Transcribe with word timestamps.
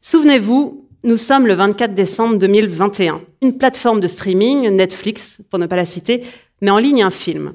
Souvenez-vous, 0.00 0.88
nous 1.04 1.18
sommes 1.18 1.46
le 1.46 1.52
24 1.52 1.94
décembre 1.94 2.38
2021. 2.38 3.20
Une 3.42 3.58
plateforme 3.58 4.00
de 4.00 4.08
streaming, 4.08 4.68
Netflix, 4.70 5.42
pour 5.50 5.58
ne 5.58 5.66
pas 5.66 5.76
la 5.76 5.84
citer, 5.84 6.24
met 6.62 6.70
en 6.70 6.78
ligne 6.78 7.02
un 7.02 7.10
film. 7.10 7.52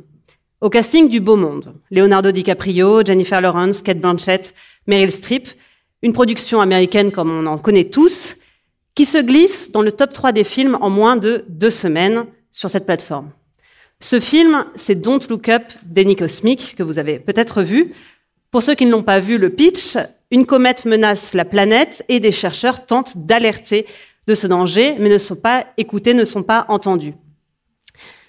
Au 0.62 0.70
casting 0.70 1.10
du 1.10 1.20
beau 1.20 1.36
monde, 1.36 1.74
Leonardo 1.90 2.32
DiCaprio, 2.32 3.04
Jennifer 3.04 3.42
Lawrence, 3.42 3.82
Kate 3.82 4.00
Blanchett, 4.00 4.54
Meryl 4.86 5.12
Streep, 5.12 5.48
une 6.04 6.14
production 6.14 6.62
américaine 6.62 7.12
comme 7.12 7.32
on 7.32 7.48
en 7.48 7.58
connaît 7.58 7.90
tous, 7.90 8.36
qui 8.94 9.06
se 9.06 9.18
glisse 9.18 9.72
dans 9.72 9.82
le 9.82 9.92
top 9.92 10.14
3 10.14 10.32
des 10.32 10.44
films 10.44 10.78
en 10.80 10.90
moins 10.90 11.18
de 11.18 11.44
deux 11.50 11.72
semaines 11.72 12.28
sur 12.52 12.70
cette 12.70 12.86
plateforme. 12.86 13.32
Ce 14.04 14.20
film, 14.20 14.66
c'est 14.76 15.00
Don't 15.00 15.22
Look 15.30 15.48
Up 15.48 15.64
d'Annie 15.86 16.18
Cosmic, 16.18 16.76
que 16.76 16.84
vous 16.84 17.00
avez 17.00 17.20
peut-être 17.20 17.64
vu. 17.64 17.94
Pour 18.52 18.62
ceux 18.62 18.76
qui 18.76 18.86
ne 18.86 18.92
l'ont 18.92 19.02
pas 19.02 19.22
vu, 19.22 19.38
le 19.38 19.50
pitch, 19.50 19.96
une 20.30 20.46
comète 20.46 20.84
menace 20.84 21.34
la 21.34 21.46
planète 21.46 22.04
et 22.10 22.20
des 22.20 22.34
chercheurs 22.34 22.86
tentent 22.86 23.26
d'alerter 23.26 23.86
de 24.28 24.36
ce 24.36 24.46
danger, 24.46 24.98
mais 25.00 25.08
ne 25.08 25.18
sont 25.18 25.38
pas 25.38 25.68
écoutés, 25.78 26.14
ne 26.14 26.26
sont 26.26 26.44
pas 26.44 26.66
entendus. 26.68 27.14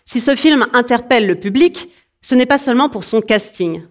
Si 0.04 0.20
ce 0.20 0.36
film 0.36 0.64
interpelle 0.74 1.26
le 1.26 1.34
public, 1.34 1.88
ce 2.22 2.36
n'est 2.36 2.46
pas 2.46 2.58
seulement 2.58 2.88
pour 2.88 3.02
son 3.02 3.20
casting, 3.20 3.82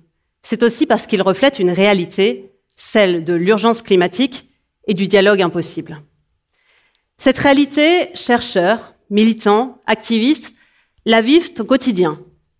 c'est 0.41 0.63
aussi 0.63 0.85
parce 0.85 1.05
qu'il 1.05 1.21
reflète 1.21 1.59
une 1.59 1.71
réalité, 1.71 2.53
celle 2.77 3.25
de 3.25 3.33
l'urgence 3.33 3.81
climatique 3.81 4.49
et 4.87 4.93
du 4.93 5.09
dialogue 5.09 5.41
impossible. 5.41 6.01
Cette 7.17 7.39
réalité, 7.39 8.07
chercheurs, 8.15 8.95
militants, 9.09 9.81
activistes, 9.85 10.53
la 11.05 11.21
vivent 11.21 11.51
au 11.59 11.63
quotidien, 11.65 12.17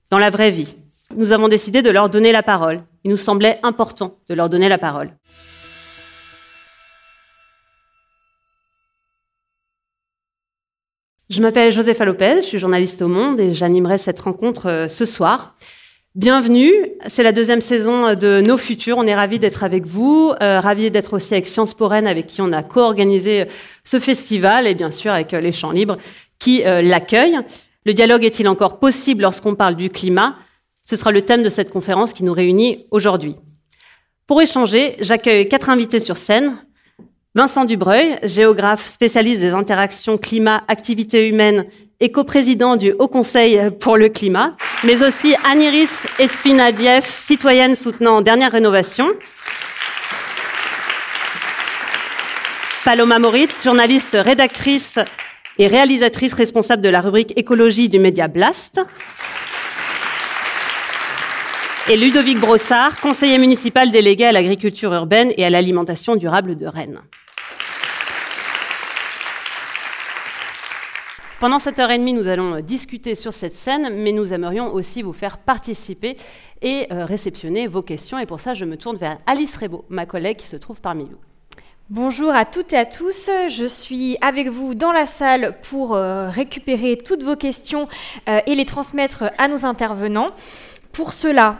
dans 0.10 0.18
la 0.18 0.30
vraie 0.30 0.52
vie. 0.52 0.74
Nous 1.16 1.32
avons 1.32 1.48
décidé 1.48 1.82
de 1.82 1.90
leur 1.90 2.10
donner 2.10 2.32
la 2.32 2.44
parole. 2.44 2.84
Il 3.04 3.12
nous 3.12 3.18
semblait 3.18 3.60
important 3.64 4.18
de 4.28 4.34
leur 4.34 4.50
donner 4.50 4.70
la 4.70 4.78
parole. 4.78 5.12
Je 11.30 11.42
m'appelle 11.42 11.72
Josepha 11.72 12.06
Lopez, 12.06 12.38
je 12.38 12.48
suis 12.48 12.60
journaliste 12.60 13.02
au 13.02 13.08
Monde 13.08 13.40
et 13.40 13.54
j'animerai 13.54 13.98
cette 13.98 14.20
rencontre 14.20 14.68
euh, 14.68 14.88
ce 14.88 15.06
soir. 15.06 15.56
Bienvenue, 16.16 16.72
c'est 17.08 17.24
la 17.24 17.32
deuxième 17.32 17.62
saison 17.62 18.14
de 18.14 18.42
Nos 18.42 18.58
Futurs. 18.58 18.98
On 19.00 19.08
est 19.08 19.16
ravis 19.16 19.40
d'être 19.40 19.64
avec 19.64 19.88
vous, 19.88 20.32
euh, 20.42 20.60
ravis 20.60 20.92
d'être 20.92 21.14
aussi 21.14 21.34
avec 21.34 21.48
Sciences 21.48 21.74
Po 21.74 21.90
avec 21.90 22.28
qui 22.28 22.42
on 22.42 22.52
a 22.52 22.62
co-organisé 22.62 23.42
euh, 23.42 23.46
ce 23.84 24.00
festival 24.00 24.68
et 24.68 24.76
bien 24.76 24.92
sûr 24.92 25.12
avec 25.12 25.32
les 25.32 25.52
Champs 25.52 25.72
Libres 25.72 25.98
qui 26.38 26.62
l'accueillent. 26.64 27.40
Le 27.86 27.94
dialogue 27.94 28.24
est-il 28.24 28.48
encore 28.48 28.80
possible 28.80 29.24
lorsqu'on 29.24 29.56
parle 29.56 29.76
du 29.76 29.90
climat? 29.90 30.38
Ce 30.86 30.96
sera 30.96 31.12
le 31.12 31.22
thème 31.22 31.44
de 31.44 31.50
cette 31.50 31.70
conférence 31.70 32.14
qui 32.14 32.24
nous 32.24 32.34
réunit 32.34 32.86
aujourd'hui. 32.92 33.36
Pour 34.26 34.42
échanger, 34.42 34.96
j'accueille 35.00 35.48
quatre 35.48 35.70
invités 35.70 36.00
sur 36.00 36.18
scène. 36.18 36.58
Vincent 37.36 37.66
Dubreuil, 37.66 38.20
géographe 38.24 38.86
spécialiste 38.86 39.42
des 39.42 39.54
interactions 39.54 40.18
climat-activités 40.18 41.28
humaines 41.28 41.66
et 42.00 42.12
coprésident 42.12 42.76
du 42.76 42.92
Haut 42.92 43.08
Conseil 43.08 43.72
pour 43.80 43.98
le 43.98 44.08
climat, 44.10 44.56
mais 44.84 45.04
aussi 45.04 45.36
Aniris 45.44 45.90
Espinadieff, 46.20 47.08
citoyenne 47.08 47.76
soutenant 47.76 48.22
Dernière 48.22 48.52
Rénovation. 48.52 49.10
Paloma 52.86 53.20
Moritz, 53.20 53.64
journaliste, 53.64 54.18
rédactrice 54.20 55.00
et 55.58 55.68
réalisatrice 55.68 56.34
responsable 56.34 56.82
de 56.82 56.90
la 56.90 57.02
rubrique 57.02 57.34
écologie 57.38 57.90
du 57.90 58.00
média 58.00 58.28
Blast. 58.28 58.82
Et 61.90 61.98
Ludovic 61.98 62.40
Brossard, 62.40 63.02
conseiller 63.02 63.38
municipal 63.38 63.92
délégué 63.92 64.26
à 64.26 64.32
l'agriculture 64.32 64.94
urbaine 64.94 65.34
et 65.36 65.46
à 65.46 65.50
l'alimentation 65.50 66.16
durable 66.16 66.56
de 66.56 66.66
Rennes. 66.66 67.02
Pendant 71.42 71.60
cette 71.60 71.78
heure 71.80 71.92
et 71.92 71.98
demie, 71.98 72.14
nous 72.14 72.30
allons 72.30 72.56
euh, 72.56 72.62
discuter 72.62 73.16
sur 73.16 73.34
cette 73.34 73.58
scène, 73.58 73.90
mais 73.94 74.14
nous 74.14 74.32
aimerions 74.32 74.74
aussi 74.74 75.02
vous 75.02 75.12
faire 75.12 75.40
participer 75.40 76.16
et 76.62 76.88
euh, 76.94 77.04
réceptionner 77.04 77.68
vos 77.68 77.82
questions. 77.82 78.18
Et 78.18 78.26
pour 78.26 78.40
ça, 78.40 78.54
je 78.54 78.64
me 78.64 78.78
tourne 78.78 78.96
vers 78.96 79.18
Alice 79.28 79.58
Rebaud, 79.58 79.84
ma 79.90 80.06
collègue 80.06 80.38
qui 80.38 80.48
se 80.48 80.56
trouve 80.56 80.80
parmi 80.80 81.04
vous. 81.04 81.33
Bonjour 81.90 82.34
à 82.34 82.46
toutes 82.46 82.72
et 82.72 82.78
à 82.78 82.86
tous, 82.86 83.30
je 83.50 83.66
suis 83.66 84.18
avec 84.22 84.48
vous 84.48 84.74
dans 84.74 84.94
la 84.94 85.06
salle 85.06 85.58
pour 85.64 85.96
euh, 85.96 86.30
récupérer 86.30 86.98
toutes 86.98 87.24
vos 87.24 87.36
questions 87.36 87.90
et 88.26 88.56
les 88.56 88.64
transmettre 88.64 89.26
à 89.38 89.50
nos 89.50 89.66
intervenants. 89.66 90.28
Pour 90.94 91.12
cela, 91.12 91.60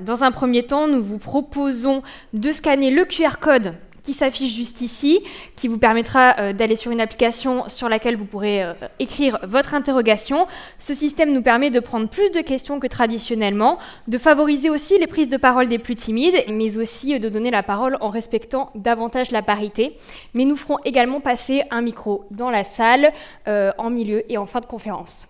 dans 0.00 0.24
un 0.24 0.30
premier 0.30 0.62
temps, 0.62 0.88
nous 0.88 1.02
vous 1.02 1.18
proposons 1.18 2.02
de 2.32 2.50
scanner 2.50 2.90
le 2.90 3.04
QR 3.04 3.38
code 3.40 3.74
qui 4.02 4.12
s'affiche 4.12 4.54
juste 4.54 4.80
ici, 4.80 5.20
qui 5.56 5.68
vous 5.68 5.78
permettra 5.78 6.38
euh, 6.38 6.52
d'aller 6.52 6.76
sur 6.76 6.90
une 6.90 7.00
application 7.00 7.68
sur 7.68 7.88
laquelle 7.88 8.16
vous 8.16 8.24
pourrez 8.24 8.62
euh, 8.62 8.74
écrire 8.98 9.38
votre 9.42 9.74
interrogation. 9.74 10.46
Ce 10.78 10.94
système 10.94 11.32
nous 11.32 11.42
permet 11.42 11.70
de 11.70 11.80
prendre 11.80 12.08
plus 12.08 12.30
de 12.30 12.40
questions 12.40 12.80
que 12.80 12.86
traditionnellement, 12.86 13.78
de 14.08 14.18
favoriser 14.18 14.70
aussi 14.70 14.98
les 14.98 15.06
prises 15.06 15.28
de 15.28 15.36
parole 15.36 15.68
des 15.68 15.78
plus 15.78 15.96
timides, 15.96 16.44
mais 16.48 16.76
aussi 16.76 17.14
euh, 17.14 17.18
de 17.18 17.28
donner 17.28 17.50
la 17.50 17.62
parole 17.62 17.96
en 18.00 18.08
respectant 18.08 18.70
davantage 18.74 19.30
la 19.30 19.42
parité. 19.42 19.96
Mais 20.34 20.44
nous 20.44 20.56
ferons 20.56 20.78
également 20.84 21.20
passer 21.20 21.62
un 21.70 21.82
micro 21.82 22.24
dans 22.30 22.50
la 22.50 22.64
salle, 22.64 23.12
en 23.46 23.90
milieu 23.90 24.30
et 24.30 24.38
en 24.38 24.46
fin 24.46 24.60
de 24.60 24.66
conférence. 24.66 25.28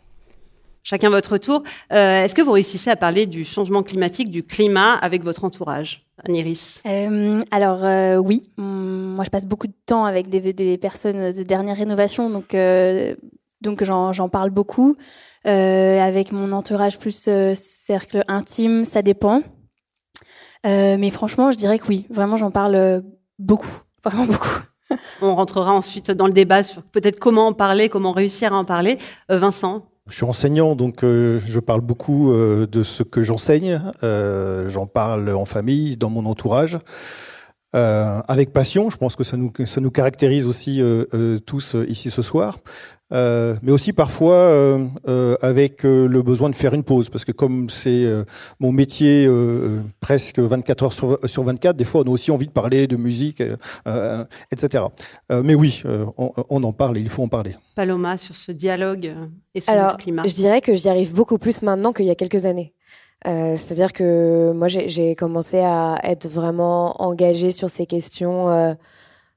Chacun 0.82 1.10
votre 1.10 1.38
tour. 1.38 1.62
Est-ce 1.90 2.34
que 2.34 2.42
vous 2.42 2.52
réussissez 2.52 2.90
à 2.90 2.96
parler 2.96 3.26
du 3.26 3.44
changement 3.44 3.82
climatique, 3.82 4.30
du 4.30 4.42
climat 4.42 4.94
avec 4.94 5.22
votre 5.22 5.44
entourage? 5.44 6.04
Aniris 6.24 6.80
euh, 6.86 7.42
Alors 7.50 7.84
euh, 7.84 8.16
oui, 8.16 8.42
hum, 8.58 9.14
moi 9.14 9.24
je 9.24 9.30
passe 9.30 9.46
beaucoup 9.46 9.66
de 9.66 9.74
temps 9.86 10.04
avec 10.04 10.28
des, 10.28 10.78
personnes 10.78 11.32
de 11.32 11.42
dernière 11.42 11.76
rénovation, 11.76 12.30
donc, 12.30 12.54
euh, 12.54 13.14
donc 13.60 13.82
j'en 13.84 14.28
parle 14.28 14.50
beaucoup. 14.50 14.96
avec 15.44 16.32
mon 16.32 16.52
entourage 16.52 16.98
plus 16.98 17.28
cercle 17.54 18.24
intime, 18.28 18.84
ça 18.84 19.02
dépend. 19.02 19.42
mais 20.64 21.10
franchement, 21.10 21.50
je 21.50 21.56
dirais 21.56 21.78
que 21.78 21.88
oui, 21.88 22.06
vraiment 22.10 22.36
j'en 22.36 22.50
parle 22.50 23.02
beaucoup, 23.38 23.82
vraiment 24.04 24.26
beaucoup. 24.26 24.60
On 25.22 25.34
rentrera 25.34 25.72
ensuite 25.72 26.10
dans 26.10 26.26
le 26.26 26.32
débat 26.34 26.62
sur 26.62 26.82
peut-être 26.82 27.18
comment 27.18 27.46
en 27.46 27.52
parler, 27.54 27.88
comment 27.88 28.12
réussir 28.12 28.52
à 28.52 28.58
en 28.58 28.64
parler. 28.64 28.98
Vincent 29.28 29.91
je 30.08 30.16
suis 30.16 30.24
enseignant, 30.24 30.74
donc 30.74 31.04
euh, 31.04 31.40
je 31.46 31.60
parle 31.60 31.80
beaucoup 31.80 32.32
euh, 32.32 32.66
de 32.66 32.82
ce 32.82 33.02
que 33.02 33.22
j'enseigne. 33.22 33.80
Euh, 34.02 34.68
j'en 34.68 34.86
parle 34.86 35.30
en 35.30 35.44
famille, 35.44 35.96
dans 35.96 36.10
mon 36.10 36.26
entourage. 36.26 36.78
Avec 37.72 38.52
passion, 38.52 38.90
je 38.90 38.96
pense 38.96 39.16
que 39.16 39.24
ça 39.24 39.36
nous, 39.36 39.52
ça 39.66 39.80
nous 39.80 39.90
caractérise 39.90 40.46
aussi 40.46 40.82
tous 41.46 41.76
ici 41.88 42.10
ce 42.10 42.22
soir. 42.22 42.58
Euh, 43.12 43.56
mais 43.62 43.72
aussi 43.72 43.92
parfois 43.92 44.34
euh, 44.34 44.86
euh, 45.06 45.36
avec 45.42 45.82
le 45.82 46.22
besoin 46.22 46.48
de 46.48 46.54
faire 46.54 46.72
une 46.72 46.82
pause, 46.82 47.10
parce 47.10 47.24
que 47.24 47.32
comme 47.32 47.68
c'est 47.68 48.06
mon 48.60 48.72
métier 48.72 49.28
presque 50.00 50.38
24 50.38 50.82
heures 50.82 50.92
sur, 50.92 51.18
sur, 51.24 51.44
24, 51.44 51.76
des 51.76 51.84
fois 51.84 52.02
on 52.02 52.04
a 52.04 52.10
aussi 52.10 52.30
envie 52.30 52.46
de 52.46 52.52
parler 52.52 52.86
de 52.86 52.96
musique, 52.96 53.42
etc. 54.50 54.84
mais 55.30 55.54
oui, 55.54 55.82
on, 56.16 56.32
on, 56.48 56.62
en 56.62 56.72
parle 56.72 56.98
et 56.98 57.00
il 57.00 57.08
faut 57.08 57.22
en 57.22 57.28
parler. 57.28 57.56
Paloma, 57.74 58.18
sur 58.18 58.36
ce 58.36 58.52
dialogue 58.52 59.14
et 59.54 59.60
sur 59.60 59.72
Alors, 59.72 59.92
le 59.92 59.96
climat. 59.96 60.26
Je 60.26 60.34
dirais 60.34 60.60
que 60.60 60.74
j'y 60.74 60.88
arrive 60.88 61.14
beaucoup 61.14 61.38
plus 61.38 61.62
maintenant 61.62 61.92
qu'il 61.92 62.06
y 62.06 62.10
a 62.10 62.14
quelques 62.14 62.46
années. 62.46 62.74
Euh, 63.26 63.56
C'est-à-dire 63.56 63.92
que 63.92 64.52
moi, 64.52 64.68
j'ai 64.68 65.14
commencé 65.14 65.60
à 65.60 65.98
être 66.02 66.28
vraiment 66.28 67.00
engagée 67.02 67.50
sur 67.50 67.70
ces 67.70 67.86
questions 67.86 68.48
euh, 68.50 68.74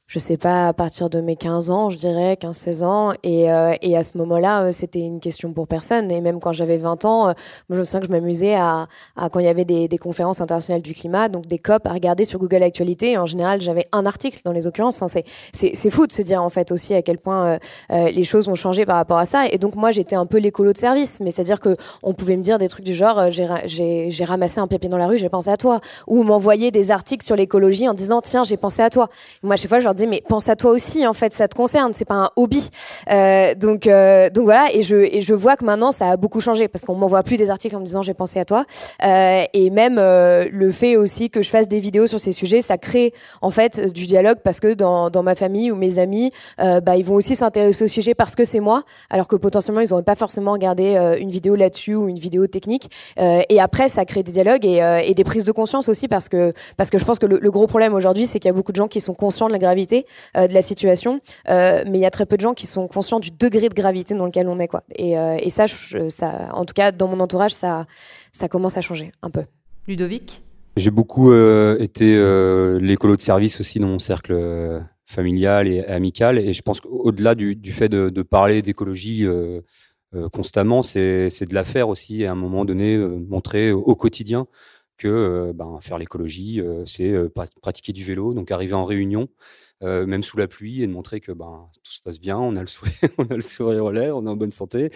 je 0.07 0.19
sais 0.19 0.37
pas, 0.37 0.67
à 0.67 0.73
partir 0.73 1.09
de 1.09 1.19
mes 1.19 1.35
15 1.35 1.71
ans, 1.71 1.89
je 1.89 1.97
dirais, 1.97 2.37
15-16 2.39 2.83
ans. 2.83 3.13
Et, 3.23 3.51
euh, 3.51 3.73
et 3.81 3.97
à 3.97 4.03
ce 4.03 4.17
moment-là, 4.19 4.65
euh, 4.65 4.71
c'était 4.71 4.99
une 4.99 5.19
question 5.19 5.51
pour 5.51 5.67
personne. 5.67 6.11
Et 6.11 6.21
même 6.21 6.39
quand 6.39 6.53
j'avais 6.53 6.77
20 6.77 7.05
ans, 7.05 7.29
euh, 7.29 7.33
je 7.71 7.75
me 7.75 7.83
souviens 7.83 8.01
que 8.01 8.05
je 8.05 8.11
m'amusais 8.11 8.53
à, 8.53 8.87
à, 9.15 9.29
quand 9.29 9.39
il 9.39 9.45
y 9.45 9.49
avait 9.49 9.65
des, 9.65 9.87
des, 9.87 9.97
conférences 9.97 10.41
internationales 10.41 10.83
du 10.83 10.93
climat, 10.93 11.27
donc 11.27 11.47
des 11.47 11.57
COP, 11.57 11.87
à 11.87 11.93
regarder 11.93 12.23
sur 12.23 12.37
Google 12.37 12.61
Actualité. 12.61 13.17
En 13.17 13.25
général, 13.25 13.61
j'avais 13.61 13.85
un 13.91 14.05
article 14.05 14.39
dans 14.45 14.51
les 14.51 14.67
occurrences. 14.67 15.01
Enfin, 15.01 15.21
c'est 15.53 15.89
fou 15.89 16.05
de 16.05 16.11
se 16.11 16.21
dire, 16.21 16.43
en 16.43 16.51
fait, 16.51 16.71
aussi 16.71 16.93
à 16.93 17.01
quel 17.01 17.17
point 17.17 17.57
les 17.89 18.23
choses 18.23 18.47
ont 18.47 18.55
changé 18.55 18.85
par 18.85 18.97
rapport 18.97 19.17
à 19.17 19.25
ça. 19.25 19.47
Et 19.47 19.57
donc, 19.57 19.75
moi, 19.75 19.91
j'étais 19.91 20.15
un 20.15 20.25
peu 20.25 20.37
l'écolo 20.37 20.73
de 20.73 20.77
service. 20.77 21.19
Mais 21.19 21.31
c'est-à-dire 21.31 21.59
que 21.59 21.75
on 22.03 22.13
pouvait 22.13 22.37
me 22.37 22.43
dire 22.43 22.57
des 22.59 22.67
trucs 22.67 22.85
du 22.85 22.93
genre, 22.93 23.31
j'ai 23.31 24.25
ramassé 24.25 24.59
un 24.59 24.67
papier 24.67 24.89
dans 24.89 24.97
la 24.97 25.07
rue, 25.07 25.17
j'ai 25.17 25.29
pensé 25.29 25.49
à 25.49 25.57
toi. 25.57 25.79
Ou 26.07 26.23
m'envoyer 26.23 26.69
des 26.69 26.91
articles 26.91 27.25
sur 27.25 27.35
l'écologie 27.35 27.89
en 27.89 27.93
disant, 27.93 28.21
tiens, 28.21 28.43
j'ai 28.43 28.57
pensé 28.57 28.83
à 28.83 28.89
toi. 28.89 29.09
moi, 29.41 29.55
chaque 29.55 29.69
fois, 29.69 29.79
je 29.79 29.85
disais 29.95 30.07
mais 30.07 30.21
pense 30.27 30.49
à 30.49 30.55
toi 30.55 30.71
aussi 30.71 31.05
en 31.07 31.13
fait, 31.13 31.33
ça 31.33 31.47
te 31.47 31.55
concerne, 31.55 31.93
c'est 31.93 32.05
pas 32.05 32.15
un 32.15 32.29
hobby. 32.35 32.69
donc 33.57 33.87
donc 33.87 34.43
voilà 34.43 34.67
et 34.73 34.81
je 34.81 34.95
et 34.95 35.21
je 35.21 35.33
vois 35.33 35.55
que 35.55 35.65
maintenant 35.65 35.91
ça 35.91 36.09
a 36.09 36.17
beaucoup 36.17 36.39
changé 36.39 36.67
parce 36.67 36.85
qu'on 36.85 36.95
m'envoie 36.95 37.23
plus 37.23 37.37
des 37.37 37.49
articles 37.49 37.75
en 37.75 37.79
me 37.79 37.85
disant 37.85 38.01
j'ai 38.01 38.13
pensé 38.13 38.39
à 38.39 38.45
toi 38.45 38.65
et 39.01 39.69
même 39.69 39.95
le 39.95 40.71
fait 40.71 40.97
aussi 40.97 41.29
que 41.29 41.41
je 41.41 41.49
fasse 41.49 41.67
des 41.67 41.79
vidéos 41.79 42.07
sur 42.07 42.19
ces 42.19 42.31
sujets, 42.31 42.61
ça 42.61 42.77
crée 42.77 43.13
en 43.41 43.51
fait 43.51 43.91
du 43.91 44.05
dialogue 44.05 44.39
parce 44.43 44.59
que 44.59 44.73
dans 44.73 45.09
dans 45.09 45.23
ma 45.23 45.35
famille 45.35 45.71
ou 45.71 45.75
mes 45.75 45.99
amis, 45.99 46.31
bah 46.57 46.95
ils 46.97 47.05
vont 47.05 47.15
aussi 47.15 47.35
s'intéresser 47.35 47.85
au 47.85 47.87
sujet 47.87 48.13
parce 48.13 48.35
que 48.35 48.45
c'est 48.45 48.59
moi, 48.59 48.83
alors 49.09 49.27
que 49.27 49.35
potentiellement 49.35 49.81
ils 49.81 49.89
n'auraient 49.89 50.03
pas 50.03 50.15
forcément 50.15 50.51
regardé 50.53 50.97
une 51.19 51.29
vidéo 51.29 51.55
là-dessus 51.55 51.95
ou 51.95 52.07
une 52.07 52.19
vidéo 52.19 52.47
technique. 52.47 52.89
et 53.17 53.59
après 53.59 53.87
ça 53.87 54.05
crée 54.05 54.23
des 54.23 54.31
dialogues 54.31 54.65
et 54.65 55.13
des 55.13 55.23
prises 55.23 55.45
de 55.45 55.51
conscience 55.51 55.89
aussi 55.89 56.07
parce 56.07 56.29
que 56.29 56.53
parce 56.77 56.89
que 56.89 56.97
je 56.97 57.05
pense 57.05 57.19
que 57.19 57.25
le, 57.25 57.51
gros 57.51 57.67
problème 57.67 57.93
aujourd'hui, 57.93 58.27
c'est 58.27 58.39
qu'il 58.39 58.49
y 58.49 58.53
a 58.53 58.53
beaucoup 58.53 58.71
de 58.71 58.77
gens 58.77 58.87
qui 58.87 59.01
sont 59.01 59.13
conscients 59.13 59.47
de 59.47 59.53
la 59.53 59.59
gravité 59.59 59.84
euh, 60.35 60.47
de 60.47 60.53
la 60.53 60.61
situation, 60.61 61.21
euh, 61.49 61.83
mais 61.87 61.99
il 61.99 62.01
y 62.01 62.05
a 62.05 62.11
très 62.11 62.25
peu 62.25 62.37
de 62.37 62.41
gens 62.41 62.53
qui 62.53 62.67
sont 62.67 62.87
conscients 62.87 63.19
du 63.19 63.31
degré 63.31 63.69
de 63.69 63.73
gravité 63.73 64.13
dans 64.15 64.25
lequel 64.25 64.47
on 64.47 64.59
est, 64.59 64.67
quoi. 64.67 64.83
Et, 64.95 65.17
euh, 65.17 65.37
et 65.39 65.49
ça, 65.49 65.65
ça, 65.67 66.49
en 66.53 66.65
tout 66.65 66.73
cas, 66.73 66.91
dans 66.91 67.07
mon 67.07 67.19
entourage, 67.19 67.53
ça, 67.53 67.85
ça 68.31 68.47
commence 68.47 68.77
à 68.77 68.81
changer 68.81 69.11
un 69.21 69.29
peu. 69.29 69.43
Ludovic? 69.87 70.41
J'ai 70.77 70.91
beaucoup 70.91 71.33
été 71.33 72.17
l'écolo 72.81 73.15
de 73.15 73.21
service 73.21 73.61
aussi 73.61 73.79
dans 73.79 73.87
mon 73.87 73.99
cercle 73.99 74.83
familial 75.05 75.69
et 75.69 75.85
amical, 75.85 76.37
et 76.37 76.51
je 76.51 76.61
pense 76.61 76.81
qu'au-delà 76.81 77.33
du, 77.33 77.55
du, 77.55 77.71
fait 77.71 77.87
de, 77.87 78.09
de 78.09 78.21
parler 78.23 78.61
d'écologie 78.61 79.25
constamment, 80.33 80.83
c'est 80.83 81.45
de 81.45 81.53
la 81.53 81.63
faire 81.63 81.87
aussi 81.87 82.25
à 82.25 82.33
un 82.33 82.35
moment 82.35 82.65
donné, 82.65 82.97
montrer 82.97 83.71
au 83.71 83.95
quotidien 83.95 84.47
que 84.97 85.07
euh, 85.07 85.53
ben, 85.53 85.77
faire 85.81 85.97
l'écologie, 85.97 86.61
euh, 86.61 86.85
c'est 86.85 87.09
euh, 87.09 87.29
pratiquer 87.61 87.93
du 87.93 88.03
vélo, 88.03 88.33
donc 88.33 88.51
arriver 88.51 88.73
en 88.73 88.85
réunion, 88.85 89.27
même 89.85 90.23
sous 90.23 90.37
la 90.37 90.47
pluie, 90.47 90.81
et 90.81 90.87
de 90.87 90.91
montrer 90.91 91.19
que 91.19 91.31
ben, 91.31 91.67
tout 91.83 91.91
se 91.91 92.01
passe 92.01 92.19
bien, 92.19 92.37
on 92.37 92.55
a 92.55 92.61
le 92.61 92.67
sourire, 92.67 92.93
on 93.17 93.25
a 93.25 93.35
le 93.35 93.41
sourire 93.41 93.85
au 93.85 93.91
l'air, 93.91 94.17
on 94.17 94.25
est 94.25 94.29
en 94.29 94.35
bonne 94.35 94.51
santé. 94.51 94.89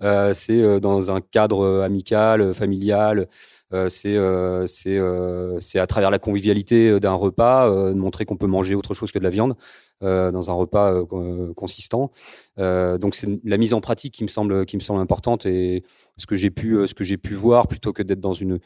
c'est 0.00 0.80
dans 0.80 1.10
un 1.10 1.20
cadre 1.20 1.82
amical, 1.82 2.54
familial. 2.54 3.28
c'est 3.88 4.18
à 4.18 5.86
travers 5.86 6.10
la 6.10 6.18
convivialité 6.18 7.00
d'un 7.00 7.14
repas, 7.14 7.70
de 7.70 7.94
montrer 7.94 8.24
qu'on 8.24 8.36
peut 8.36 8.46
manger 8.46 8.74
autre 8.74 8.94
chose 8.94 9.12
que 9.12 9.18
de 9.18 9.24
la 9.24 9.30
viande 9.30 9.56
dans 10.00 10.50
un 10.50 10.54
repas 10.54 11.04
consistant. 11.56 12.10
donc 12.56 13.14
c'est 13.14 13.28
la 13.44 13.56
mise 13.56 13.74
en 13.74 13.80
pratique 13.80 14.14
qui 14.14 14.24
me 14.24 14.28
semble 14.28 15.00
importante 15.00 15.46
et 15.46 15.82
ce 16.16 16.26
que 16.26 16.36
j'ai 16.36 16.50
pu 16.50 17.34
voir 17.34 17.68
plutôt 17.68 17.92
que 17.92 18.02
d'être 18.02 18.20
dans 18.20 18.32
une 18.32 18.58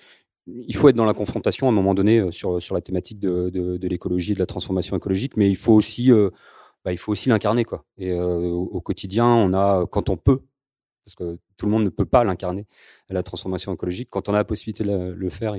il 0.66 0.76
faut 0.76 0.88
être 0.88 0.96
dans 0.96 1.04
la 1.04 1.14
confrontation 1.14 1.66
à 1.66 1.70
un 1.70 1.72
moment 1.72 1.94
donné 1.94 2.18
euh, 2.18 2.30
sur, 2.30 2.60
sur 2.60 2.74
la 2.74 2.80
thématique 2.80 3.18
de, 3.18 3.50
de, 3.50 3.88
l'écologie 3.88 4.32
et 4.32 4.34
de 4.34 4.40
la 4.40 4.46
transformation 4.46 4.96
écologique, 4.96 5.36
mais 5.36 5.48
il 5.48 5.56
faut 5.56 5.72
aussi, 5.72 6.12
euh, 6.12 6.30
bah, 6.84 6.92
il 6.92 6.98
faut 6.98 7.12
aussi 7.12 7.28
l'incarner 7.28 7.64
quoi. 7.64 7.84
Et 7.98 8.10
euh, 8.12 8.48
au, 8.48 8.80
quotidien, 8.80 9.26
on 9.26 9.52
a, 9.52 9.86
quand 9.90 10.08
on 10.08 10.16
peut, 10.16 10.40
parce 11.04 11.14
que 11.14 11.38
tout 11.56 11.66
le 11.66 11.72
monde 11.72 11.84
ne 11.84 11.88
peut 11.88 12.04
pas 12.04 12.24
l'incarner, 12.24 12.66
la 13.08 13.22
transformation 13.22 13.72
écologique. 13.72 14.08
Quand 14.10 14.28
on 14.28 14.34
a 14.34 14.38
la 14.38 14.44
possibilité 14.44 14.84
de 14.84 15.14
le 15.16 15.30
faire, 15.30 15.54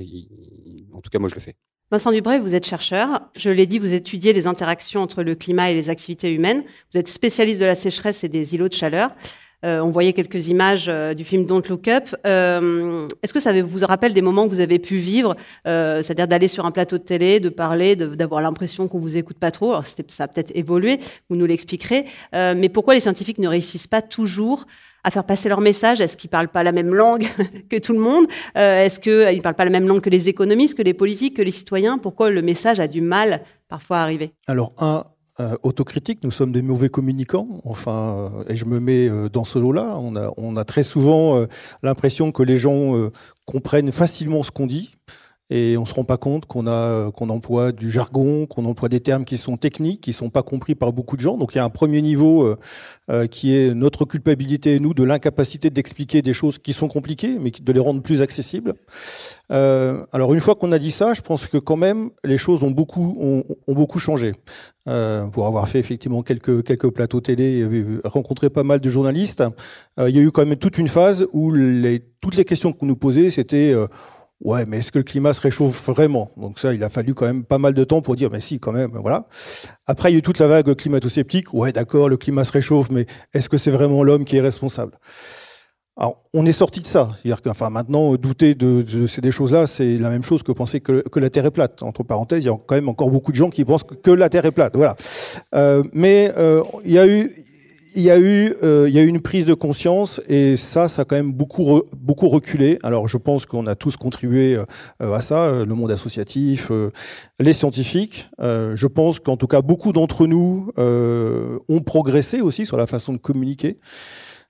en 0.92 1.00
tout 1.00 1.10
cas, 1.10 1.18
moi, 1.18 1.28
je 1.28 1.34
le 1.34 1.40
fais. 1.40 1.56
Vincent 1.90 2.10
Dubray, 2.10 2.40
vous 2.40 2.54
êtes 2.54 2.64
chercheur. 2.64 3.20
Je 3.36 3.50
l'ai 3.50 3.66
dit, 3.66 3.78
vous 3.78 3.92
étudiez 3.92 4.32
les 4.32 4.46
interactions 4.46 5.02
entre 5.02 5.22
le 5.22 5.34
climat 5.34 5.70
et 5.70 5.74
les 5.74 5.90
activités 5.90 6.32
humaines. 6.32 6.64
Vous 6.90 6.98
êtes 6.98 7.08
spécialiste 7.08 7.60
de 7.60 7.66
la 7.66 7.74
sécheresse 7.74 8.24
et 8.24 8.30
des 8.30 8.54
îlots 8.54 8.68
de 8.68 8.72
chaleur. 8.72 9.14
Euh, 9.64 9.80
on 9.80 9.90
voyait 9.90 10.12
quelques 10.12 10.48
images 10.48 10.86
euh, 10.88 11.14
du 11.14 11.24
film 11.24 11.44
Don't 11.44 11.62
Look 11.68 11.86
Up. 11.88 12.08
Euh, 12.26 13.06
est-ce 13.22 13.32
que 13.32 13.40
ça 13.40 13.52
vous 13.62 13.86
rappelle 13.86 14.12
des 14.12 14.22
moments 14.22 14.44
que 14.44 14.50
vous 14.50 14.60
avez 14.60 14.78
pu 14.78 14.96
vivre, 14.96 15.36
c'est-à-dire 15.64 16.26
d'aller 16.26 16.48
sur 16.48 16.66
un 16.66 16.70
plateau 16.70 16.98
de 16.98 17.02
télé, 17.02 17.40
de 17.40 17.48
parler, 17.48 17.96
d'avoir 17.96 18.40
l'impression 18.40 18.88
qu'on 18.88 18.98
vous 18.98 19.16
écoute 19.16 19.38
pas 19.38 19.50
trop? 19.50 19.70
Alors 19.70 19.84
ça 19.86 20.24
a 20.24 20.28
peut-être 20.28 20.52
évolué, 20.54 20.98
vous 21.28 21.36
nous 21.36 21.46
l'expliquerez. 21.46 22.04
mais 22.32 22.68
pourquoi 22.68 22.94
les 22.94 23.00
scientifiques 23.00 23.38
ne 23.38 23.48
réussissent 23.48 23.86
pas 23.86 24.02
toujours 24.02 24.66
à 25.04 25.10
faire 25.10 25.24
passer 25.24 25.48
leur 25.48 25.60
message? 25.60 26.00
Est-ce 26.00 26.16
qu'ils 26.16 26.30
parlent 26.30 26.48
pas 26.48 26.62
la 26.62 26.72
même 26.72 26.94
langue 26.94 27.26
que 27.70 27.78
tout 27.78 27.92
le 27.92 27.98
monde? 27.98 28.26
Est-ce 28.54 29.00
qu'ils 29.00 29.36
ne 29.36 29.42
parlent 29.42 29.54
pas 29.54 29.64
la 29.64 29.70
même 29.70 29.86
langue 29.86 30.00
que 30.00 30.10
les 30.10 30.28
économistes, 30.28 30.76
que 30.76 30.82
les 30.82 30.94
politiques, 30.94 31.36
que 31.36 31.42
les 31.42 31.50
citoyens? 31.50 31.98
Pourquoi 31.98 32.30
le 32.30 32.42
message 32.42 32.80
a 32.80 32.88
du 32.88 33.00
mal 33.00 33.42
parfois 33.68 33.98
à 33.98 34.02
arriver? 34.02 34.32
Alors, 34.46 34.72
un, 34.78 35.04
euh, 35.42 35.56
autocritique, 35.62 36.20
nous 36.22 36.30
sommes 36.30 36.52
des 36.52 36.62
mauvais 36.62 36.88
communicants, 36.88 37.60
enfin, 37.64 38.30
euh, 38.36 38.44
et 38.48 38.56
je 38.56 38.64
me 38.64 38.80
mets 38.80 39.08
euh, 39.08 39.28
dans 39.28 39.44
ce 39.44 39.58
lot-là. 39.58 39.96
On 39.98 40.14
a, 40.14 40.32
on 40.36 40.56
a 40.56 40.64
très 40.64 40.82
souvent 40.82 41.46
l'impression 41.82 42.32
que 42.32 42.42
les 42.42 42.58
gens 42.58 43.10
comprennent 43.44 43.92
facilement 43.92 44.42
ce 44.42 44.50
qu'on 44.50 44.66
dit, 44.66 44.94
et 45.52 45.76
on 45.76 45.84
se 45.84 45.92
rend 45.92 46.04
pas 46.04 46.16
compte 46.16 46.46
qu'on 46.46 46.66
a 46.66 47.10
qu'on 47.12 47.28
emploie 47.28 47.72
du 47.72 47.90
jargon, 47.90 48.46
qu'on 48.46 48.64
emploie 48.64 48.88
des 48.88 49.00
termes 49.00 49.26
qui 49.26 49.36
sont 49.36 49.58
techniques, 49.58 50.00
qui 50.00 50.14
sont 50.14 50.30
pas 50.30 50.42
compris 50.42 50.74
par 50.74 50.94
beaucoup 50.94 51.14
de 51.14 51.20
gens. 51.20 51.36
Donc 51.36 51.54
il 51.54 51.58
y 51.58 51.60
a 51.60 51.64
un 51.64 51.68
premier 51.68 52.00
niveau 52.00 52.42
euh, 52.42 52.56
euh, 53.10 53.26
qui 53.26 53.54
est 53.54 53.74
notre 53.74 54.06
culpabilité 54.06 54.80
nous 54.80 54.94
de 54.94 55.04
l'incapacité 55.04 55.68
d'expliquer 55.68 56.22
des 56.22 56.32
choses 56.32 56.58
qui 56.58 56.72
sont 56.72 56.88
compliquées, 56.88 57.36
mais 57.38 57.50
de 57.50 57.72
les 57.72 57.80
rendre 57.80 58.00
plus 58.00 58.22
accessibles. 58.22 58.72
Euh, 59.50 60.06
alors 60.12 60.32
une 60.32 60.40
fois 60.40 60.54
qu'on 60.54 60.72
a 60.72 60.78
dit 60.78 60.90
ça, 60.90 61.12
je 61.12 61.20
pense 61.20 61.46
que 61.46 61.58
quand 61.58 61.76
même 61.76 62.10
les 62.24 62.38
choses 62.38 62.62
ont 62.62 62.70
beaucoup 62.70 63.18
ont, 63.20 63.74
beaucoup 63.74 63.98
changé. 63.98 64.32
Euh, 64.88 65.26
pour 65.26 65.46
avoir 65.46 65.68
fait 65.68 65.78
effectivement 65.78 66.22
quelques 66.22 66.64
quelques 66.64 66.88
plateaux 66.88 67.20
télé, 67.20 67.68
rencontré 68.04 68.48
pas 68.48 68.64
mal 68.64 68.80
de 68.80 68.88
journalistes, 68.88 69.44
il 69.98 70.16
y 70.16 70.18
a 70.18 70.22
eu 70.22 70.30
quand 70.30 70.46
même 70.46 70.56
toute 70.56 70.78
une 70.78 70.88
phase 70.88 71.26
où 71.32 71.52
les, 71.52 72.02
toutes 72.20 72.36
les 72.36 72.44
questions 72.44 72.72
qu'on 72.72 72.86
nous 72.86 72.96
posait, 72.96 73.30
c'était 73.30 73.74
Ouais, 74.42 74.66
mais 74.66 74.78
est-ce 74.78 74.90
que 74.90 74.98
le 74.98 75.04
climat 75.04 75.32
se 75.32 75.40
réchauffe 75.40 75.88
vraiment? 75.88 76.30
Donc 76.36 76.58
ça, 76.58 76.74
il 76.74 76.82
a 76.82 76.90
fallu 76.90 77.14
quand 77.14 77.26
même 77.26 77.44
pas 77.44 77.58
mal 77.58 77.74
de 77.74 77.84
temps 77.84 78.02
pour 78.02 78.16
dire, 78.16 78.28
mais 78.30 78.40
si, 78.40 78.58
quand 78.58 78.72
même, 78.72 78.90
voilà. 78.94 79.26
Après, 79.86 80.10
il 80.10 80.14
y 80.14 80.16
a 80.16 80.18
eu 80.18 80.22
toute 80.22 80.40
la 80.40 80.48
vague 80.48 80.74
climato-sceptique. 80.74 81.54
Ouais, 81.54 81.72
d'accord, 81.72 82.08
le 82.08 82.16
climat 82.16 82.42
se 82.42 82.50
réchauffe, 82.50 82.90
mais 82.90 83.06
est-ce 83.32 83.48
que 83.48 83.56
c'est 83.56 83.70
vraiment 83.70 84.02
l'homme 84.02 84.24
qui 84.24 84.36
est 84.36 84.40
responsable? 84.40 84.98
Alors, 85.96 86.22
on 86.32 86.44
est 86.46 86.52
sorti 86.52 86.80
de 86.80 86.86
ça. 86.86 87.10
C'est-à-dire 87.22 87.40
que, 87.40 87.50
enfin, 87.50 87.70
maintenant, 87.70 88.16
douter 88.16 88.54
de, 88.56 89.06
ces 89.06 89.30
choses-là, 89.30 89.68
c'est 89.68 89.98
la 89.98 90.08
même 90.08 90.24
chose 90.24 90.42
que 90.42 90.50
penser 90.50 90.80
que, 90.80 91.04
la 91.14 91.30
Terre 91.30 91.46
est 91.46 91.50
plate. 91.50 91.82
Entre 91.84 92.02
parenthèses, 92.02 92.42
il 92.42 92.46
y 92.46 92.50
a 92.50 92.56
quand 92.66 92.74
même 92.74 92.88
encore 92.88 93.10
beaucoup 93.10 93.30
de 93.30 93.36
gens 93.36 93.50
qui 93.50 93.64
pensent 93.64 93.84
que 93.84 94.10
la 94.10 94.28
Terre 94.28 94.46
est 94.46 94.52
plate. 94.52 94.74
Voilà. 94.74 94.96
Euh, 95.54 95.84
mais 95.92 96.32
euh, 96.36 96.62
il 96.84 96.92
y 96.92 96.98
a 96.98 97.06
eu, 97.06 97.30
il 97.94 98.02
y 98.02 98.10
a 98.10 98.18
eu, 98.18 98.54
euh, 98.62 98.86
il 98.88 98.94
y 98.94 98.98
a 98.98 99.02
eu 99.02 99.06
une 99.06 99.20
prise 99.20 99.46
de 99.46 99.54
conscience 99.54 100.20
et 100.28 100.56
ça, 100.56 100.88
ça 100.88 101.02
a 101.02 101.04
quand 101.04 101.16
même 101.16 101.32
beaucoup, 101.32 101.82
beaucoup 101.96 102.28
reculé. 102.28 102.78
Alors, 102.82 103.08
je 103.08 103.16
pense 103.18 103.46
qu'on 103.46 103.66
a 103.66 103.74
tous 103.74 103.96
contribué 103.96 104.56
euh, 104.56 105.12
à 105.12 105.20
ça, 105.20 105.44
euh, 105.44 105.64
le 105.64 105.74
monde 105.74 105.90
associatif, 105.90 106.70
les 107.38 107.52
scientifiques. 107.52 108.28
je 108.40 108.86
pense 108.86 109.20
qu'en 109.20 109.36
tout 109.36 109.46
cas, 109.46 109.62
beaucoup 109.62 109.92
d'entre 109.92 110.26
nous 110.26 110.70
ont 110.76 111.80
progressé 111.80 112.40
aussi 112.40 112.66
sur 112.66 112.76
la 112.76 112.86
façon 112.86 113.12
de 113.12 113.18
communiquer. 113.18 113.78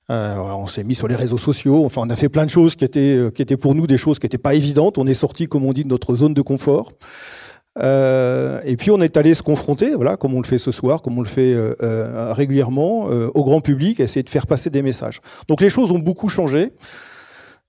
on 0.09 0.67
s'est 0.67 0.85
mis 0.85 0.95
sur 0.95 1.09
les 1.09 1.17
réseaux 1.17 1.39
sociaux. 1.39 1.85
Enfin, 1.85 2.03
on 2.05 2.11
a 2.11 2.17
fait 2.17 2.29
plein 2.29 2.45
de 2.45 2.51
choses 2.51 2.77
qui 2.77 2.85
étaient, 2.85 3.19
qui 3.35 3.43
étaient 3.43 3.57
pour 3.57 3.75
nous 3.75 3.87
des 3.87 3.99
choses 3.99 4.19
qui 4.19 4.27
n'étaient 4.27 4.39
pas 4.39 4.55
évidentes. 4.55 4.99
On 4.99 5.07
est 5.07 5.15
sorti, 5.15 5.47
comme 5.47 5.65
on 5.65 5.73
dit, 5.73 5.85
de 5.85 5.89
notre 5.89 6.15
zone 6.17 6.35
de 6.35 6.43
confort. 6.43 6.93
Euh, 7.79 8.61
et 8.65 8.77
puis 8.77 8.91
on 8.91 9.01
est 9.01 9.17
allé 9.17 9.35
se 9.35 9.43
confronter, 9.43 9.95
voilà, 9.95 10.17
comme 10.17 10.35
on 10.35 10.41
le 10.41 10.47
fait 10.47 10.59
ce 10.59 10.71
soir, 10.71 11.01
comme 11.01 11.19
on 11.19 11.23
le 11.23 11.29
fait 11.29 11.55
euh, 11.55 11.75
euh 11.83 12.33
régulièrement, 12.33 13.09
euh, 13.11 13.31
au 13.35 13.45
grand 13.45 13.61
public, 13.61 14.01
essayer 14.01 14.23
de 14.23 14.29
faire 14.29 14.47
passer 14.47 14.69
des 14.69 14.83
messages. 14.83 15.21
Donc 15.49 15.61
les 15.61 15.71
choses 15.71 15.91
ont 15.91 15.99
beaucoup 15.99 16.29
changé, 16.29 16.73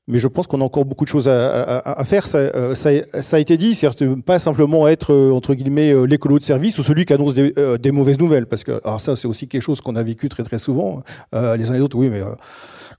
mais 0.07 0.19
je 0.19 0.27
pense 0.27 0.47
qu'on 0.47 0.61
a 0.61 0.63
encore 0.63 0.85
beaucoup 0.85 1.05
de 1.05 1.09
choses 1.09 1.27
à, 1.27 2.03
faire. 2.05 2.27
Ça, 2.27 2.37
euh, 2.39 2.75
ça, 2.75 3.37
a 3.37 3.39
été 3.39 3.57
dit, 3.57 3.75
c'est 3.75 3.89
pas 4.25 4.39
simplement 4.39 4.87
être 4.87 5.13
entre 5.31 5.53
guillemets 5.53 5.93
l'écolo 6.07 6.39
de 6.39 6.43
service 6.43 6.77
ou 6.77 6.83
celui 6.83 7.05
qui 7.05 7.13
annonce 7.13 7.35
des, 7.35 7.91
mauvaises 7.91 8.19
nouvelles, 8.19 8.47
parce 8.47 8.63
que 8.63 8.81
alors 8.83 9.01
ça 9.01 9.15
c'est 9.15 9.27
aussi 9.27 9.47
quelque 9.47 9.61
chose 9.61 9.81
qu'on 9.81 9.95
a 9.95 10.03
vécu 10.03 10.29
très 10.29 10.43
très 10.43 10.59
souvent. 10.59 11.03
les 11.33 11.69
uns 11.69 11.73
et 11.73 11.77
les 11.77 11.81
autres, 11.81 11.97
oui, 11.97 12.09
mais 12.09 12.21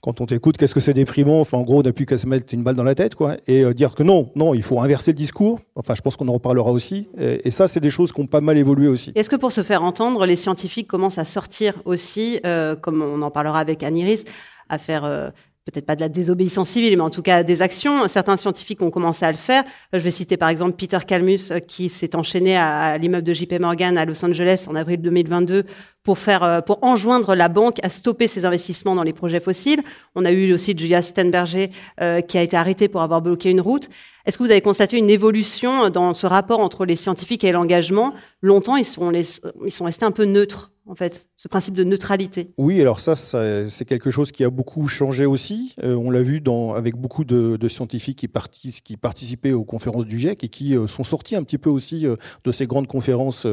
quand 0.04 0.20
on 0.20 0.26
t'écoute, 0.26 0.58
qu'est-ce 0.58 0.74
que 0.74 0.80
c'est 0.80 0.92
déprimant? 0.92 1.40
Enfin, 1.40 1.56
en 1.56 1.62
gros, 1.62 1.78
on 1.78 1.82
n'a 1.82 1.94
plus 1.94 2.04
qu'à 2.04 2.18
se 2.18 2.26
mettre 2.26 2.52
une 2.52 2.62
balle 2.62 2.76
dans 2.76 2.84
la 2.84 2.94
tête, 2.94 3.14
quoi. 3.14 3.38
Et 3.46 3.64
euh, 3.64 3.72
dire 3.72 3.94
que 3.94 4.02
non, 4.02 4.30
non, 4.34 4.52
il 4.52 4.62
faut 4.62 4.78
inverser 4.80 5.12
le 5.12 5.16
discours. 5.16 5.60
Enfin, 5.76 5.94
je 5.94 6.02
pense 6.02 6.16
qu'on 6.18 6.28
en 6.28 6.34
reparlera 6.34 6.70
aussi. 6.70 7.08
Et, 7.18 7.50
ça, 7.50 7.68
c'est 7.68 7.80
des 7.80 7.88
choses 7.88 8.12
qui 8.12 8.20
ont 8.20 8.26
pas 8.26 8.42
mal 8.42 8.58
évolué 8.58 8.86
aussi. 8.86 9.12
Est-ce 9.14 9.30
que 9.30 9.36
pour 9.36 9.50
se 9.50 9.62
faire 9.62 9.82
entendre, 9.82 10.26
les 10.26 10.36
scientifiques 10.36 10.88
commencent 10.88 11.16
à 11.16 11.24
sortir 11.24 11.72
aussi, 11.86 12.38
euh, 12.44 12.76
comme 12.76 13.00
on 13.00 13.22
en 13.22 13.30
parlera 13.30 13.60
avec 13.60 13.82
Aniris, 13.82 14.24
à 14.68 14.76
faire 14.76 15.04
euh, 15.04 15.30
peut-être 15.64 15.86
pas 15.86 15.96
de 15.96 16.00
la 16.00 16.10
désobéissance 16.10 16.68
civile, 16.68 16.96
mais 16.96 17.02
en 17.02 17.10
tout 17.10 17.22
cas 17.22 17.42
des 17.42 17.62
actions. 17.62 18.06
Certains 18.06 18.36
scientifiques 18.36 18.82
ont 18.82 18.90
commencé 18.90 19.24
à 19.24 19.32
le 19.32 19.38
faire. 19.38 19.64
Je 19.92 19.98
vais 19.98 20.10
citer 20.10 20.36
par 20.36 20.50
exemple 20.50 20.76
Peter 20.76 20.98
Kalmus, 21.06 21.50
euh, 21.50 21.58
qui 21.58 21.88
s'est 21.88 22.14
enchaîné 22.16 22.56
à, 22.56 22.98
l'immeuble 22.98 23.24
de 23.24 23.32
JP 23.32 23.54
Morgan 23.60 23.96
à 23.96 24.04
Los 24.04 24.22
Angeles 24.24 24.66
en 24.68 24.74
avril 24.74 25.00
2022 25.00 25.64
pour 26.02 26.18
faire, 26.18 26.42
euh, 26.42 26.60
pour 26.60 26.84
enjoindre 26.84 27.34
la 27.34 27.48
banque 27.48 27.78
à 27.82 27.88
stopper 27.88 28.26
ses 28.26 28.44
investissements 28.44 28.94
dans 28.94 29.02
les 29.02 29.14
projets 29.14 29.40
fossiles. 29.40 29.82
On 30.14 30.26
a 30.26 30.32
eu 30.32 30.52
aussi 30.52 30.76
Julia 30.76 31.00
Stenberger 31.00 31.70
euh, 32.00 32.20
qui 32.20 32.36
a 32.36 32.42
été 32.42 32.56
arrêté 32.56 32.88
pour 32.88 33.00
avoir 33.00 33.22
bloqué 33.22 33.50
une 33.50 33.62
route. 33.62 33.88
Est-ce 34.26 34.36
que 34.36 34.42
vous 34.42 34.50
avez 34.50 34.60
constaté 34.60 34.98
une 34.98 35.10
évolution 35.10 35.88
dans 35.88 36.12
ce 36.12 36.26
rapport 36.26 36.60
entre 36.60 36.84
les 36.84 36.96
scientifiques 36.96 37.44
et 37.44 37.52
l'engagement? 37.52 38.12
Longtemps, 38.42 38.76
ils 38.76 38.84
sont, 38.84 39.12
ils 39.12 39.72
sont 39.72 39.84
restés 39.84 40.04
un 40.04 40.10
peu 40.10 40.24
neutres 40.24 40.72
en 40.86 40.94
fait, 40.94 41.28
ce 41.44 41.48
principe 41.48 41.76
de 41.76 41.84
neutralité. 41.84 42.54
Oui, 42.56 42.80
alors 42.80 43.00
ça, 43.00 43.14
c'est 43.14 43.84
quelque 43.84 44.10
chose 44.10 44.32
qui 44.32 44.44
a 44.44 44.48
beaucoup 44.48 44.88
changé 44.88 45.26
aussi. 45.26 45.74
Euh, 45.82 45.94
on 45.94 46.08
l'a 46.08 46.22
vu 46.22 46.40
dans, 46.40 46.72
avec 46.72 46.96
beaucoup 46.96 47.22
de, 47.22 47.68
scientifiques 47.68 48.16
qui, 48.16 48.96
participaient 48.96 49.52
aux 49.52 49.64
conférences 49.64 50.06
du 50.06 50.18
GIEC 50.18 50.42
et 50.42 50.48
qui 50.48 50.74
euh, 50.74 50.86
sont 50.86 51.04
sortis 51.04 51.36
un 51.36 51.42
petit 51.42 51.58
peu 51.58 51.68
aussi 51.68 52.06
euh, 52.06 52.16
de 52.44 52.50
ces 52.50 52.66
grandes 52.66 52.86
conférences 52.86 53.46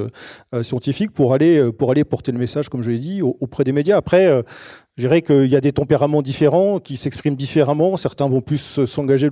scientifiques 0.61 1.11
pour 1.11 1.33
aller, 1.33 1.69
pour 1.73 1.91
aller 1.91 2.05
porter 2.05 2.31
le 2.31 2.39
message, 2.39 2.69
comme 2.69 2.81
je 2.81 2.91
l'ai 2.91 2.99
dit, 2.99 3.21
auprès 3.21 3.65
des 3.65 3.73
médias. 3.73 3.97
Après, 3.97 4.41
je 4.97 5.03
dirais 5.03 5.21
qu'il 5.21 5.47
y 5.47 5.55
a 5.55 5.61
des 5.61 5.71
tempéraments 5.71 6.21
différents 6.21 6.79
qui 6.79 6.95
s'expriment 6.95 7.35
différemment. 7.35 7.97
Certains 7.97 8.27
vont 8.27 8.41
plus 8.41 8.85
s'engager, 8.85 9.29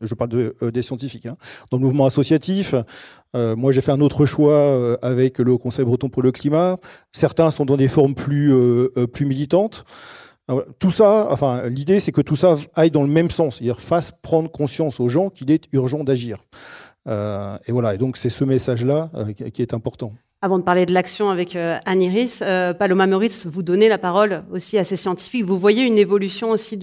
je 0.00 0.14
parle 0.14 0.30
de, 0.30 0.54
des 0.72 0.82
scientifiques, 0.82 1.26
hein, 1.26 1.36
dans 1.70 1.78
le 1.78 1.82
mouvement 1.82 2.06
associatif. 2.06 2.74
Moi, 3.34 3.72
j'ai 3.72 3.80
fait 3.80 3.92
un 3.92 4.00
autre 4.00 4.26
choix 4.26 4.98
avec 5.02 5.38
le 5.38 5.58
Conseil 5.58 5.84
breton 5.84 6.08
pour 6.08 6.22
le 6.22 6.32
climat. 6.32 6.78
Certains 7.12 7.50
sont 7.50 7.64
dans 7.64 7.76
des 7.76 7.88
plus, 8.06 8.52
euh, 8.52 9.06
plus 9.06 9.26
militantes. 9.26 9.84
tout 10.78 10.90
ça, 10.90 11.28
enfin, 11.30 11.66
l'idée, 11.68 12.00
c'est 12.00 12.12
que 12.12 12.22
tout 12.22 12.36
ça 12.36 12.56
aille 12.74 12.90
dans 12.90 13.02
le 13.02 13.08
même 13.08 13.30
sens, 13.30 13.56
c'est-à-dire 13.56 13.80
fasse 13.80 14.12
prendre 14.22 14.50
conscience 14.50 15.00
aux 15.00 15.08
gens 15.08 15.28
qu'il 15.28 15.50
est 15.50 15.64
urgent 15.72 16.04
d'agir. 16.04 16.38
et 17.06 17.72
voilà, 17.72 17.94
et 17.94 17.98
donc 17.98 18.16
c'est 18.16 18.30
ce 18.30 18.44
message-là 18.44 19.10
qui 19.34 19.62
est 19.62 19.74
important. 19.74 20.12
Avant 20.40 20.58
de 20.58 20.62
parler 20.62 20.86
de 20.86 20.94
l'action 20.94 21.30
avec 21.30 21.56
Anne 21.56 22.02
Iris, 22.02 22.38
Paloma 22.78 23.06
Meurice, 23.06 23.46
vous 23.46 23.62
donnez 23.62 23.88
la 23.88 23.98
parole 23.98 24.44
aussi 24.50 24.78
à 24.78 24.84
ces 24.84 24.96
scientifiques. 24.96 25.44
Vous 25.44 25.58
voyez 25.58 25.84
une 25.84 25.98
évolution 25.98 26.50
aussi 26.50 26.78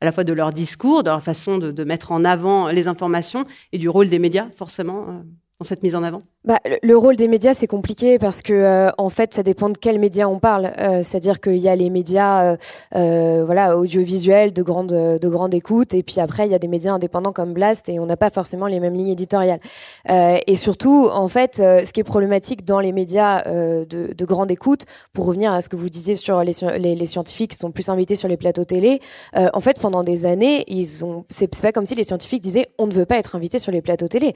à 0.00 0.04
la 0.04 0.12
fois 0.12 0.24
de 0.24 0.32
leur 0.32 0.52
discours, 0.52 1.02
de 1.02 1.10
leur 1.10 1.22
façon 1.22 1.56
de 1.58 1.84
mettre 1.84 2.12
en 2.12 2.24
avant 2.24 2.68
les 2.68 2.86
informations 2.86 3.46
et 3.72 3.78
du 3.78 3.88
rôle 3.88 4.08
des 4.08 4.18
médias, 4.18 4.48
forcément 4.54 5.22
dans 5.58 5.64
cette 5.64 5.82
mise 5.82 5.94
en 5.94 6.02
avant? 6.02 6.22
Bah, 6.42 6.58
le 6.82 6.96
rôle 6.96 7.16
des 7.16 7.28
médias 7.28 7.52
c'est 7.52 7.66
compliqué 7.66 8.18
parce 8.18 8.40
que 8.40 8.54
euh, 8.54 8.90
en 8.96 9.10
fait 9.10 9.34
ça 9.34 9.42
dépend 9.42 9.68
de 9.68 9.76
quels 9.76 9.98
médias 9.98 10.26
on 10.26 10.38
parle. 10.38 10.72
Euh, 10.78 11.02
C'est-à-dire 11.02 11.38
qu'il 11.38 11.58
y 11.58 11.68
a 11.68 11.76
les 11.76 11.90
médias 11.90 12.56
euh, 12.96 13.74
audiovisuels 13.74 14.54
de 14.54 14.62
grande 14.62 14.88
de 14.88 15.28
grande 15.28 15.52
écoute 15.52 15.92
et 15.92 16.02
puis 16.02 16.18
après 16.18 16.46
il 16.46 16.50
y 16.50 16.54
a 16.54 16.58
des 16.58 16.66
médias 16.66 16.94
indépendants 16.94 17.32
comme 17.32 17.52
Blast 17.52 17.90
et 17.90 17.98
on 18.00 18.06
n'a 18.06 18.16
pas 18.16 18.30
forcément 18.30 18.68
les 18.68 18.80
mêmes 18.80 18.94
lignes 18.94 19.10
éditoriales. 19.10 19.60
et 20.08 20.56
surtout 20.56 21.10
en 21.12 21.28
fait 21.28 21.56
ce 21.56 21.92
qui 21.92 22.00
est 22.00 22.04
problématique 22.04 22.64
dans 22.64 22.80
les 22.80 22.92
médias 22.92 23.42
de, 23.44 23.84
de, 23.84 24.24
grande 24.24 24.50
écoute 24.50 24.86
pour 25.12 25.26
revenir 25.26 25.52
à 25.52 25.60
ce 25.60 25.68
que 25.68 25.76
vous 25.76 25.90
disiez 25.90 26.14
sur 26.14 26.42
les, 26.42 26.54
les, 26.78 26.94
les 26.94 27.06
scientifiques 27.06 27.50
qui 27.50 27.58
sont 27.58 27.70
plus 27.70 27.90
invités 27.90 28.16
sur 28.16 28.28
les 28.28 28.38
plateaux 28.38 28.64
télé. 28.64 29.00
en 29.34 29.60
fait 29.60 29.78
pendant 29.78 30.02
des 30.02 30.24
années 30.24 30.64
ils 30.68 31.04
ont 31.04 31.26
c'est 31.28 31.54
pas 31.60 31.72
comme 31.72 31.84
si 31.84 31.94
les 31.94 32.04
scientifiques 32.04 32.42
disaient 32.42 32.68
on 32.78 32.86
ne 32.86 32.92
veut 32.92 33.06
pas 33.06 33.18
être 33.18 33.36
invité 33.36 33.58
sur 33.58 33.72
les 33.72 33.82
plateaux 33.82 34.08
télé. 34.08 34.34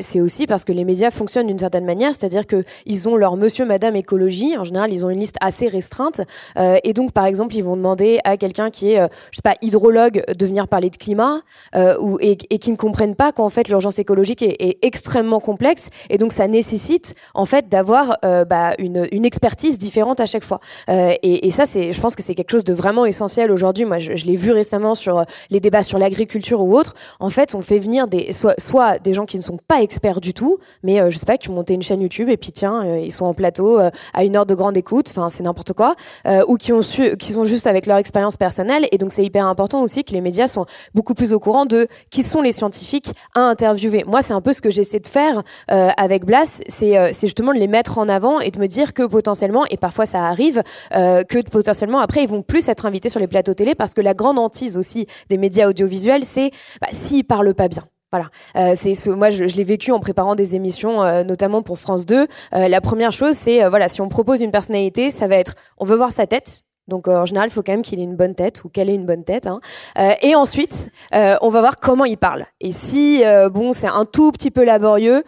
C'est 0.00 0.20
aussi 0.20 0.48
parce 0.48 0.64
que 0.64 0.72
les 0.72 0.84
médias 0.84 1.12
fonctionnent 1.12 1.43
d'une 1.46 1.58
certaine 1.58 1.84
manière, 1.84 2.14
c'est-à-dire 2.14 2.46
que 2.46 2.64
ils 2.86 3.08
ont 3.08 3.16
leur 3.16 3.36
monsieur, 3.36 3.64
madame 3.64 3.96
écologie. 3.96 4.56
En 4.56 4.64
général, 4.64 4.92
ils 4.92 5.04
ont 5.04 5.10
une 5.10 5.20
liste 5.20 5.36
assez 5.40 5.68
restreinte. 5.68 6.20
Euh, 6.58 6.78
et 6.84 6.92
donc, 6.92 7.12
par 7.12 7.26
exemple, 7.26 7.54
ils 7.56 7.64
vont 7.64 7.76
demander 7.76 8.20
à 8.24 8.36
quelqu'un 8.36 8.70
qui 8.70 8.92
est, 8.92 9.00
euh, 9.00 9.08
je 9.30 9.36
sais 9.36 9.42
pas, 9.42 9.54
hydrologue 9.62 10.24
de 10.26 10.46
venir 10.46 10.68
parler 10.68 10.90
de 10.90 10.96
climat 10.96 11.40
euh, 11.76 11.96
ou, 12.00 12.18
et, 12.20 12.36
qui 12.36 12.70
ne 12.70 12.76
comprennent 12.76 13.16
pas 13.16 13.32
qu'en 13.32 13.50
fait 13.50 13.68
l'urgence 13.68 13.98
écologique 13.98 14.42
est, 14.42 14.78
extrêmement 14.82 15.40
complexe. 15.40 15.88
Et 16.10 16.18
donc, 16.18 16.32
ça 16.32 16.48
nécessite 16.48 17.14
en 17.32 17.46
fait 17.46 17.68
d'avoir 17.68 18.16
euh, 18.24 18.44
bah, 18.44 18.72
une, 18.78 19.24
expertise 19.24 19.78
différente 19.78 20.20
à 20.20 20.26
chaque 20.26 20.44
fois. 20.44 20.60
Et, 20.88 21.50
ça, 21.50 21.64
c'est, 21.64 21.92
je 21.92 22.00
pense 22.00 22.14
que 22.14 22.22
c'est 22.22 22.34
quelque 22.34 22.50
chose 22.50 22.64
de 22.64 22.74
vraiment 22.74 23.06
essentiel 23.06 23.50
aujourd'hui. 23.50 23.84
Moi, 23.84 23.98
je, 23.98 24.12
l'ai 24.12 24.36
vu 24.36 24.50
récemment 24.50 24.94
sur 24.94 25.24
les 25.50 25.60
débats 25.60 25.82
sur 25.82 25.98
l'agriculture 25.98 26.60
ou 26.60 26.76
autre. 26.76 26.94
En 27.20 27.30
fait, 27.30 27.54
on 27.54 27.62
fait 27.62 27.78
venir 27.78 28.06
des, 28.06 28.32
soit, 28.32 28.60
soit 28.60 28.98
des 28.98 29.14
gens 29.14 29.24
qui 29.24 29.36
ne 29.38 29.42
sont 29.42 29.58
pas 29.68 29.82
experts 29.82 30.20
du 30.20 30.34
tout, 30.34 30.58
mais 30.82 31.10
je 31.10 31.16
sais 31.16 31.26
pas 31.26 31.33
qui 31.38 31.50
ont 31.50 31.54
monté 31.54 31.74
une 31.74 31.82
chaîne 31.82 32.00
YouTube 32.00 32.28
et 32.28 32.36
puis 32.36 32.52
tiens, 32.52 32.84
euh, 32.84 32.98
ils 32.98 33.12
sont 33.12 33.24
en 33.24 33.34
plateau 33.34 33.78
euh, 33.78 33.90
à 34.12 34.24
une 34.24 34.36
heure 34.36 34.46
de 34.46 34.54
grande 34.54 34.76
écoute, 34.76 35.08
enfin 35.10 35.28
c'est 35.28 35.42
n'importe 35.42 35.72
quoi, 35.72 35.94
euh, 36.26 36.42
ou 36.48 36.56
qui 36.56 36.72
ont 36.72 36.82
su, 36.82 37.16
qui 37.16 37.32
sont 37.32 37.44
juste 37.44 37.66
avec 37.66 37.86
leur 37.86 37.98
expérience 37.98 38.36
personnelle. 38.36 38.86
Et 38.92 38.98
donc 38.98 39.12
c'est 39.12 39.24
hyper 39.24 39.46
important 39.46 39.82
aussi 39.82 40.04
que 40.04 40.12
les 40.12 40.20
médias 40.20 40.46
soient 40.46 40.66
beaucoup 40.94 41.14
plus 41.14 41.32
au 41.32 41.40
courant 41.40 41.66
de 41.66 41.88
qui 42.10 42.22
sont 42.22 42.40
les 42.40 42.52
scientifiques 42.52 43.12
à 43.34 43.40
interviewer. 43.40 44.04
Moi, 44.06 44.22
c'est 44.22 44.32
un 44.32 44.40
peu 44.40 44.52
ce 44.52 44.60
que 44.60 44.70
j'essaie 44.70 45.00
de 45.00 45.08
faire 45.08 45.42
avec 45.68 46.24
Blas, 46.24 46.60
c'est 46.68 47.12
justement 47.20 47.52
de 47.52 47.58
les 47.58 47.66
mettre 47.66 47.98
en 47.98 48.08
avant 48.08 48.40
et 48.40 48.50
de 48.50 48.58
me 48.58 48.66
dire 48.66 48.94
que 48.94 49.02
potentiellement, 49.02 49.64
et 49.70 49.76
parfois 49.76 50.06
ça 50.06 50.26
arrive, 50.26 50.62
que 50.92 51.50
potentiellement 51.50 52.00
après 52.00 52.22
ils 52.22 52.28
vont 52.28 52.42
plus 52.42 52.68
être 52.68 52.86
invités 52.86 53.08
sur 53.08 53.20
les 53.20 53.26
plateaux 53.26 53.54
télé 53.54 53.74
parce 53.74 53.94
que 53.94 54.00
la 54.00 54.14
grande 54.14 54.38
hantise 54.38 54.76
aussi 54.76 55.06
des 55.28 55.38
médias 55.38 55.68
audiovisuels, 55.68 56.24
c'est 56.24 56.50
bah, 56.80 56.88
s'ils 56.92 57.24
parlent 57.24 57.54
pas 57.54 57.68
bien 57.68 57.84
voilà, 58.14 58.30
euh, 58.54 58.76
c'est 58.76 58.94
ce, 58.94 59.10
moi 59.10 59.30
je, 59.30 59.42
l'ai 59.42 59.64
vécu 59.64 59.90
en 59.90 59.98
préparant 59.98 60.36
des 60.36 60.54
émissions, 60.54 61.02
euh, 61.02 61.24
notamment 61.24 61.62
pour 61.62 61.80
France 61.80 62.06
2. 62.06 62.28
Euh, 62.54 62.68
la 62.68 62.80
première 62.80 63.10
chose, 63.10 63.34
c'est 63.34 63.68
voilà, 63.68 63.88
si 63.88 64.00
on 64.00 64.08
propose 64.08 64.40
une 64.40 64.52
personnalité, 64.52 65.10
ça 65.10 65.26
va 65.26 65.34
être, 65.34 65.56
on 65.78 65.84
veut 65.84 65.96
voir 65.96 66.12
sa 66.12 66.28
tête, 66.28 66.62
donc 66.88 67.08
euh, 67.08 67.16
en 67.16 67.26
général, 67.26 67.48
il 67.48 67.52
faut 67.52 67.62
quand 67.62 67.72
même 67.72 67.82
qu'il 67.82 67.98
ait 68.00 68.04
une 68.04 68.16
bonne 68.16 68.34
tête 68.34 68.62
ou 68.64 68.68
qu'elle 68.68 68.90
ait 68.90 68.94
une 68.94 69.06
bonne 69.06 69.24
tête. 69.24 69.46
Hein. 69.46 69.60
Euh, 69.98 70.12
et 70.22 70.34
ensuite, 70.34 70.90
euh, 71.14 71.36
on 71.40 71.48
va 71.48 71.60
voir 71.60 71.78
comment 71.78 72.04
il 72.04 72.18
parle. 72.18 72.46
Et 72.60 72.72
si 72.72 73.22
bon, 73.52 73.72
c'est 73.72 73.86
un 73.86 74.04
tout 74.04 74.32
petit 74.32 74.50
peu 74.50 74.64
laborieux, 74.64 75.22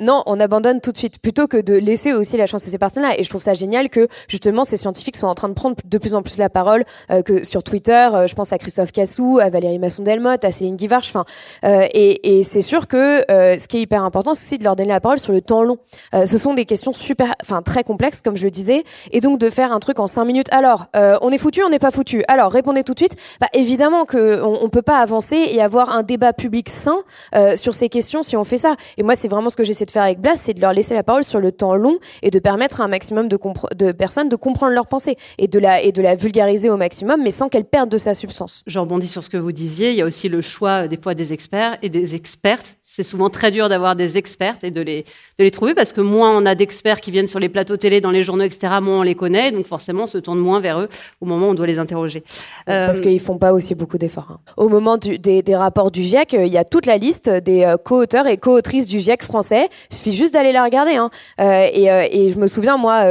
non, 0.00 0.22
on 0.26 0.40
abandonne 0.40 0.80
tout 0.80 0.92
de 0.92 0.96
suite 0.96 1.18
plutôt 1.20 1.46
que 1.46 1.56
de 1.56 1.74
laisser 1.74 2.12
aussi 2.12 2.36
la 2.36 2.46
chance 2.46 2.66
à 2.66 2.70
ces 2.70 2.78
personnes-là. 2.78 3.18
Et 3.18 3.24
je 3.24 3.28
trouve 3.28 3.42
ça 3.42 3.54
génial 3.54 3.88
que 3.88 4.08
justement 4.28 4.64
ces 4.64 4.76
scientifiques 4.76 5.16
soient 5.16 5.28
en 5.28 5.34
train 5.34 5.48
de 5.48 5.54
prendre 5.54 5.76
de 5.84 5.98
plus 5.98 6.14
en 6.14 6.22
plus 6.22 6.38
la 6.38 6.48
parole, 6.48 6.84
que 7.24 7.44
sur 7.44 7.62
Twitter, 7.62 8.08
je 8.26 8.34
pense 8.34 8.52
à 8.52 8.58
Christophe 8.58 8.92
Cassou, 8.92 9.38
à 9.40 9.50
Valérie 9.50 9.78
Masson-Delmotte, 9.78 10.44
à 10.44 10.52
Céline 10.52 10.76
Guivarch. 10.76 11.08
Enfin, 11.08 11.24
et, 11.62 12.38
et 12.38 12.44
c'est 12.44 12.62
sûr 12.62 12.88
que 12.88 13.24
ce 13.28 13.68
qui 13.68 13.78
est 13.78 13.82
hyper 13.82 14.02
important, 14.04 14.34
c'est 14.34 14.58
de 14.58 14.64
leur 14.64 14.76
donner 14.76 14.90
la 14.90 15.00
parole 15.00 15.18
sur 15.18 15.32
le 15.32 15.40
temps 15.40 15.62
long. 15.62 15.78
ce 16.12 16.38
sont 16.38 16.54
des 16.54 16.64
questions 16.64 16.92
super, 16.92 17.34
enfin 17.42 17.62
très 17.62 17.84
complexes, 17.84 18.22
comme 18.22 18.36
je 18.36 18.44
le 18.44 18.50
disais, 18.50 18.84
et 19.10 19.20
donc 19.20 19.38
de 19.38 19.50
faire 19.50 19.72
un 19.72 19.80
truc 19.80 19.98
en 20.00 20.06
cinq 20.06 20.24
minutes. 20.24 20.48
Alors 20.52 20.86
euh, 20.96 21.16
on 21.22 21.30
est 21.30 21.38
foutu, 21.38 21.62
on 21.62 21.68
n'est 21.68 21.78
pas 21.78 21.90
foutu. 21.90 22.24
Alors 22.28 22.52
répondez 22.52 22.82
tout 22.84 22.94
de 22.94 22.98
suite. 22.98 23.16
Bah, 23.40 23.48
évidemment 23.52 24.04
que 24.04 24.42
on, 24.42 24.68
peut 24.68 24.82
pas 24.82 24.98
avancer 24.98 25.36
et 25.36 25.60
avoir 25.60 25.90
un 25.90 26.02
débat 26.02 26.32
public 26.32 26.68
sain 26.68 27.02
euh, 27.34 27.56
sur 27.56 27.74
ces 27.74 27.88
questions 27.88 28.22
si 28.22 28.36
on 28.36 28.44
fait 28.44 28.58
ça. 28.58 28.76
Et 28.96 29.02
moi, 29.02 29.14
c'est 29.14 29.28
vraiment 29.28 29.50
ce 29.50 29.56
que 29.56 29.64
j'essaie 29.64 29.84
de 29.84 29.90
faire 29.90 30.02
avec 30.02 30.20
Blas, 30.20 30.36
c'est 30.36 30.54
de 30.54 30.60
leur 30.60 30.72
laisser 30.72 30.94
la 30.94 31.02
parole 31.02 31.24
sur 31.24 31.40
le 31.40 31.52
temps 31.52 31.74
long 31.74 31.98
et 32.22 32.30
de 32.30 32.38
permettre 32.38 32.80
à 32.80 32.84
un 32.84 32.88
maximum 32.88 33.28
de, 33.28 33.38
de 33.74 33.92
personnes 33.92 34.28
de 34.28 34.36
comprendre 34.36 34.72
leurs 34.72 34.86
pensées 34.86 35.16
et 35.38 35.48
de 35.48 35.58
la 35.58 35.82
et 35.82 35.92
de 35.92 36.00
la 36.00 36.14
vulgariser 36.14 36.70
au 36.70 36.76
maximum, 36.76 37.22
mais 37.22 37.30
sans 37.30 37.48
qu'elles 37.48 37.64
perdent 37.64 37.90
de 37.90 37.98
sa 37.98 38.14
substance. 38.14 38.62
Je 38.66 38.78
rebondis 38.78 39.08
sur 39.08 39.22
ce 39.22 39.30
que 39.30 39.36
vous 39.36 39.52
disiez. 39.52 39.90
Il 39.90 39.96
y 39.96 40.02
a 40.02 40.06
aussi 40.06 40.28
le 40.28 40.40
choix 40.40 40.88
des 40.88 40.96
fois 40.96 41.14
des 41.14 41.32
experts 41.32 41.76
et 41.82 41.88
des 41.88 42.14
expertes 42.14 42.76
c'est 42.94 43.04
souvent 43.04 43.30
très 43.30 43.50
dur 43.50 43.70
d'avoir 43.70 43.96
des 43.96 44.18
expertes 44.18 44.64
et 44.64 44.70
de 44.70 44.82
les, 44.82 45.04
de 45.38 45.44
les 45.44 45.50
trouver 45.50 45.72
parce 45.72 45.94
que 45.94 46.02
moins 46.02 46.36
on 46.36 46.44
a 46.44 46.54
d'experts 46.54 47.00
qui 47.00 47.10
viennent 47.10 47.26
sur 47.26 47.38
les 47.38 47.48
plateaux 47.48 47.78
télé, 47.78 48.02
dans 48.02 48.10
les 48.10 48.22
journaux, 48.22 48.44
etc., 48.44 48.74
moins 48.82 48.98
on 48.98 49.02
les 49.02 49.14
connaît. 49.14 49.50
Donc 49.50 49.64
forcément, 49.64 50.02
on 50.02 50.06
se 50.06 50.18
tourne 50.18 50.38
moins 50.38 50.60
vers 50.60 50.78
eux 50.78 50.88
au 51.22 51.24
moment 51.24 51.46
où 51.46 51.50
on 51.52 51.54
doit 51.54 51.66
les 51.66 51.78
interroger. 51.78 52.22
Parce 52.66 52.98
euh, 52.98 53.00
qu'ils 53.00 53.18
font 53.18 53.38
pas 53.38 53.54
aussi 53.54 53.74
beaucoup 53.74 53.96
d'efforts. 53.96 54.28
Hein. 54.32 54.40
Au 54.58 54.68
moment 54.68 54.98
du, 54.98 55.18
des, 55.18 55.40
des, 55.42 55.56
rapports 55.56 55.90
du 55.90 56.02
GIEC, 56.02 56.34
euh, 56.34 56.44
il 56.44 56.52
y 56.52 56.58
a 56.58 56.66
toute 56.66 56.84
la 56.84 56.98
liste 56.98 57.30
des 57.30 57.64
euh, 57.64 57.78
co-auteurs 57.78 58.26
et 58.26 58.36
co-autrices 58.36 58.88
du 58.88 58.98
GIEC 58.98 59.22
français. 59.22 59.70
Il 59.90 59.96
suffit 59.96 60.12
juste 60.12 60.34
d'aller 60.34 60.52
la 60.52 60.62
regarder. 60.62 60.96
Hein. 60.96 61.08
Euh, 61.40 61.66
et, 61.72 61.86
et, 61.86 62.30
je 62.30 62.38
me 62.38 62.46
souviens, 62.46 62.76
moi, 62.76 63.06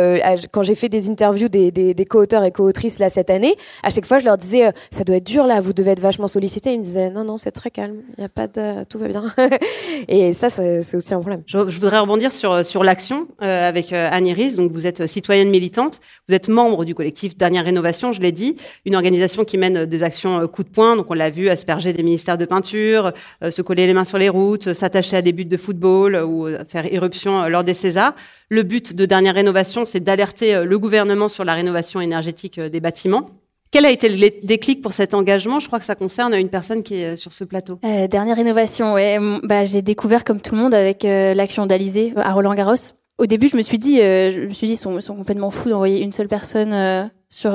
quand 0.52 0.62
j'ai 0.62 0.76
fait 0.76 0.90
des 0.90 1.10
interviews 1.10 1.50
des, 1.50 1.72
des, 1.72 1.96
des 1.96 2.06
co-auteurs 2.06 2.44
et 2.44 2.52
co-autrices 2.52 3.00
là 3.00 3.10
cette 3.10 3.32
année, 3.32 3.56
à 3.82 3.90
chaque 3.90 4.06
fois, 4.06 4.20
je 4.20 4.26
leur 4.26 4.38
disais, 4.38 4.72
ça 4.92 5.04
doit 5.04 5.16
être 5.16 5.26
dur 5.26 5.48
là, 5.48 5.60
vous 5.60 5.74
devez 5.74 5.90
être 5.90 6.02
vachement 6.02 6.28
sollicité. 6.28 6.72
Ils 6.72 6.78
me 6.78 6.84
disaient, 6.84 7.10
non, 7.10 7.24
non, 7.24 7.40
c'est 7.40 7.52
très 7.52 7.72
calme. 7.72 7.96
Il 8.20 8.22
y 8.22 8.26
a 8.26 8.30
pas 8.30 8.46
de, 8.46 8.84
tout 8.84 9.00
va 9.00 9.08
bien. 9.08 9.24
Et 10.08 10.34
ça, 10.34 10.50
c'est 10.50 10.96
aussi 10.96 11.14
un 11.14 11.20
problème. 11.20 11.44
Je, 11.46 11.58
voudrais 11.58 12.00
rebondir 12.00 12.32
sur, 12.32 12.66
sur 12.66 12.84
l'action 12.84 13.28
euh, 13.42 13.68
avec 13.68 13.94
euh, 13.94 14.08
Anne 14.12 14.28
Iris. 14.28 14.56
Donc, 14.56 14.72
vous 14.72 14.88
êtes 14.88 15.08
citoyenne 15.08 15.50
militante, 15.50 16.00
vous 16.28 16.36
êtes 16.36 16.48
membre 16.48 16.86
du 16.86 16.96
collectif 16.96 17.38
Dernière 17.38 17.66
Rénovation, 17.66 18.14
je 18.14 18.22
l'ai 18.22 18.32
dit, 18.32 18.56
une 18.86 18.96
organisation 18.96 19.46
qui 19.46 19.58
mène 19.58 19.86
des 19.86 20.04
actions 20.04 20.40
euh, 20.40 20.48
coup 20.48 20.64
de 20.64 20.70
poing. 20.70 20.96
Donc, 20.96 21.08
on 21.10 21.14
l'a 21.14 21.30
vu 21.30 21.50
asperger 21.50 21.94
des 21.94 22.04
ministères 22.04 22.38
de 22.38 22.46
peinture, 22.46 23.12
se 23.50 23.62
coller 23.62 23.88
les 23.88 23.94
mains 23.94 24.06
sur 24.06 24.18
les 24.18 24.30
routes, 24.30 24.74
s'attacher 24.74 25.18
à 25.18 25.22
des 25.22 25.34
buts 25.34 25.46
de 25.46 25.58
football 25.58 26.16
ou 26.16 26.48
faire 26.68 26.92
irruption 26.92 27.48
lors 27.48 27.64
des 27.64 27.74
Césars. 27.74 28.16
Le 28.50 28.64
but 28.64 28.96
de 28.96 29.06
Dernière 29.06 29.36
Rénovation, 29.36 29.86
c'est 29.86 30.00
d'alerter 30.00 30.64
le 30.64 30.80
gouvernement 30.80 31.28
sur 31.28 31.44
la 31.44 31.54
rénovation 31.54 32.02
énergétique 32.02 32.60
des 32.60 32.80
bâtiments. 32.80 33.41
Quel 33.72 33.86
a 33.86 33.90
été 33.90 34.10
le 34.10 34.46
déclic 34.46 34.82
pour 34.82 34.92
cet 34.92 35.14
engagement? 35.14 35.62
Je 35.62 35.68
crois 35.68 35.80
que 35.80 35.86
ça 35.86 35.96
concerne 35.96 36.34
une 36.34 36.50
personne 36.50 36.84
qui 36.84 37.02
est 37.02 37.14
euh, 37.14 37.16
sur 37.16 37.32
ce 37.32 37.46
plateau. 37.46 37.80
Euh, 37.86 38.08
dernière 38.08 38.38
innovation. 38.38 38.96
Bah, 39.44 39.64
j'ai 39.64 39.82
découvert 39.82 40.26
comme 40.26 40.42
tout 40.42 40.56
le 40.56 40.62
monde 40.62 40.74
avec 40.74 41.06
euh, 41.06 41.34
l'action 41.34 41.66
d'Alizé 41.66 42.12
à 42.18 42.34
Roland 42.34 42.54
Garros. 42.54 42.76
Au 43.18 43.26
début, 43.28 43.48
je 43.48 43.56
me 43.56 43.62
suis 43.62 43.80
dit, 43.80 43.98
je 43.98 44.48
me 44.48 44.52
suis 44.52 44.68
dit, 44.68 44.74
ils 44.74 45.02
sont, 45.02 45.16
complètement 45.16 45.52
fous 45.52 45.70
d'envoyer 45.70 46.02
une 46.02 46.12
seule 46.12 46.28
personne 46.28 47.12
sur 47.30 47.52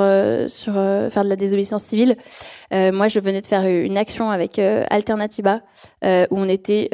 sur 0.49 0.75
faire 0.75 1.25
de 1.25 1.29
la 1.29 1.35
désobéissance 1.35 1.83
civile. 1.83 2.17
moi, 2.71 3.09
je 3.09 3.19
venais 3.19 3.41
de 3.41 3.47
faire 3.47 3.67
une 3.67 3.97
action 3.97 4.31
avec 4.31 4.61
Alternativa 4.61 5.63
où 6.05 6.37
on 6.39 6.49
était 6.49 6.89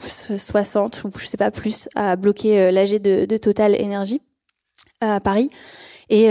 60 0.00 1.04
ou 1.04 1.10
je 1.16 1.26
sais 1.26 1.36
pas 1.36 1.52
plus 1.52 1.88
à 1.94 2.16
bloquer 2.16 2.72
l'AG 2.72 3.00
de, 3.00 3.36
Total 3.36 3.80
Énergie 3.80 4.20
à 5.00 5.20
Paris. 5.20 5.48
Et, 6.10 6.26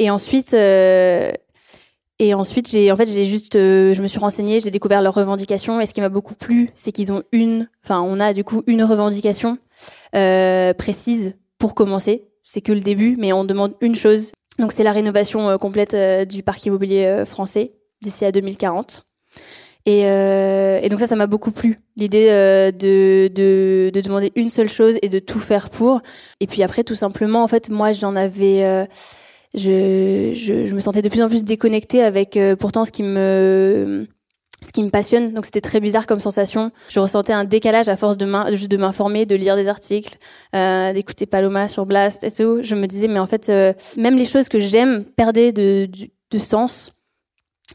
et 0.00 0.08
ensuite, 0.08 0.54
euh, 0.54 1.30
et 2.18 2.32
ensuite, 2.32 2.70
j'ai 2.70 2.90
en 2.90 2.96
fait, 2.96 3.06
j'ai 3.06 3.26
juste, 3.26 3.54
euh, 3.54 3.92
je 3.92 4.00
me 4.00 4.06
suis 4.06 4.18
renseignée, 4.18 4.58
j'ai 4.58 4.70
découvert 4.70 5.02
leurs 5.02 5.12
revendications. 5.12 5.78
Et 5.78 5.84
ce 5.84 5.92
qui 5.92 6.00
m'a 6.00 6.08
beaucoup 6.08 6.34
plu, 6.34 6.70
c'est 6.74 6.90
qu'ils 6.90 7.12
ont 7.12 7.22
une, 7.32 7.68
enfin, 7.84 8.00
on 8.00 8.18
a 8.18 8.32
du 8.32 8.42
coup 8.42 8.62
une 8.66 8.82
revendication 8.82 9.58
euh, 10.16 10.72
précise 10.72 11.34
pour 11.58 11.74
commencer. 11.74 12.24
c'est 12.42 12.62
que 12.62 12.72
le 12.72 12.80
début, 12.80 13.14
mais 13.18 13.34
on 13.34 13.44
demande 13.44 13.74
une 13.82 13.94
chose. 13.94 14.32
Donc 14.58 14.72
c'est 14.72 14.84
la 14.84 14.92
rénovation 14.92 15.58
complète 15.58 15.94
du 16.26 16.42
parc 16.42 16.64
immobilier 16.64 17.24
français 17.26 17.74
d'ici 18.00 18.24
à 18.24 18.32
2040. 18.32 19.04
Et, 19.84 20.88
donc 20.88 20.98
ça, 20.98 21.06
ça 21.06 21.16
m'a 21.16 21.26
beaucoup 21.26 21.52
plu, 21.52 21.80
l'idée 21.96 22.28
de, 22.72 23.28
de, 23.28 23.90
de, 23.92 24.00
demander 24.00 24.32
une 24.34 24.48
seule 24.48 24.68
chose 24.68 24.98
et 25.02 25.10
de 25.10 25.18
tout 25.18 25.38
faire 25.38 25.68
pour. 25.68 26.00
Et 26.40 26.46
puis 26.46 26.62
après, 26.62 26.84
tout 26.84 26.94
simplement, 26.94 27.42
en 27.42 27.48
fait, 27.48 27.68
moi, 27.68 27.92
j'en 27.92 28.16
avais 28.16 28.86
je, 29.54 30.32
je, 30.34 30.66
je, 30.66 30.74
me 30.74 30.80
sentais 30.80 31.02
de 31.02 31.08
plus 31.08 31.22
en 31.22 31.28
plus 31.28 31.42
déconnectée 31.44 32.02
avec 32.02 32.36
euh, 32.36 32.56
pourtant 32.56 32.84
ce 32.84 32.92
qui 32.92 33.02
me 33.02 34.06
ce 34.64 34.72
qui 34.72 34.82
me 34.82 34.90
passionne. 34.90 35.32
Donc 35.32 35.44
c'était 35.44 35.60
très 35.60 35.80
bizarre 35.80 36.06
comme 36.06 36.20
sensation. 36.20 36.70
Je 36.88 37.00
ressentais 37.00 37.32
un 37.32 37.44
décalage 37.44 37.88
à 37.88 37.96
force 37.96 38.16
de 38.16 38.26
de 38.66 38.76
m'informer, 38.76 39.26
de 39.26 39.34
lire 39.34 39.56
des 39.56 39.68
articles, 39.68 40.18
euh, 40.54 40.92
d'écouter 40.92 41.26
Paloma 41.26 41.68
sur 41.68 41.86
Blast 41.86 42.24
et 42.24 42.30
tout. 42.30 42.60
Je 42.62 42.74
me 42.74 42.86
disais 42.86 43.08
mais 43.08 43.18
en 43.18 43.26
fait 43.26 43.48
euh, 43.48 43.72
même 43.96 44.16
les 44.16 44.26
choses 44.26 44.48
que 44.48 44.60
j'aime 44.60 45.04
perdaient 45.04 45.52
de, 45.52 45.88
de, 46.30 46.38
sens. 46.38 46.92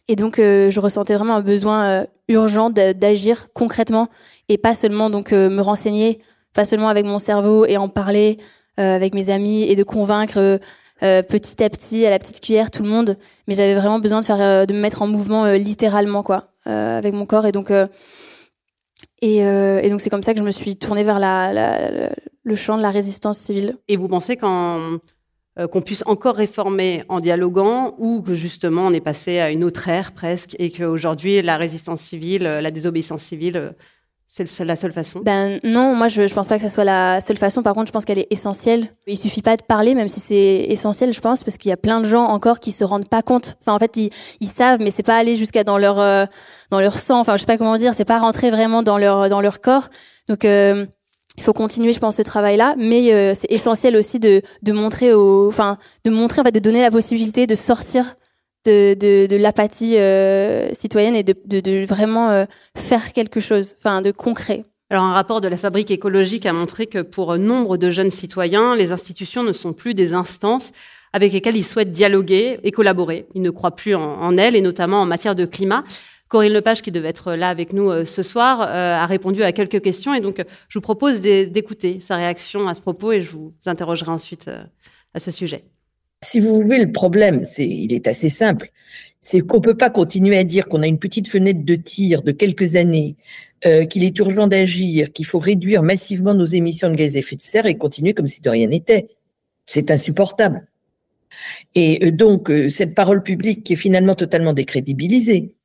Et 0.07 0.15
donc 0.15 0.39
euh, 0.39 0.69
je 0.69 0.79
ressentais 0.79 1.15
vraiment 1.15 1.35
un 1.35 1.41
besoin 1.41 2.05
urgent 2.27 2.69
d'agir 2.69 3.47
concrètement 3.53 4.09
et 4.49 4.57
pas 4.57 4.75
seulement 4.75 5.09
donc 5.09 5.31
me 5.31 5.61
renseigner, 5.61 6.21
pas 6.53 6.65
seulement 6.65 6.89
avec 6.89 7.05
mon 7.05 7.19
cerveau 7.19 7.65
et 7.65 7.77
en 7.77 7.89
parler 7.89 8.37
avec 8.77 9.13
mes 9.13 9.29
amis 9.29 9.63
et 9.63 9.75
de 9.75 9.83
convaincre 9.83 10.59
euh, 11.03 11.21
petit 11.21 11.61
à 11.61 11.69
petit, 11.69 12.05
à 12.05 12.09
la 12.09 12.19
petite 12.19 12.39
cuillère, 12.39 12.71
tout 12.71 12.83
le 12.83 12.89
monde. 12.89 13.17
Mais 13.47 13.55
j'avais 13.55 13.75
vraiment 13.75 13.99
besoin 13.99 14.21
de 14.21 14.25
faire, 14.25 14.41
euh, 14.41 14.65
de 14.65 14.73
me 14.73 14.79
mettre 14.79 15.01
en 15.01 15.07
mouvement 15.07 15.45
euh, 15.45 15.55
littéralement, 15.55 16.23
quoi, 16.23 16.51
avec 16.65 17.13
mon 17.13 17.25
corps. 17.25 17.45
Et 17.45 17.51
donc, 17.51 17.71
et, 19.21 19.89
donc 19.89 20.01
c'est 20.01 20.09
comme 20.09 20.23
ça 20.23 20.33
que 20.33 20.39
je 20.39 20.45
me 20.45 20.51
suis 20.51 20.77
tournée 20.77 21.03
vers 21.03 21.19
la, 21.19 22.09
le 22.43 22.55
champ 22.55 22.77
de 22.77 22.81
la 22.81 22.91
résistance 22.91 23.37
civile. 23.37 23.77
Et 23.87 23.97
vous 23.97 24.07
pensez 24.07 24.35
qu'on 24.37 24.99
puisse 25.85 26.03
encore 26.05 26.35
réformer 26.35 27.03
en 27.09 27.19
dialoguant 27.19 27.95
ou 27.99 28.21
que 28.21 28.33
justement 28.33 28.87
on 28.87 28.93
est 28.93 29.01
passé 29.01 29.39
à 29.39 29.51
une 29.51 29.63
autre 29.63 29.87
ère 29.89 30.13
presque 30.13 30.55
et 30.57 30.71
qu'aujourd'hui 30.71 31.41
la 31.41 31.57
résistance 31.57 32.01
civile, 32.01 32.43
la 32.43 32.71
désobéissance 32.71 33.21
civile 33.21 33.75
c'est 34.27 34.65
la 34.65 34.75
seule 34.75 34.91
façon? 34.91 35.21
Ben 35.23 35.59
non, 35.63 35.95
moi 35.95 36.07
je, 36.07 36.27
je 36.27 36.33
pense 36.33 36.47
pas 36.47 36.57
que 36.57 36.63
ça 36.63 36.69
soit 36.69 36.83
la 36.83 37.21
seule 37.21 37.37
façon. 37.37 37.61
Par 37.63 37.73
contre, 37.73 37.87
je 37.87 37.91
pense 37.91 38.05
qu'elle 38.05 38.19
est 38.19 38.27
essentielle. 38.31 38.89
Il 39.07 39.17
suffit 39.17 39.41
pas 39.41 39.55
de 39.55 39.61
parler, 39.61 39.95
même 39.95 40.09
si 40.09 40.19
c'est 40.19 40.65
essentiel, 40.67 41.13
je 41.13 41.21
pense, 41.21 41.43
parce 41.43 41.57
qu'il 41.57 41.69
y 41.69 41.73
a 41.73 41.77
plein 41.77 42.01
de 42.01 42.05
gens 42.05 42.23
encore 42.23 42.59
qui 42.59 42.71
se 42.71 42.83
rendent 42.83 43.07
pas 43.07 43.21
compte. 43.21 43.57
Enfin, 43.61 43.73
en 43.73 43.79
fait, 43.79 43.97
ils, 43.97 44.47
savent, 44.47 44.79
mais 44.81 44.91
c'est 44.91 45.03
pas 45.03 45.17
aller 45.17 45.35
jusqu'à 45.35 45.63
dans 45.63 45.77
leur 45.77 45.99
euh, 45.99 46.25
dans 46.71 46.81
leur 46.81 46.97
sang. 46.97 47.19
Enfin, 47.19 47.35
je 47.35 47.41
sais 47.41 47.45
pas 47.45 47.57
comment 47.57 47.77
dire. 47.77 47.93
C'est 47.93 48.05
pas 48.05 48.19
rentrer 48.19 48.49
vraiment 48.49 48.83
dans 48.83 48.97
leur 48.97 49.29
dans 49.29 49.41
leur 49.41 49.61
corps. 49.61 49.89
Donc 50.27 50.43
euh, 50.43 50.85
il 51.37 51.43
faut 51.43 51.53
continuer, 51.53 51.93
je 51.93 51.99
pense, 51.99 52.15
ce 52.15 52.21
travail-là, 52.21 52.75
mais 52.77 53.13
euh, 53.13 53.33
c'est 53.35 53.51
essentiel 53.51 53.95
aussi 53.95 54.19
de, 54.19 54.41
de 54.63 54.71
montrer, 54.71 55.13
enfin, 55.13 55.77
de 56.05 56.09
montrer, 56.09 56.41
en 56.41 56.45
fait, 56.45 56.51
de 56.53 56.59
donner 56.59 56.81
la 56.81 56.91
possibilité 56.91 57.45
de 57.45 57.55
sortir 57.55 58.15
de, 58.65 59.35
l'apathie 59.35 59.97
euh, 59.97 60.73
citoyenne 60.73 61.15
et 61.15 61.23
de, 61.23 61.85
vraiment 61.85 62.29
euh, 62.29 62.45
faire 62.77 63.13
quelque 63.13 63.39
chose, 63.39 63.75
enfin 63.77 64.01
de 64.01 64.11
concret. 64.11 64.65
Alors, 64.89 65.03
un 65.03 65.13
rapport 65.13 65.41
de 65.41 65.47
la 65.47 65.57
Fabrique 65.57 65.91
écologique 65.91 66.45
a 66.45 66.53
montré 66.53 66.85
que 66.85 67.01
pour 67.01 67.37
nombre 67.37 67.77
de 67.77 67.89
jeunes 67.89 68.11
citoyens, 68.11 68.75
les 68.75 68.91
institutions 68.91 69.43
ne 69.43 69.53
sont 69.53 69.73
plus 69.73 69.93
des 69.93 70.13
instances 70.13 70.71
avec 71.11 71.33
lesquelles 71.33 71.57
ils 71.57 71.65
souhaitent 71.65 71.91
dialoguer 71.91 72.59
et 72.63 72.71
collaborer. 72.71 73.25
Ils 73.33 73.41
ne 73.41 73.49
croient 73.49 73.75
plus 73.75 73.95
en, 73.95 74.37
elles, 74.37 74.55
et 74.55 74.61
notamment 74.61 75.01
en 75.01 75.05
matière 75.05 75.33
de 75.33 75.45
climat. 75.45 75.83
Corinne 76.27 76.53
Lepage, 76.53 76.81
qui 76.81 76.91
devait 76.91 77.09
être 77.09 77.33
là 77.33 77.49
avec 77.49 77.71
nous 77.73 77.89
euh, 77.89 78.05
ce 78.05 78.21
soir, 78.21 78.61
a 78.61 79.05
répondu 79.05 79.43
à 79.43 79.51
quelques 79.51 79.81
questions. 79.81 80.13
Et 80.13 80.21
donc, 80.21 80.43
je 80.69 80.77
vous 80.77 80.83
propose 80.83 81.21
d'écouter 81.21 81.99
sa 81.99 82.17
réaction 82.17 82.67
à 82.67 82.73
ce 82.73 82.81
propos 82.81 83.11
et 83.11 83.21
je 83.21 83.31
vous 83.31 83.53
interrogerai 83.65 84.11
ensuite 84.11 84.49
à 85.13 85.19
ce 85.19 85.31
sujet. 85.31 85.65
Si 86.23 86.39
vous 86.39 86.55
voulez, 86.55 86.79
le 86.79 86.91
problème, 86.91 87.43
c'est, 87.43 87.67
il 87.67 87.93
est 87.93 88.07
assez 88.07 88.29
simple. 88.29 88.71
C'est 89.21 89.41
qu'on 89.41 89.57
ne 89.57 89.61
peut 89.63 89.77
pas 89.77 89.89
continuer 89.89 90.37
à 90.37 90.43
dire 90.43 90.67
qu'on 90.67 90.81
a 90.81 90.87
une 90.87 90.99
petite 90.99 91.27
fenêtre 91.27 91.63
de 91.63 91.75
tir 91.75 92.21
de 92.23 92.31
quelques 92.31 92.75
années, 92.75 93.15
euh, 93.65 93.85
qu'il 93.85 94.03
est 94.03 94.17
urgent 94.19 94.47
d'agir, 94.47 95.11
qu'il 95.13 95.25
faut 95.25 95.39
réduire 95.39 95.81
massivement 95.81 96.33
nos 96.33 96.45
émissions 96.45 96.89
de 96.89 96.95
gaz 96.95 97.15
à 97.15 97.19
effet 97.19 97.35
de 97.35 97.41
serre 97.41 97.65
et 97.65 97.77
continuer 97.77 98.13
comme 98.13 98.27
si 98.27 98.41
de 98.41 98.49
rien 98.49 98.67
n'était. 98.67 99.09
C'est 99.65 99.89
insupportable. 99.91 100.67
Et 101.73 102.05
euh, 102.05 102.11
donc, 102.11 102.49
euh, 102.49 102.69
cette 102.69 102.95
parole 102.95 103.23
publique 103.23 103.63
qui 103.63 103.73
est 103.73 103.77
finalement 103.77 104.15
totalement 104.15 104.53
décrédibilisée, 104.53 105.55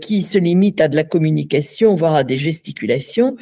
qui 0.00 0.22
se 0.22 0.38
limite 0.38 0.80
à 0.80 0.86
de 0.88 0.94
la 0.94 1.04
communication, 1.04 1.94
voire 1.94 2.14
à 2.14 2.24
des 2.24 2.36
gesticulations, 2.36 3.36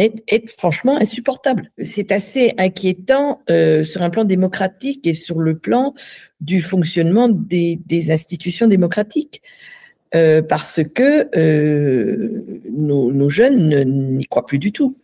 est, 0.00 0.50
franchement 0.50 0.96
insupportable. 0.96 1.70
C'est 1.82 2.12
assez 2.12 2.54
inquiétant 2.58 3.40
euh, 3.50 3.84
sur 3.84 4.02
un 4.02 4.10
plan 4.10 4.24
démocratique 4.24 5.06
et 5.06 5.14
sur 5.14 5.38
le 5.38 5.58
plan 5.58 5.94
du 6.40 6.60
fonctionnement 6.60 7.28
des, 7.28 8.10
institutions 8.10 8.66
démocratiques. 8.66 9.42
Euh, 10.14 10.42
parce 10.42 10.80
que 10.94 11.34
euh, 11.38 12.44
nos, 12.70 13.10
nos, 13.10 13.30
jeunes 13.30 13.82
n'y 14.14 14.26
croient 14.26 14.44
plus 14.44 14.58
du 14.58 14.70
tout. 14.70 14.98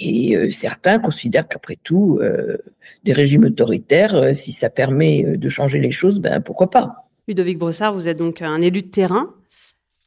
Et 0.00 0.34
euh, 0.34 0.50
certains 0.50 0.98
considèrent 0.98 1.46
qu'après 1.46 1.76
tout, 1.82 2.18
euh, 2.22 2.56
des 3.04 3.12
régimes 3.12 3.44
autoritaires, 3.44 4.14
euh, 4.14 4.32
si 4.32 4.52
ça 4.52 4.70
permet 4.70 5.36
de 5.36 5.48
changer 5.50 5.78
les 5.78 5.90
choses, 5.90 6.20
ben 6.20 6.40
pourquoi 6.40 6.70
pas. 6.70 7.06
Ludovic 7.28 7.58
Brossard, 7.58 7.94
vous 7.94 8.08
êtes 8.08 8.16
donc 8.16 8.40
un 8.40 8.62
élu 8.62 8.82
de 8.82 8.88
terrain. 8.88 9.34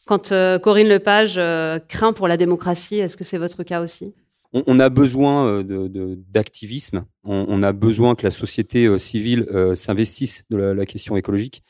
Quand 0.08 0.32
euh, 0.32 0.58
Corinne 0.58 0.88
Lepage 0.88 1.36
euh, 1.38 1.80
craint 1.80 2.13
pour 2.13 2.30
la 2.30 2.38
démocratie, 2.38 2.96
est-ce 2.96 3.17
que 3.17 3.26
c'est 3.26 3.38
votre 3.38 3.63
cas 3.63 3.84
aussi? 3.84 4.15
On, 4.54 4.80
a 4.80 4.88
besoin 4.88 5.46
euh, 5.46 6.15
d'activisme, 6.30 7.06
on, 7.26 7.62
a 7.62 7.74
besoin 7.74 8.15
que 8.15 8.24
la 8.24 8.32
société 8.32 8.98
civile 8.98 9.46
s'investisse 9.76 10.46
de 10.50 10.56
la, 10.56 10.86
question 10.86 11.17
écologique, 11.17 11.63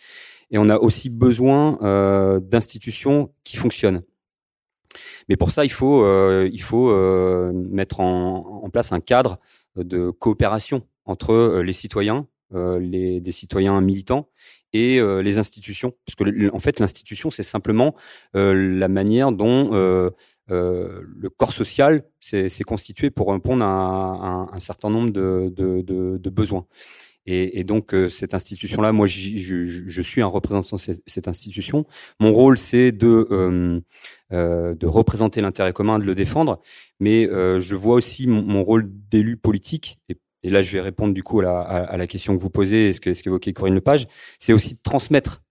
et 0.52 0.60
on 0.60 0.69
a 0.69 0.78
aussi 0.78 1.10
besoin 1.10 1.80
d'institutions 2.39 3.34
qui 3.43 3.58
fonctionnent. 3.58 4.04
Mais 5.28 5.38
pour 5.38 5.50
ça, 5.50 5.65
il 5.65 5.71
faut, 5.71 6.06
il 6.45 6.62
faut 6.62 6.93
mettre 7.52 8.00
en, 8.00 8.69
place 8.71 8.91
un 8.91 9.00
cadre 9.00 9.39
de 9.76 10.12
coopération 10.12 10.84
entre 11.06 11.62
les 11.62 11.73
citoyens, 11.73 12.28
les, 12.54 13.19
des 13.19 13.32
citoyens 13.32 13.82
militants 13.82 14.30
et 14.73 14.99
euh, 14.99 15.21
les 15.21 15.38
institutions. 15.38 15.93
Parce 16.06 16.15
que 16.15 16.53
en 16.53 16.60
fait, 16.60 16.80
l'institution, 16.80 17.30
c'est 17.30 17.43
simplement 17.43 17.95
euh, 18.36 18.53
la 18.53 18.88
manière 18.88 19.32
dont 19.32 19.73
euh, 19.73 20.10
le 20.49 21.30
corps 21.30 21.53
social 21.53 22.03
s'est 22.19 22.49
constitué 22.65 23.10
pour 23.10 23.32
répondre 23.32 23.63
à, 23.63 24.49
un, 24.51 24.60
certain 24.60 24.89
nombre 24.89 25.12
de, 25.12 26.30
besoins. 26.30 26.65
Et, 27.30 27.65
donc 27.65 27.93
cette 28.10 28.34
institution-là, 28.34 28.93
moi, 28.93 29.08
je, 29.08 30.01
suis 30.01 30.21
un 30.21 30.27
représentant 30.27 30.77
de 30.77 30.82
cette 31.06 31.27
institution. 31.27 31.86
Mon 32.21 32.32
rôle, 32.32 32.58
c'est 32.58 32.93
de 32.93 33.84
de 34.32 34.86
représenter 34.86 35.41
l'intérêt 35.41 35.73
commun, 35.73 35.99
de 35.99 36.06
le 36.06 36.15
défendre, 36.15 36.62
mais 37.01 37.27
je 37.27 37.75
vois 37.75 37.95
aussi 37.95 38.27
mon, 38.27 38.63
rôle 38.63 38.89
d'élu 39.10 39.36
politique 39.36 39.99
et 40.48 40.50
là 40.50 40.62
je 40.62 40.72
vais 40.72 40.80
répondre 40.80 41.14
du 41.14 41.24
coup 41.24 41.42
à 41.42 41.98
la, 41.98 42.08
question 42.08 42.38
que 42.38 42.42
vous 42.42 42.50
posez, 42.50 42.94
ce 42.94 43.00
qu'évoquait 43.00 43.52
Corinne 43.52 43.76
Lepage, 43.76 44.08
c'est 44.40 44.54
aussi 44.54 44.76
de 44.76 44.80
transmettre. 44.82 45.44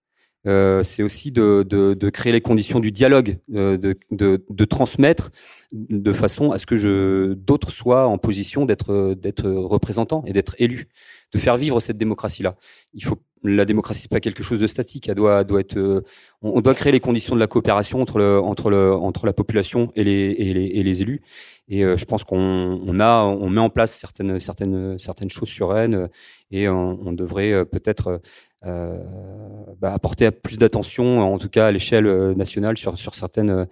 Euh, 0.47 0.81
c'est 0.81 1.03
aussi 1.03 1.31
de, 1.31 1.63
de, 1.63 2.09
créer 2.09 2.31
les 2.31 2.41
conditions 2.41 2.79
du 2.79 2.91
dialogue, 2.91 3.37
euh, 3.53 3.77
de, 3.77 3.95
de, 4.11 4.65
transmettre 4.65 5.29
de 5.73 6.13
façon 6.13 6.51
à 6.51 6.57
ce 6.57 6.65
que 6.65 7.33
d'autres 7.33 7.71
soient 7.71 8.07
en 8.07 8.17
position 8.17 8.65
d'être 8.65 9.43
représentants 9.43 10.23
et 10.25 10.33
d'être 10.33 10.55
élus, 10.57 10.87
de 11.33 11.37
faire 11.37 11.57
vivre 11.57 11.79
cette 11.79 11.97
démocratie 11.97 12.43
là. 12.43 12.55
Il 12.93 13.03
faut 13.03 13.17
la 13.55 13.65
démocratie 13.65 14.01
c'est 14.01 14.11
pas 14.11 14.19
quelque 14.19 14.43
chose 14.43 14.59
de 14.59 14.67
statique, 14.67 15.09
elle 15.09 15.15
doit 15.15 15.43
doit 15.43 15.61
être 15.61 15.77
euh, 15.77 16.01
on, 16.41 16.61
doit 16.61 16.73
créer 16.73 16.91
les 16.91 16.99
conditions 16.99 17.35
de 17.35 17.39
la 17.39 17.47
coopération 17.47 18.01
entre 18.01 18.17
le 18.19 18.39
entre 18.39 18.69
le 18.69 18.93
entre 18.93 19.25
la 19.25 19.33
population 19.33 19.91
et 19.95 20.03
les 20.03 20.35
et 20.37 20.83
les, 20.83 21.01
élus 21.01 21.21
et 21.67 21.83
euh, 21.83 21.97
je 21.97 22.05
pense 22.05 22.23
qu'on 22.23 22.81
on 22.85 22.99
a, 22.99 23.23
on 23.23 23.49
met 23.49 23.59
en 23.59 23.69
place 23.69 23.93
certaines, 23.97 24.39
certaines, 24.39 24.97
certaines 24.99 25.29
choses 25.29 25.49
sur 25.49 25.69
Rennes 25.69 25.95
euh, 25.95 26.07
et 26.51 26.69
on, 26.69 27.11
devrait 27.11 27.65
peut-être 27.65 28.21
bah, 28.63 29.93
apporter 29.93 30.31
plus 30.31 30.57
d'attention, 30.57 31.19
en 31.19 31.37
tout 31.37 31.49
cas 31.49 31.67
à 31.67 31.71
l'échelle 31.71 32.07
nationale, 32.37 32.77
sur, 32.77 32.97
sur 32.97 33.15
certaines, 33.15 33.67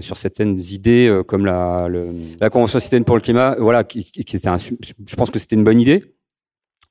sur 0.00 0.16
certaines 0.16 0.58
idées 0.58 1.22
comme 1.28 1.46
la, 1.46 1.88
la 2.40 2.50
Convention 2.50 2.80
citoyenne 2.80 3.04
pour 3.04 3.14
le 3.14 3.22
climat. 3.22 3.54
Voilà, 3.60 3.84
qui, 3.84 4.02
qui 4.02 4.36
je 4.36 5.16
pense 5.16 5.30
que 5.30 5.38
c'était 5.38 5.54
une 5.54 5.62
bonne 5.62 5.80
idée 5.80 6.17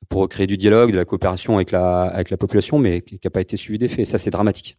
pour 0.10 0.28
créer 0.30 0.48
du 0.48 0.58
dialogue, 0.58 0.92
de 0.92 0.98
la 0.98 1.06
coopération 1.06 1.56
avec 1.56 1.72
la, 1.72 2.38
population, 2.40 2.80
mais 2.80 3.02
qui 3.02 3.20
n'a 3.24 3.30
pas 3.30 3.42
été 3.42 3.58
suivi 3.58 3.78
d'effet. 3.78 4.06
Ça, 4.06 4.18
c'est 4.18 4.30
dramatique. 4.30 4.78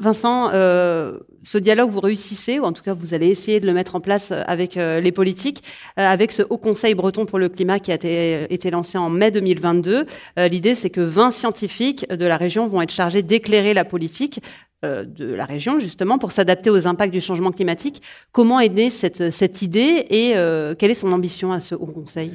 Vincent, 0.00 0.48
euh, 0.54 1.18
ce 1.42 1.58
dialogue, 1.58 1.90
vous 1.90 2.00
réussissez, 2.00 2.58
ou 2.58 2.64
en 2.64 2.72
tout 2.72 2.82
cas 2.82 2.94
vous 2.94 3.12
allez 3.12 3.28
essayer 3.28 3.60
de 3.60 3.66
le 3.66 3.74
mettre 3.74 3.96
en 3.96 4.00
place 4.00 4.30
euh, 4.30 4.42
avec 4.46 4.78
euh, 4.78 4.98
les 4.98 5.12
politiques, 5.12 5.62
avec 5.96 6.32
ce 6.32 6.42
Haut 6.48 6.56
Conseil 6.56 6.94
breton 6.94 7.26
pour 7.26 7.38
le 7.38 7.50
climat 7.50 7.78
qui 7.78 7.92
a 7.92 7.96
été, 7.96 8.70
lancé 8.70 8.96
en 8.96 9.10
mai 9.10 9.30
2022. 9.30 10.06
L'idée, 10.38 10.74
c'est 10.74 10.88
que 10.88 11.02
20 11.02 11.32
scientifiques 11.32 12.08
de 12.08 12.24
la 12.24 12.38
région 12.38 12.66
vont 12.66 12.80
être 12.80 12.92
chargés 12.92 13.22
d'éclairer 13.22 13.74
la 13.74 13.84
politique 13.84 14.40
de 14.82 15.34
la 15.34 15.44
région, 15.44 15.78
justement, 15.78 16.16
pour 16.16 16.32
s'adapter 16.32 16.70
aux 16.70 16.86
impacts 16.86 17.12
du 17.12 17.20
changement 17.20 17.52
climatique. 17.52 18.00
Comment 18.32 18.60
est 18.60 18.70
née 18.70 18.90
cette 18.90 19.62
idée 19.62 20.06
et 20.08 20.32
quelle 20.78 20.90
est 20.90 20.94
son 20.94 21.12
ambition 21.12 21.52
à 21.52 21.60
ce 21.60 21.74
Haut 21.74 21.86
Conseil? 21.86 22.32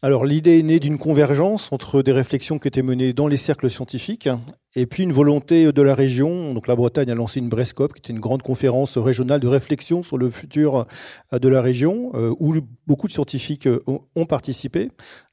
Alors 0.00 0.24
l'idée 0.24 0.60
est 0.60 0.62
née 0.62 0.80
d'une 0.80 0.98
convergence 0.98 1.72
entre 1.72 2.02
des 2.02 2.12
réflexions 2.12 2.58
qui 2.58 2.68
étaient 2.68 2.82
menées 2.82 3.12
dans 3.12 3.26
les 3.26 3.36
cercles 3.36 3.68
scientifiques 3.68 4.28
et 4.76 4.86
puis 4.86 5.02
une 5.02 5.12
volonté 5.12 5.72
de 5.72 5.82
la 5.82 5.94
région. 5.94 6.54
Donc 6.54 6.68
la 6.68 6.76
Bretagne 6.76 7.10
a 7.10 7.14
lancé 7.14 7.40
une 7.40 7.48
Brescope, 7.48 7.94
qui 7.94 7.98
était 7.98 8.12
une 8.12 8.20
grande 8.20 8.42
conférence 8.42 8.96
régionale 8.96 9.40
de 9.40 9.48
réflexion 9.48 10.04
sur 10.04 10.18
le 10.18 10.30
futur 10.30 10.86
euh, 11.32 11.38
de 11.38 11.48
la 11.48 11.60
région, 11.60 12.12
euh, 12.14 12.32
où 12.38 12.54
beaucoup 12.86 13.08
de 13.08 13.12
scientifiques 13.12 13.66
euh, 13.66 13.82
ont 14.14 14.26
participé. 14.26 14.90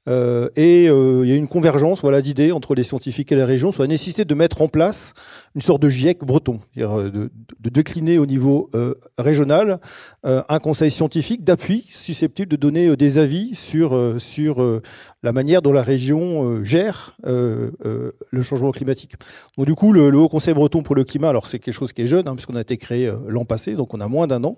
Et 0.08 0.86
il 0.86 1.28
y 1.28 1.32
a 1.32 1.36
une 1.36 1.48
convergence 1.48 2.02
voilà, 2.02 2.22
d'idées 2.22 2.52
entre 2.52 2.76
les 2.76 2.84
scientifiques 2.84 3.32
et 3.32 3.36
la 3.36 3.46
région 3.46 3.72
sur 3.72 3.84
la 3.84 3.88
nécessité 3.88 4.26
de 4.26 4.36
mettre 4.36 4.62
en 4.62 4.68
place 4.68 5.14
une 5.56 5.62
sorte 5.62 5.82
de 5.82 5.90
GIEC 5.90 6.20
breton, 6.20 6.60
c'est-à-dire 6.74 7.12
de, 7.12 7.30
décliner 7.70 8.18
au 8.18 8.26
niveau 8.26 8.70
régional 9.18 9.80
un 10.24 10.60
conseil 10.60 10.92
scientifique 10.92 11.44
d'appui 11.44 11.86
susceptible 11.90 12.50
de 12.50 12.56
donner 12.56 12.96
des 12.96 13.18
avis 13.18 13.56
sur, 13.56 14.16
sur 14.20 14.82
la 15.24 15.32
manière 15.32 15.62
dont 15.62 15.72
la 15.72 15.82
région 15.82 16.64
gère 16.64 17.18
le 17.24 18.42
changement 18.44 18.72
climatique. 18.72 19.16
Donc, 19.58 19.66
du 19.66 19.76
coup, 19.76 19.94
le, 19.94 20.16
Haut 20.16 20.30
Conseil 20.30 20.54
breton 20.54 20.84
pour 20.84 20.96
le 20.96 21.04
climat, 21.04 21.30
alors 21.30 21.48
c'est 21.48 21.60
quelque 21.60 21.74
chose 21.74 21.94
qui 21.94 22.02
est 22.02 22.08
jeune, 22.08 22.28
hein, 22.28 22.36
puisqu'on 22.36 22.56
a 22.56 22.62
été 22.62 22.78
créé 22.78 23.08
euh, 23.08 23.18
l'an 23.28 23.46
passé, 23.46 23.76
donc 23.76 23.94
on 23.94 24.00
a 24.00 24.08
moins 24.08 24.28
d'un 24.28 24.44
an. 24.44 24.58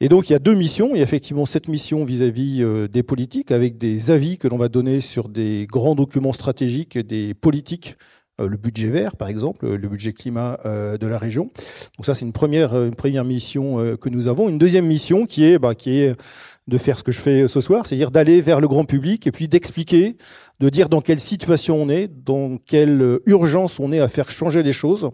Et 0.00 0.08
donc 0.08 0.30
il 0.30 0.32
y 0.32 0.36
a 0.36 0.38
deux 0.38 0.54
missions. 0.54 0.90
Il 0.92 0.98
y 0.98 1.00
a 1.00 1.04
effectivement 1.04 1.44
cette 1.44 1.68
mission 1.68 2.04
vis-à-vis 2.04 2.62
euh, 2.62 2.86
des 2.86 3.02
politiques, 3.02 3.50
avec 3.50 3.78
des 3.78 4.10
avis 4.10 4.38
que 4.38 4.46
l'on 4.46 4.56
va 4.56 4.68
donner 4.68 5.00
sur 5.00 5.28
des 5.28 5.66
grands 5.68 5.96
documents 5.96 6.32
stratégiques, 6.32 6.98
des 6.98 7.34
politiques 7.34 7.96
euh, 8.40 8.46
le 8.46 8.56
budget 8.56 8.88
vert, 8.88 9.16
par 9.16 9.26
exemple, 9.26 9.68
le 9.68 9.88
budget 9.88 10.12
climat 10.12 10.60
de 10.64 11.06
la 11.06 11.18
région. 11.18 11.50
Donc 11.96 12.06
ça, 12.06 12.14
c'est 12.14 12.24
une 12.24 12.32
première, 12.32 12.76
une 12.76 12.94
première 12.94 13.24
mission 13.24 13.96
que 13.96 14.08
nous 14.08 14.28
avons. 14.28 14.48
Une 14.48 14.58
deuxième 14.58 14.86
mission 14.86 15.26
qui 15.26 15.44
est, 15.44 15.58
bah, 15.58 15.74
qui 15.74 15.98
est 15.98 16.14
de 16.68 16.78
faire 16.78 16.98
ce 16.98 17.02
que 17.02 17.10
je 17.10 17.18
fais 17.18 17.48
ce 17.48 17.60
soir, 17.60 17.86
c'est-à-dire 17.86 18.12
d'aller 18.12 18.40
vers 18.40 18.60
le 18.60 18.68
grand 18.68 18.84
public 18.84 19.26
et 19.26 19.32
puis 19.32 19.48
d'expliquer, 19.48 20.16
de 20.60 20.68
dire 20.68 20.88
dans 20.88 21.00
quelle 21.00 21.18
situation 21.18 21.82
on 21.82 21.88
est, 21.88 22.06
dans 22.06 22.58
quelle 22.58 23.18
urgence 23.26 23.80
on 23.80 23.90
est 23.90 23.98
à 23.98 24.06
faire 24.06 24.30
changer 24.30 24.62
les 24.62 24.72
choses. 24.72 25.10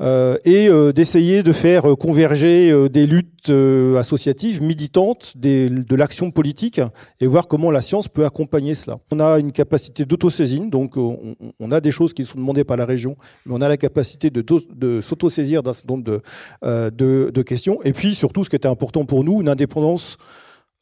Euh, 0.00 0.38
et 0.44 0.68
euh, 0.68 0.92
d'essayer 0.92 1.42
de 1.42 1.52
faire 1.52 1.82
converger 1.98 2.70
euh, 2.70 2.88
des 2.88 3.06
luttes 3.06 3.50
associatives, 3.98 4.62
militantes, 4.62 5.32
de 5.36 5.96
l'action 5.96 6.30
politique, 6.30 6.80
et 7.20 7.26
voir 7.26 7.48
comment 7.48 7.70
la 7.70 7.80
science 7.80 8.06
peut 8.08 8.24
accompagner 8.24 8.74
cela. 8.74 8.98
On 9.10 9.20
a 9.20 9.38
une 9.38 9.52
capacité 9.52 10.04
d'autosaisine, 10.04 10.68
donc 10.68 10.96
on, 10.96 11.72
a 11.72 11.80
des 11.80 11.90
choses 11.90 12.12
qui 12.12 12.24
sont 12.24 12.38
demandées 12.38 12.64
par 12.64 12.76
la 12.76 12.84
région, 12.84 13.16
mais 13.46 13.54
on 13.54 13.60
a 13.60 13.68
la 13.68 13.78
capacité 13.78 14.30
de, 14.30 14.44
de 14.74 15.00
s'autosaisir 15.00 15.62
d'un 15.62 15.72
certain 15.72 15.94
nombre 15.94 16.20
de, 16.62 17.30
de 17.30 17.42
questions. 17.42 17.80
Et 17.82 17.94
puis 17.94 18.14
surtout, 18.14 18.44
ce 18.44 18.50
qui 18.50 18.56
était 18.56 18.68
important 18.68 19.06
pour 19.06 19.24
nous, 19.24 19.40
une 19.40 19.48
indépendance 19.48 20.18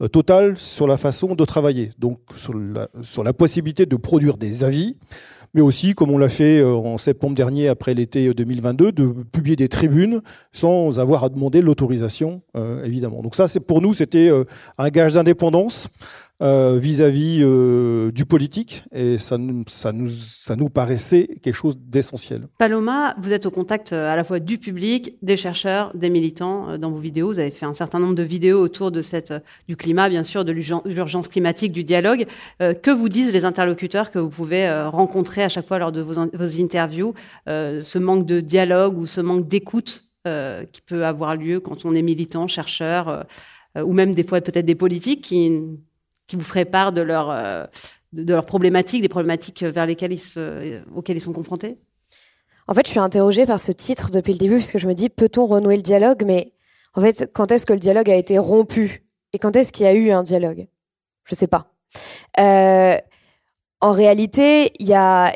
euh, 0.00 0.06
total 0.06 0.56
sur 0.56 0.86
la 0.86 0.96
façon 0.96 1.34
de 1.34 1.44
travailler, 1.44 1.90
donc 1.98 2.18
sur 2.36 2.54
la, 2.54 3.32
possibilité 3.32 3.84
de 3.84 3.96
produire 3.96 4.36
des 4.36 4.62
avis, 4.62 4.96
mais 5.54 5.60
aussi, 5.60 5.94
comme 5.94 6.10
on 6.10 6.18
l'a 6.18 6.28
fait 6.28 6.60
euh, 6.60 6.72
en 6.72 6.98
septembre 6.98 7.34
dernier 7.34 7.66
après 7.66 7.94
l'été 7.94 8.32
2022, 8.32 8.92
de 8.92 9.08
publier 9.32 9.56
des 9.56 9.68
tribunes 9.68 10.22
sans 10.52 11.00
avoir 11.00 11.24
à 11.24 11.28
demander 11.28 11.62
l'autorisation, 11.62 12.42
euh, 12.56 12.84
évidemment. 12.84 13.22
Donc 13.22 13.34
ça, 13.34 13.46
pour 13.66 13.82
nous, 13.82 13.92
c'était 13.92 14.30
un 14.78 14.88
gage 14.88 15.14
d'indépendance. 15.14 15.88
Euh, 16.40 16.78
vis-à-vis 16.80 17.40
euh, 17.42 18.12
du 18.12 18.24
politique 18.24 18.84
et 18.92 19.18
ça, 19.18 19.38
nous, 19.38 19.64
ça 19.66 20.54
nous 20.54 20.68
paraissait 20.68 21.26
quelque 21.42 21.56
chose 21.56 21.76
d'essentiel. 21.76 22.46
Paloma, 22.58 23.16
vous 23.20 23.32
êtes 23.32 23.44
au 23.44 23.50
contact 23.50 23.92
euh, 23.92 24.08
à 24.08 24.14
la 24.14 24.22
fois 24.22 24.38
du 24.38 24.56
public, 24.56 25.16
des 25.20 25.36
chercheurs, 25.36 25.90
des 25.96 26.10
militants 26.10 26.78
dans 26.78 26.92
vos 26.92 26.98
vidéos. 26.98 27.26
Vous 27.26 27.40
avez 27.40 27.50
fait 27.50 27.66
un 27.66 27.74
certain 27.74 27.98
nombre 27.98 28.14
de 28.14 28.22
vidéos 28.22 28.60
autour 28.60 28.92
de 28.92 29.02
cette, 29.02 29.34
du 29.66 29.76
climat, 29.76 30.08
bien 30.08 30.22
sûr, 30.22 30.44
de 30.44 30.52
l'urgence 30.52 31.26
climatique, 31.26 31.72
du 31.72 31.82
dialogue. 31.82 32.26
que 32.60 32.90
vous 32.90 33.08
disent 33.08 33.32
les 33.32 33.44
interlocuteurs 33.44 34.12
que 34.12 34.20
vous 34.20 34.30
pouvez 34.30 34.70
rencontrer 34.86 35.42
à 35.42 35.48
chaque 35.48 35.66
fois 35.66 35.78
lors 35.78 35.92
de 35.92 36.00
vos, 36.00 36.14
vos 36.32 36.60
interviews 36.60 37.14
Ce 37.46 37.98
manque 37.98 38.26
de 38.26 38.40
dialogue 38.40 38.96
ou 38.96 39.06
ce 39.06 39.20
manque 39.20 39.48
d'écoute 39.48 40.04
qui 40.24 40.80
peut 40.82 41.04
avoir 41.04 41.36
lieu 41.36 41.60
quand 41.60 41.84
on 41.84 41.94
est 41.94 42.02
militant, 42.02 42.46
chercheur, 42.48 43.26
ou 43.76 43.92
même 43.92 44.14
des 44.14 44.24
fois 44.24 44.40
peut-être 44.40 44.66
des 44.66 44.74
politiques 44.74 45.22
qui 45.22 45.46
qui 46.28 46.36
vous 46.36 46.44
feraient 46.44 46.64
part 46.64 46.92
de, 46.92 47.04
euh, 47.08 47.66
de, 48.12 48.32
leurs 48.32 48.46
problématiques, 48.46 49.02
des 49.02 49.08
problématiques 49.08 49.64
vers 49.64 49.86
lesquelles 49.86 50.12
ils 50.12 50.20
se, 50.20 50.84
auxquelles 50.94 51.16
ils 51.16 51.22
sont 51.22 51.32
confrontés? 51.32 51.78
En 52.68 52.74
fait, 52.74 52.86
je 52.86 52.90
suis 52.90 53.00
interrogée 53.00 53.46
par 53.46 53.58
ce 53.58 53.72
titre 53.72 54.10
depuis 54.10 54.34
le 54.34 54.38
début, 54.38 54.58
parce 54.58 54.70
que 54.70 54.78
je 54.78 54.86
me 54.86 54.94
dis, 54.94 55.08
peut-on 55.08 55.46
renouer 55.46 55.76
le 55.76 55.82
dialogue? 55.82 56.22
Mais 56.24 56.52
en 56.94 57.00
fait, 57.00 57.30
quand 57.34 57.50
est-ce 57.50 57.66
que 57.66 57.72
le 57.72 57.80
dialogue 57.80 58.10
a 58.10 58.14
été 58.14 58.38
rompu? 58.38 59.04
Et 59.32 59.38
quand 59.38 59.56
est-ce 59.56 59.72
qu'il 59.72 59.86
y 59.86 59.88
a 59.88 59.94
eu 59.94 60.10
un 60.10 60.22
dialogue? 60.22 60.68
Je 61.24 61.34
ne 61.34 61.36
sais 61.36 61.46
pas. 61.46 61.72
Euh, 62.38 62.96
en 63.80 63.92
réalité, 63.92 64.72
il 64.80 64.88
y 64.88 64.94
a, 64.94 65.32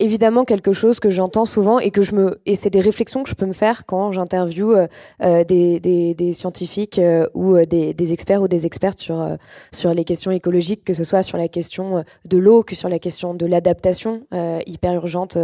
évidemment 0.00 0.44
quelque 0.44 0.72
chose 0.72 0.98
que 0.98 1.10
j'entends 1.10 1.44
souvent 1.44 1.78
et 1.78 1.92
que 1.92 2.02
je 2.02 2.14
me 2.14 2.40
et 2.44 2.56
c'est 2.56 2.70
des 2.70 2.80
réflexions 2.80 3.22
que 3.22 3.30
je 3.30 3.36
peux 3.36 3.46
me 3.46 3.52
faire 3.52 3.86
quand 3.86 4.10
j'interviewe 4.10 4.74
euh, 4.74 4.86
euh, 5.22 5.44
des, 5.44 6.32
scientifiques 6.32 6.98
euh, 6.98 7.28
ou 7.34 7.56
des, 7.64 8.12
experts 8.12 8.42
ou 8.42 8.48
des 8.48 8.66
expertes 8.66 8.98
sur 8.98 9.36
sur 9.72 9.94
les 9.94 10.04
questions 10.04 10.32
écologiques, 10.32 10.84
que 10.84 10.92
ce 10.92 11.04
soit 11.04 11.22
sur 11.22 11.38
la 11.38 11.46
question 11.46 12.04
de 12.24 12.38
l'eau, 12.38 12.64
que 12.64 12.74
sur 12.74 12.88
la 12.88 12.98
question 12.98 13.32
de 13.32 13.46
l'adaptation 13.46 14.26
hyper 14.66 14.94
urgente 14.94 15.38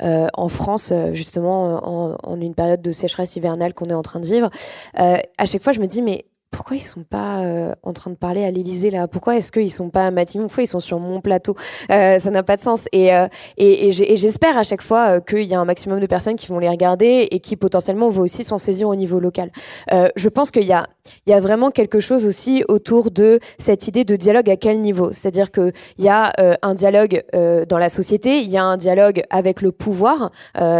en 0.00 0.48
France, 0.48 0.92
justement 1.12 2.12
en, 2.12 2.16
en, 2.22 2.40
une 2.40 2.54
période 2.54 2.82
de 2.82 2.92
sécheresse 2.92 3.36
hivernale 3.36 3.72
qu'on 3.72 3.86
est 3.86 3.94
en 3.94 4.02
train 4.02 4.20
de 4.20 4.26
vivre. 4.26 4.50
à 4.94 5.46
chaque 5.46 5.62
fois, 5.62 5.72
je 5.72 5.80
me 5.80 5.86
dis 5.86 6.02
mais 6.02 6.26
pourquoi 6.54 6.76
ils 6.76 6.80
sont 6.80 7.02
pas 7.02 7.40
euh, 7.40 7.74
en 7.82 7.92
train 7.92 8.12
de 8.12 8.16
parler 8.16 8.44
à 8.44 8.50
l'Élysée 8.52 8.90
là? 8.90 9.08
Pourquoi 9.08 9.36
est-ce 9.36 9.50
qu'ils 9.50 9.72
sont 9.72 9.90
pas 9.90 10.06
à 10.06 10.10
Matignon? 10.12 10.46
Pourquoi 10.46 10.62
ils 10.62 10.68
sont 10.68 10.78
sur 10.78 11.00
mon 11.00 11.20
plateau? 11.20 11.56
Euh, 11.90 12.20
Ça 12.20 12.30
n'a 12.30 12.44
pas 12.44 12.54
de 12.54 12.60
sens. 12.60 12.84
Et, 12.92 13.12
euh, 13.12 13.26
et, 13.56 13.88
et 13.88 14.16
j'espère 14.16 14.56
à 14.56 14.62
chaque 14.62 14.80
fois 14.80 15.20
qu'il 15.20 15.42
y 15.42 15.54
a 15.54 15.60
un 15.60 15.64
maximum 15.64 15.98
de 15.98 16.06
personnes 16.06 16.36
qui 16.36 16.46
vont 16.46 16.60
les 16.60 16.68
regarder 16.68 17.26
et 17.30 17.40
qui 17.40 17.56
potentiellement 17.56 18.08
vont 18.08 18.22
aussi 18.22 18.44
s'en 18.44 18.58
saisir 18.58 18.88
au 18.88 18.94
niveau 18.94 19.18
local. 19.18 19.50
je 19.90 20.28
pense 20.28 20.50
qu'il 20.50 20.64
y 20.64 20.72
a, 20.72 20.86
il 21.26 21.30
y 21.30 21.32
a 21.32 21.40
vraiment 21.40 21.70
quelque 21.70 21.98
chose 21.98 22.24
aussi 22.24 22.64
autour 22.68 23.10
de 23.10 23.40
cette 23.58 23.88
idée 23.88 24.04
de 24.04 24.14
dialogue 24.14 24.48
à 24.48 24.56
quel 24.56 24.80
niveau? 24.80 25.12
C'est-à-dire 25.12 25.50
qu'il 25.50 25.72
y 25.98 26.08
a 26.08 26.32
un 26.62 26.74
dialogue 26.74 27.22
dans 27.68 27.78
la 27.78 27.88
société, 27.88 28.38
il 28.38 28.50
y 28.50 28.58
a 28.58 28.64
un 28.64 28.76
dialogue 28.76 29.22
avec 29.30 29.60
le 29.60 29.72
pouvoir. 29.72 30.30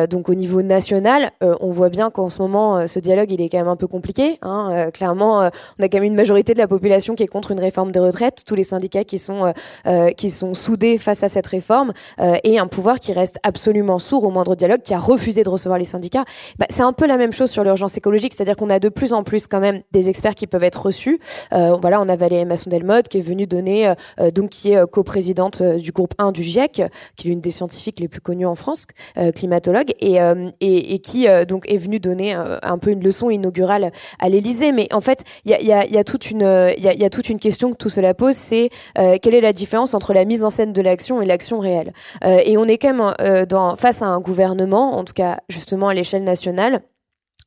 donc 0.08 0.28
au 0.28 0.34
niveau 0.34 0.62
national, 0.62 1.32
on 1.40 1.70
voit 1.70 1.88
bien 1.88 2.10
qu'en 2.10 2.28
ce 2.28 2.40
moment, 2.40 2.86
ce 2.86 3.00
dialogue, 3.00 3.32
il 3.32 3.40
est 3.40 3.48
quand 3.48 3.58
même 3.58 3.68
un 3.68 3.76
peu 3.76 3.88
compliqué. 3.88 4.38
Hein, 4.42 4.90
clairement 4.92 5.50
on 5.78 5.82
a 5.82 5.88
quand 5.88 5.98
même 5.98 6.04
une 6.04 6.14
majorité 6.14 6.54
de 6.54 6.58
la 6.58 6.68
population 6.68 7.14
qui 7.14 7.22
est 7.22 7.28
contre 7.28 7.52
une 7.52 7.60
réforme 7.60 7.92
des 7.92 8.00
retraites, 8.00 8.42
tous 8.46 8.54
les 8.54 8.64
syndicats 8.64 9.04
qui 9.04 9.18
sont 9.18 9.46
euh, 9.46 9.52
euh, 9.86 10.10
qui 10.10 10.30
sont 10.30 10.54
soudés 10.54 10.98
face 10.98 11.22
à 11.22 11.28
cette 11.28 11.46
réforme 11.46 11.92
euh, 12.20 12.36
et 12.44 12.58
un 12.58 12.66
pouvoir 12.66 13.00
qui 13.00 13.12
reste 13.12 13.38
absolument 13.42 13.98
sourd 13.98 14.24
au 14.24 14.30
moindre 14.30 14.54
dialogue, 14.54 14.82
qui 14.82 14.94
a 14.94 14.98
refusé 14.98 15.42
de 15.42 15.48
recevoir 15.48 15.78
les 15.78 15.84
syndicats. 15.84 16.24
Bah, 16.58 16.66
c'est 16.70 16.82
un 16.82 16.92
peu 16.92 17.06
la 17.06 17.16
même 17.16 17.32
chose 17.32 17.50
sur 17.50 17.64
l'urgence 17.64 17.96
écologique, 17.96 18.34
c'est-à-dire 18.34 18.56
qu'on 18.56 18.70
a 18.70 18.78
de 18.78 18.88
plus 18.88 19.12
en 19.12 19.22
plus 19.22 19.46
quand 19.46 19.60
même 19.60 19.82
des 19.92 20.08
experts 20.08 20.34
qui 20.34 20.46
peuvent 20.46 20.64
être 20.64 20.86
reçus. 20.86 21.18
voilà, 21.50 22.00
on 22.00 22.08
a 22.08 22.16
Valérie 22.16 22.44
Masson-Delmotte 22.44 23.08
qui 23.08 23.18
est 23.18 23.22
venue 23.22 23.46
donner, 23.46 23.92
donc 24.34 24.50
qui 24.50 24.72
est 24.72 24.90
coprésidente 24.90 25.62
du 25.62 25.92
groupe 25.92 26.14
1 26.18 26.32
du 26.32 26.42
GIEC, 26.42 26.82
qui 27.16 27.26
est 27.26 27.30
l'une 27.30 27.40
des 27.40 27.50
scientifiques 27.50 28.00
les 28.00 28.08
plus 28.08 28.20
connues 28.20 28.46
en 28.46 28.54
France, 28.54 28.86
climatologue, 29.34 29.92
et, 30.00 30.98
qui 31.00 31.26
donc 31.48 31.70
est 31.70 31.78
venue 31.78 32.00
donner 32.00 32.34
un 32.34 32.78
peu 32.78 32.90
une 32.90 33.02
leçon 33.02 33.30
inaugurale 33.30 33.92
à 34.18 34.28
l'Élysée. 34.28 34.72
Mais 34.72 34.92
en 34.92 35.00
fait, 35.00 35.24
il 35.44 35.50
y 35.50 35.53
a, 35.53 35.53
il 35.60 35.66
y 35.66 35.72
a, 35.72 35.86
y 35.86 35.98
a, 35.98 36.04
toute 36.04 36.30
une 36.30 37.38
question 37.38 37.72
que 37.72 37.76
tout 37.76 37.88
cela 37.88 38.14
pose, 38.14 38.34
c'est 38.34 38.70
euh, 38.98 39.18
quelle 39.20 39.34
est 39.34 39.40
la 39.40 39.52
différence 39.52 39.94
entre 39.94 40.12
la 40.12 40.24
mise 40.24 40.44
en 40.44 40.50
scène 40.50 40.72
de 40.72 40.82
l'action 40.82 41.22
et 41.22 41.26
l'action 41.26 41.58
réelle? 41.58 41.92
Euh, 42.24 42.40
et 42.44 42.56
on 42.56 42.64
est 42.64 42.78
quand 42.78 42.94
même 42.94 43.14
euh, 43.20 43.76
face 43.76 44.02
à 44.02 44.06
un 44.06 44.20
gouvernement, 44.20 44.96
en 44.96 45.04
tout 45.04 45.14
cas 45.14 45.38
justement 45.48 45.88
à 45.88 45.94
l'échelle 45.94 46.24
nationale, 46.24 46.82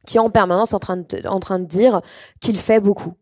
qui 0.05 0.17
est 0.17 0.21
en 0.21 0.29
permanence 0.29 0.73
en 0.73 0.79
train 0.79 0.97
de 0.97 1.65
dire 1.65 2.01
qu'il 2.39 2.57
fait 2.57 2.79
beaucoup 2.79 3.13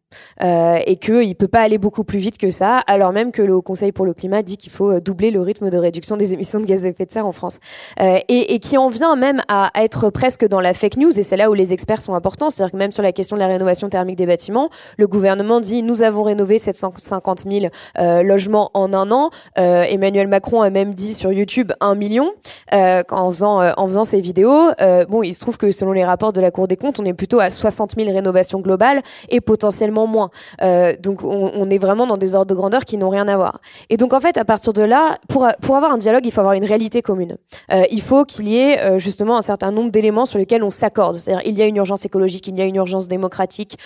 euh, 0.42 0.80
et 0.86 0.98
qu'il 0.98 1.30
ne 1.30 1.34
peut 1.34 1.48
pas 1.48 1.62
aller 1.62 1.78
beaucoup 1.78 2.04
plus 2.04 2.20
vite 2.20 2.38
que 2.38 2.50
ça, 2.50 2.80
alors 2.88 3.12
même 3.12 3.32
que 3.32 3.42
le 3.42 3.62
Conseil 3.62 3.92
pour 3.92 4.06
le 4.06 4.14
climat 4.14 4.42
dit 4.42 4.58
qu'il 4.58 4.72
faut 4.72 4.92
euh, 4.92 5.02
doubler 5.02 5.32
le 5.32 5.42
rythme 5.42 5.70
de 5.70 5.78
réduction 5.78 6.18
des 6.18 6.34
émissions 6.34 6.60
de 6.60 6.66
gaz 6.66 6.86
à 6.86 6.90
effet 6.90 7.06
de 7.06 7.12
serre 7.12 7.28
en 7.28 7.32
France. 7.32 7.60
Euh, 8.02 8.20
et, 8.28 8.60
qui 8.60 8.78
en 8.78 8.90
vient 8.90 9.16
même 9.16 9.42
à 9.48 9.70
être 9.76 10.10
presque 10.10 10.48
dans 10.48 10.62
la 10.62 10.74
fake 10.74 10.98
news, 10.98 11.18
et 11.18 11.24
c'est 11.24 11.38
là 11.38 11.50
où 11.50 11.54
les 11.54 11.74
experts 11.74 12.02
sont 12.02 12.16
importants, 12.16 12.50
c'est-à-dire 12.50 12.72
que 12.72 12.78
même 12.78 12.92
sur 12.92 13.04
la 13.04 13.12
question 13.12 13.36
de 13.36 13.42
la 13.42 13.48
rénovation 13.48 13.90
thermique 13.90 14.18
des 14.18 14.26
bâtiments, 14.26 14.70
le 14.98 15.08
gouvernement 15.08 15.60
dit 15.60 15.84
nous 15.84 16.02
avons 16.02 16.24
rénové 16.24 16.58
750 16.58 17.44
000 17.50 17.66
euh, 18.00 18.24
logements 18.24 18.72
en 18.74 18.94
un 18.94 19.12
an. 19.12 19.30
Emmanuel 19.56 20.28
Macron 20.28 20.62
a 20.62 20.70
même 20.70 20.94
dit 20.94 21.14
sur 21.14 21.32
YouTube 21.32 21.72
un 21.80 21.96
million 21.96 22.32
en 22.72 23.32
faisant 23.32 23.62
en 23.78 23.88
faisant 23.88 24.06
ces 24.06 24.22
vidéos. 24.22 24.72
bon, 25.10 25.24
il 25.24 25.34
se 25.34 25.40
trouve 25.40 25.58
que 25.58 25.72
selon 25.72 25.92
les 25.92 26.04
rapports 26.04 26.34
de 26.34 26.42
la 26.42 26.52
Cour 26.52 26.68
des 26.68 26.78
comptes, 26.78 27.00
on 27.00 27.06
est 27.06 27.14
plutôt 27.14 27.40
à 27.40 27.50
60 27.50 27.96
000 27.98 28.12
rénovations 28.12 28.60
globales 28.60 29.02
et 29.30 29.42
potentiellement 29.42 30.05
moins. 30.08 30.30
Euh, 30.62 30.96
donc 31.00 31.24
on, 31.24 31.70
est 31.70 31.78
vraiment 31.78 32.08
dans 32.08 32.18
des 32.18 32.36
ordres 32.36 32.50
de 32.50 32.56
grandeur 32.56 32.86
qui 32.86 32.98
n'ont 32.98 33.10
rien 33.10 33.28
à 33.28 33.36
voir. 33.36 33.60
Et 33.90 33.98
donc 33.98 34.14
en 34.14 34.20
fait, 34.20 34.38
à 34.38 34.46
partir 34.46 34.74
de 34.74 34.84
là, 34.84 35.18
pour, 35.28 35.48
pour 35.62 35.76
avoir 35.76 35.92
un 35.92 35.98
dialogue, 35.98 36.26
il 36.26 36.32
faut 36.32 36.42
avoir 36.42 36.54
une 36.54 36.66
réalité 36.66 37.02
commune. 37.02 37.38
Euh, 37.72 37.84
il 37.92 38.02
faut 38.02 38.26
qu'il 38.26 38.48
y 38.48 38.58
ait 38.58 38.80
euh, 38.80 39.00
justement 39.00 39.38
un 39.38 39.42
certain 39.42 39.72
nombre 39.72 39.92
d'éléments 39.92 40.26
sur 40.26 40.38
lesquels 40.38 40.64
on 40.64 40.70
s'accorde. 40.70 41.16
C'est-à-dire 41.16 41.42
il 41.46 41.58
y 41.58 41.62
a 41.62 41.66
une 41.66 41.78
urgence 41.78 42.06
écologique, 42.06 42.48
il 42.48 42.58
y 42.58 42.62
a 42.62 42.66
une 42.66 42.76
urgence 42.76 43.08
démocratique, 43.08 43.78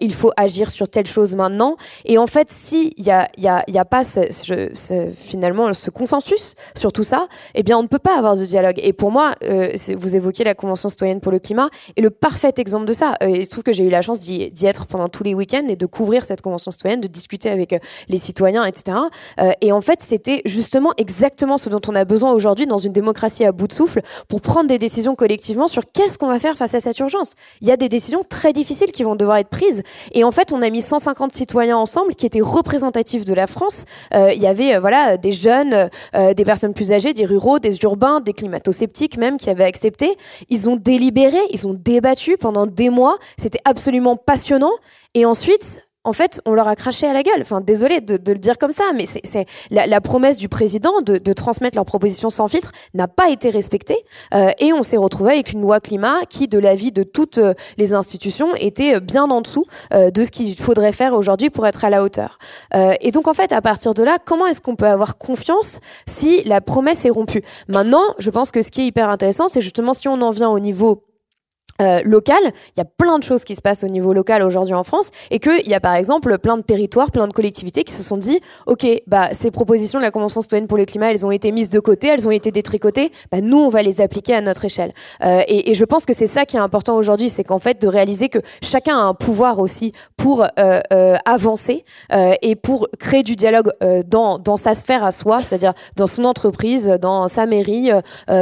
il 0.00 0.14
faut 0.14 0.32
agir 0.36 0.70
sur 0.70 0.88
telle 0.88 1.06
chose 1.06 1.34
maintenant. 1.34 1.76
Et 2.04 2.18
en 2.18 2.26
fait, 2.26 2.50
s'il 2.50 2.92
n'y 2.98 3.10
a, 3.10 3.28
y 3.38 3.48
a, 3.48 3.64
y 3.68 3.78
a 3.78 3.84
pas 3.84 4.02
finalement 5.14 5.72
ce 5.72 5.90
consensus 5.90 6.54
sur 6.76 6.92
tout 6.92 7.04
ça, 7.04 7.28
eh 7.54 7.62
bien 7.62 7.78
on 7.78 7.82
ne 7.82 7.88
peut 7.88 7.98
pas 7.98 8.16
avoir 8.16 8.36
de 8.36 8.44
dialogue. 8.44 8.78
Et 8.82 8.92
pour 8.92 9.10
moi, 9.10 9.32
vous 9.96 10.16
évoquiez 10.16 10.44
la 10.44 10.54
Convention 10.54 10.88
citoyenne 10.88 11.20
pour 11.20 11.32
le 11.32 11.38
climat, 11.38 11.68
et 11.96 12.02
le 12.02 12.10
parfait 12.10 12.52
exemple 12.58 12.86
de 12.86 12.92
ça. 12.92 13.14
Il 13.22 13.44
se 13.44 13.50
trouve 13.50 13.64
que 13.64 13.72
j'ai 13.72 13.84
eu 13.84 13.90
la 13.90 14.02
chance 14.02 14.20
d'y 14.20 14.66
être 14.66 14.86
pendant 14.86 15.08
tous 15.08 15.24
les 15.24 15.34
week-ends 15.34 15.61
et 15.70 15.76
de 15.76 15.86
couvrir 15.86 16.24
cette 16.24 16.40
Convention 16.40 16.70
citoyenne, 16.70 17.00
de 17.00 17.08
discuter 17.08 17.50
avec 17.50 17.72
euh, 17.72 17.78
les 18.08 18.18
citoyens, 18.18 18.64
etc. 18.64 18.98
Euh, 19.40 19.52
et 19.60 19.72
en 19.72 19.80
fait, 19.80 20.02
c'était 20.02 20.42
justement 20.44 20.92
exactement 20.96 21.58
ce 21.58 21.68
dont 21.68 21.80
on 21.88 21.94
a 21.94 22.04
besoin 22.04 22.32
aujourd'hui 22.32 22.66
dans 22.66 22.78
une 22.78 22.92
démocratie 22.92 23.44
à 23.44 23.52
bout 23.52 23.68
de 23.68 23.72
souffle 23.72 24.02
pour 24.28 24.40
prendre 24.40 24.68
des 24.68 24.78
décisions 24.78 25.14
collectivement 25.14 25.68
sur 25.68 25.82
qu'est-ce 25.92 26.18
qu'on 26.18 26.28
va 26.28 26.38
faire 26.38 26.56
face 26.56 26.74
à 26.74 26.80
cette 26.80 26.98
urgence. 26.98 27.34
Il 27.60 27.68
y 27.68 27.70
a 27.70 27.76
des 27.76 27.88
décisions 27.88 28.24
très 28.28 28.52
difficiles 28.52 28.92
qui 28.92 29.04
vont 29.04 29.14
devoir 29.14 29.38
être 29.38 29.48
prises. 29.48 29.82
Et 30.12 30.24
en 30.24 30.32
fait, 30.32 30.52
on 30.52 30.62
a 30.62 30.70
mis 30.70 30.82
150 30.82 31.32
citoyens 31.32 31.76
ensemble 31.76 32.14
qui 32.14 32.26
étaient 32.26 32.40
représentatifs 32.40 33.24
de 33.24 33.34
la 33.34 33.46
France. 33.46 33.84
Euh, 34.14 34.32
il 34.34 34.42
y 34.42 34.46
avait 34.46 34.78
voilà 34.78 35.16
des 35.16 35.32
jeunes, 35.32 35.88
des 36.14 36.44
personnes 36.44 36.74
plus 36.74 36.92
âgées, 36.92 37.14
des 37.14 37.24
ruraux, 37.24 37.58
des 37.58 37.76
urbains, 37.82 38.20
des 38.20 38.32
climato-sceptiques 38.32 39.16
même 39.18 39.36
qui 39.36 39.50
avaient 39.50 39.64
accepté. 39.64 40.16
Ils 40.48 40.68
ont 40.68 40.76
délibéré, 40.76 41.38
ils 41.50 41.66
ont 41.66 41.74
débattu 41.74 42.36
pendant 42.36 42.66
des 42.66 42.90
mois. 42.90 43.18
C'était 43.36 43.60
absolument 43.64 44.16
passionnant. 44.16 44.72
Et 45.14 45.26
ensuite, 45.26 45.82
en 46.04 46.12
fait, 46.12 46.40
on 46.46 46.52
leur 46.52 46.66
a 46.66 46.74
craché 46.74 47.06
à 47.06 47.12
la 47.12 47.22
gueule. 47.22 47.40
Enfin, 47.42 47.60
désolé 47.60 48.00
de, 48.00 48.18
le 48.32 48.38
dire 48.38 48.58
comme 48.58 48.72
ça, 48.72 48.84
mais 48.94 49.06
c'est 49.06 49.46
la, 49.70 50.00
promesse 50.00 50.36
du 50.36 50.48
président 50.48 51.00
de, 51.00 51.32
transmettre 51.32 51.76
leurs 51.76 51.84
propositions 51.84 52.30
sans 52.30 52.48
filtre 52.48 52.72
n'a 52.94 53.08
pas 53.08 53.30
été 53.30 53.50
respectée. 53.50 53.96
Euh, 54.34 54.50
et 54.58 54.72
on 54.72 54.82
s'est 54.82 54.96
retrouvé 54.96 55.32
avec 55.32 55.52
une 55.52 55.62
loi 55.62 55.80
climat 55.80 56.24
qui, 56.28 56.48
de 56.48 56.58
l'avis 56.58 56.92
de 56.92 57.02
toutes 57.02 57.38
euh, 57.38 57.54
les 57.78 57.94
institutions, 57.94 58.54
était 58.56 59.00
bien 59.00 59.24
en 59.24 59.40
dessous 59.40 59.66
euh, 59.92 60.10
de 60.10 60.24
ce 60.24 60.30
qu'il 60.30 60.56
faudrait 60.56 60.92
faire 60.92 61.14
aujourd'hui 61.14 61.50
pour 61.50 61.66
être 61.66 61.84
à 61.84 61.90
la 61.90 62.02
hauteur. 62.02 62.38
et 63.00 63.10
donc, 63.10 63.28
en 63.28 63.34
fait, 63.34 63.52
à 63.52 63.60
partir 63.60 63.94
de 63.94 64.02
là, 64.02 64.18
comment 64.24 64.46
est-ce 64.46 64.60
qu'on 64.60 64.76
peut 64.76 64.86
avoir 64.86 65.18
confiance 65.18 65.78
si 66.06 66.42
la 66.44 66.60
promesse 66.60 67.04
est 67.04 67.10
rompue? 67.10 67.42
Maintenant, 67.68 68.14
je 68.18 68.30
pense 68.30 68.50
que 68.50 68.62
ce 68.62 68.70
qui 68.70 68.82
est 68.82 68.86
hyper 68.86 69.08
intéressant, 69.08 69.48
c'est 69.48 69.62
justement 69.62 69.94
si 69.94 70.08
on 70.08 70.20
en 70.20 70.30
vient 70.30 70.48
au 70.48 70.58
niveau 70.58 71.04
euh, 71.80 72.00
local, 72.04 72.40
il 72.44 72.78
y 72.78 72.82
a 72.82 72.84
plein 72.84 73.18
de 73.18 73.24
choses 73.24 73.44
qui 73.44 73.54
se 73.54 73.62
passent 73.62 73.84
au 73.84 73.88
niveau 73.88 74.12
local 74.12 74.42
aujourd'hui 74.42 74.74
en 74.74 74.82
France 74.82 75.10
et 75.30 75.38
qu'il 75.38 75.66
y 75.66 75.74
a 75.74 75.80
par 75.80 75.94
exemple 75.94 76.38
plein 76.38 76.56
de 76.56 76.62
territoires, 76.62 77.10
plein 77.10 77.26
de 77.26 77.32
collectivités 77.32 77.84
qui 77.84 77.92
se 77.92 78.02
sont 78.02 78.16
dit 78.16 78.40
ok 78.66 78.86
bah 79.06 79.30
ces 79.32 79.50
propositions 79.50 79.98
de 79.98 80.04
la 80.04 80.10
Convention 80.10 80.40
citoyenne 80.40 80.66
pour 80.66 80.78
le 80.78 80.84
climat 80.84 81.10
elles 81.10 81.26
ont 81.26 81.30
été 81.30 81.52
mises 81.52 81.70
de 81.70 81.80
côté, 81.80 82.08
elles 82.08 82.26
ont 82.26 82.30
été 82.30 82.50
détricotées, 82.50 83.12
bah 83.30 83.40
nous 83.40 83.58
on 83.58 83.68
va 83.68 83.82
les 83.82 84.00
appliquer 84.00 84.34
à 84.34 84.40
notre 84.40 84.64
échelle. 84.64 84.92
Euh, 85.22 85.42
et, 85.48 85.70
et, 85.70 85.74
je 85.74 85.84
pense 85.84 86.06
que 86.06 86.14
c'est 86.14 86.26
ça 86.26 86.44
qui 86.46 86.56
est 86.56 86.60
important 86.60 86.96
aujourd'hui, 86.96 87.30
c'est 87.30 87.44
qu'en 87.44 87.58
fait 87.58 87.80
de 87.80 87.88
réaliser 87.88 88.28
que 88.28 88.38
chacun 88.62 88.98
a 88.98 89.02
un 89.02 89.14
pouvoir 89.14 89.58
aussi 89.58 89.92
pour 90.16 90.42
euh, 90.58 90.80
euh 90.92 91.16
avancer 91.24 91.84
euh, 92.12 92.32
et 92.42 92.56
pour 92.56 92.88
créer 92.98 93.22
du 93.22 93.36
dialogue 93.36 93.70
dans, 94.06 94.38
dans 94.38 94.56
sa 94.56 94.74
sphère 94.74 95.04
à 95.04 95.10
soi, 95.10 95.42
c'est-à-dire 95.42 95.72
dans 95.96 96.06
son 96.06 96.24
entreprise, 96.24 96.88
dans 97.00 97.28
sa 97.28 97.46
mairie, 97.46 97.90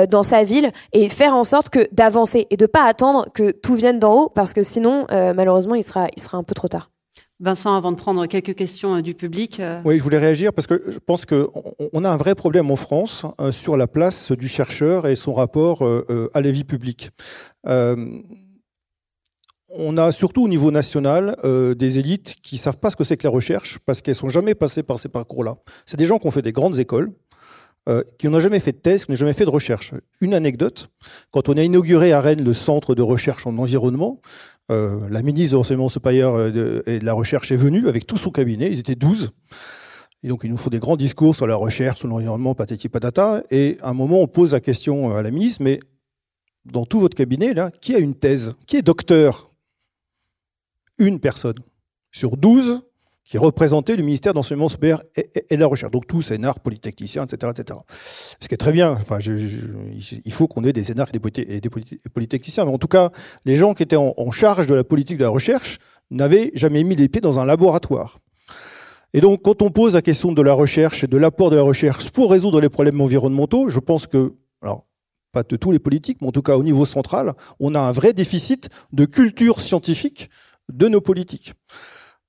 dans 0.08 0.22
sa 0.22 0.44
ville 0.44 0.70
et 0.92 1.08
faire 1.08 1.34
en 1.34 1.44
sorte 1.44 1.68
que 1.68 1.86
d'avancer 1.92 2.46
et 2.50 2.56
de 2.56 2.66
pas 2.66 2.84
attendre 2.84 3.19
que 3.34 3.50
tout 3.50 3.74
vienne 3.74 3.98
d'en 3.98 4.14
haut, 4.14 4.28
parce 4.28 4.52
que 4.52 4.62
sinon, 4.62 5.06
euh, 5.10 5.34
malheureusement, 5.34 5.74
il 5.74 5.82
sera, 5.82 6.08
il 6.16 6.22
sera 6.22 6.38
un 6.38 6.42
peu 6.42 6.54
trop 6.54 6.68
tard. 6.68 6.90
Vincent, 7.38 7.74
avant 7.74 7.90
de 7.90 7.96
prendre 7.96 8.26
quelques 8.26 8.54
questions 8.54 8.96
euh, 8.96 9.00
du 9.00 9.14
public. 9.14 9.60
Euh, 9.60 9.80
oui, 9.84 9.98
je 9.98 10.02
voulais 10.02 10.18
réagir 10.18 10.52
parce 10.52 10.66
que 10.66 10.82
je 10.88 10.98
pense 10.98 11.24
qu'on 11.24 12.04
a 12.04 12.10
un 12.10 12.16
vrai 12.16 12.34
problème 12.34 12.70
en 12.70 12.76
France 12.76 13.24
sur 13.50 13.76
la 13.76 13.86
place 13.86 14.32
du 14.32 14.46
chercheur 14.48 15.06
et 15.06 15.16
son 15.16 15.32
rapport 15.32 15.82
à 16.34 16.40
la 16.40 16.50
vie 16.50 16.64
publique. 16.64 17.10
on 19.72 19.96
a 19.96 20.12
surtout 20.12 20.44
au 20.44 20.48
niveau 20.48 20.70
national 20.70 21.36
des 21.76 21.98
élites 21.98 22.36
qui 22.42 22.58
savent 22.58 22.78
pas 22.78 22.90
ce 22.90 22.96
que 22.96 23.04
c'est 23.04 23.16
que 23.16 23.26
la 23.26 23.30
recherche 23.30 23.78
parce 23.86 24.02
qu'elles 24.02 24.14
sont 24.14 24.28
jamais 24.28 24.54
passées 24.54 24.82
par 24.82 24.98
ces 24.98 25.08
parcours-là. 25.08 25.56
C'est 25.86 25.96
des 25.96 26.06
gens 26.06 26.18
qui 26.18 26.26
ont 26.26 26.32
fait 26.32 26.42
des 26.42 26.52
grandes 26.52 26.78
écoles, 26.78 27.10
euh, 27.88 28.02
qui 28.18 28.28
n'ont 28.28 28.40
jamais 28.40 28.60
fait 28.60 28.72
de 28.72 28.78
thèse, 28.78 29.06
qui 29.06 29.10
n'ont 29.10 29.16
jamais 29.16 29.32
fait 29.32 29.46
de 29.46 29.50
recherche. 29.50 29.94
Une 30.20 30.34
anecdote, 30.34 30.90
quand 31.30 31.48
on 31.48 31.56
a 31.56 31.62
inauguré 31.62 32.12
à 32.12 32.20
Rennes 32.20 32.44
le 32.44 32.52
centre 32.52 32.94
de 32.94 33.00
recherche 33.00 33.46
en 33.46 33.56
environnement, 33.56 34.20
euh, 34.70 35.08
la 35.08 35.22
ministre 35.22 35.52
de 35.52 35.56
l'enseignement 35.56 35.88
supérieur 35.88 36.34
euh, 36.36 36.82
et 36.86 36.98
de 36.98 37.04
la 37.06 37.14
recherche 37.14 37.50
est 37.52 37.56
venue 37.56 37.88
avec 37.88 38.06
tout 38.06 38.18
son 38.18 38.30
cabinet, 38.30 38.70
ils 38.70 38.78
étaient 38.78 38.96
12. 38.96 39.32
Et 40.22 40.28
donc, 40.28 40.42
il 40.44 40.50
nous 40.50 40.58
faut 40.58 40.68
des 40.68 40.78
grands 40.78 40.98
discours 40.98 41.34
sur 41.34 41.46
la 41.46 41.56
recherche, 41.56 42.00
sur 42.00 42.08
l'environnement, 42.08 42.54
patati 42.54 42.90
patata. 42.90 43.42
Et 43.50 43.78
à 43.80 43.88
un 43.88 43.94
moment, 43.94 44.20
on 44.20 44.28
pose 44.28 44.52
la 44.52 44.60
question 44.60 45.16
à 45.16 45.22
la 45.22 45.30
ministre, 45.30 45.62
mais 45.62 45.80
dans 46.66 46.84
tout 46.84 47.00
votre 47.00 47.16
cabinet, 47.16 47.54
là, 47.54 47.70
qui 47.80 47.94
a 47.94 47.98
une 47.98 48.14
thèse? 48.14 48.54
Qui 48.66 48.76
est 48.76 48.82
docteur? 48.82 49.50
Une 50.98 51.18
personne. 51.18 51.58
Sur 52.12 52.36
12, 52.36 52.82
qui 53.30 53.38
représentait 53.38 53.94
le 53.94 54.02
ministère 54.02 54.34
d'enseignement 54.34 54.68
supérieur 54.68 55.04
et, 55.14 55.54
de 55.54 55.60
la 55.60 55.68
recherche. 55.68 55.92
Donc 55.92 56.08
tous 56.08 56.32
énarques, 56.32 56.58
polytechniciens, 56.64 57.26
etc., 57.26 57.52
etc. 57.56 57.78
Ce 58.40 58.48
qui 58.48 58.54
est 58.54 58.58
très 58.58 58.72
bien. 58.72 58.90
Enfin, 58.90 59.18
il 59.20 60.32
faut 60.32 60.48
qu'on 60.48 60.64
ait 60.64 60.72
des 60.72 60.90
énarques 60.90 61.14
et 61.14 61.60
des, 61.60 61.70
polytechniciens. 62.12 62.64
Mais 62.64 62.72
en 62.72 62.78
tout 62.78 62.88
cas, 62.88 63.12
les 63.44 63.54
gens 63.54 63.72
qui 63.72 63.84
étaient 63.84 63.94
en, 63.94 64.30
charge 64.32 64.66
de 64.66 64.74
la 64.74 64.82
politique 64.82 65.16
de 65.16 65.22
la 65.22 65.30
recherche 65.30 65.78
n'avaient 66.10 66.50
jamais 66.54 66.82
mis 66.82 66.96
les 66.96 67.08
pieds 67.08 67.20
dans 67.20 67.38
un 67.38 67.44
laboratoire. 67.44 68.18
Et 69.14 69.20
donc, 69.20 69.42
quand 69.42 69.62
on 69.62 69.70
pose 69.70 69.94
la 69.94 70.02
question 70.02 70.32
de 70.32 70.42
la 70.42 70.52
recherche 70.52 71.04
et 71.04 71.06
de 71.06 71.16
l'apport 71.16 71.50
de 71.50 71.56
la 71.56 71.62
recherche 71.62 72.10
pour 72.10 72.32
résoudre 72.32 72.60
les 72.60 72.68
problèmes 72.68 73.00
environnementaux, 73.00 73.68
je 73.68 73.78
pense 73.78 74.08
que, 74.08 74.34
alors, 74.60 74.86
pas 75.30 75.44
de 75.44 75.54
tous 75.54 75.70
les 75.70 75.78
politiques, 75.78 76.18
mais 76.20 76.26
en 76.26 76.32
tout 76.32 76.42
cas 76.42 76.56
au 76.56 76.64
niveau 76.64 76.84
central, 76.84 77.34
on 77.60 77.76
a 77.76 77.80
un 77.80 77.92
vrai 77.92 78.12
déficit 78.12 78.70
de 78.92 79.04
culture 79.04 79.60
scientifique 79.60 80.30
de 80.68 80.88
nos 80.88 81.00
politiques. 81.00 81.54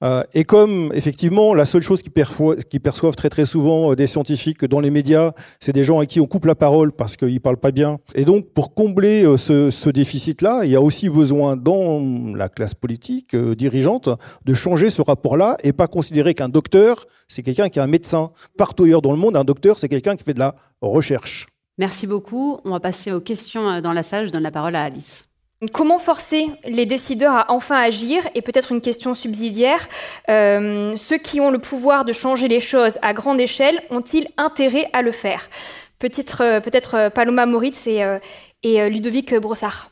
Euh, 0.03 0.23
et 0.33 0.43
comme 0.43 0.91
effectivement 0.93 1.53
la 1.53 1.65
seule 1.65 1.81
chose 1.81 2.01
qui, 2.01 2.09
perçoivent 2.09 3.15
très 3.15 3.29
très 3.29 3.45
souvent 3.45 3.91
euh, 3.91 3.95
des 3.95 4.07
scientifiques 4.07 4.65
dans 4.65 4.79
les 4.79 4.89
médias, 4.89 5.33
c'est 5.59 5.73
des 5.73 5.83
gens 5.83 5.99
à 5.99 6.05
qui 6.05 6.19
on 6.19 6.27
coupe 6.27 6.45
la 6.45 6.55
parole 6.55 6.91
parce 6.91 7.15
qu'ils 7.15 7.41
parlent 7.41 7.57
pas 7.57 7.71
bien. 7.71 7.99
Et 8.15 8.25
donc 8.25 8.51
pour 8.53 8.73
combler 8.73 9.23
euh, 9.23 9.37
ce, 9.37 9.89
déficit-là, 9.89 10.61
il 10.63 10.71
y 10.71 10.75
a 10.75 10.81
aussi 10.81 11.09
besoin 11.09 11.55
dans 11.55 12.01
la 12.35 12.49
classe 12.49 12.73
politique 12.73 13.35
dirigeante 13.35 14.09
de 14.45 14.53
changer 14.53 14.89
ce 14.89 15.01
rapport-là 15.01 15.57
et 15.63 15.73
pas 15.73 15.87
considérer 15.87 16.33
qu'un 16.33 16.49
docteur 16.49 17.07
c'est 17.27 17.43
quelqu'un 17.43 17.69
qui 17.69 17.79
est 17.79 17.81
un 17.81 17.87
médecin. 17.87 18.31
Partout 18.57 18.85
ailleurs 18.85 19.01
dans 19.01 19.11
le 19.11 19.17
monde, 19.17 19.37
un 19.37 19.43
docteur 19.43 19.77
c'est 19.77 19.89
quelqu'un 19.89 20.15
qui 20.15 20.23
fait 20.23 20.33
de 20.33 20.39
la 20.39 20.55
recherche. 20.81 21.47
Merci 21.77 22.07
beaucoup. 22.07 22.59
On 22.65 22.71
va 22.71 22.79
passer 22.79 23.11
aux 23.11 23.21
questions 23.21 23.81
dans 23.81 23.93
la 23.93 24.03
salle. 24.03 24.27
Je 24.27 24.31
donne 24.31 24.43
la 24.43 24.51
parole 24.51 24.75
à 24.75 24.83
Alice. 24.83 25.30
Comment 25.73 25.99
forcer 25.99 26.47
les 26.65 26.87
décideurs 26.87 27.35
à 27.35 27.51
enfin 27.51 27.79
agir 27.79 28.27
Et 28.33 28.41
peut-être 28.41 28.71
une 28.71 28.81
question 28.81 29.13
subsidiaire, 29.13 29.87
euh, 30.27 30.95
ceux 30.95 31.19
qui 31.19 31.39
ont 31.39 31.51
le 31.51 31.59
pouvoir 31.59 32.03
de 32.03 32.13
changer 32.13 32.47
les 32.47 32.59
choses 32.59 32.97
à 33.03 33.13
grande 33.13 33.39
échelle 33.39 33.79
ont-ils 33.91 34.27
intérêt 34.37 34.89
à 34.91 35.03
le 35.03 35.11
faire? 35.11 35.51
Peut-être 35.99 36.41
euh, 36.41 36.59
euh, 36.95 37.09
Paloma 37.11 37.45
Moritz 37.45 37.85
et, 37.85 38.89
Ludovic 38.89 39.35
Brossard. 39.35 39.91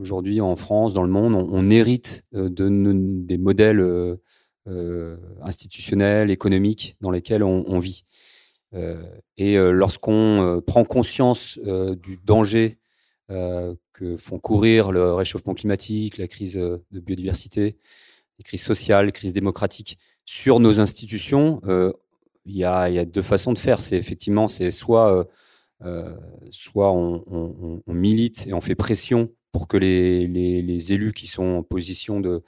Aujourd'hui, 0.00 0.40
en 0.40 0.56
France, 0.56 0.94
dans 0.94 1.02
le 1.02 1.10
monde, 1.10 1.34
on, 1.34 1.70
hérite 1.70 2.24
de, 2.32 2.68
des 3.26 3.36
modèles 3.36 3.84
institutionnels, 5.42 6.30
économiques 6.30 6.96
dans 7.02 7.10
lesquels 7.10 7.42
on, 7.42 7.78
vit. 7.78 8.04
et 9.36 9.56
lorsqu'on 9.56 10.62
prend 10.66 10.84
conscience 10.84 11.58
du 11.58 12.18
danger 12.24 12.78
que 13.96 14.16
font 14.16 14.38
courir 14.38 14.92
le 14.92 15.14
réchauffement 15.14 15.54
climatique, 15.54 16.18
la 16.18 16.28
crise 16.28 16.56
euh, 16.56 16.84
de 16.90 17.00
biodiversité, 17.00 17.76
les 18.38 18.44
crises 18.44 18.62
sociales, 18.62 19.06
les 19.06 19.12
crises 19.12 19.32
démocratiques 19.32 19.98
sur 20.24 20.60
nos 20.60 20.80
institutions, 20.80 21.60
euh, 21.66 21.92
il 22.44 22.56
y, 22.56 22.64
a, 22.64 23.04
deux 23.04 23.22
façons 23.22 23.52
de 23.52 23.58
faire. 23.58 23.80
C'est 23.80 23.96
effectivement, 23.96 24.46
c'est 24.46 24.70
soit, 24.70 25.26
soit 26.52 26.92
on, 26.92 27.82
milite 27.88 28.46
et 28.46 28.52
on 28.52 28.60
fait 28.60 28.76
pression 28.76 29.32
pour 29.50 29.66
que 29.66 29.76
les, 29.76 30.92
élus 30.92 31.12
qui 31.12 31.26
sont 31.26 31.42
en 31.42 31.62
position 31.64 32.20
de 32.20 32.42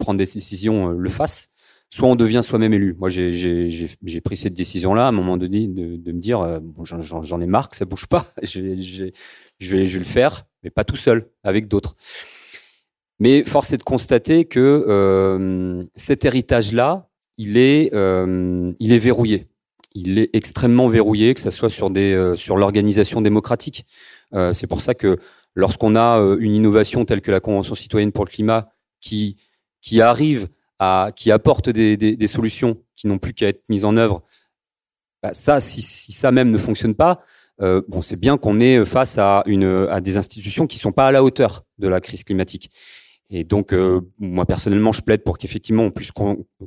prendre 0.00 0.18
des 0.18 0.24
décisions 0.24 0.88
le 0.88 1.08
fassent, 1.08 1.50
soit 1.90 2.08
on 2.08 2.16
devient 2.16 2.42
soi-même 2.44 2.74
élu. 2.74 2.94
Moi, 2.98 3.08
j'ai 3.08 4.20
pris 4.24 4.36
cette 4.36 4.54
décision-là 4.54 5.06
à 5.06 5.08
un 5.08 5.12
moment 5.12 5.36
donné 5.36 5.66
de, 5.66 5.96
de 5.96 6.12
me 6.12 6.20
dire, 6.20 6.60
bon, 6.60 6.84
j'en 6.84 7.40
ai 7.40 7.46
marre 7.46 7.68
que 7.68 7.76
ça 7.76 7.84
bouge 7.84 8.06
pas. 8.06 8.32
Je 8.42 8.60
vais, 8.60 9.86
je 9.86 9.92
vais 9.94 9.98
le 9.98 10.04
faire, 10.04 10.44
mais 10.62 10.68
pas 10.68 10.84
tout 10.84 10.96
seul, 10.96 11.24
avec 11.42 11.66
d'autres. 11.66 11.96
Mais 13.18 13.44
force 13.44 13.72
est 13.72 13.78
de 13.78 13.82
constater 13.82 14.44
que 14.44 14.84
euh, 14.86 15.84
cet 15.94 16.24
héritage-là, 16.24 17.08
il 17.38 17.56
est, 17.56 17.94
euh, 17.94 18.72
il 18.78 18.92
est 18.92 18.98
verrouillé. 18.98 19.46
Il 19.94 20.18
est 20.18 20.30
extrêmement 20.34 20.88
verrouillé, 20.88 21.32
que 21.34 21.40
ce 21.40 21.50
soit 21.50 21.70
sur 21.70 21.90
des, 21.90 22.12
euh, 22.12 22.36
sur 22.36 22.56
l'organisation 22.56 23.22
démocratique. 23.22 23.86
Euh, 24.34 24.52
c'est 24.52 24.66
pour 24.66 24.82
ça 24.82 24.94
que 24.94 25.18
lorsqu'on 25.54 25.96
a 25.96 26.20
euh, 26.20 26.36
une 26.38 26.52
innovation 26.52 27.04
telle 27.04 27.22
que 27.22 27.30
la 27.30 27.40
Convention 27.40 27.74
citoyenne 27.74 28.12
pour 28.12 28.24
le 28.24 28.30
climat 28.30 28.68
qui, 29.00 29.38
qui 29.80 30.02
arrive 30.02 30.48
à, 30.78 31.10
qui 31.14 31.30
apportent 31.30 31.70
des, 31.70 31.96
des, 31.96 32.16
des 32.16 32.26
solutions 32.26 32.78
qui 32.94 33.06
n'ont 33.06 33.18
plus 33.18 33.34
qu'à 33.34 33.48
être 33.48 33.62
mises 33.68 33.84
en 33.84 33.96
œuvre, 33.96 34.22
bah 35.22 35.32
ça, 35.32 35.60
si, 35.60 35.82
si, 35.82 36.12
ça 36.12 36.32
même 36.32 36.50
ne 36.50 36.58
fonctionne 36.58 36.94
pas, 36.94 37.20
euh, 37.62 37.82
bon, 37.88 38.02
c'est 38.02 38.16
bien 38.16 38.36
qu'on 38.36 38.60
est 38.60 38.84
face 38.84 39.18
à, 39.18 39.42
une, 39.46 39.86
à 39.90 40.00
des 40.00 40.16
institutions 40.16 40.66
qui 40.66 40.78
sont 40.78 40.92
pas 40.92 41.06
à 41.08 41.10
la 41.10 41.24
hauteur 41.24 41.64
de 41.78 41.88
la 41.88 42.00
crise 42.00 42.24
climatique. 42.24 42.70
Et 43.30 43.44
donc, 43.44 43.72
euh, 43.72 44.00
moi 44.18 44.46
personnellement, 44.46 44.92
je 44.92 45.02
plaide 45.02 45.24
pour 45.24 45.38
qu'effectivement 45.38 45.82
on 45.82 45.90
puisse 45.90 46.12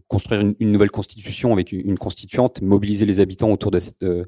construire 0.08 0.42
une, 0.42 0.56
une, 0.60 0.72
nouvelle 0.72 0.92
constitution 0.92 1.54
avec 1.54 1.72
une, 1.72 1.98
constituante, 1.98 2.62
mobiliser 2.62 3.06
les 3.06 3.20
habitants 3.20 3.50
autour 3.52 3.72
de 3.72 3.80
cette, 3.80 4.04
euh, 4.04 4.26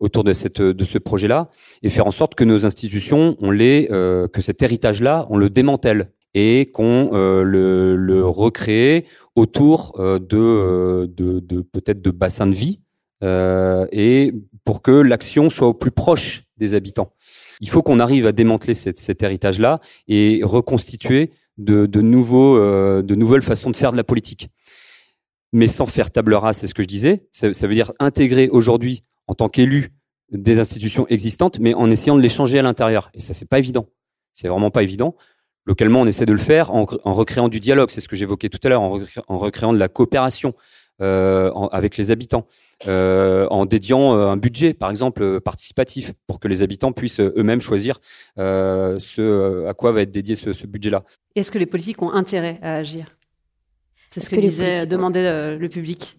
autour 0.00 0.24
de 0.24 0.32
cette, 0.32 0.60
de 0.60 0.84
ce 0.84 0.98
projet-là, 0.98 1.50
et 1.82 1.88
faire 1.88 2.06
en 2.06 2.10
sorte 2.10 2.34
que 2.34 2.44
nos 2.44 2.66
institutions, 2.66 3.36
on 3.40 3.50
les, 3.50 3.88
euh, 3.92 4.26
que 4.26 4.40
cet 4.40 4.62
héritage-là, 4.62 5.26
on 5.30 5.36
le 5.36 5.48
démantèle 5.48 6.10
et 6.34 6.70
qu'on 6.72 7.10
euh, 7.12 7.42
le, 7.42 7.96
le 7.96 8.24
recrée 8.24 9.06
autour 9.34 9.94
de, 9.98 11.06
de, 11.06 11.40
de 11.40 11.60
peut-être 11.60 12.02
de 12.02 12.10
bassins 12.10 12.46
de 12.46 12.54
vie 12.54 12.80
et 13.22 14.32
pour 14.64 14.82
que 14.82 14.92
l'action 14.92 15.50
soit 15.50 15.68
au 15.68 15.74
plus 15.74 15.90
proche 15.90 16.44
des 16.56 16.74
habitants. 16.74 17.12
Il 17.60 17.68
faut 17.68 17.82
qu'on 17.82 18.00
arrive 18.00 18.26
à 18.26 18.32
démanteler 18.32 18.74
cet, 18.74 18.98
cet 18.98 19.22
héritage-là 19.22 19.80
et 20.08 20.40
reconstituer 20.42 21.30
de, 21.58 21.86
de, 21.86 22.00
nouveaux, 22.00 22.56
euh, 22.56 23.02
de 23.02 23.14
nouvelles 23.14 23.42
façons 23.42 23.70
de 23.70 23.76
faire 23.76 23.92
de 23.92 23.96
la 23.96 24.04
politique. 24.04 24.48
Mais 25.52 25.68
sans 25.68 25.86
faire 25.86 26.10
table 26.10 26.34
rase, 26.34 26.58
c'est 26.58 26.66
ce 26.66 26.74
que 26.74 26.82
je 26.82 26.88
disais. 26.88 27.26
Ça, 27.32 27.52
ça 27.52 27.66
veut 27.66 27.74
dire 27.74 27.92
intégrer 27.98 28.48
aujourd'hui, 28.48 29.02
en 29.26 29.34
tant 29.34 29.48
qu'élu, 29.48 29.90
des 30.30 30.58
institutions 30.58 31.06
existantes, 31.08 31.58
mais 31.58 31.74
en 31.74 31.90
essayant 31.90 32.16
de 32.16 32.22
les 32.22 32.28
changer 32.28 32.58
à 32.58 32.62
l'intérieur. 32.62 33.10
Et 33.14 33.20
ça, 33.20 33.34
c'est 33.34 33.48
pas 33.48 33.58
évident. 33.58 33.86
C'est 34.32 34.48
vraiment 34.48 34.70
pas 34.70 34.82
évident. 34.82 35.16
Localement, 35.66 36.00
on 36.00 36.06
essaie 36.06 36.26
de 36.26 36.32
le 36.32 36.38
faire 36.38 36.74
en, 36.74 36.86
en 37.04 37.14
recréant 37.14 37.48
du 37.48 37.60
dialogue. 37.60 37.90
C'est 37.90 38.00
ce 38.00 38.08
que 38.08 38.16
j'évoquais 38.16 38.48
tout 38.48 38.60
à 38.64 38.68
l'heure, 38.68 38.82
en, 38.82 39.00
en, 39.28 39.38
recréant 39.38 39.72
de 39.72 39.78
la 39.78 39.88
coopération 39.88 40.54
euh, 41.02 41.50
avec 41.72 41.96
les 41.96 42.10
habitants, 42.10 42.46
euh, 42.86 43.46
en 43.48 43.64
dédiant 43.64 44.14
euh, 44.14 44.26
un 44.26 44.36
budget, 44.36 44.74
par 44.74 44.90
exemple, 44.90 45.40
participatif, 45.40 46.12
pour 46.26 46.40
que 46.40 46.48
les 46.48 46.60
habitants 46.60 46.92
puissent 46.92 47.20
eux-mêmes 47.20 47.62
choisir 47.62 48.00
ce 48.36 49.66
à 49.66 49.72
quoi 49.72 49.92
va 49.92 50.02
être 50.02 50.10
dédié 50.10 50.34
ce, 50.34 50.52
ce 50.52 50.66
budget-là. 50.66 51.04
Est-ce 51.36 51.50
que 51.50 51.58
les 51.58 51.66
politiques 51.66 52.02
ont 52.02 52.12
intérêt 52.12 52.58
à 52.60 52.74
agir? 52.74 53.06
C'est 54.10 54.20
ce 54.20 54.28
que, 54.28 54.36
que 54.36 54.40
disait, 54.40 54.86
demandait 54.86 55.56
le 55.56 55.68
public. 55.68 56.18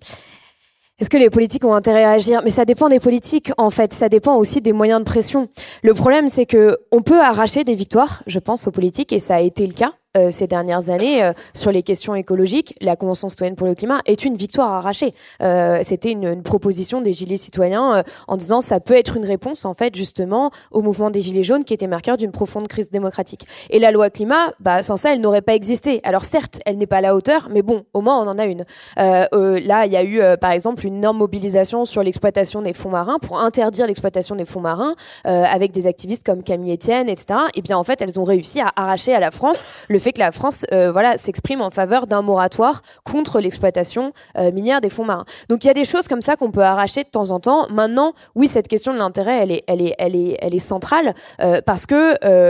Est-ce 1.01 1.09
que 1.09 1.17
les 1.17 1.31
politiques 1.31 1.65
ont 1.65 1.73
intérêt 1.73 2.03
à 2.03 2.11
agir? 2.11 2.41
Mais 2.43 2.51
ça 2.51 2.63
dépend 2.63 2.87
des 2.87 2.99
politiques, 2.99 3.51
en 3.57 3.71
fait. 3.71 3.91
Ça 3.91 4.07
dépend 4.07 4.35
aussi 4.35 4.61
des 4.61 4.71
moyens 4.71 4.99
de 4.99 5.03
pression. 5.03 5.49
Le 5.81 5.95
problème, 5.95 6.29
c'est 6.29 6.45
que 6.45 6.77
on 6.91 7.01
peut 7.01 7.19
arracher 7.19 7.63
des 7.63 7.73
victoires, 7.73 8.21
je 8.27 8.37
pense, 8.37 8.67
aux 8.67 8.71
politiques, 8.71 9.11
et 9.11 9.17
ça 9.17 9.33
a 9.33 9.41
été 9.41 9.65
le 9.65 9.73
cas. 9.73 9.93
Euh, 10.17 10.29
ces 10.29 10.45
dernières 10.45 10.89
années 10.89 11.23
euh, 11.23 11.31
sur 11.53 11.71
les 11.71 11.83
questions 11.83 12.15
écologiques, 12.15 12.75
la 12.81 12.97
Convention 12.97 13.29
citoyenne 13.29 13.55
pour 13.55 13.65
le 13.65 13.75
climat 13.75 14.01
est 14.05 14.25
une 14.25 14.35
victoire 14.35 14.73
arrachée. 14.73 15.11
Euh, 15.41 15.79
C'était 15.83 16.11
une, 16.11 16.25
une, 16.25 16.43
proposition 16.43 16.99
des 16.99 17.13
Gilets 17.13 17.37
citoyens 17.37 17.95
euh, 17.95 18.03
en 18.27 18.35
disant 18.35 18.59
ça 18.59 18.81
peut 18.81 18.95
être 18.95 19.15
une 19.15 19.23
réponse 19.23 19.63
en 19.63 19.73
fait 19.73 19.95
justement 19.95 20.51
au 20.71 20.81
mouvement 20.81 21.11
des 21.11 21.21
Gilets 21.21 21.43
jaunes 21.43 21.63
qui 21.63 21.73
était 21.73 21.87
marqueur 21.87 22.17
d'une 22.17 22.33
profonde 22.33 22.67
crise 22.67 22.91
démocratique. 22.91 23.47
Et 23.69 23.79
la 23.79 23.91
loi 23.91 24.09
climat, 24.09 24.53
bah, 24.59 24.83
sans 24.83 24.97
ça, 24.97 25.13
elle 25.13 25.21
n'aurait 25.21 25.41
pas 25.41 25.55
existé. 25.55 26.01
Alors 26.03 26.25
certes, 26.25 26.59
elle 26.65 26.77
n'est 26.77 26.87
pas 26.87 26.97
à 26.97 27.01
la 27.01 27.15
hauteur, 27.15 27.47
mais 27.49 27.61
bon, 27.61 27.85
au 27.93 28.01
moins 28.01 28.21
on 28.21 28.27
en 28.27 28.37
a 28.37 28.43
une. 28.43 28.65
là, 28.97 29.85
il 29.85 29.91
y 29.93 29.95
a 29.95 30.03
eu 30.03 30.19
par 30.39 30.51
exemple 30.51 30.85
une 30.85 30.95
énorme 30.97 31.19
mobilisation 31.19 31.85
sur 31.85 32.03
l'exploitation 32.03 32.61
des 32.61 32.73
fonds 32.73 32.89
marins 32.89 33.17
pour 33.19 33.39
interdire 33.39 33.87
l'exploitation 33.87 34.35
des 34.35 34.45
fonds 34.45 34.59
marins 34.59 34.95
avec 35.23 35.71
des 35.71 35.87
activistes 35.87 36.25
comme 36.25 36.43
Camille 36.43 36.73
Etienne, 36.73 37.07
etc. 37.07 37.39
Et 37.55 37.61
bien 37.61 37.77
en 37.77 37.85
fait, 37.85 38.01
elles 38.01 38.19
ont 38.19 38.25
réussi 38.25 38.59
à 38.59 38.73
arracher 38.75 39.13
à 39.13 39.21
la 39.21 39.31
France 39.31 39.63
le 39.87 40.00
fait 40.01 40.11
que 40.11 40.19
la 40.19 40.31
France 40.31 40.65
euh, 40.73 40.91
voilà, 40.91 41.17
s'exprime 41.17 41.61
en 41.61 41.69
faveur 41.69 42.07
d'un 42.07 42.21
moratoire 42.21 42.81
contre 43.05 43.39
l'exploitation 43.39 44.11
euh, 44.37 44.51
minière 44.51 44.81
des 44.81 44.89
fonds 44.89 45.05
marins. 45.05 45.25
Donc 45.47 45.63
il 45.63 45.67
y 45.67 45.69
a 45.69 45.73
des 45.73 45.85
choses 45.85 46.07
comme 46.07 46.21
ça 46.21 46.35
qu'on 46.35 46.51
peut 46.51 46.63
arracher 46.63 47.03
de 47.03 47.09
temps 47.09 47.31
en 47.31 47.39
temps. 47.39 47.67
Maintenant, 47.69 48.13
oui, 48.35 48.47
cette 48.47 48.67
question 48.67 48.93
de 48.93 48.97
l'intérêt, 48.97 49.39
elle 49.41 49.51
est, 49.51 49.63
elle 49.67 49.81
est, 49.81 49.95
elle 49.97 50.15
est, 50.15 50.37
elle 50.41 50.55
est 50.55 50.59
centrale 50.59 51.13
euh, 51.39 51.61
parce 51.65 51.85
que 51.85 52.01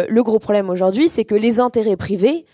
le 0.09 0.23
gros 0.23 0.39
problème 0.39 0.69
aujourd'hui, 0.69 1.09
c'est 1.09 1.25
que 1.25 1.35
les 1.35 1.59
intérêts 1.59 1.97
privés 1.97 2.45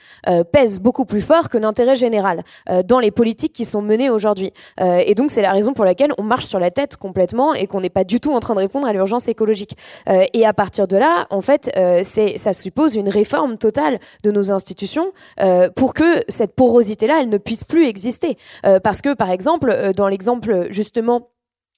pèsent 0.52 0.80
beaucoup 0.80 1.06
plus 1.06 1.22
fort 1.22 1.50
que 1.50 1.58
l'intérêt 1.58 1.96
général 1.96 2.44
dans 2.86 3.00
les 3.00 3.12
politiques 3.12 3.54
qui 3.54 3.66
sont 3.66 3.82
menées 3.82 4.10
aujourd'hui. 4.10 4.52
et 4.80 5.14
donc 5.14 5.32
c'est 5.32 5.42
la 5.42 5.52
raison 5.52 5.74
pour 5.74 5.86
laquelle 5.86 6.12
on 6.18 6.24
marche 6.24 6.48
sur 6.48 6.60
la 6.60 6.72
tête 6.72 6.98
complètement 6.98 7.54
et 7.54 7.68
qu'on 7.68 7.82
n'est 7.82 7.90
pas 7.90 8.04
du 8.04 8.20
tout 8.20 8.34
en 8.34 8.40
train 8.40 8.56
de 8.56 8.60
répondre 8.60 8.88
à 8.88 8.94
l'urgence 8.94 9.28
écologique. 9.28 9.78
et 10.08 10.46
à 10.46 10.54
partir 10.54 10.88
de 10.88 10.98
là, 10.98 11.28
en 11.30 11.42
fait, 11.42 11.70
c'est 12.04 12.38
ça 12.38 12.54
suppose 12.54 12.96
une 12.96 13.10
réforme 13.10 13.58
totale 13.58 14.00
de 14.24 14.32
nos 14.32 14.52
institutions 14.52 14.87
euh, 15.40 15.70
pour 15.76 15.94
que 15.94 16.22
cette 16.28 16.56
porosité-là, 16.56 17.20
elle 17.22 17.30
ne 17.30 17.38
puisse 17.38 17.64
plus 17.64 17.86
exister. 17.86 18.38
Euh, 18.66 18.80
parce 18.80 19.02
que, 19.02 19.14
par 19.14 19.32
exemple, 19.32 19.70
euh, 19.70 19.94
dans 19.94 20.08
l'exemple 20.08 20.68
justement 20.72 21.30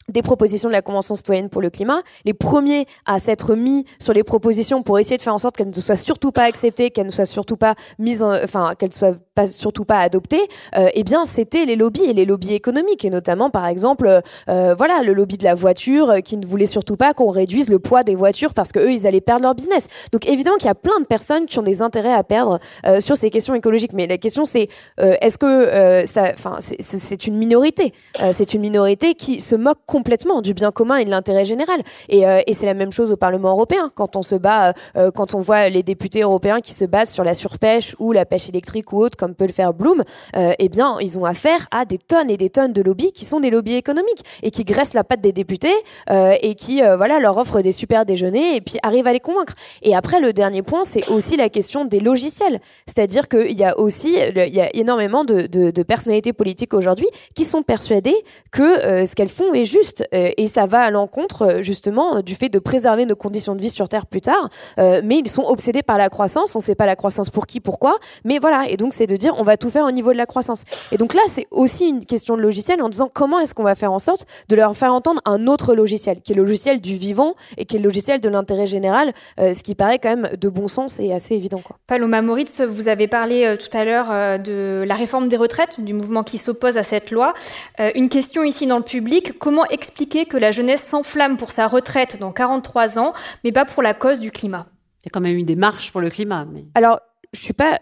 des 0.09 0.21
propositions 0.21 0.67
de 0.67 0.73
la 0.73 0.81
Convention 0.81 1.15
citoyenne 1.15 1.49
pour 1.49 1.61
le 1.61 1.69
climat, 1.69 2.01
les 2.25 2.33
premiers 2.33 2.85
à 3.05 3.19
s'être 3.19 3.55
mis 3.55 3.85
sur 3.99 4.13
les 4.13 4.23
propositions 4.23 4.83
pour 4.83 4.99
essayer 4.99 5.17
de 5.17 5.21
faire 5.21 5.33
en 5.33 5.39
sorte 5.39 5.57
qu'elles 5.57 5.69
ne 5.69 5.73
soient 5.73 5.95
surtout 5.95 6.31
pas 6.31 6.43
acceptées, 6.43 6.91
qu'elles 6.91 7.05
ne 7.05 7.11
soient 7.11 7.25
surtout 7.25 7.57
pas 7.57 7.75
mises, 7.97 8.23
en, 8.23 8.31
enfin 8.43 8.73
qu'elles 8.77 8.93
soient 8.93 9.15
pas, 9.35 9.45
surtout 9.45 9.85
pas 9.85 9.99
adoptées, 9.99 10.47
euh, 10.75 10.89
eh 10.93 11.03
bien 11.03 11.25
c'était 11.25 11.65
les 11.65 11.75
lobbies 11.75 12.05
et 12.05 12.13
les 12.13 12.25
lobbies 12.25 12.53
économiques 12.53 13.05
et 13.05 13.09
notamment 13.09 13.49
par 13.49 13.67
exemple, 13.67 14.21
euh, 14.49 14.75
voilà 14.75 15.01
le 15.03 15.13
lobby 15.13 15.37
de 15.37 15.43
la 15.43 15.55
voiture 15.55 16.09
euh, 16.09 16.19
qui 16.19 16.37
ne 16.37 16.45
voulait 16.45 16.65
surtout 16.65 16.97
pas 16.97 17.13
qu'on 17.13 17.29
réduise 17.29 17.69
le 17.69 17.79
poids 17.79 18.03
des 18.03 18.15
voitures 18.15 18.53
parce 18.53 18.71
que 18.71 18.79
eux 18.79 18.91
ils 18.91 19.07
allaient 19.07 19.21
perdre 19.21 19.43
leur 19.43 19.55
business. 19.55 19.87
Donc 20.11 20.27
évidemment 20.27 20.57
qu'il 20.57 20.67
y 20.67 20.71
a 20.71 20.75
plein 20.75 20.99
de 20.99 21.05
personnes 21.05 21.45
qui 21.45 21.59
ont 21.59 21.63
des 21.63 21.81
intérêts 21.81 22.13
à 22.13 22.23
perdre 22.23 22.59
sur 22.99 23.17
ces 23.17 23.29
questions 23.29 23.53
écologiques, 23.55 23.93
mais 23.93 24.07
la 24.07 24.17
question 24.17 24.45
c'est 24.45 24.69
est-ce 24.97 25.37
que 25.37 26.05
ça, 26.05 26.31
enfin 26.33 26.57
c'est 26.59 27.27
une 27.27 27.35
minorité, 27.35 27.93
c'est 28.31 28.53
une 28.53 28.61
minorité 28.61 29.15
qui 29.15 29.41
se 29.41 29.55
moque 29.55 29.79
complètement 29.99 30.41
du 30.41 30.53
bien 30.53 30.71
commun 30.71 30.95
et 30.95 31.03
de 31.03 31.09
l'intérêt 31.09 31.43
général. 31.43 31.81
Et, 32.07 32.25
euh, 32.25 32.41
et 32.47 32.53
c'est 32.53 32.65
la 32.65 32.73
même 32.73 32.93
chose 32.93 33.11
au 33.11 33.17
Parlement 33.17 33.49
européen 33.49 33.89
quand 33.93 34.15
on 34.15 34.21
se 34.21 34.35
bat, 34.35 34.73
euh, 34.95 35.11
quand 35.11 35.33
on 35.33 35.41
voit 35.41 35.67
les 35.67 35.83
députés 35.83 36.21
européens 36.21 36.61
qui 36.61 36.73
se 36.73 36.85
battent 36.85 37.09
sur 37.09 37.25
la 37.25 37.33
surpêche 37.33 37.97
ou 37.99 38.13
la 38.13 38.25
pêche 38.25 38.47
électrique 38.47 38.93
ou 38.93 39.03
autre, 39.03 39.17
comme 39.17 39.35
peut 39.35 39.47
le 39.47 39.51
faire 39.51 39.73
Bloom. 39.73 40.03
Euh, 40.37 40.53
eh 40.57 40.69
bien, 40.69 40.95
ils 41.01 41.19
ont 41.19 41.25
affaire 41.25 41.67
à 41.71 41.83
des 41.83 41.97
tonnes 41.97 42.29
et 42.29 42.37
des 42.37 42.49
tonnes 42.49 42.73
de 42.73 42.81
lobbies 42.81 43.11
qui 43.11 43.25
sont 43.25 43.39
des 43.39 43.49
lobbies 43.49 43.75
économiques 43.75 44.23
et 44.43 44.51
qui 44.51 44.63
graissent 44.63 44.93
la 44.93 45.03
patte 45.03 45.21
des 45.21 45.33
députés 45.33 45.73
euh, 46.09 46.33
et 46.41 46.55
qui, 46.55 46.81
euh, 46.81 46.97
voilà, 46.97 47.19
leur 47.19 47.37
offrent 47.37 47.61
des 47.61 47.71
super 47.71 48.05
déjeuners 48.05 48.55
et 48.55 48.61
puis 48.61 48.77
arrivent 48.83 49.07
à 49.07 49.13
les 49.13 49.19
convaincre. 49.19 49.55
Et 49.81 49.95
après, 49.95 50.19
le 50.19 50.33
dernier 50.33 50.61
point, 50.61 50.83
c'est 50.83 51.09
aussi 51.09 51.35
la 51.35 51.49
question 51.49 51.85
des 51.85 51.99
logiciels. 51.99 52.59
C'est-à-dire 52.87 53.27
qu'il 53.27 53.57
y 53.57 53.63
a 53.63 53.77
aussi, 53.77 54.17
il 54.17 54.53
y 54.53 54.61
a 54.61 54.69
énormément 54.75 55.23
de, 55.23 55.83
personnalités 55.83 56.33
politiques 56.33 56.73
aujourd'hui 56.73 57.07
qui 57.35 57.45
sont 57.45 57.63
persuadées 57.63 58.15
que 58.51 58.85
euh, 58.85 59.05
ce 59.05 59.15
qu'elles 59.15 59.29
font 59.29 59.53
est 59.53 59.65
juste 59.65 59.88
euh, 60.13 60.31
et 60.37 60.47
ça 60.47 60.65
va 60.65 60.81
à 60.81 60.91
l'encontre 60.91 61.41
euh, 61.41 61.61
justement 61.61 62.21
du 62.21 62.35
fait 62.35 62.49
de 62.49 62.59
préserver 62.59 63.05
nos 63.05 63.15
conditions 63.15 63.55
de 63.55 63.61
vie 63.61 63.69
sur 63.69 63.89
Terre 63.89 64.05
plus 64.05 64.21
tard. 64.21 64.49
Euh, 64.77 65.01
mais 65.03 65.17
ils 65.17 65.29
sont 65.29 65.43
obsédés 65.43 65.83
par 65.83 65.97
la 65.97 66.09
croissance. 66.09 66.55
On 66.55 66.59
ne 66.59 66.63
sait 66.63 66.75
pas 66.75 66.85
la 66.85 66.95
croissance 66.95 67.29
pour 67.29 67.47
qui, 67.47 67.59
pourquoi. 67.59 67.97
Mais 68.25 68.39
voilà. 68.39 68.67
Et 68.69 68.77
donc 68.77 68.93
c'est 68.93 69.07
de 69.07 69.15
dire 69.15 69.33
on 69.37 69.43
va 69.43 69.57
tout 69.57 69.69
faire 69.69 69.85
au 69.85 69.91
niveau 69.91 70.11
de 70.11 70.17
la 70.17 70.25
croissance. 70.25 70.63
Et 70.91 70.97
donc 70.97 71.13
là 71.13 71.21
c'est 71.29 71.47
aussi 71.51 71.87
une 71.87 72.05
question 72.05 72.37
de 72.37 72.41
logiciel 72.41 72.81
en 72.81 72.89
disant 72.89 73.09
comment 73.11 73.39
est-ce 73.39 73.53
qu'on 73.53 73.63
va 73.63 73.75
faire 73.75 73.91
en 73.91 73.99
sorte 73.99 74.25
de 74.47 74.55
leur 74.55 74.75
faire 74.75 74.93
entendre 74.93 75.21
un 75.25 75.47
autre 75.47 75.75
logiciel 75.75 76.21
qui 76.21 76.33
est 76.33 76.35
le 76.35 76.43
logiciel 76.43 76.81
du 76.81 76.95
vivant 76.95 77.35
et 77.57 77.65
qui 77.65 77.75
est 77.75 77.79
le 77.79 77.85
logiciel 77.85 78.21
de 78.21 78.29
l'intérêt 78.29 78.67
général, 78.67 79.13
euh, 79.39 79.53
ce 79.53 79.63
qui 79.63 79.75
paraît 79.75 79.99
quand 79.99 80.09
même 80.09 80.29
de 80.37 80.49
bon 80.49 80.67
sens 80.67 80.99
et 80.99 81.13
assez 81.13 81.35
évident. 81.35 81.61
Paloma 81.87 82.21
Moritz, 82.21 82.61
vous 82.61 82.87
avez 82.87 83.07
parlé 83.07 83.45
euh, 83.45 83.57
tout 83.57 83.75
à 83.75 83.85
l'heure 83.85 84.07
euh, 84.11 84.37
de 84.37 84.83
la 84.85 84.95
réforme 84.95 85.27
des 85.27 85.37
retraites, 85.37 85.81
du 85.81 85.93
mouvement 85.93 86.23
qui 86.23 86.37
s'oppose 86.37 86.77
à 86.77 86.83
cette 86.83 87.11
loi. 87.11 87.33
Euh, 87.79 87.91
une 87.95 88.09
question 88.09 88.43
ici 88.43 88.67
dans 88.67 88.77
le 88.77 88.83
public 88.83 89.37
comment 89.39 89.65
expliquer 89.69 90.25
que 90.25 90.37
la 90.37 90.51
jeunesse 90.51 90.83
s'enflamme 90.83 91.37
pour 91.37 91.51
sa 91.51 91.67
retraite 91.67 92.19
dans 92.19 92.31
43 92.31 92.99
ans, 92.99 93.13
mais 93.43 93.51
pas 93.51 93.65
pour 93.65 93.83
la 93.83 93.93
cause 93.93 94.19
du 94.19 94.31
climat. 94.31 94.67
Il 95.01 95.05
y 95.05 95.07
a 95.07 95.11
quand 95.11 95.21
même 95.21 95.37
eu 95.37 95.43
des 95.43 95.55
marches 95.55 95.91
pour 95.91 96.01
le 96.01 96.09
climat. 96.09 96.45
Mais... 96.45 96.65
Alors, 96.75 96.99
je 97.33 97.39
suis 97.39 97.53
pas, 97.53 97.79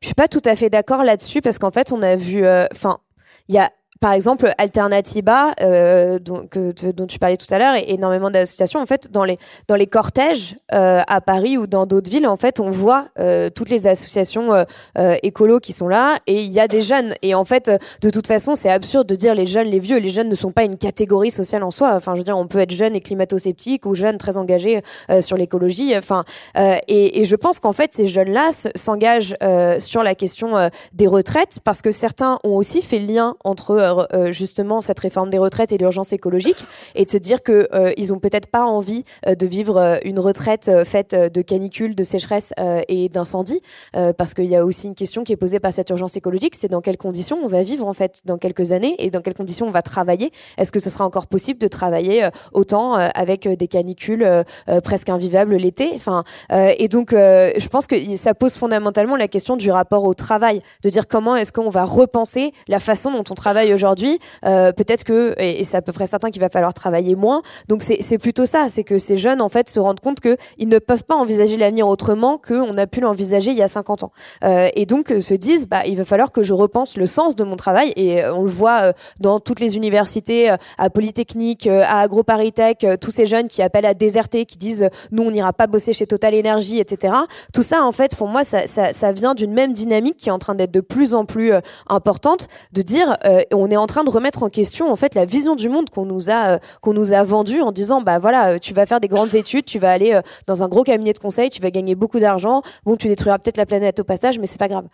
je 0.00 0.06
suis 0.06 0.14
pas 0.14 0.28
tout 0.28 0.42
à 0.44 0.54
fait 0.56 0.70
d'accord 0.70 1.04
là-dessus 1.04 1.40
parce 1.40 1.58
qu'en 1.58 1.70
fait, 1.70 1.92
on 1.92 2.02
a 2.02 2.16
vu, 2.16 2.40
enfin, 2.72 2.98
euh, 3.00 3.22
il 3.48 3.54
y 3.54 3.58
a 3.58 3.70
par 4.00 4.12
exemple, 4.12 4.52
Alternativa, 4.58 5.54
euh, 5.60 6.18
dont, 6.18 6.46
que, 6.46 6.72
dont 6.90 7.06
tu 7.06 7.18
parlais 7.18 7.36
tout 7.36 7.52
à 7.52 7.58
l'heure, 7.58 7.74
et 7.76 7.92
énormément 7.92 8.30
d'associations. 8.30 8.80
En 8.80 8.86
fait, 8.86 9.10
dans 9.10 9.24
les 9.24 9.38
dans 9.68 9.74
les 9.74 9.86
cortèges 9.86 10.56
euh, 10.72 11.00
à 11.06 11.20
Paris 11.20 11.56
ou 11.56 11.66
dans 11.66 11.86
d'autres 11.86 12.10
villes, 12.10 12.26
en 12.26 12.36
fait, 12.36 12.60
on 12.60 12.70
voit 12.70 13.08
euh, 13.18 13.50
toutes 13.50 13.70
les 13.70 13.86
associations 13.86 14.52
euh, 14.52 14.64
euh, 14.98 15.16
écolos 15.22 15.60
qui 15.60 15.72
sont 15.72 15.88
là, 15.88 16.18
et 16.26 16.42
il 16.42 16.52
y 16.52 16.60
a 16.60 16.68
des 16.68 16.82
jeunes. 16.82 17.14
Et 17.22 17.34
en 17.34 17.44
fait, 17.44 17.70
de 18.00 18.10
toute 18.10 18.26
façon, 18.26 18.54
c'est 18.54 18.70
absurde 18.70 19.06
de 19.06 19.14
dire 19.14 19.34
les 19.34 19.46
jeunes, 19.46 19.68
les 19.68 19.78
vieux. 19.78 19.98
Les 19.98 20.10
jeunes 20.10 20.28
ne 20.28 20.34
sont 20.34 20.50
pas 20.50 20.64
une 20.64 20.76
catégorie 20.76 21.30
sociale 21.30 21.62
en 21.62 21.70
soi. 21.70 21.94
Enfin, 21.94 22.14
je 22.14 22.18
veux 22.18 22.24
dire, 22.24 22.36
on 22.36 22.46
peut 22.46 22.60
être 22.60 22.72
jeune 22.72 22.94
et 22.94 23.00
climato-sceptique 23.00 23.86
ou 23.86 23.94
jeune 23.94 24.18
très 24.18 24.38
engagé 24.38 24.82
euh, 25.10 25.20
sur 25.20 25.36
l'écologie. 25.36 25.96
Enfin, 25.96 26.24
et, 26.56 27.20
et, 27.20 27.24
je 27.24 27.36
pense 27.36 27.60
qu'en 27.60 27.72
fait, 27.72 27.92
ces 27.92 28.06
jeunes-là 28.06 28.50
s'engagent 28.74 29.36
sur 29.78 30.02
la 30.02 30.14
question 30.14 30.70
des 30.92 31.06
retraites 31.06 31.58
parce 31.64 31.82
que 31.82 31.90
certains 31.90 32.38
ont 32.44 32.56
aussi 32.56 32.82
fait 32.82 32.98
lien 32.98 33.34
entre 33.44 33.85
vivre 33.86 34.08
justement 34.32 34.80
cette 34.80 34.98
réforme 34.98 35.30
des 35.30 35.38
retraites 35.38 35.72
et 35.72 35.78
l'urgence 35.78 36.12
écologique 36.12 36.64
et 36.94 37.04
de 37.04 37.10
se 37.10 37.16
dire 37.16 37.42
que 37.42 37.68
ils 37.96 38.12
ont 38.12 38.18
peut-être 38.18 38.46
pas 38.46 38.64
envie 38.64 39.04
de 39.26 39.46
vivre 39.46 39.98
une 40.04 40.18
retraite 40.18 40.70
faite 40.84 41.14
de 41.14 41.42
canicules, 41.42 41.94
de 41.94 42.04
sécheresse 42.04 42.52
et 42.88 43.08
d'incendie, 43.08 43.60
parce 43.92 44.34
qu'il 44.34 44.46
y 44.46 44.56
a 44.56 44.64
aussi 44.64 44.86
une 44.86 44.94
question 44.94 45.24
qui 45.24 45.32
est 45.32 45.36
posée 45.36 45.60
par 45.60 45.72
cette 45.72 45.90
urgence 45.90 46.16
écologique, 46.16 46.54
c'est 46.56 46.68
dans 46.68 46.80
quelles 46.80 46.96
conditions 46.96 47.38
on 47.42 47.48
va 47.48 47.62
vivre 47.62 47.86
en 47.86 47.94
fait 47.94 48.22
dans 48.24 48.38
quelques 48.38 48.72
années 48.72 48.94
et 48.98 49.10
dans 49.10 49.20
quelles 49.20 49.34
conditions 49.34 49.66
on 49.66 49.70
va 49.70 49.82
travailler. 49.82 50.30
Est-ce 50.58 50.72
que 50.72 50.80
ce 50.80 50.90
sera 50.90 51.04
encore 51.04 51.26
possible 51.26 51.60
de 51.60 51.68
travailler 51.68 52.28
autant 52.52 52.94
avec 52.94 53.48
des 53.48 53.68
canicules 53.68 54.44
presque 54.82 55.08
invivables 55.08 55.56
l'été? 55.56 55.90
Enfin, 55.94 56.24
et 56.50 56.88
donc 56.88 57.10
je 57.12 57.68
pense 57.68 57.86
que 57.86 57.96
ça 58.16 58.34
pose 58.34 58.54
fondamentalement 58.54 59.16
la 59.16 59.28
question 59.28 59.56
du 59.56 59.70
rapport 59.70 60.04
au 60.04 60.14
travail, 60.14 60.60
de 60.82 60.90
dire 60.90 61.06
comment 61.08 61.36
est-ce 61.36 61.52
qu'on 61.52 61.70
va 61.70 61.84
repenser 61.84 62.52
la 62.68 62.80
façon 62.80 63.10
dont 63.12 63.24
on 63.30 63.34
travaille 63.34 63.75
aujourd'hui. 63.76 64.18
Euh, 64.44 64.72
peut-être 64.72 65.04
que, 65.04 65.34
et, 65.38 65.62
c'est 65.62 65.76
à 65.76 65.82
peu 65.82 65.92
près 65.92 66.06
certain 66.06 66.30
qu'il 66.30 66.40
va 66.40 66.48
falloir 66.48 66.74
travailler 66.74 67.14
moins. 67.14 67.42
Donc 67.68 67.82
c'est 67.82 68.18
plutôt 68.18 68.46
ça, 68.46 68.66
c'est 68.68 68.82
que 68.82 68.98
ces 68.98 69.16
jeunes 69.16 69.40
en 69.40 69.48
fait 69.48 69.68
se 69.68 69.78
rendent 69.78 70.00
compte 70.00 70.20
qu'ils 70.20 70.68
ne 70.68 70.78
peuvent 70.78 71.04
pas 71.04 71.14
envisager 71.14 71.56
l'avenir 71.56 71.86
autrement 71.86 72.38
qu'on 72.38 72.76
a 72.76 72.86
pu 72.86 73.00
l'envisager 73.00 73.52
il 73.52 73.56
y 73.56 73.62
a 73.62 73.68
50 73.68 74.02
ans. 74.02 74.12
Euh, 74.44 74.68
et 74.74 74.86
donc 74.86 75.14
se 75.20 75.34
disent, 75.34 75.68
bah 75.68 75.86
il 75.86 75.96
va 75.96 76.04
falloir 76.04 76.32
que 76.32 76.42
je 76.42 76.52
repense 76.52 76.96
le 76.96 77.06
sens 77.06 77.36
de 77.36 77.44
mon 77.44 77.56
travail. 77.56 77.92
Et 77.96 78.24
euh, 78.24 78.34
on 78.34 78.42
le 78.42 78.50
voit 78.50 78.92
dans 79.20 79.40
toutes 79.40 79.60
les 79.60 79.76
universités, 79.76 80.54
à 80.78 80.90
Polytechnique, 80.90 81.66
à 81.66 82.00
AgroParisTech, 82.00 82.86
tous 83.00 83.10
ces 83.10 83.26
jeunes 83.26 83.48
qui 83.48 83.62
appellent 83.62 83.86
à 83.86 83.94
déserter, 83.94 84.46
qui 84.46 84.58
disent 84.58 84.88
nous 85.12 85.22
on 85.22 85.30
n'ira 85.30 85.52
pas 85.52 85.66
bosser 85.66 85.92
chez 85.92 86.06
Total 86.06 86.34
Energy, 86.34 86.78
etc. 86.78 87.14
Tout 87.52 87.62
ça 87.62 87.84
en 87.84 87.92
fait 87.92 88.16
pour 88.16 88.28
moi 88.28 88.44
ça, 88.44 88.66
ça, 88.66 88.92
ça 88.92 89.12
vient 89.12 89.34
d'une 89.34 89.52
même 89.52 89.72
dynamique 89.72 90.16
qui 90.16 90.28
est 90.28 90.32
en 90.32 90.38
train 90.38 90.54
d'être 90.54 90.72
de 90.72 90.80
plus 90.80 91.14
en 91.14 91.24
plus 91.24 91.52
euh, 91.52 91.60
importante, 91.88 92.48
de 92.72 92.82
dire 92.82 93.16
euh, 93.24 93.42
on 93.52 93.65
est 93.70 93.76
en 93.76 93.86
train 93.86 94.04
de 94.04 94.10
remettre 94.10 94.42
en 94.42 94.48
question 94.48 94.90
en 94.90 94.96
fait 94.96 95.14
la 95.14 95.24
vision 95.24 95.56
du 95.56 95.68
monde 95.68 95.90
qu'on 95.90 96.04
nous 96.04 96.30
a 96.30 96.54
euh, 96.54 96.58
qu'on 96.82 96.92
nous 96.92 97.12
a 97.12 97.22
vendue 97.22 97.60
en 97.60 97.72
disant 97.72 98.00
bah 98.00 98.18
voilà 98.18 98.58
tu 98.58 98.74
vas 98.74 98.86
faire 98.86 99.00
des 99.00 99.08
grandes 99.08 99.34
études, 99.34 99.64
tu 99.64 99.78
vas 99.78 99.90
aller 99.90 100.20
dans 100.46 100.62
un 100.62 100.68
gros 100.68 100.82
cabinet 100.82 101.12
de 101.12 101.18
conseil, 101.18 101.50
tu 101.50 101.60
vas 101.60 101.70
gagner 101.70 101.94
beaucoup 101.94 102.18
d'argent, 102.18 102.62
bon 102.84 102.96
tu 102.96 103.08
détruiras 103.08 103.38
peut-être 103.38 103.56
la 103.56 103.66
planète 103.66 104.00
au 104.00 104.04
passage 104.04 104.38
mais 104.38 104.46
c'est 104.46 104.58
pas 104.58 104.68
grave. 104.68 104.86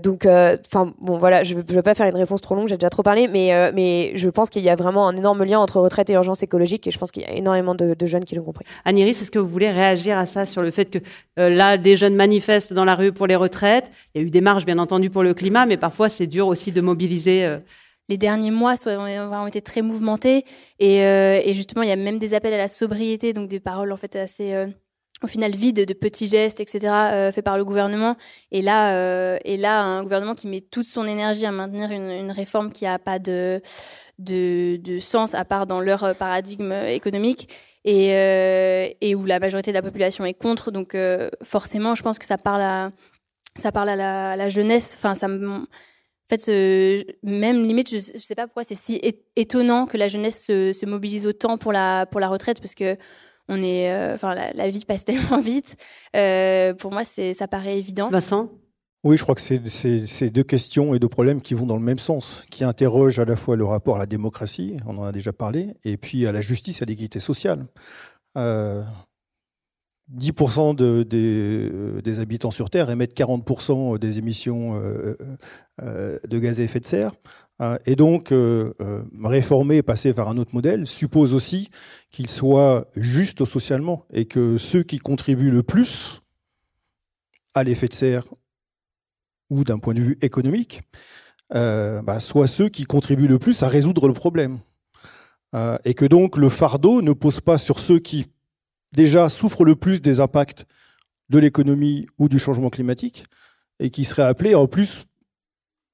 donc 0.00 0.26
enfin 0.26 0.92
bon 1.00 1.18
voilà 1.18 1.44
je, 1.44 1.54
je 1.54 1.74
vais 1.74 1.82
pas 1.82 1.94
faire 1.94 2.06
une 2.06 2.16
réponse 2.16 2.40
trop 2.40 2.54
longue, 2.54 2.68
j'ai 2.68 2.76
déjà 2.76 2.90
trop 2.90 3.02
parlé 3.02 3.28
mais 3.28 3.72
mais 3.72 4.12
je 4.16 4.30
pense 4.30 4.50
qu'il 4.50 4.62
y 4.62 4.68
a 4.70 4.76
vraiment 4.76 5.08
un 5.08 5.16
énorme 5.16 5.44
lien 5.44 5.58
entre 5.58 5.80
retraite 5.80 6.10
et 6.10 6.14
urgence 6.14 6.42
écologique 6.42 6.86
et 6.86 6.90
je 6.90 6.98
pense 6.98 7.10
qu'il 7.10 7.22
y 7.22 7.26
a 7.26 7.32
énormément 7.32 7.74
de, 7.74 7.94
de 7.94 8.06
jeunes 8.06 8.24
qui 8.24 8.34
l'ont 8.34 8.44
compris. 8.44 8.64
Aniris, 8.84 9.10
est-ce 9.10 9.30
que 9.30 9.38
vous 9.38 9.48
voulez 9.48 9.70
réagir 9.70 10.18
à 10.18 10.26
ça 10.26 10.46
sur 10.46 10.62
le 10.62 10.70
fait 10.70 10.86
que 10.86 10.98
là 11.36 11.76
des 11.76 11.96
jeunes 11.96 12.14
manifestent 12.14 12.72
dans 12.72 12.84
la 12.84 12.94
rue 12.94 13.12
pour 13.12 13.26
les 13.26 13.36
retraites? 13.36 13.90
Il 14.14 14.20
y 14.20 14.24
a 14.24 14.26
eu 14.26 14.30
des 14.30 14.40
marches, 14.40 14.64
bien 14.64 14.78
entendu, 14.78 15.10
pour 15.10 15.22
le 15.22 15.34
climat, 15.34 15.66
mais 15.66 15.76
parfois 15.76 16.08
c'est 16.08 16.26
dur 16.26 16.46
aussi 16.46 16.72
de 16.72 16.80
mobiliser. 16.80 17.58
Euh. 18.04 18.12
Les 18.14 18.18
derniers 18.18 18.50
mois 18.50 18.74
ont 18.86 19.46
été 19.46 19.62
très 19.62 19.82
mouvementés 19.82 20.44
euh, 20.82 21.40
et, 21.42 21.54
justement 21.54 21.82
il 21.82 21.88
y 21.88 21.92
a 21.92 21.96
même 21.96 22.18
des 22.18 22.34
appels 22.34 22.54
à 22.54 22.58
la 22.58 22.68
sobriété, 22.68 23.32
donc 23.32 23.48
des 23.48 23.60
paroles 23.60 23.92
en 23.92 23.96
fait 23.96 24.16
assez 24.16 24.52
euh, 24.54 24.66
au 25.22 25.26
final 25.26 25.52
vides 25.52 25.86
de 25.86 25.94
petits 25.94 26.26
gestes, 26.26 26.60
etc. 26.60 27.32
faits 27.32 27.44
par 27.44 27.56
le 27.56 27.64
gouvernement. 27.64 28.16
Et 28.50 28.60
là, 28.60 29.38
et 29.44 29.56
là, 29.56 29.82
un 29.82 30.02
gouvernement 30.02 30.34
qui 30.34 30.48
met 30.48 30.60
toute 30.60 30.84
son 30.84 31.06
énergie 31.06 31.46
à 31.46 31.52
maintenir 31.52 31.90
une, 31.92 32.30
réforme 32.30 32.70
qui 32.72 32.84
n'a 32.84 32.98
pas 32.98 33.18
de, 33.18 33.62
de, 34.18 34.76
de, 34.76 34.98
sens 34.98 35.34
à 35.34 35.46
part 35.46 35.66
dans 35.66 35.80
leur 35.80 36.14
paradigme 36.16 36.72
économique 36.72 37.48
et, 37.86 38.08
et 39.00 39.14
où 39.14 39.24
la 39.24 39.38
majorité 39.38 39.70
de 39.70 39.76
la 39.76 39.82
population 39.82 40.26
est 40.26 40.34
contre. 40.34 40.70
Donc 40.70 40.94
forcément, 41.42 41.94
je 41.94 42.02
pense 42.02 42.18
que 42.18 42.26
ça 42.26 42.36
parle 42.36 42.62
à 42.62 42.90
ça 43.56 43.72
parle 43.72 43.88
à 43.90 44.36
la, 44.36 44.48
jeunesse. 44.48 44.94
Enfin, 44.96 45.14
ça 45.14 45.28
En 46.30 46.36
fait, 46.36 46.46
même 47.22 47.62
limite, 47.62 47.90
je, 47.90 47.96
ne 47.96 48.18
sais 48.18 48.34
pas 48.34 48.46
pourquoi 48.46 48.64
c'est 48.64 48.74
si 48.74 49.00
étonnant 49.36 49.86
que 49.86 49.98
la 49.98 50.08
jeunesse 50.08 50.46
se, 50.46 50.86
mobilise 50.86 51.26
autant 51.26 51.58
pour 51.58 51.72
la, 51.72 52.06
pour 52.06 52.18
la 52.18 52.28
retraite, 52.28 52.60
parce 52.60 52.74
que 52.74 52.96
on 53.48 53.62
est, 53.62 53.92
euh, 53.92 54.14
enfin, 54.14 54.34
la, 54.34 54.70
vie 54.70 54.84
passe 54.84 55.04
tellement 55.04 55.40
vite. 55.40 55.76
Euh, 56.16 56.74
pour 56.74 56.92
moi, 56.92 57.04
ça 57.04 57.48
paraît 57.48 57.78
évident. 57.78 58.08
Vincent? 58.10 58.50
Oui, 59.04 59.18
je 59.18 59.22
crois 59.22 59.34
que 59.34 59.42
c'est 59.42 60.30
deux 60.30 60.44
questions 60.44 60.94
et 60.94 60.98
deux 60.98 61.10
problèmes 61.10 61.42
qui 61.42 61.52
vont 61.52 61.66
dans 61.66 61.76
le 61.76 61.82
même 61.82 61.98
sens, 61.98 62.42
qui 62.50 62.64
interrogent 62.64 63.18
à 63.18 63.26
la 63.26 63.36
fois 63.36 63.54
le 63.54 63.66
rapport 63.66 63.96
à 63.96 63.98
la 63.98 64.06
démocratie, 64.06 64.78
on 64.86 64.96
en 64.96 65.04
a 65.04 65.12
déjà 65.12 65.30
parlé, 65.34 65.74
et 65.84 65.98
puis 65.98 66.26
à 66.26 66.32
la 66.32 66.40
justice 66.40 66.80
et 66.80 66.84
à 66.84 66.86
l'équité 66.86 67.20
sociale. 67.20 67.64
Euh, 68.38 68.82
10% 70.12 70.74
de, 70.74 71.06
euh, 71.14 72.00
des, 72.02 72.18
habitants 72.18 72.50
sur 72.50 72.68
Terre 72.68 72.90
émettent 72.90 73.16
40% 73.16 73.98
des 73.98 74.18
émissions 74.18 74.76
euh, 74.76 75.16
euh, 75.82 76.18
de 76.28 76.38
gaz 76.38 76.60
à 76.60 76.62
effet 76.62 76.80
de 76.80 76.86
serre. 76.86 77.12
Et 77.86 77.94
donc, 77.94 78.34
réformer 79.22 79.76
et 79.76 79.82
passer 79.84 80.10
vers 80.10 80.28
un 80.28 80.38
autre 80.38 80.54
modèle 80.54 80.88
suppose 80.88 81.32
aussi 81.34 81.70
qu'il 82.10 82.26
soit 82.26 82.88
juste 82.96 83.44
socialement 83.44 84.06
et 84.12 84.24
que 84.24 84.58
ceux 84.58 84.82
qui 84.82 84.98
contribuent 84.98 85.52
le 85.52 85.62
plus 85.62 86.20
à 87.54 87.62
l'effet 87.62 87.86
de 87.86 87.94
serre 87.94 88.26
ou 89.50 89.62
d'un 89.62 89.78
point 89.78 89.94
de 89.94 90.00
vue 90.00 90.18
économique 90.20 90.82
bah, 91.50 92.18
soient 92.18 92.48
ceux 92.48 92.68
qui 92.68 92.86
contribuent 92.86 93.28
le 93.28 93.38
plus 93.38 93.62
à 93.62 93.68
résoudre 93.68 94.08
le 94.08 94.14
problème. 94.14 94.58
et 95.84 95.94
que 95.94 96.06
donc 96.06 96.36
le 96.36 96.48
fardeau 96.48 97.02
ne 97.02 97.12
pose 97.12 97.40
pas 97.40 97.56
sur 97.56 97.78
ceux 97.78 98.00
qui 98.00 98.26
déjà 98.94 99.28
souffrent 99.28 99.64
le 99.64 99.76
plus 99.76 100.00
des 100.00 100.20
impacts 100.20 100.66
de 101.30 101.38
l'économie 101.38 102.06
ou 102.18 102.28
du 102.28 102.38
changement 102.38 102.70
climatique 102.70 103.24
et 103.80 103.90
qui 103.90 104.04
seraient 104.04 104.22
appelés 104.22 104.54
en 104.54 104.66
plus 104.66 105.06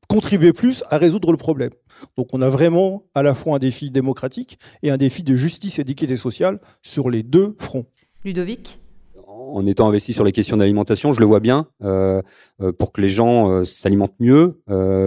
contribuer 0.09 0.53
plus 0.53 0.83
à 0.91 0.99
résoudre 0.99 1.31
le 1.31 1.37
problème. 1.37 1.71
Donc 2.17 2.29
on 2.33 2.43
a 2.43 2.51
vraiment 2.51 3.05
à 3.15 3.23
la 3.23 3.35
fois 3.35 3.57
un 3.57 3.59
défi 3.59 3.91
démocratique 3.91 4.59
et 4.83 4.91
un 4.91 4.97
défi 4.97 5.23
de 5.23 5.37
justice 5.37 5.79
et 5.79 5.85
d'équité 5.85 6.17
sociale 6.17 6.61
sur 6.83 7.11
les 7.11 7.23
deux 7.23 7.55
fronts. 7.59 7.87
Ludovic? 8.25 8.81
En 9.27 9.65
étant 9.67 9.89
investi 9.89 10.13
sur 10.13 10.25
les 10.25 10.33
questions 10.33 10.57
d'alimentation, 10.57 11.13
je 11.13 11.21
le 11.21 11.27
vois 11.27 11.41
bien, 11.41 11.69
euh, 11.83 12.23
euh, 12.61 12.73
pour 12.73 12.93
que 12.93 13.01
les 13.01 13.09
gens 13.09 13.51
euh, 13.51 13.65
s'alimentent 13.65 14.19
mieux, 14.21 14.61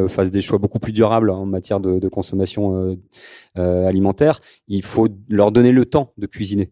fassent 0.07 0.31
des 0.31 0.41
choix 0.41 0.57
beaucoup 0.57 0.79
plus 0.79 0.93
durables 0.93 1.29
en 1.29 1.45
matière 1.45 1.79
de, 1.79 1.99
de 1.99 2.07
consommation 2.07 2.97
alimentaire, 3.55 4.39
il 4.67 4.83
faut 4.83 5.07
leur 5.29 5.51
donner 5.51 5.71
le 5.71 5.85
temps 5.85 6.13
de 6.17 6.25
cuisiner. 6.25 6.71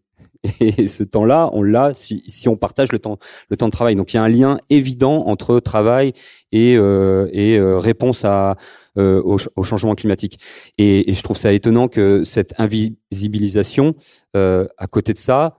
Et 0.60 0.88
ce 0.88 1.04
temps-là, 1.04 1.50
on 1.54 1.62
l'a 1.62 1.94
si, 1.94 2.48
on 2.48 2.56
partage 2.56 2.92
le 2.92 3.00
temps, 3.00 3.18
le 3.50 3.58
temps 3.58 3.68
de 3.68 3.72
travail. 3.72 3.96
Donc 3.96 4.14
il 4.14 4.18
y 4.18 4.20
a 4.20 4.24
un 4.24 4.30
lien 4.30 4.58
évident 4.70 5.28
entre 5.28 5.60
travail 5.60 6.14
et, 6.52 6.76
euh, 6.76 7.28
euh, 7.34 7.80
réponse 7.80 8.26
à, 8.26 8.56
euh, 8.98 9.22
au, 9.22 9.64
changement 9.64 9.96
climatique. 9.96 10.40
Et, 10.78 11.14
je 11.14 11.22
trouve 11.22 11.38
ça 11.38 11.54
étonnant 11.54 11.88
que 11.88 12.24
cette 12.24 12.54
invisibilisation, 12.58 13.96
à 14.34 14.88
côté 14.90 15.14
de 15.14 15.20
ça, 15.20 15.58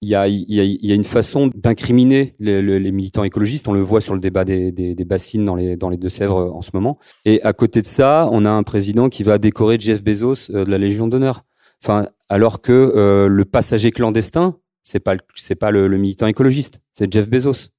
il 0.00 0.08
y, 0.08 0.14
a, 0.14 0.94
une 0.94 1.04
façon 1.04 1.50
d'incriminer 1.52 2.36
les, 2.38 2.92
militants 2.92 3.24
écologistes. 3.24 3.66
On 3.66 3.72
le 3.72 3.80
voit 3.80 4.00
sur 4.00 4.14
le 4.14 4.20
débat 4.20 4.44
des, 4.44 4.94
bassines 5.04 5.44
dans 5.44 5.56
les 5.56 5.96
Deux-Sèvres 5.96 6.52
en 6.54 6.62
ce 6.62 6.70
moment. 6.74 6.98
Et 7.24 7.42
à 7.42 7.52
côté 7.52 7.82
de 7.82 7.86
ça, 7.86 8.28
on 8.30 8.44
a 8.44 8.50
un 8.50 8.62
président 8.62 9.08
qui 9.08 9.24
va 9.24 9.38
décorer 9.38 9.78
Jeff 9.80 10.02
Bezos 10.02 10.50
de 10.50 10.70
la 10.70 10.78
Légion 10.78 11.08
d'honneur. 11.08 11.44
Alors 12.28 12.60
que 12.60 12.72
euh, 12.72 13.28
le 13.28 13.44
passager 13.44 13.90
clandestin, 13.90 14.56
c'est 14.82 15.00
pas 15.00 15.16
pas 15.60 15.70
le, 15.70 15.88
militant 15.96 16.26
écologiste, 16.26 16.80
c'est 16.92 17.12
Jeff 17.12 17.28
Bezos. 17.28 17.70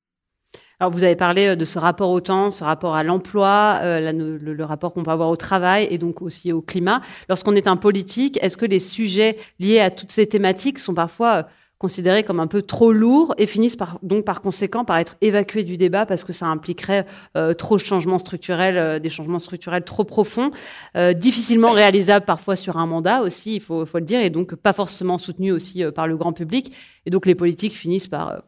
Alors 0.80 0.93
vous 0.93 1.04
avez 1.04 1.18
parlé 1.18 1.47
euh, 1.47 1.56
de 1.56 1.66
ce 1.66 1.78
rapport 1.78 2.10
au 2.10 2.22
temps, 2.22 2.52
ce 2.52 2.64
rapport 2.64 2.95
à 2.95 3.04
l'emploi, 3.04 3.80
euh, 3.84 4.12
le, 4.12 4.64
rapport 4.64 4.93
qu'on 4.93 5.04
peut 5.04 5.12
avoir 5.12 5.30
au 5.30 5.36
travail 5.36 5.88
et 5.91 5.97
donc 5.97 6.22
aussi 6.22 6.54
au 6.54 6.62
climat. 6.62 7.02
Lorsqu'on 7.28 7.56
est 7.56 7.68
un 7.68 7.76
politique, 7.76 8.39
est-ce 8.41 8.56
que 8.56 8.66
les 8.66 8.80
sujets 8.80 9.38
liés 9.60 9.82
à 9.82 9.91
toutes 9.91 10.12
ces 10.12 10.28
thématiques 10.28 10.80
sont 10.80 10.93
parfois 10.93 11.47
considérés 11.80 12.24
comme 12.24 12.42
un 12.42 12.48
peu 12.48 12.62
trop 12.62 12.92
lourds 12.92 13.34
et 13.38 13.48
finissent 13.48 13.78
par, 13.78 14.00
donc 14.04 14.26
par 14.26 14.42
conséquent 14.42 14.84
par 14.84 14.98
être 14.98 15.16
évacués 15.22 15.64
du 15.64 15.78
débat 15.78 16.06
parce 16.06 16.26
que 16.26 16.34
ça 16.34 16.46
impliquerait 16.48 17.06
euh, 17.38 17.54
trop 17.54 17.78
de 17.78 17.82
changements 17.82 18.20
structurels, 18.20 18.78
euh, 18.78 19.00
des 19.00 19.10
changements 19.10 19.40
structurels 19.40 19.84
trop 19.86 20.04
profonds, 20.04 20.52
euh, 20.98 21.14
difficilement 21.14 21.72
réalisables 21.72 22.26
parfois 22.26 22.58
sur 22.58 22.78
un 22.78 22.86
mandat 22.86 23.22
aussi, 23.22 23.56
il 23.56 23.62
faut, 23.62 23.86
faut 23.86 24.00
le 24.00 24.06
dire, 24.06 24.20
et 24.20 24.30
donc 24.30 24.56
pas 24.56 24.74
forcément 24.74 25.18
soutenus 25.18 25.54
aussi 25.54 25.84
par 25.96 26.06
le 26.06 26.18
grand 26.18 26.34
public. 26.34 26.76
Et 27.06 27.10
donc 27.10 27.26
les 27.26 27.36
politiques 27.36 27.74
finissent 27.74 28.08
par 28.08 28.44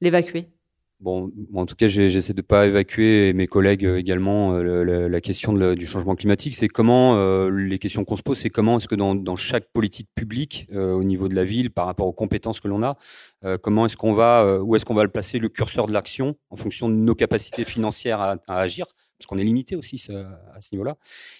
l'évacuer. 0.00 0.48
Bon, 1.00 1.32
en 1.54 1.64
tout 1.64 1.76
cas, 1.76 1.86
j'essaie 1.86 2.34
de 2.34 2.42
pas 2.42 2.66
évacuer 2.66 3.32
mes 3.32 3.46
collègues 3.46 3.86
euh, 3.86 3.96
également 3.96 4.52
euh, 4.52 5.08
la, 5.08 5.20
question 5.22 5.54
du 5.54 5.86
changement 5.86 6.14
climatique. 6.14 6.54
C'est 6.54 6.68
comment 6.68 7.16
euh, 7.16 7.48
les 7.48 7.78
questions 7.78 8.04
qu'on 8.04 8.16
se 8.16 8.22
pose, 8.22 8.38
c'est 8.38 8.50
comment 8.50 8.76
est-ce 8.76 8.86
que 8.86 8.94
dans, 8.96 9.36
chaque 9.36 9.72
politique 9.72 10.08
publique 10.14 10.68
au 10.74 11.02
niveau 11.02 11.28
de 11.28 11.34
la 11.34 11.44
ville, 11.44 11.70
par 11.70 11.86
rapport 11.86 12.06
aux 12.06 12.12
compétences 12.12 12.60
que 12.60 12.68
l'on 12.68 12.82
a, 12.82 12.96
comment 13.62 13.86
est-ce 13.86 13.96
qu'on 13.96 14.12
va, 14.12 14.58
où 14.60 14.76
est-ce 14.76 14.84
qu'on 14.84 14.94
va 14.94 15.02
le 15.02 15.08
placer 15.08 15.38
le 15.38 15.48
curseur 15.48 15.86
de 15.86 15.92
l'action 15.92 16.36
en 16.50 16.56
fonction 16.56 16.90
de 16.90 16.94
nos 16.94 17.14
capacités 17.14 17.64
financières 17.64 18.20
à 18.20 18.38
agir? 18.46 18.86
Parce 19.20 19.26
qu'on 19.26 19.38
est 19.38 19.44
limité 19.44 19.76
aussi 19.76 20.02
à 20.10 20.60
ce 20.60 20.70
niveau-là, 20.72 20.96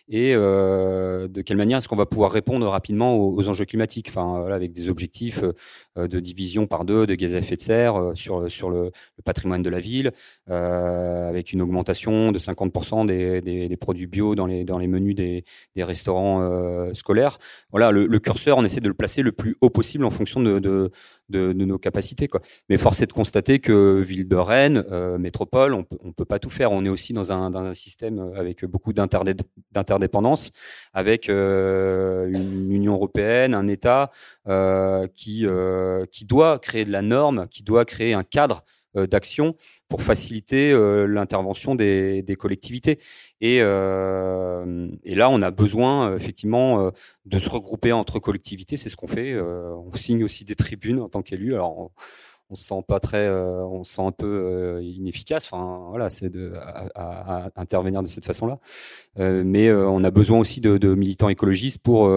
et 0.08 0.34
euh, 0.34 1.28
de 1.28 1.40
quelle 1.40 1.56
manière 1.56 1.78
est-ce 1.78 1.88
qu'on 1.88 1.96
va 1.96 2.04
pouvoir 2.04 2.30
répondre 2.30 2.68
rapidement 2.68 3.16
aux, 3.16 3.48
enjeux 3.48 3.64
climatiques, 3.64 4.08
enfin, 4.10 4.46
avec 4.52 4.72
des 4.72 4.90
objectifs 4.90 5.42
de 5.96 6.20
division 6.20 6.66
par 6.66 6.84
deux 6.84 7.06
de 7.06 7.14
gaz 7.14 7.34
à 7.34 7.38
effet 7.38 7.56
de 7.56 7.62
serre 7.62 8.12
sur, 8.14 8.50
sur 8.50 8.68
le, 8.68 8.90
patrimoine 9.24 9.62
de 9.62 9.70
la 9.70 9.80
ville, 9.80 10.12
avec 10.46 11.52
une 11.52 11.62
augmentation 11.62 12.32
de 12.32 12.38
50% 12.38 13.06
des, 13.06 13.40
des, 13.40 13.76
produits 13.76 14.06
bio 14.06 14.34
dans 14.34 14.46
les, 14.46 14.64
dans 14.64 14.78
les 14.78 14.86
menus 14.86 15.14
des, 15.14 15.44
des 15.74 15.84
restaurants 15.84 16.92
scolaires. 16.92 17.38
Voilà, 17.70 17.90
le, 17.92 18.18
curseur, 18.18 18.58
on 18.58 18.64
essaie 18.64 18.80
de 18.80 18.88
le 18.88 18.94
placer 18.94 19.22
le 19.22 19.32
plus 19.32 19.56
haut 19.62 19.70
possible 19.70 20.04
en 20.04 20.10
fonction 20.10 20.40
de, 20.40 20.90
de, 21.30 21.52
nos 21.52 21.78
capacités. 21.78 22.28
Quoi. 22.28 22.40
Mais 22.68 22.76
force 22.76 23.00
est 23.00 23.06
de 23.06 23.12
constater 23.12 23.58
que 23.58 24.00
ville 24.00 24.28
de 24.28 24.36
Rennes, 24.36 24.84
euh, 24.90 25.18
métropole, 25.18 25.74
on 25.74 25.86
ne 26.04 26.12
peut 26.12 26.24
pas 26.24 26.38
tout 26.38 26.50
faire. 26.50 26.72
On 26.72 26.84
est 26.84 26.88
aussi 26.88 27.12
dans 27.12 27.32
un, 27.32 27.50
dans 27.50 27.60
un 27.60 27.74
système 27.74 28.32
avec 28.36 28.64
beaucoup 28.64 28.92
d'interdépendance, 28.92 30.50
avec 30.92 31.28
euh, 31.28 32.28
une 32.28 32.72
Union 32.72 32.94
européenne, 32.94 33.54
un 33.54 33.66
État 33.66 34.10
euh, 34.48 35.06
qui, 35.14 35.46
qui 36.10 36.24
doit 36.24 36.58
créer 36.58 36.84
de 36.84 36.92
la 36.92 37.02
norme, 37.02 37.46
qui 37.50 37.62
doit 37.62 37.84
créer 37.84 38.14
un 38.14 38.24
cadre 38.24 38.62
euh, 38.62 38.79
d'action 38.94 39.54
pour 39.88 40.02
faciliter 40.02 40.72
euh, 40.72 41.06
l'intervention 41.06 41.74
des, 41.74 42.24
collectivités. 42.38 42.98
Euh, 43.42 44.88
et, 45.04 45.14
là, 45.14 45.30
on 45.30 45.42
a 45.42 45.50
besoin 45.50 46.14
effectivement 46.16 46.90
de 47.26 47.38
se 47.38 47.48
regrouper 47.48 47.92
entre 47.92 48.18
collectivités. 48.18 48.76
C'est 48.76 48.88
ce 48.88 48.96
qu'on 48.96 49.06
fait. 49.06 49.38
on 49.40 49.92
signe 49.94 50.24
aussi 50.24 50.44
des 50.44 50.54
tribunes 50.54 51.00
en 51.00 51.08
tant 51.08 51.22
qu'élu. 51.22 51.54
Alors, 51.54 51.90
on, 52.50 52.54
se 52.54 52.64
sent 52.64 52.82
pas 52.88 52.98
très, 52.98 53.28
on 53.30 53.84
se 53.84 53.94
sent 53.94 54.02
un 54.02 54.12
peu 54.12 54.80
inefficace. 54.82 55.48
Enfin, 55.50 55.86
voilà, 55.90 56.10
c'est 56.10 56.30
de 56.30 56.52
à, 56.94 57.50
intervenir 57.56 58.02
de 58.02 58.08
cette 58.08 58.24
façon-là. 58.24 58.58
mais 59.16 59.72
on 59.72 60.02
a 60.04 60.10
besoin 60.10 60.38
aussi 60.38 60.60
de, 60.60 60.94
militants 60.94 61.28
écologistes 61.28 61.82
pour 61.82 62.10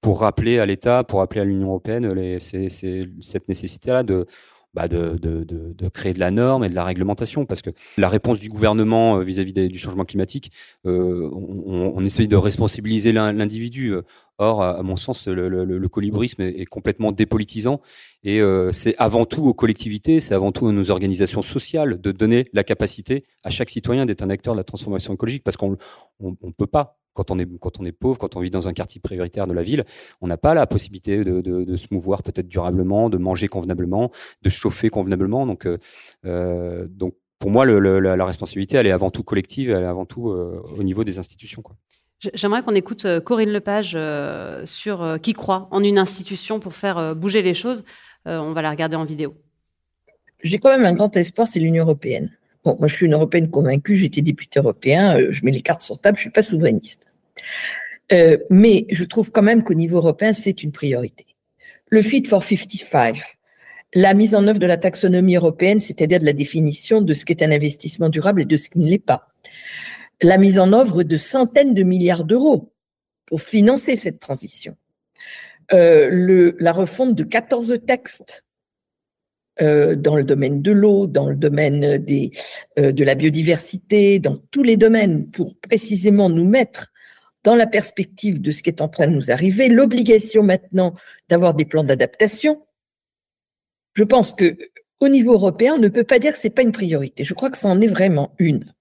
pour 0.00 0.20
rappeler 0.20 0.58
à 0.58 0.66
l'État, 0.66 1.04
pour 1.04 1.20
rappeler 1.20 1.40
à 1.42 1.44
l'Union 1.44 1.68
européenne 1.68 2.38
cette 2.38 3.48
nécessité-là 3.48 4.02
de 4.02 4.26
bah 4.74 4.86
de, 4.86 5.18
de, 5.20 5.44
de, 5.44 5.88
créer 5.88 6.14
de 6.14 6.20
la 6.20 6.30
norme 6.30 6.64
et 6.64 6.68
de 6.68 6.74
la 6.74 6.84
réglementation, 6.84 7.44
parce 7.44 7.60
que 7.60 7.70
la 7.98 8.08
réponse 8.08 8.38
du 8.38 8.48
gouvernement 8.48 9.18
euh, 9.18 9.22
vis-à-vis 9.22 9.52
du 9.52 9.78
changement 9.78 10.04
climatique, 10.04 10.52
euh, 10.86 11.28
on, 11.32 11.92
on, 11.96 12.04
essaye 12.04 12.28
de 12.28 12.36
responsabiliser 12.36 13.12
l'individu. 13.12 13.94
Or, 14.38 14.62
à 14.62 14.82
mon 14.82 14.96
sens, 14.96 15.28
le, 15.28 15.50
le, 15.50 15.64
le 15.64 15.88
colibrisme 15.90 16.40
est, 16.40 16.64
complètement 16.64 17.12
dépolitisant. 17.12 17.82
Et 18.22 18.40
euh, 18.40 18.72
c'est 18.72 18.94
avant 18.96 19.26
tout 19.26 19.44
aux 19.44 19.52
collectivités, 19.52 20.20
c'est 20.20 20.34
avant 20.34 20.50
tout 20.50 20.66
à 20.66 20.72
nos 20.72 20.90
organisations 20.90 21.42
sociales 21.42 22.00
de 22.00 22.10
donner 22.10 22.46
la 22.54 22.64
capacité 22.64 23.24
à 23.44 23.50
chaque 23.50 23.68
citoyen 23.68 24.06
d'être 24.06 24.22
un 24.22 24.30
acteur 24.30 24.54
de 24.54 24.58
la 24.58 24.64
transformation 24.64 25.12
écologique, 25.12 25.44
parce 25.44 25.58
qu'on 25.58 25.76
ne 26.20 26.52
peut 26.56 26.66
pas 26.66 26.99
quand 27.20 27.30
on 27.30 27.38
est 27.38 27.46
quand 27.58 27.78
on 27.80 27.84
est 27.84 27.92
pauvre, 27.92 28.18
quand 28.18 28.34
on 28.36 28.40
vit 28.40 28.50
dans 28.50 28.66
un 28.66 28.72
quartier 28.72 29.00
prioritaire 29.00 29.46
de 29.46 29.52
la 29.52 29.62
ville, 29.62 29.84
on 30.22 30.26
n'a 30.26 30.38
pas 30.38 30.54
la 30.54 30.66
possibilité 30.66 31.22
de, 31.22 31.42
de, 31.42 31.64
de 31.64 31.76
se 31.76 31.88
mouvoir 31.90 32.22
peut-être 32.22 32.48
durablement, 32.48 33.10
de 33.10 33.18
manger 33.18 33.46
convenablement, 33.46 34.10
de 34.40 34.48
chauffer 34.48 34.88
convenablement. 34.88 35.46
Donc, 35.46 35.66
euh, 35.66 35.76
euh 36.24 36.86
donc 36.88 37.14
pour 37.38 37.50
moi, 37.50 37.64
le, 37.64 38.00
la, 38.00 38.24
responsabilité, 38.24 38.76
elle 38.76 38.86
est 38.86 38.92
avant 38.92 39.10
tout 39.10 39.22
collective, 39.22 39.70
elle 39.70 39.82
est 39.82 39.86
avant 39.86 40.04
tout 40.04 40.28
euh, 40.28 40.62
au 40.78 40.82
niveau 40.82 41.04
des 41.04 41.18
institutions. 41.18 41.62
Quoi. 41.62 41.76
J'aimerais 42.34 42.62
qu'on 42.62 42.74
écoute 42.74 43.06
Corinne 43.20 43.50
Lepage 43.50 43.96
sur 44.66 45.18
qui 45.22 45.32
croit 45.32 45.68
en 45.70 45.82
une 45.82 45.98
institution 45.98 46.60
pour 46.60 46.74
faire 46.74 47.16
bouger 47.16 47.40
les 47.40 47.54
choses. 47.54 47.84
on 48.26 48.52
va 48.52 48.60
la 48.60 48.70
regarder 48.70 48.96
en 48.96 49.04
vidéo. 49.04 49.34
J'ai 50.42 50.58
quand 50.58 50.68
même 50.68 50.84
un 50.84 50.94
grand 50.94 51.14
espoir, 51.16 51.46
c'est 51.48 51.60
l'Union 51.60 51.84
européenne. 51.84 52.30
Bon, 52.62 52.76
moi, 52.78 52.88
je 52.88 52.96
suis 52.96 53.06
une 53.06 53.14
européenne 53.14 53.50
convaincue, 53.50 53.96
j'ai 53.96 54.06
été 54.06 54.20
députée 54.20 54.60
européen, 54.60 55.16
je 55.30 55.44
mets 55.44 55.50
les 55.50 55.62
cartes 55.62 55.82
sur 55.82 55.98
table, 55.98 56.18
je 56.18 56.22
suis 56.22 56.30
pas 56.30 56.42
souverainiste. 56.42 57.09
Euh, 58.12 58.38
mais 58.50 58.86
je 58.90 59.04
trouve 59.04 59.30
quand 59.30 59.42
même 59.42 59.62
qu'au 59.62 59.74
niveau 59.74 59.98
européen, 59.98 60.32
c'est 60.32 60.62
une 60.62 60.72
priorité. 60.72 61.26
Le 61.88 62.02
Fit 62.02 62.24
for 62.24 62.42
55, 62.42 63.20
la 63.94 64.14
mise 64.14 64.34
en 64.34 64.46
œuvre 64.46 64.58
de 64.58 64.66
la 64.66 64.76
taxonomie 64.76 65.36
européenne, 65.36 65.80
c'est-à-dire 65.80 66.18
de 66.18 66.24
la 66.24 66.32
définition 66.32 67.02
de 67.02 67.14
ce 67.14 67.24
qu'est 67.24 67.42
un 67.42 67.50
investissement 67.50 68.08
durable 68.08 68.42
et 68.42 68.46
de 68.46 68.56
ce 68.56 68.68
qui 68.68 68.78
ne 68.78 68.88
l'est 68.88 68.98
pas. 68.98 69.28
La 70.22 70.38
mise 70.38 70.58
en 70.58 70.72
œuvre 70.72 71.02
de 71.02 71.16
centaines 71.16 71.74
de 71.74 71.82
milliards 71.82 72.24
d'euros 72.24 72.72
pour 73.26 73.42
financer 73.42 73.96
cette 73.96 74.20
transition. 74.20 74.76
Euh, 75.72 76.52
la 76.58 76.72
refonte 76.72 77.14
de 77.14 77.22
14 77.22 77.78
textes 77.86 78.44
euh, 79.60 79.94
dans 79.94 80.16
le 80.16 80.24
domaine 80.24 80.62
de 80.62 80.72
l'eau, 80.72 81.06
dans 81.06 81.28
le 81.28 81.36
domaine 81.36 81.98
de 81.98 83.04
la 83.04 83.14
biodiversité, 83.14 84.18
dans 84.18 84.36
tous 84.50 84.64
les 84.64 84.76
domaines, 84.76 85.28
pour 85.30 85.56
précisément 85.60 86.28
nous 86.28 86.48
mettre 86.48 86.92
dans 87.44 87.54
la 87.54 87.66
perspective 87.66 88.40
de 88.40 88.50
ce 88.50 88.62
qui 88.62 88.70
est 88.70 88.80
en 88.80 88.88
train 88.88 89.06
de 89.06 89.14
nous 89.14 89.30
arriver, 89.30 89.68
l'obligation 89.68 90.42
maintenant 90.42 90.94
d'avoir 91.28 91.54
des 91.54 91.64
plans 91.64 91.84
d'adaptation. 91.84 92.62
Je 93.94 94.04
pense 94.04 94.32
que 94.32 94.56
au 95.00 95.08
niveau 95.08 95.32
européen, 95.32 95.74
on 95.74 95.78
ne 95.78 95.88
peut 95.88 96.04
pas 96.04 96.18
dire 96.18 96.32
que 96.32 96.38
c'est 96.38 96.50
pas 96.50 96.62
une 96.62 96.72
priorité. 96.72 97.24
Je 97.24 97.34
crois 97.34 97.50
que 97.50 97.56
ça 97.56 97.68
en 97.68 97.80
est 97.80 97.86
vraiment 97.86 98.34
une. 98.38 98.72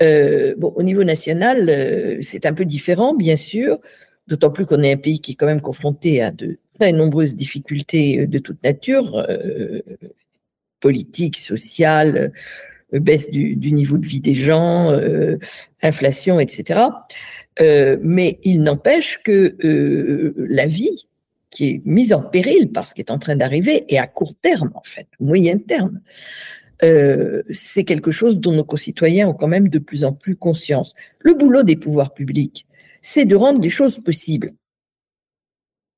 Euh, 0.00 0.54
bon, 0.56 0.72
au 0.76 0.82
niveau 0.82 1.04
national, 1.04 1.68
euh, 1.68 2.18
c'est 2.20 2.46
un 2.46 2.54
peu 2.54 2.64
différent, 2.64 3.14
bien 3.14 3.36
sûr, 3.36 3.78
d'autant 4.26 4.50
plus 4.50 4.66
qu'on 4.66 4.82
est 4.82 4.92
un 4.92 4.96
pays 4.96 5.20
qui 5.20 5.32
est 5.32 5.34
quand 5.34 5.46
même 5.46 5.60
confronté 5.60 6.22
à 6.22 6.30
de 6.30 6.58
très 6.78 6.92
nombreuses 6.92 7.34
difficultés 7.34 8.20
euh, 8.20 8.26
de 8.26 8.38
toute 8.38 8.62
nature, 8.62 9.26
politiques, 10.80 11.38
sociales, 11.38 12.32
baisse 12.92 13.30
du, 13.30 13.72
niveau 13.72 13.98
de 13.98 14.06
vie 14.06 14.20
des 14.20 14.34
gens, 14.34 14.92
inflation, 15.82 16.40
etc. 16.40 16.86
mais 17.60 18.38
il 18.42 18.62
n'empêche 18.62 19.20
que 19.22 19.56
la 20.36 20.66
vie 20.66 21.06
qui 21.50 21.68
est 21.68 21.82
mise 21.84 22.12
en 22.12 22.22
péril 22.22 22.72
par 22.72 22.86
ce 22.86 22.94
qui 22.94 23.00
est 23.00 23.10
en 23.10 23.18
train 23.18 23.36
d'arriver, 23.36 23.84
et 23.88 23.98
à 23.98 24.06
court 24.06 24.34
terme, 24.40 24.72
en 24.74 24.82
fait, 24.82 25.06
moyen 25.20 25.58
terme, 25.58 26.00
c'est 27.50 27.84
quelque 27.84 28.10
chose 28.10 28.40
dont 28.40 28.52
nos 28.52 28.64
concitoyens 28.64 29.28
ont 29.28 29.34
quand 29.34 29.48
même 29.48 29.68
de 29.68 29.78
plus 29.78 30.04
en 30.04 30.12
plus 30.12 30.36
conscience. 30.36 30.94
Le 31.20 31.34
boulot 31.34 31.62
des 31.62 31.76
pouvoirs 31.76 32.14
publics, 32.14 32.66
c'est 33.02 33.24
de 33.24 33.36
rendre 33.36 33.60
les 33.60 33.68
choses 33.68 33.98
possibles 33.98 34.54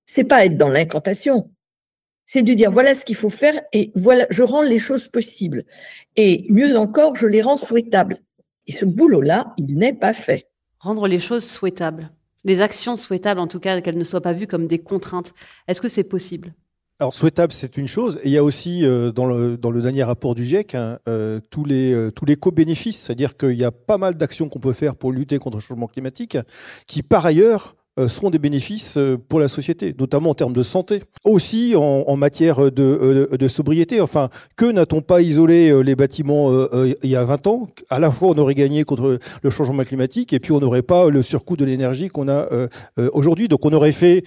c'est 0.06 0.24
pas 0.24 0.46
être 0.46 0.56
dans 0.56 0.68
l'incantation. 0.68 1.50
C'est 2.26 2.42
de 2.42 2.52
dire 2.52 2.70
voilà 2.70 2.94
ce 2.94 3.04
qu'il 3.04 3.16
faut 3.16 3.30
faire 3.30 3.54
et 3.72 3.92
voilà, 3.94 4.26
je 4.30 4.42
rends 4.42 4.62
les 4.62 4.78
choses 4.78 5.08
possibles. 5.08 5.64
Et 6.16 6.44
mieux 6.50 6.76
encore, 6.76 7.14
je 7.14 7.26
les 7.26 7.40
rends 7.40 7.56
souhaitables. 7.56 8.18
Et 8.66 8.72
ce 8.72 8.84
boulot-là, 8.84 9.54
il 9.56 9.78
n'est 9.78 9.94
pas 9.94 10.12
fait. 10.12 10.48
Rendre 10.80 11.06
les 11.06 11.20
choses 11.20 11.44
souhaitables. 11.44 12.10
Les 12.44 12.60
actions 12.60 12.96
souhaitables, 12.96 13.40
en 13.40 13.46
tout 13.46 13.60
cas, 13.60 13.80
qu'elles 13.80 13.98
ne 13.98 14.04
soient 14.04 14.20
pas 14.20 14.32
vues 14.32 14.46
comme 14.46 14.66
des 14.66 14.78
contraintes. 14.78 15.32
Est-ce 15.68 15.80
que 15.80 15.88
c'est 15.88 16.04
possible? 16.04 16.52
Alors 16.98 17.14
souhaitable, 17.14 17.52
c'est 17.52 17.76
une 17.76 17.86
chose. 17.86 18.18
Et 18.22 18.28
il 18.28 18.32
y 18.32 18.38
a 18.38 18.44
aussi 18.44 18.84
euh, 18.84 19.12
dans, 19.12 19.26
le, 19.26 19.58
dans 19.58 19.70
le 19.70 19.82
dernier 19.82 20.02
rapport 20.02 20.34
du 20.34 20.46
GIEC 20.46 20.74
hein, 20.74 20.98
euh, 21.08 21.40
tous 21.50 21.64
les 21.64 21.92
euh, 21.92 22.10
tous 22.10 22.24
les 22.24 22.36
co-bénéfices, 22.36 23.02
c'est-à-dire 23.02 23.36
qu'il 23.36 23.52
y 23.52 23.64
a 23.64 23.70
pas 23.70 23.98
mal 23.98 24.14
d'actions 24.14 24.48
qu'on 24.48 24.60
peut 24.60 24.72
faire 24.72 24.96
pour 24.96 25.12
lutter 25.12 25.38
contre 25.38 25.58
le 25.58 25.62
changement 25.62 25.88
climatique, 25.88 26.38
qui 26.86 27.02
par 27.02 27.26
ailleurs 27.26 27.76
seront 28.08 28.30
des 28.30 28.38
bénéfices 28.38 28.96
euh, 28.98 29.16
pour 29.16 29.40
la 29.40 29.48
société, 29.48 29.94
notamment 29.98 30.30
en 30.30 30.34
termes 30.34 30.52
de 30.52 30.62
santé, 30.62 31.02
aussi 31.24 31.74
en, 31.76 32.16
matière 32.16 32.70
de, 32.70 32.82
euh, 32.82 33.36
de, 33.36 33.48
sobriété. 33.48 34.00
Enfin, 34.00 34.28
que 34.56 34.66
n'a-t-on 34.66 35.00
pas 35.00 35.22
isolé 35.22 35.82
les 35.82 35.96
bâtiments 35.96 36.50
il 37.02 37.10
y 37.10 37.16
a 37.16 37.24
20 37.24 37.46
ans? 37.46 37.68
À 37.90 37.98
la 37.98 38.10
fois, 38.10 38.28
on 38.28 38.38
aurait 38.38 38.54
gagné 38.54 38.84
contre 38.84 39.18
le 39.42 39.50
changement 39.50 39.82
climatique 39.82 40.32
et 40.32 40.40
puis 40.40 40.52
on 40.52 40.60
n'aurait 40.60 40.82
pas 40.82 41.08
le 41.08 41.22
surcoût 41.22 41.56
de 41.56 41.64
l'énergie 41.64 42.08
qu'on 42.08 42.28
a 42.28 42.48
aujourd'hui. 43.12 43.48
Donc, 43.48 43.64
on 43.64 43.72
aurait 43.72 43.92
fait, 43.92 44.24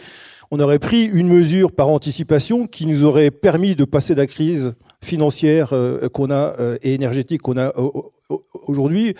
on 0.52 0.60
aurait 0.60 0.80
pris 0.80 1.06
une 1.06 1.28
mesure 1.28 1.72
par 1.72 1.90
anticipation 1.90 2.68
qui 2.68 2.86
nous 2.86 3.04
aurait 3.04 3.32
permis 3.32 3.76
de 3.76 3.86
passer 3.86 4.16
la 4.16 4.28
crise 4.28 4.74
financière 5.02 5.74
qu'on 6.14 6.32
a 6.32 6.56
et 6.82 6.94
énergétique 6.94 7.42
qu'on 7.42 7.58
a 7.58 7.74
aujourd'hui 8.68 9.16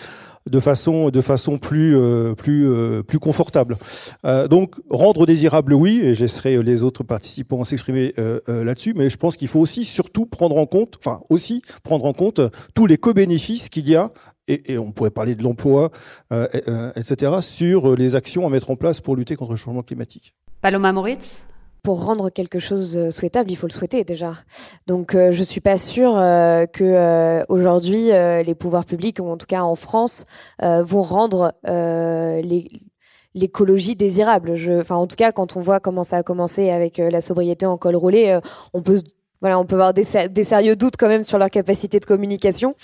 de 0.48 0.60
façon, 0.60 1.10
de 1.10 1.20
façon 1.20 1.58
plus, 1.58 1.96
euh, 1.96 2.34
plus, 2.34 2.68
euh, 2.68 3.02
plus 3.02 3.18
confortable. 3.18 3.76
Euh, 4.24 4.48
donc, 4.48 4.76
rendre 4.88 5.26
désirable, 5.26 5.74
oui, 5.74 6.00
et 6.02 6.14
je 6.14 6.20
laisserai 6.20 6.62
les 6.62 6.82
autres 6.82 7.04
participants 7.04 7.64
s'exprimer 7.64 8.14
là-dessus, 8.46 8.94
mais 8.94 9.10
je 9.10 9.16
pense 9.16 9.36
qu'il 9.36 9.48
faut 9.48 9.60
aussi 9.60 9.84
surtout 9.84 10.26
prendre 10.26 10.56
en 10.56 10.66
compte, 10.66 10.96
enfin 10.98 11.20
aussi 11.28 11.62
prendre 11.82 12.04
en 12.04 12.12
compte 12.12 12.40
tous 12.74 12.86
les 12.86 12.96
co-bénéfices 12.96 13.68
qu'il 13.68 13.88
y 13.88 13.96
a 13.96 14.10
et, 14.48 14.78
on 14.78 14.90
pourrait 14.90 15.10
parler 15.10 15.34
de 15.34 15.42
l'emploi, 15.42 15.90
etc., 16.96 17.32
sur 17.40 17.96
les 17.96 18.16
actions 18.16 18.46
à 18.46 18.50
mettre 18.50 18.70
en 18.70 18.76
place 18.76 19.00
pour 19.00 19.16
lutter 19.16 19.36
contre 19.36 19.52
le 19.52 19.56
changement 19.56 19.82
climatique. 19.82 20.34
Paloma 20.60 20.92
Moritz? 20.92 21.44
Pour 21.82 22.04
rendre 22.04 22.30
quelque 22.30 22.58
chose 22.58 22.96
euh, 22.96 23.10
souhaitable, 23.10 23.50
il 23.50 23.56
faut 23.56 23.66
le 23.66 23.72
souhaiter 23.72 24.04
déjà. 24.04 24.34
Donc, 24.86 25.14
euh, 25.14 25.32
je 25.32 25.42
suis 25.42 25.60
pas 25.60 25.76
sûre 25.76 26.16
euh, 26.16 26.66
que 26.66 27.44
aujourd'hui 27.48 28.10
les 28.44 28.54
pouvoirs 28.54 28.84
publics, 28.84 29.18
ou 29.20 29.28
en 29.28 29.36
tout 29.36 29.46
cas 29.46 29.62
en 29.62 29.74
France, 29.74 30.24
vont 30.60 31.02
rendre 31.02 31.52
l'écologie 33.34 33.96
désirable. 33.96 34.54
Enfin, 34.80 34.96
en 34.96 35.06
tout 35.06 35.16
cas, 35.16 35.32
quand 35.32 35.56
on 35.56 35.60
voit 35.60 35.80
comment 35.80 36.02
ça 36.02 36.18
a 36.18 36.22
commencé 36.22 36.70
avec 36.70 36.98
la 36.98 37.20
sobriété 37.20 37.66
en 37.66 37.76
col 37.76 37.96
roulé, 37.96 38.38
on 38.74 38.82
peut 38.82 39.00
voilà, 39.40 39.58
on 39.58 39.64
peut 39.64 39.76
avoir 39.76 39.94
des, 39.94 40.04
des, 40.28 40.44
sérieux 40.44 40.76
doutes 40.76 40.96
quand 40.98 41.08
même 41.08 41.24
sur 41.24 41.38
leur 41.38 41.48
capacité 41.48 41.98
de 41.98 42.04
communication. 42.04 42.74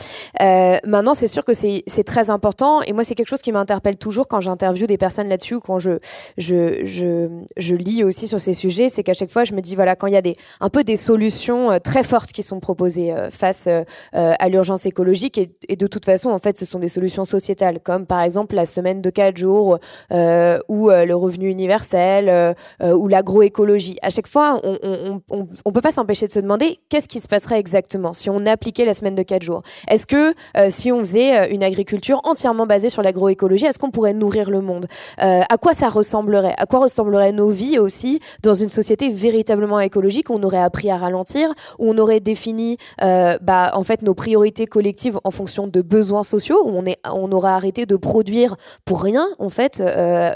Euh, 0.41 0.79
maintenant, 0.87 1.13
c'est 1.13 1.27
sûr 1.27 1.45
que 1.45 1.53
c'est 1.53 1.85
très 2.05 2.31
important 2.31 2.81
et 2.83 2.93
moi, 2.93 3.05
c'est 3.05 3.15
quelque 3.15 3.29
chose 3.29 3.43
qui 3.43 3.53
m'interpelle 3.53 3.97
toujours 3.97 4.27
quand 4.27 4.41
j'interviewe 4.41 4.87
des 4.87 4.97
personnes 4.97 5.29
là-dessus 5.29 5.57
ou 5.57 5.61
quand 5.61 5.79
je, 5.79 5.99
je, 6.39 6.85
je, 6.85 7.29
je, 7.57 7.75
lis 7.75 8.05
aussi 8.05 8.27
sur 8.27 8.41
ces 8.41 8.55
sujets. 8.55 8.89
C'est 8.89 9.03
qu'à 9.03 9.13
chaque 9.13 9.31
fois, 9.31 9.45
je 9.45 9.53
me 9.53 9.61
dis, 9.61 9.75
voilà, 9.75 9.97
quand 9.97 10.07
il 10.07 10.15
y 10.15 10.17
a 10.17 10.23
des, 10.23 10.37
un 10.61 10.71
peu 10.71 10.83
des 10.83 10.97
solutions 10.97 11.73
euh, 11.73 11.79
très 11.79 12.03
fortes 12.03 12.33
qui 12.33 12.43
sont 12.43 12.61
proposées 12.61 13.13
euh, 13.13 13.29
face 13.31 13.67
euh, 13.67 13.85
à 14.13 14.49
l'urgence 14.49 14.87
écologique 14.87 15.39
et, 15.69 15.77
de 15.77 15.87
toute 15.87 16.07
façon, 16.07 16.31
en 16.31 16.39
fait, 16.39 16.57
ce 16.57 16.65
sont 16.65 16.79
des 16.79 16.89
solutions 16.89 17.27
sociétales, 17.27 17.81
comme 17.81 18.07
par 18.07 18.23
exemple 18.23 18.55
la 18.55 18.65
semaine 18.65 19.03
de 19.03 19.11
4 19.11 19.37
jours 19.37 19.79
ou 20.11 20.91
le 20.91 21.13
revenu 21.13 21.51
universel 21.51 22.55
ou 22.83 23.09
l'agroécologie. 23.09 23.99
À 24.01 24.11
chaque 24.11 24.27
fois, 24.27 24.61
on, 24.63 24.79
on, 24.83 25.23
on, 25.31 25.47
on 25.65 25.73
peut 25.73 25.81
pas 25.81 25.93
s'empêcher 25.93 26.27
de 26.27 26.33
se 26.33 26.41
demander 26.47 26.79
qu'est-ce 26.89 27.09
qui 27.09 27.21
se 27.21 27.29
passerait 27.29 27.59
exactement 27.59 28.13
si 28.13 28.31
on 28.31 28.47
appliquait 28.47 28.85
la 28.85 28.95
semaine 28.95 29.15
de 29.15 29.23
4 29.23 29.43
jours? 29.43 29.63
Est-ce 29.89 30.07
que 30.07 30.33
euh, 30.57 30.69
si 30.71 30.93
on 30.93 31.01
faisait 31.01 31.37
euh, 31.37 31.47
une 31.51 31.65
agriculture 31.65 32.21
entièrement 32.25 32.67
basée 32.67 32.89
sur 32.89 33.03
l'agroécologie, 33.03 33.67
est-ce 33.67 33.79
qu'on 33.79 33.91
pourrait 33.91 34.15
nourrir 34.15 34.49
le 34.49 34.61
monde? 34.61 34.87
Euh, 35.23 35.43
À 35.49 35.59
quoi 35.59 35.73
ça 35.73 35.89
ressemblerait? 35.89 36.55
À 36.57 36.67
quoi 36.67 36.81
ressembleraient 36.81 37.33
nos 37.33 37.49
vies 37.49 37.79
aussi 37.79 38.21
dans 38.43 38.55
une 38.55 38.69
société 38.69 39.11
véritablement 39.11 39.81
écologique? 39.81 40.31
Où 40.31 40.35
on 40.35 40.43
aurait 40.45 40.63
appris 40.63 40.91
à 40.91 40.97
ralentir, 40.97 41.51
où 41.79 41.91
on 41.91 41.99
aurait 41.99 42.21
défini 42.21 42.77
bah, 43.01 43.73
en 43.75 43.83
fait 43.83 44.03
nos 44.03 44.15
priorités 44.15 44.67
collectives 44.67 45.19
en 45.25 45.31
fonction 45.31 45.67
de 45.67 45.83
besoins 45.83 46.23
sociaux, 46.23 46.63
où 46.65 46.71
on, 46.71 46.85
est, 46.85 46.99
on 47.11 47.31
aurait 47.33 47.51
arrêté 47.51 47.87
de 47.87 47.97
produire 47.97 48.57
pour 48.85 49.03
rien 49.03 49.27
en 49.39 49.49
fait, 49.49 49.83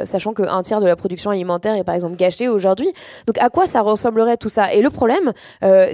sachant 0.04 0.32
qu'un 0.32 0.62
tiers 0.62 0.80
de 0.80 0.86
la 0.86 0.96
production 0.96 1.30
alimentaire 1.30 1.74
est 1.74 1.84
par 1.84 1.94
exemple 1.94 2.16
gâché 2.16 2.48
aujourd'hui? 2.48 2.92
Donc 3.26 3.38
à 3.38 3.48
quoi 3.48 3.66
ça 3.66 3.80
ressemblerait 3.80 4.36
tout 4.36 4.48
ça? 4.48 4.72
Et 4.74 4.82
le 4.82 4.90
problème, 4.90 5.32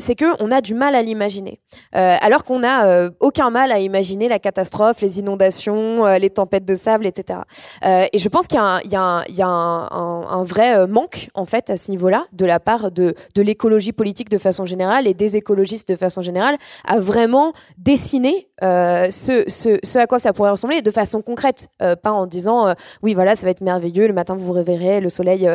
c'est 0.07 0.15
que 0.15 0.41
on 0.41 0.53
a 0.53 0.61
du 0.61 0.75
mal 0.75 0.95
à 0.95 1.03
l'imaginer. 1.03 1.59
Euh, 1.97 2.17
alors 2.21 2.45
qu'on 2.45 2.61
n'a 2.61 2.87
euh, 2.87 3.11
aucun 3.19 3.51
mal 3.51 3.73
à 3.73 3.81
imaginer 3.81 4.29
la 4.29 4.39
catastrophe, 4.39 5.01
les 5.01 5.19
inondations, 5.19 6.07
euh, 6.07 6.19
les 6.19 6.31
tempêtes 6.31 6.65
de 6.65 6.77
sable, 6.77 7.07
etc. 7.07 7.41
et 7.85 8.19
je 8.19 8.29
pense 8.29 8.47
qu'il 8.47 8.59
y 8.59 8.95
a, 8.95 9.47
un, 9.47 10.45
vrai 10.45 10.87
manque, 10.87 11.29
en 11.35 11.45
fait, 11.45 11.71
à 11.71 11.77
ce 11.77 11.91
niveau-là, 11.91 12.27
de 12.33 12.47
la 12.47 12.61
part 12.61 12.91
de, 12.93 13.15
l'écologie 13.37 13.93
politique 13.93 14.29
de 14.29 14.39
façon 14.39 14.65
générale 14.65 15.07
et 15.07 15.15
des 15.15 15.37
écologistes 15.37 15.89
de 15.89 15.97
façon 15.97 16.23
générale, 16.23 16.57
à 16.85 16.99
vraiment 17.01 17.53
dessiner 17.79 18.49
ce, 18.61 19.99
à 19.99 20.07
quoi 20.07 20.19
ça 20.19 20.33
pourrait 20.33 20.51
ressembler 20.51 20.83
de 20.83 20.91
façon 20.91 21.23
concrète, 21.23 21.69
pas 21.79 22.13
en 22.13 22.27
disant 22.27 22.75
oui, 23.03 23.15
voilà, 23.15 23.35
ça 23.35 23.45
va 23.45 23.51
être 23.51 23.61
merveilleux, 23.61 24.07
le 24.07 24.15
matin 24.15 24.35
vous 24.35 24.45
vous 24.45 24.53
réveillerez, 24.53 25.01
le 25.01 25.09
soleil 25.09 25.49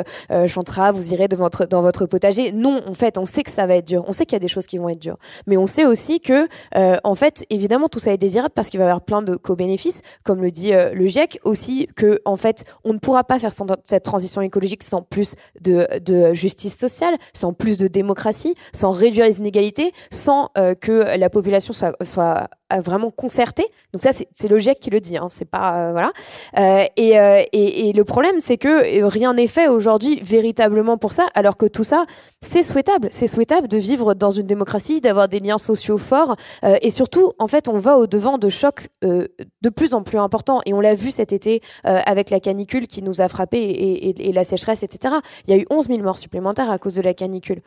chantera, 0.48 0.92
vous 0.92 1.14
irez 1.14 1.28
dans 1.28 1.82
votre 1.82 2.06
potager. 2.06 2.52
Non, 2.52 2.82
en 2.88 2.94
fait, 2.94 3.18
on 3.18 3.26
sait 3.26 3.44
que 3.44 3.52
ça 3.52 3.66
va 3.66 3.76
être 3.76 3.88
dur. 3.88 4.04
On 4.08 4.14
sait 4.14 4.26
qu'il 4.26 4.36
y 4.36 4.41
a 4.41 4.41
des 4.42 4.48
choses 4.48 4.66
qui 4.66 4.78
vont 4.78 4.90
être 4.90 5.00
dures. 5.00 5.18
Mais 5.48 5.58
on 5.58 5.68
sait 5.68 5.86
aussi 5.86 6.20
que, 6.20 6.48
euh, 6.76 6.98
en 7.04 7.16
fait, 7.16 7.46
évidemment, 7.50 7.88
tout 7.88 8.00
ça 8.00 8.12
est 8.14 8.18
désirable 8.18 8.54
parce 8.54 8.70
qu'il 8.70 8.80
va 8.80 8.86
y 8.86 8.88
avoir 8.88 9.02
plein 9.02 9.22
de 9.22 9.36
co-bénéfices, 9.36 10.02
comme 10.26 10.42
le 10.42 10.52
dit 10.52 10.74
euh, 10.74 10.94
le 10.94 11.08
GIEC, 11.08 11.40
aussi 11.44 11.88
que, 11.96 12.20
en 12.26 12.36
fait, 12.36 12.66
on 12.84 12.94
ne 12.94 13.00
pourra 13.00 13.24
pas 13.24 13.40
faire 13.40 13.52
cette 13.84 14.04
transition 14.04 14.42
écologique 14.42 14.84
sans 14.84 15.02
plus 15.02 15.36
de, 15.62 15.88
justice 16.34 16.78
sociale, 16.78 17.16
sans 17.34 17.54
plus 17.54 17.78
de 17.78 17.88
démocratie, 17.88 18.56
sans 18.74 18.92
réduire 18.92 19.26
les 19.26 19.40
inégalités, 19.40 19.94
sans 20.12 20.50
euh, 20.58 20.76
que 20.76 21.18
la 21.18 21.30
population 21.30 21.74
soit 21.74 22.50
vraiment 22.80 23.12
concerté. 23.12 23.66
Donc 23.94 24.02
ça, 24.02 24.12
c'est 24.14 24.48
le 24.48 24.60
GIEC 24.60 24.80
qui 24.80 24.90
le 24.90 25.00
dit. 25.00 25.18
Hein, 25.18 25.28
c'est 25.30 25.46
pas 25.46 25.76
euh, 25.76 25.92
voilà. 25.92 26.12
Euh, 26.58 26.86
et, 26.96 27.20
euh, 27.20 27.44
et, 27.52 27.92
le 27.94 28.04
problème, 28.04 28.36
c'est 28.40 28.58
que 28.58 29.04
rien 29.04 29.34
n'est 29.34 29.48
fait 29.48 29.68
aujourd'hui 29.68 30.22
véritablement 30.24 30.98
pour 30.98 31.12
ça, 31.12 31.28
alors 31.36 31.58
que 31.58 31.66
tout 31.66 31.84
ça, 31.84 32.06
c'est 32.42 32.64
souhaitable. 32.64 33.10
C'est 33.12 33.28
souhaitable 33.28 33.68
de 33.68 33.78
vivre 33.78 34.14
dans 34.14 34.32
une 34.32 34.48
démocratie, 34.48 35.02
d'avoir 35.02 35.28
des 35.28 35.40
liens 35.40 35.58
sociaux 35.58 35.98
forts, 35.98 36.36
et 36.82 36.90
surtout, 36.90 37.34
en 37.38 37.48
fait, 37.48 37.68
on 37.68 37.78
va 37.78 37.98
au 37.98 38.08
devant 38.08 38.38
de 38.38 38.50
chocs 38.50 38.88
de 39.02 39.70
plus 39.70 39.94
en 39.94 40.04
plus 40.04 40.18
importants. 40.18 40.62
Et 40.66 40.74
on 40.74 40.82
l'a 40.82 40.96
vu 40.96 41.12
cet 41.12 41.34
été 41.34 41.62
avec 41.84 42.30
la 42.30 42.40
canicule 42.40 42.88
qui 42.88 43.02
nous 43.02 43.22
a 43.22 43.28
frappé 43.28 43.60
et, 43.60 44.10
et, 44.10 44.30
et, 44.30 44.32
la 44.32 44.44
sécheresse, 44.44 44.84
etc. 44.84 45.16
Il 45.48 45.54
y 45.54 45.58
a 45.58 45.62
eu 45.62 45.66
11 45.70 45.88
000 45.88 46.02
morts 46.02 46.18
supplémentaires 46.18 46.72
à 46.72 46.78
cause 46.80 46.96
de 46.96 47.02
la 47.02 47.14
canicule 47.14 47.62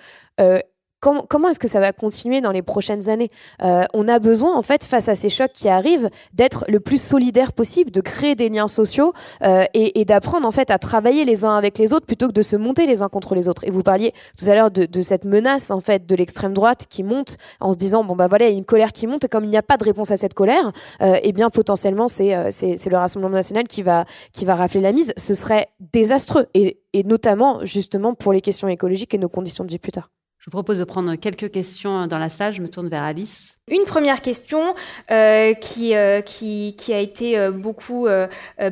comment, 1.28 1.48
est-ce 1.48 1.59
que 1.59 1.68
ça 1.68 1.80
va 1.80 1.92
continuer 1.92 2.40
dans 2.40 2.52
les 2.52 2.62
prochaines 2.62 3.09
années? 3.09 3.30
Euh, 3.62 3.84
On 3.92 4.09
a 4.09 4.18
besoin, 4.18 4.57
en 4.57 4.62
fait, 4.62 4.84
face 4.84 5.09
à 5.09 5.14
ces 5.14 5.28
chocs 5.28 5.52
qui 5.52 5.68
arrivent, 5.68 6.09
d'être 6.32 6.64
le 6.68 6.80
plus 6.80 7.00
solidaire 7.00 7.52
possible, 7.52 7.90
de 7.90 8.00
créer 8.00 8.34
des 8.34 8.48
liens 8.48 8.68
sociaux 8.68 9.12
euh, 9.42 9.64
et, 9.74 10.05
d'apprendre 10.05 10.46
en 10.46 10.50
fait 10.50 10.70
à 10.70 10.78
travailler 10.78 11.24
les 11.24 11.44
uns 11.44 11.57
avec 11.57 11.78
les 11.78 11.92
autres 11.92 12.07
plutôt 12.07 12.28
que 12.28 12.32
de 12.32 12.42
se 12.42 12.57
monter 12.57 12.86
les 12.86 13.02
uns 13.02 13.09
contre 13.09 13.34
les 13.34 13.48
autres. 13.48 13.64
Et 13.64 13.70
vous 13.70 13.82
parliez 13.82 14.12
tout 14.38 14.44
à 14.48 14.55
l'heure 14.55 14.70
de, 14.70 15.00
cette 15.00 15.24
menace 15.24 15.70
en 15.70 15.80
fait 15.80 16.07
de 16.07 16.14
l'extrême 16.14 16.52
droite 16.52 16.86
qui 16.88 17.02
monte 17.02 17.36
en 17.61 17.72
se 17.72 17.78
disant 17.78 18.05
bon 18.05 18.16
bah 18.16 18.26
voilà 18.28 18.46
il 18.46 18.52
y 18.52 18.55
a 18.55 18.59
une 18.59 18.64
colère 18.64 18.92
qui 18.92 19.07
monte 19.07 19.24
et 19.24 19.28
comme 19.28 19.44
il 19.44 19.50
n'y 19.50 19.57
a 19.57 19.62
pas 19.62 19.76
de 19.76 19.84
réponse 19.84 20.11
à 20.11 20.16
cette 20.16 20.34
colère, 20.34 20.72
euh, 21.02 21.16
eh 21.22 21.32
bien 21.32 21.50
potentiellement 21.50 22.09
c'est 22.09 22.34
c'est 22.50 22.90
le 22.90 22.96
Rassemblement 22.96 23.34
national 23.34 23.66
qui 23.66 23.82
va 23.82 24.05
qui 24.32 24.44
va 24.44 24.55
rafler 24.55 24.80
la 24.80 24.92
mise. 24.92 25.12
Ce 25.16 25.34
serait 25.34 25.68
désastreux 25.80 26.46
et, 26.55 26.80
et 26.92 27.02
notamment 27.02 27.64
justement 27.64 28.14
pour 28.14 28.32
les 28.32 28.40
questions 28.40 28.68
écologiques 28.68 29.14
et 29.14 29.18
nos 29.18 29.28
conditions 29.28 29.64
de 29.64 29.70
vie 29.70 29.78
plus 29.78 29.92
tard. 29.92 30.14
Je 30.45 30.51
vous 30.51 30.57
propose 30.57 30.78
de 30.78 30.84
prendre 30.84 31.14
quelques 31.14 31.51
questions 31.51 32.07
dans 32.07 32.18
la 32.18 32.28
salle. 32.28 32.53
Je 32.53 32.61
me 32.61 32.68
tourne 32.68 32.88
vers 32.88 33.03
Alice. 33.03 33.57
Une 33.66 33.84
première 33.84 34.20
question 34.20 34.74
euh, 35.11 35.55
qui, 35.55 35.95
euh, 35.95 36.20
qui, 36.20 36.74
qui, 36.76 36.92
a 36.92 36.99
été 36.99 37.38
euh, 37.38 37.51
beaucoup 37.51 38.07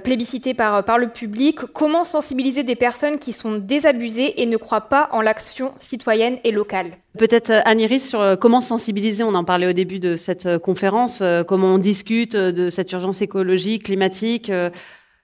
plébiscitée 0.04 0.52
par, 0.52 0.84
par 0.84 0.98
le 0.98 1.08
public. 1.08 1.60
Comment 1.72 2.04
sensibiliser 2.04 2.62
des 2.62 2.76
personnes 2.76 3.18
qui 3.18 3.32
sont 3.32 3.56
désabusées 3.56 4.42
et 4.42 4.44
ne 4.44 4.58
croient 4.58 4.90
pas 4.90 5.08
en 5.12 5.22
l'action 5.22 5.72
citoyenne 5.78 6.36
et 6.44 6.50
locale? 6.50 6.88
Peut-être 7.16 7.50
Anne-Iris 7.64 8.06
sur 8.06 8.38
comment 8.38 8.60
sensibiliser, 8.60 9.24
on 9.24 9.34
en 9.34 9.44
parlait 9.44 9.68
au 9.68 9.72
début 9.72 9.98
de 9.98 10.16
cette 10.16 10.58
conférence, 10.58 11.22
comment 11.48 11.76
on 11.76 11.78
discute 11.78 12.36
de 12.36 12.68
cette 12.68 12.92
urgence 12.92 13.22
écologique, 13.22 13.84
climatique 13.84 14.52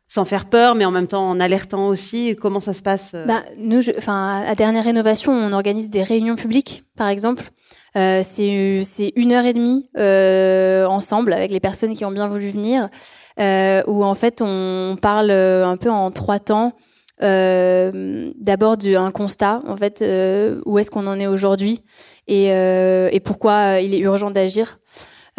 sans 0.09 0.25
faire 0.25 0.47
peur, 0.47 0.75
mais 0.75 0.87
en 0.87 0.91
même 0.91 1.07
temps 1.07 1.29
en 1.29 1.39
alertant 1.39 1.89
aussi 1.89 2.35
Comment 2.41 2.61
ça 2.61 2.73
se 2.73 2.83
passe 2.83 3.13
euh 3.15 3.27
bah, 3.27 3.43
Nous, 3.59 3.91
enfin, 3.91 4.43
à 4.47 4.55
Dernière 4.55 4.85
Rénovation, 4.85 5.33
on 5.33 5.53
organise 5.53 5.91
des 5.91 6.03
réunions 6.03 6.37
publiques, 6.37 6.85
par 6.97 7.09
exemple. 7.09 7.45
Euh, 7.97 8.23
c'est 8.25 9.13
une 9.17 9.33
heure 9.33 9.45
et 9.45 9.53
demie 9.53 9.83
euh, 9.97 10.87
ensemble 10.87 11.33
avec 11.33 11.51
les 11.51 11.61
personnes 11.61 11.95
qui 11.95 12.05
ont 12.05 12.11
bien 12.11 12.29
voulu 12.29 12.51
venir, 12.51 12.89
euh, 13.41 13.83
où 13.87 14.05
en 14.05 14.15
fait 14.15 14.43
on 14.43 14.97
parle 15.01 15.31
euh, 15.31 15.67
un 15.67 15.77
peu 15.77 15.91
en 15.91 16.11
trois 16.11 16.39
temps. 16.39 16.73
Euh, 17.23 18.31
D'abord 18.37 18.77
d'un 18.77 19.11
constat, 19.11 19.63
en 19.67 19.77
fait, 19.77 20.05
où 20.65 20.79
est-ce 20.79 20.91
qu'on 20.91 21.07
en 21.07 21.19
est 21.19 21.27
aujourd'hui 21.27 21.83
et, 22.29 22.47
et, 22.49 23.21
pourquoi 23.21 23.81
il 23.81 23.95
est 23.95 23.99
urgent 23.99 24.31
d'agir. 24.31 24.79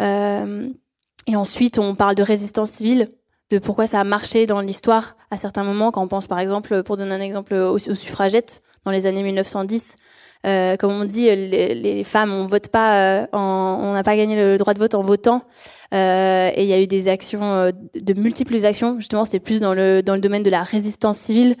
et 0.00 1.36
ensuite, 1.36 1.78
on 1.78 1.94
parle 1.94 2.16
de 2.16 2.22
résistance 2.22 2.70
civile, 2.72 3.08
de 3.50 3.58
pourquoi 3.58 3.86
ça 3.86 4.00
a 4.00 4.04
marché 4.04 4.46
dans 4.46 4.60
l'histoire 4.60 5.16
à 5.30 5.36
certains 5.36 5.64
moments, 5.64 5.90
quand 5.90 6.02
on 6.02 6.08
pense 6.08 6.26
par 6.26 6.38
exemple, 6.38 6.82
pour 6.82 6.96
donner 6.96 7.14
un 7.14 7.20
exemple, 7.20 7.54
aux, 7.54 7.78
suffragettes 7.78 8.60
dans 8.84 8.92
les 8.92 9.06
années 9.06 9.22
1910. 9.22 9.96
Euh, 10.46 10.76
comme 10.78 10.92
on 10.92 11.04
dit, 11.04 11.24
les, 11.24 12.02
femmes, 12.04 12.32
on 12.32 12.46
vote 12.46 12.68
pas, 12.68 13.20
euh, 13.20 13.26
on 13.32 13.92
n'a 13.92 14.02
pas 14.02 14.16
gagné 14.16 14.36
le, 14.36 14.56
droit 14.56 14.72
de 14.72 14.78
vote 14.78 14.94
en 14.94 15.02
votant. 15.02 15.42
Euh, 15.92 16.50
et 16.54 16.62
il 16.62 16.68
y 16.68 16.72
a 16.72 16.80
eu 16.80 16.86
des 16.86 17.08
actions, 17.08 17.42
euh, 17.42 17.72
de 17.94 18.14
multiples 18.14 18.64
actions. 18.64 18.98
Justement, 18.98 19.24
c'est 19.24 19.40
plus 19.40 19.60
dans 19.60 19.74
le 19.74 20.02
dans 20.02 20.14
le 20.14 20.20
domaine 20.20 20.42
de 20.42 20.50
la 20.50 20.62
résistance 20.62 21.18
civile, 21.18 21.56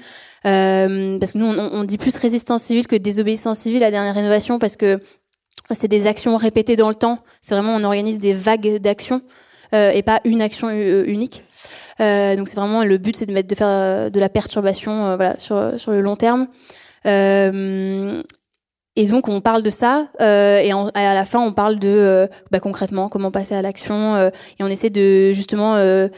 euh, 0.46 1.18
parce 1.18 1.32
que 1.32 1.38
nous, 1.38 1.46
on, 1.46 1.58
on, 1.58 1.84
dit 1.84 1.98
plus 1.98 2.16
résistance 2.16 2.62
civile 2.62 2.86
que 2.86 2.96
désobéissance 2.96 3.58
civile 3.58 3.82
à 3.82 3.90
dernière 3.90 4.14
rénovation, 4.14 4.58
parce 4.58 4.76
que 4.76 5.00
c'est 5.70 5.88
des 5.88 6.06
actions 6.06 6.36
répétées 6.36 6.76
dans 6.76 6.88
le 6.88 6.94
temps. 6.94 7.18
C'est 7.40 7.54
vraiment, 7.54 7.74
on 7.74 7.84
organise 7.84 8.20
des 8.20 8.34
vagues 8.34 8.78
d'actions. 8.78 9.22
Euh, 9.72 9.90
et 9.90 10.02
pas 10.02 10.20
une 10.24 10.42
action 10.42 10.68
unique. 10.70 11.44
Euh, 12.00 12.36
donc 12.36 12.48
c'est 12.48 12.56
vraiment 12.56 12.84
le 12.84 12.98
but, 12.98 13.16
c'est 13.16 13.26
de 13.26 13.32
mettre 13.32 13.48
de 13.48 13.54
faire 13.54 14.10
de 14.10 14.20
la 14.20 14.28
perturbation, 14.28 15.16
voilà, 15.16 15.38
sur 15.38 15.78
sur 15.78 15.92
le 15.92 16.00
long 16.00 16.16
terme. 16.16 16.48
Et 18.96 19.06
donc 19.06 19.28
on 19.28 19.40
parle 19.40 19.62
de 19.62 19.70
ça 19.70 20.08
euh, 20.20 20.58
et 20.58 20.72
à 20.72 21.14
la 21.14 21.24
fin 21.24 21.38
on 21.38 21.52
parle 21.52 21.78
de 21.78 21.88
euh, 21.88 22.26
bah, 22.50 22.58
concrètement 22.58 23.08
comment 23.08 23.30
passer 23.30 23.54
à 23.54 23.62
l'action 23.62 24.16
euh, 24.16 24.30
et 24.58 24.64
on 24.64 24.66
essaie 24.66 24.90
de 24.90 25.32
justement 25.32 25.76
de 25.76 26.10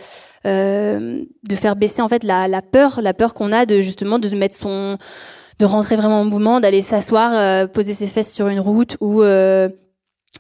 faire 1.54 1.76
baisser 1.76 2.00
en 2.00 2.08
fait 2.08 2.24
la, 2.24 2.48
la 2.48 2.62
peur, 2.62 3.00
la 3.02 3.12
peur 3.12 3.34
qu'on 3.34 3.52
a 3.52 3.66
de 3.66 3.82
justement 3.82 4.18
de 4.18 4.28
mettre 4.34 4.56
son, 4.56 4.96
de 5.58 5.64
rentrer 5.66 5.96
vraiment 5.96 6.22
en 6.22 6.24
mouvement, 6.24 6.60
d'aller 6.60 6.82
s'asseoir, 6.82 7.68
poser 7.68 7.92
ses 7.92 8.06
fesses 8.06 8.32
sur 8.32 8.48
une 8.48 8.60
route 8.60 8.96
ou 9.00 9.22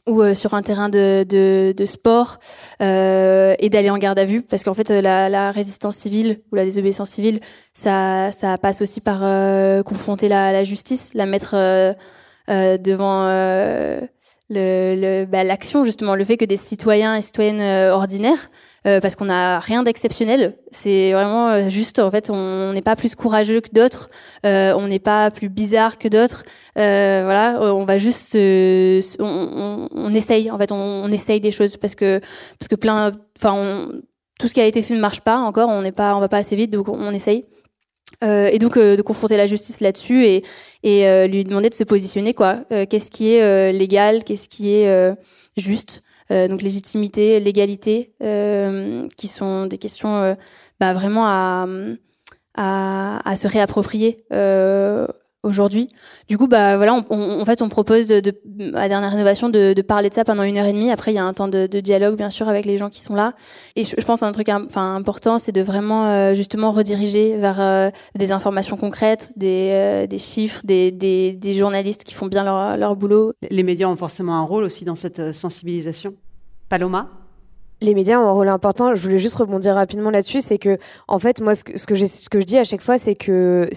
ou 0.06 0.22
euh, 0.22 0.34
sur 0.34 0.54
un 0.54 0.62
terrain 0.62 0.88
de, 0.88 1.74
sport 1.86 2.38
euh, 2.80 3.54
et 3.58 3.68
d'aller 3.68 3.90
en 3.90 3.98
garde 3.98 4.18
à 4.18 4.24
vue. 4.24 4.42
Parce 4.42 4.64
qu'en 4.64 4.74
fait 4.74 4.90
la, 4.90 5.28
la, 5.28 5.50
résistance 5.50 5.96
civile 5.96 6.40
ou 6.50 6.56
la 6.56 6.64
désobéissance 6.64 7.10
civile 7.10 7.40
ça, 7.72 8.30
passe 8.60 8.82
aussi 8.82 9.00
par 9.00 9.20
euh, 9.22 9.82
confronter 9.82 10.28
la, 10.28 10.52
la, 10.52 10.64
justice 10.64 11.14
la 11.14 11.26
mettre 11.26 11.54
euh, 11.54 11.94
devant 12.48 13.26
le, 14.50 15.24
bah, 15.24 15.44
l'action 15.44 15.84
justement, 15.84 16.14
le 16.14 16.24
fait 16.24 16.36
que 16.36 16.44
des 16.44 16.56
citoyens 16.56 17.16
et 17.16 17.22
citoyennes 17.22 17.90
ordinaires 17.90 18.50
euh, 18.84 18.98
parce 18.98 19.14
qu'on 19.14 19.26
n'a 19.26 19.60
rien 19.60 19.84
d'exceptionnel. 19.84 20.56
C'est 20.72 21.12
vraiment 21.12 21.48
euh, 21.50 21.68
juste, 21.68 22.00
en 22.00 22.10
fait, 22.10 22.30
on 22.30 22.72
n'est 22.72 22.82
pas 22.82 22.96
plus 22.96 23.14
courageux 23.14 23.60
que 23.60 23.70
d'autres, 23.72 24.10
euh, 24.44 24.74
on 24.76 24.88
n'est 24.88 24.98
pas 24.98 25.30
plus 25.30 25.48
bizarre 25.48 25.98
que 25.98 26.08
d'autres. 26.08 26.42
voilà, 26.74 27.60
on 27.60 27.84
va 27.84 27.98
juste, 27.98 28.34
on, 28.34 29.08
on, 29.20 29.88
on, 29.94 30.14
essaye, 30.14 30.50
en 30.50 30.58
fait, 30.58 30.72
on, 30.72 31.04
on, 31.04 31.12
essaye 31.12 31.40
des 31.40 31.52
choses 31.52 31.76
parce 31.76 31.94
que 31.94 32.18
parce 32.58 32.68
que 32.68 32.74
plein, 32.74 33.12
enfin, 33.38 33.88
tout 34.40 34.48
ce 34.48 34.54
qui 34.54 34.60
a 34.60 34.66
été 34.66 34.82
fait 34.82 34.94
ne 34.94 35.00
marche 35.00 35.20
pas 35.20 35.36
encore. 35.36 35.68
On 35.68 35.82
n'est 35.82 35.92
pas, 35.92 36.16
on 36.16 36.20
va 36.20 36.28
pas 36.28 36.38
assez 36.38 36.56
vite, 36.56 36.72
donc 36.72 36.88
on 36.88 37.12
essaye. 37.12 37.44
Euh, 38.24 38.50
et 38.52 38.58
donc 38.58 38.78
de 38.78 39.00
confronter 39.00 39.36
la 39.36 39.46
justice 39.46 39.80
là-dessus 39.80 40.26
et, 40.26 40.44
et 40.82 41.28
lui 41.28 41.44
demander 41.44 41.70
de 41.70 41.74
se 41.74 41.84
positionner 41.84 42.34
quoi. 42.34 42.58
qu'est-ce 42.90 43.12
qui 43.12 43.32
est 43.32 43.72
légal, 43.72 44.24
qu'est-ce 44.24 44.48
qui 44.48 44.74
est 44.74 45.14
juste? 45.56 46.02
Euh, 46.32 46.48
donc 46.48 46.62
légitimité, 46.62 47.38
légalité, 47.40 48.14
euh, 48.22 49.06
qui 49.16 49.28
sont 49.28 49.66
des 49.66 49.76
questions 49.78 50.16
euh, 50.16 50.34
bah, 50.80 50.94
vraiment 50.94 51.26
à, 51.26 51.66
se 53.36 53.46
réapproprier 53.46 54.16
aujourd'hui. 55.42 55.88
Du 56.28 56.38
coup, 56.38 56.46
bah 56.46 56.76
voilà, 56.76 57.04
on, 57.10 57.40
en 57.40 57.44
fait, 57.44 57.62
on 57.62 57.68
propose 57.68 58.08
de, 58.08 58.32
à 58.74 58.88
dernière 58.88 59.10
rénovation 59.10 59.48
de, 59.48 59.72
de, 59.72 59.82
parler 59.82 60.08
de 60.08 60.14
ça 60.14 60.24
pendant 60.24 60.42
une 60.42 60.56
heure 60.56 60.66
et 60.66 60.72
demie. 60.72 60.90
Après, 60.90 61.12
il 61.12 61.16
y 61.16 61.18
a 61.18 61.24
un 61.24 61.32
temps 61.32 61.48
de, 61.48 61.66
de 61.66 61.80
dialogue, 61.80 62.16
bien 62.16 62.30
sûr, 62.30 62.48
avec 62.48 62.64
les 62.64 62.78
gens 62.78 62.90
qui 62.90 63.00
sont 63.00 63.14
là. 63.14 63.34
Et 63.76 63.84
je, 63.84 63.94
pense 64.04 64.22
un 64.22 64.32
truc, 64.32 64.48
enfin 64.48 64.94
important, 64.94 65.38
c'est 65.38 65.52
de 65.52 65.62
vraiment 65.62 66.34
justement 66.34 66.70
rediriger 66.72 67.36
vers 67.36 67.92
des 68.14 68.32
informations 68.32 68.76
concrètes, 68.76 69.32
des, 69.36 70.06
des 70.08 70.18
chiffres, 70.18 70.60
des, 70.64 70.90
des, 70.92 71.32
des, 71.32 71.54
journalistes 71.54 72.04
qui 72.04 72.14
font 72.14 72.26
bien 72.26 72.44
leur, 72.44 72.76
leur 72.76 72.96
boulot. 72.96 73.32
Les 73.50 73.62
médias 73.62 73.88
ont 73.88 73.96
forcément 73.96 74.36
un 74.36 74.42
rôle 74.42 74.64
aussi 74.64 74.84
dans 74.84 74.96
cette 74.96 75.32
sensibilisation. 75.32 76.14
Paloma? 76.68 77.21
Les 77.82 77.94
médias 77.94 78.18
ont 78.18 78.28
un 78.28 78.32
rôle 78.32 78.48
important. 78.48 78.94
Je 78.94 79.02
voulais 79.02 79.18
juste 79.18 79.34
rebondir 79.34 79.74
rapidement 79.74 80.10
là-dessus, 80.10 80.40
c'est 80.40 80.58
que 80.58 80.78
en 81.08 81.18
fait 81.18 81.40
moi 81.40 81.54
ce 81.54 81.64
que 81.64 81.94
je 81.94 82.44
dis 82.44 82.58
à 82.58 82.64
chaque 82.64 82.80
fois 82.80 82.96
c'est 82.96 83.14
que 83.14 83.68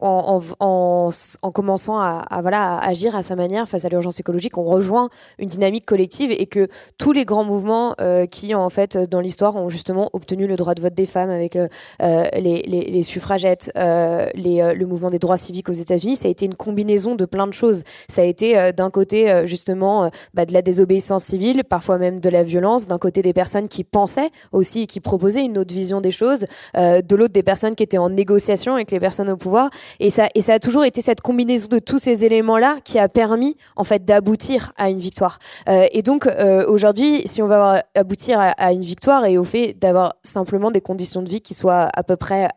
en, 0.00 0.40
en, 0.60 1.10
en, 1.42 1.50
commençant 1.50 1.98
à, 1.98 2.24
voilà 2.42 2.78
agir 2.78 3.16
à 3.16 3.22
sa 3.22 3.36
manière 3.36 3.68
face 3.68 3.84
à 3.84 3.88
l'urgence 3.88 4.20
écologique, 4.20 4.58
on 4.58 4.64
rejoint 4.64 5.08
une 5.38 5.48
dynamique 5.48 5.86
collective 5.86 6.30
et 6.30 6.46
que 6.46 6.68
tous 6.98 7.12
les 7.12 7.24
grands 7.24 7.44
mouvements 7.44 7.94
euh, 8.00 8.26
qui 8.26 8.54
en 8.54 8.68
fait 8.70 8.96
dans 8.96 9.20
l'histoire 9.20 9.56
ont 9.56 9.68
justement 9.68 10.10
obtenu 10.12 10.46
le 10.46 10.56
droit 10.56 10.74
de 10.74 10.82
vote 10.82 10.94
des 10.94 11.06
femmes 11.06 11.30
avec 11.30 11.56
euh, 11.56 11.68
euh 12.02 12.24
les, 12.38 13.02
suffragettes, 13.02 13.70
le 13.74 14.84
mouvement 14.84 15.10
des 15.10 15.18
droits 15.18 15.36
civiques 15.36 15.68
aux 15.68 15.72
États-Unis, 15.72 16.16
ça 16.16 16.28
a 16.28 16.30
été 16.30 16.44
une 16.44 16.54
combinaison 16.54 17.14
de 17.14 17.24
plein 17.24 17.46
de 17.46 17.52
choses. 17.52 17.84
Ça 18.08 18.22
a 18.22 18.24
été 18.24 18.72
d'un 18.72 18.90
côté 18.90 19.46
justement 19.46 20.10
bah, 20.34 20.44
de 20.44 20.52
la 20.52 20.62
désobéissance 20.62 21.24
civile, 21.24 21.64
parfois 21.64 21.98
même 21.98 22.20
de 22.20 22.28
la 22.28 22.42
violence, 22.42 22.86
d'un 22.86 22.98
côté 22.98 23.22
des 23.22 23.32
personnes 23.38 23.68
qui 23.68 23.84
pensaient 23.84 24.30
aussi 24.50 24.82
et 24.82 24.86
qui 24.88 24.98
proposaient 24.98 25.44
une 25.44 25.58
autre 25.58 25.72
vision 25.72 26.00
des 26.00 26.10
choses, 26.10 26.44
euh, 26.76 27.02
de 27.02 27.14
l'autre 27.14 27.32
des 27.32 27.44
personnes 27.44 27.76
qui 27.76 27.84
étaient 27.84 28.04
en 28.06 28.10
négociation 28.10 28.74
avec 28.74 28.90
les 28.90 28.98
personnes 28.98 29.30
au 29.30 29.36
pouvoir. 29.36 29.70
Et 30.00 30.10
ça, 30.10 30.26
et 30.34 30.40
ça 30.40 30.54
a 30.54 30.58
toujours 30.58 30.84
été 30.84 31.02
cette 31.02 31.20
combinaison 31.20 31.68
de 31.68 31.78
tous 31.78 31.98
ces 31.98 32.24
éléments-là 32.24 32.78
qui 32.82 32.98
a 32.98 33.08
permis 33.08 33.56
en 33.76 33.84
fait 33.84 34.04
d'aboutir 34.04 34.72
à 34.76 34.90
une 34.90 34.98
victoire. 34.98 35.38
Euh, 35.68 35.86
et 35.92 36.02
donc 36.02 36.26
euh, 36.26 36.66
aujourd'hui, 36.66 37.22
si 37.26 37.40
on 37.40 37.46
va 37.46 37.84
aboutir 37.94 38.40
à, 38.40 38.48
à, 38.66 38.72
une 38.72 38.82
victoire 38.82 39.24
et 39.24 39.38
au 39.38 39.44
fait 39.44 39.76
d'avoir 39.80 40.16
simplement 40.24 40.72
des 40.72 40.80
conditions 40.80 41.22
de 41.22 41.28
vie 41.28 41.40
qui 41.40 41.54
soient 41.54 41.88
à 41.94 42.02
peu 42.02 42.16
près 42.16 42.48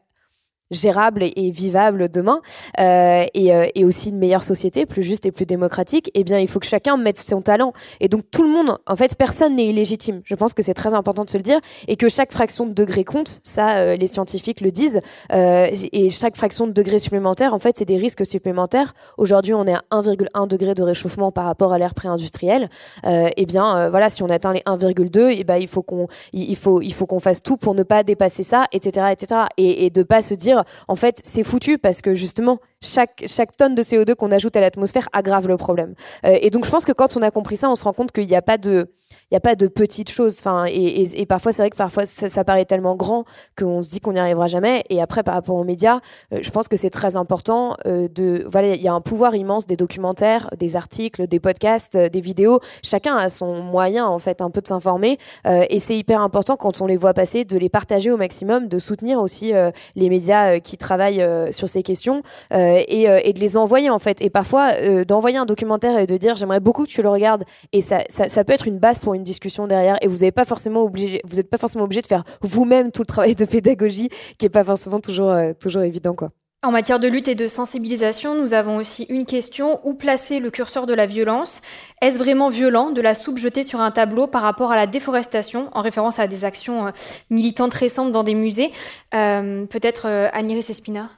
gérable 0.71 1.23
et, 1.23 1.51
vivable 1.51 2.09
demain, 2.09 2.41
euh, 2.79 3.25
et, 3.33 3.53
euh, 3.53 3.65
et, 3.75 3.85
aussi 3.85 4.09
une 4.09 4.17
meilleure 4.17 4.43
société, 4.43 4.85
plus 4.85 5.03
juste 5.03 5.25
et 5.25 5.31
plus 5.31 5.45
démocratique, 5.45 6.09
eh 6.13 6.23
bien, 6.23 6.39
il 6.39 6.47
faut 6.47 6.59
que 6.59 6.65
chacun 6.65 6.97
mette 6.97 7.19
son 7.19 7.41
talent. 7.41 7.73
Et 7.99 8.07
donc, 8.07 8.23
tout 8.31 8.43
le 8.43 8.49
monde, 8.49 8.77
en 8.87 8.95
fait, 8.95 9.15
personne 9.15 9.55
n'est 9.55 9.65
illégitime. 9.65 10.21
Je 10.23 10.35
pense 10.35 10.53
que 10.53 10.61
c'est 10.61 10.73
très 10.73 10.93
important 10.93 11.25
de 11.25 11.29
se 11.29 11.37
le 11.37 11.43
dire, 11.43 11.59
et 11.87 11.95
que 11.97 12.09
chaque 12.09 12.31
fraction 12.31 12.65
de 12.65 12.73
degré 12.73 13.03
compte. 13.03 13.39
Ça, 13.43 13.77
euh, 13.77 13.95
les 13.95 14.07
scientifiques 14.07 14.61
le 14.61 14.71
disent. 14.71 15.01
Euh, 15.33 15.67
et 15.91 16.09
chaque 16.09 16.35
fraction 16.35 16.67
de 16.67 16.71
degré 16.71 16.99
supplémentaire, 16.99 17.53
en 17.53 17.59
fait, 17.59 17.77
c'est 17.77 17.85
des 17.85 17.97
risques 17.97 18.25
supplémentaires. 18.25 18.93
Aujourd'hui, 19.17 19.53
on 19.53 19.65
est 19.65 19.73
à 19.73 19.83
1,1 19.91 20.47
degré 20.47 20.73
de 20.73 20.83
réchauffement 20.83 21.31
par 21.31 21.45
rapport 21.45 21.73
à 21.73 21.77
l'ère 21.77 21.93
pré-industrielle. 21.93 22.69
Euh, 23.05 23.29
eh 23.35 23.45
bien, 23.45 23.89
voilà, 23.89 24.09
si 24.09 24.23
on 24.23 24.29
atteint 24.29 24.53
les 24.53 24.61
1,2, 24.65 25.35
eh 25.37 25.43
ben, 25.43 25.57
il 25.57 25.67
faut 25.67 25.83
qu'on, 25.83 26.07
il 26.33 26.55
faut, 26.55 26.81
il 26.81 26.93
faut 26.93 27.05
qu'on 27.05 27.19
fasse 27.19 27.43
tout 27.43 27.57
pour 27.57 27.75
ne 27.75 27.83
pas 27.83 28.03
dépasser 28.03 28.43
ça, 28.43 28.65
etc., 28.71 29.07
etc. 29.11 29.41
Et, 29.57 29.85
et 29.85 29.89
de 29.89 30.03
pas 30.03 30.21
se 30.21 30.33
dire 30.33 30.60
en 30.87 30.95
fait, 30.95 31.21
c'est 31.23 31.43
foutu 31.43 31.77
parce 31.77 32.01
que 32.01 32.15
justement, 32.15 32.59
chaque, 32.81 33.23
chaque 33.27 33.55
tonne 33.55 33.75
de 33.75 33.83
CO2 33.83 34.15
qu'on 34.15 34.31
ajoute 34.31 34.55
à 34.55 34.61
l'atmosphère 34.61 35.07
aggrave 35.13 35.47
le 35.47 35.57
problème. 35.57 35.95
Euh, 36.25 36.37
et 36.41 36.49
donc, 36.49 36.65
je 36.65 36.71
pense 36.71 36.85
que 36.85 36.91
quand 36.91 37.17
on 37.17 37.21
a 37.21 37.31
compris 37.31 37.57
ça, 37.57 37.69
on 37.69 37.75
se 37.75 37.83
rend 37.83 37.93
compte 37.93 38.11
qu'il 38.11 38.27
n'y 38.27 38.35
a 38.35 38.41
pas 38.41 38.57
de, 38.57 38.91
il 39.31 39.35
y 39.35 39.37
a 39.37 39.39
pas 39.39 39.55
de 39.55 39.67
petites 39.67 40.11
choses. 40.11 40.37
Enfin, 40.39 40.65
et, 40.67 41.19
et, 41.19 41.25
parfois, 41.25 41.51
c'est 41.51 41.61
vrai 41.61 41.69
que 41.69 41.77
parfois, 41.77 42.05
ça, 42.05 42.43
paraît 42.43 42.65
tellement 42.65 42.95
grand 42.95 43.25
qu'on 43.57 43.81
se 43.81 43.89
dit 43.89 43.99
qu'on 43.99 44.13
n'y 44.13 44.19
arrivera 44.19 44.47
jamais. 44.47 44.83
Et 44.89 45.01
après, 45.01 45.23
par 45.23 45.35
rapport 45.35 45.55
aux 45.55 45.63
médias, 45.63 45.99
euh, 46.33 46.39
je 46.41 46.49
pense 46.49 46.67
que 46.67 46.77
c'est 46.77 46.89
très 46.89 47.15
important 47.15 47.75
euh, 47.85 48.07
de, 48.07 48.45
voilà, 48.47 48.75
il 48.75 48.81
y 48.81 48.87
a 48.87 48.93
un 48.93 49.01
pouvoir 49.01 49.35
immense 49.35 49.67
des 49.67 49.77
documentaires, 49.77 50.49
des 50.57 50.75
articles, 50.75 51.27
des 51.27 51.39
podcasts, 51.39 51.97
des 51.97 52.21
vidéos. 52.21 52.59
Chacun 52.83 53.15
a 53.15 53.29
son 53.29 53.61
moyen, 53.61 54.05
en 54.05 54.19
fait, 54.19 54.41
un 54.41 54.49
peu 54.49 54.61
de 54.61 54.67
s'informer. 54.67 55.17
et 55.45 55.79
c'est 55.79 55.97
hyper 55.97 56.21
important 56.21 56.57
quand 56.57 56.81
on 56.81 56.85
les 56.85 56.97
voit 56.97 57.13
passer, 57.13 57.45
de 57.45 57.57
les 57.57 57.69
partager 57.69 58.11
au 58.11 58.17
maximum, 58.17 58.67
de 58.67 58.79
soutenir 58.79 59.21
aussi 59.21 59.53
les 59.95 60.09
médias 60.09 60.59
qui 60.59 60.77
travaillent 60.77 61.25
sur 61.51 61.69
ces 61.69 61.83
questions. 61.83 62.21
Euh, 62.53 62.81
et, 62.87 63.09
euh, 63.09 63.19
et, 63.23 63.33
de 63.33 63.39
les 63.39 63.57
envoyer 63.57 63.89
en 63.89 63.99
fait. 63.99 64.21
Et 64.21 64.29
parfois 64.29 64.71
euh, 64.79 65.05
d'envoyer 65.05 65.37
un 65.37 65.45
documentaire 65.45 65.97
et 65.99 66.07
de 66.07 66.17
dire 66.17 66.35
j'aimerais 66.35 66.59
beaucoup 66.59 66.83
que 66.83 66.89
tu 66.89 67.01
le 67.01 67.09
regardes. 67.09 67.43
Et 67.71 67.81
ça, 67.81 67.99
ça, 68.09 68.27
ça, 68.27 68.43
peut 68.43 68.53
être 68.53 68.67
une 68.67 68.77
base 68.77 68.99
pour 68.99 69.13
une 69.13 69.20
discussion 69.23 69.67
derrière. 69.67 69.97
Et 70.01 70.07
vous 70.07 70.17
n'êtes 70.17 70.35
pas 70.35 70.45
forcément 70.45 70.81
obligé, 70.81 71.21
vous 71.25 71.37
n'êtes 71.37 71.49
pas 71.49 71.57
forcément 71.57 71.85
obligé 71.85 72.01
de 72.01 72.07
faire 72.07 72.23
vous-même 72.41 72.91
tout 72.91 73.01
le 73.01 73.07
travail 73.07 73.35
de 73.35 73.45
pédagogie 73.45 74.09
qui 74.37 74.45
est 74.45 74.49
pas 74.49 74.63
forcément 74.63 74.99
toujours 74.99 75.35
toujours 75.59 75.83
évident 75.83 76.13
quoi. 76.13 76.31
En 76.63 76.69
matière 76.69 76.99
de 76.99 77.07
lutte 77.07 77.27
et 77.27 77.33
de 77.33 77.47
sensibilisation, 77.47 78.35
nous 78.35 78.53
avons 78.53 78.77
aussi 78.77 79.07
une 79.09 79.25
question. 79.25 79.79
Où 79.83 79.95
placer 79.95 80.39
le 80.39 80.51
curseur 80.51 80.85
de 80.85 80.93
la 80.93 81.07
violence? 81.07 81.59
Est-ce 82.03 82.19
vraiment 82.19 82.49
violent 82.49 82.91
de 82.91 83.01
la 83.01 83.15
soupe 83.15 83.39
jetée 83.39 83.63
sur 83.63 83.81
un 83.81 83.89
tableau 83.89 84.27
par 84.27 84.43
rapport 84.43 84.71
à 84.71 84.75
la 84.75 84.85
déforestation, 84.85 85.69
en 85.71 85.81
référence 85.81 86.19
à 86.19 86.27
des 86.27 86.45
actions 86.45 86.91
militantes 87.31 87.73
récentes 87.73 88.11
dans 88.11 88.23
des 88.23 88.35
musées? 88.35 88.69
Euh, 89.15 89.65
Peut-être 89.65 90.07
euh, 90.07 90.29
Aniris 90.33 90.67
Espina 90.69 91.09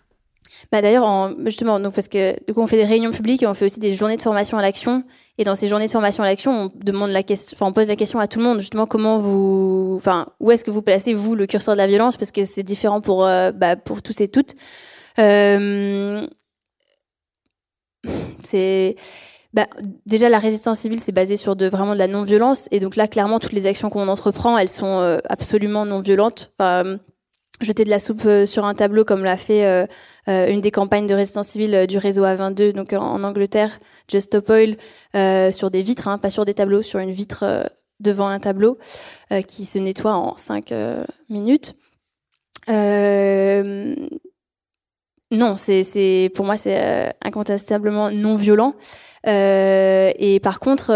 bah 0.72 0.82
d'ailleurs, 0.82 1.36
justement, 1.46 1.80
donc 1.80 1.94
parce 1.94 2.08
que 2.08 2.34
du 2.46 2.54
coup, 2.54 2.62
on 2.62 2.68
fait 2.68 2.78
des 2.78 2.86
réunions 2.86 3.12
publiques 3.12 3.44
et 3.44 3.48
on 3.48 3.54
fait 3.54 3.66
aussi 3.66 3.80
des 3.80 3.94
journées 3.94 4.16
de 4.16 4.22
formation 4.22 4.58
à 4.58 4.62
l'action. 4.62 5.04
Et 5.40 5.44
dans 5.44 5.56
ces 5.56 5.68
journées 5.68 5.88
de 5.88 5.92
formation 5.92 6.22
à 6.22 6.28
l'action, 6.28 6.52
on 6.52 6.72
demande 6.76 7.10
la 7.10 7.24
question, 7.24 7.56
enfin, 7.56 7.66
on 7.66 7.74
pose 7.74 7.88
la 7.88 7.96
question 7.96 8.20
à 8.20 8.28
tout 8.28 8.38
le 8.38 8.46
monde, 8.46 8.60
justement, 8.60 8.86
comment 8.86 9.18
vous, 9.18 9.96
enfin, 9.98 10.28
où 10.40 10.52
est-ce 10.52 10.64
que 10.64 10.70
vous 10.70 10.84
placez 10.84 11.16
vous 11.16 11.36
le 11.36 11.48
curseur 11.48 11.74
de 11.74 11.80
la 11.80 11.88
violence, 11.88 12.18
parce 12.18 12.32
que 12.32 12.46
c'est 12.46 12.62
différent 12.62 13.02
pour, 13.02 13.26
euh, 13.26 13.52
bah, 13.52 13.76
pour 13.76 14.04
tous 14.04 14.22
et 14.22 14.28
toutes. 14.28 14.54
Euh, 15.20 16.28
c'est 18.44 18.96
bah, 19.54 19.68
déjà 20.06 20.30
la 20.30 20.40
résistance 20.40 20.80
civile 20.80 21.00
c'est 21.00 21.12
basé 21.12 21.38
sur 21.38 21.56
de 21.56 21.68
vraiment 21.68 21.94
de 21.94 22.00
la 22.00 22.08
non-violence. 22.08 22.68
Et 22.72 22.80
donc 22.80 22.96
là 22.96 23.08
clairement 23.08 23.40
toutes 23.40 23.54
les 23.54 23.68
actions 23.68 23.90
qu'on 23.90 24.08
entreprend 24.08 24.58
elles 24.58 24.70
sont 24.70 25.00
euh, 25.00 25.20
absolument 25.30 25.86
non 25.86 26.00
violentes 26.00 26.52
enfin, 26.60 26.98
jeter 27.62 27.84
de 27.84 27.90
la 27.90 28.00
soupe 28.00 28.26
euh, 28.26 28.46
sur 28.46 28.66
un 28.66 28.74
tableau 28.74 29.06
comme 29.06 29.24
l'a 29.24 29.38
fait 29.38 29.66
euh, 29.66 29.86
euh, 30.28 30.48
une 30.48 30.62
des 30.62 30.72
campagnes 30.72 31.08
de 31.08 31.14
résistance 31.14 31.50
civile 31.50 31.88
du 31.88 31.98
réseau 31.98 32.24
A22 32.24 32.72
donc 32.74 32.94
en, 32.94 33.24
Angleterre 33.24 33.80
Just 34.10 34.28
Stop 34.28 34.50
Oil 34.50 34.78
sur 35.52 35.72
des 35.72 35.82
vitres 35.82 36.08
hein, 36.08 36.18
pas 36.18 36.30
sur 36.30 36.46
des 36.46 36.54
tableaux 36.54 36.82
sur 36.82 37.00
une 37.00 37.12
vitre 37.12 37.70
devant 38.00 38.28
un 38.28 38.40
tableau 38.40 38.78
qui 39.48 39.66
se 39.66 39.80
nettoie 39.80 40.16
en 40.16 40.36
5 40.36 40.74
minutes. 41.30 41.76
Non 45.32 45.56
c'est 45.58 46.32
pour 46.36 46.46
moi 46.46 46.58
c'est 46.58 47.14
incontestablement 47.24 48.12
non 48.12 48.36
violent. 48.36 48.76
Et 49.26 50.40
par 50.44 50.60
contre 50.60 50.92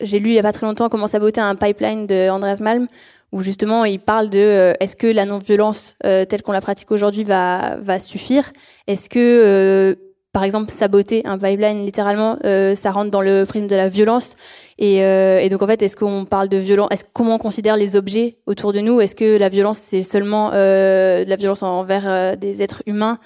j'ai 0.00 0.18
lu 0.18 0.30
il 0.30 0.34
y 0.34 0.38
a 0.38 0.42
pas 0.42 0.52
très 0.52 0.66
longtemps 0.66 0.88
comment 0.88 1.06
saboter 1.06 1.40
un 1.40 1.54
pipeline 1.54 2.06
de 2.06 2.28
Andreas 2.28 2.58
Malm 2.60 2.86
où 3.32 3.42
justement 3.42 3.84
il 3.84 4.00
parle 4.00 4.30
de 4.30 4.38
euh, 4.38 4.72
est-ce 4.80 4.96
que 4.96 5.06
la 5.06 5.26
non-violence 5.26 5.96
euh, 6.04 6.24
telle 6.24 6.42
qu'on 6.42 6.52
la 6.52 6.60
pratique 6.60 6.90
aujourd'hui 6.90 7.24
va, 7.24 7.76
va 7.76 7.98
suffire? 7.98 8.52
Est-ce 8.86 9.08
que, 9.08 9.18
euh, 9.18 9.94
par 10.32 10.44
exemple, 10.44 10.70
saboter 10.70 11.22
un 11.26 11.38
pipeline, 11.38 11.84
littéralement, 11.84 12.38
ça 12.74 12.90
rentre 12.90 13.10
dans 13.10 13.22
le 13.22 13.44
prisme 13.44 13.66
de 13.66 13.76
la 13.76 13.88
violence? 13.88 14.36
Et, 14.78 15.48
donc 15.50 15.62
en 15.62 15.66
fait, 15.66 15.82
est-ce 15.82 15.96
qu'on 15.96 16.26
parle 16.26 16.48
de 16.48 16.58
violence 16.58 16.88
Est-ce 16.92 17.02
comment 17.12 17.36
on 17.36 17.38
considère 17.38 17.76
les 17.76 17.96
objets 17.96 18.36
autour 18.46 18.72
de 18.72 18.80
nous? 18.80 19.00
Est-ce 19.00 19.16
que 19.16 19.36
la 19.38 19.48
violence 19.48 19.78
c'est 19.78 20.02
seulement 20.02 20.50
de 20.50 21.28
la 21.28 21.36
violence 21.36 21.62
envers 21.62 22.36
des 22.36 22.62
êtres 22.62 22.82
humains? 22.86 23.18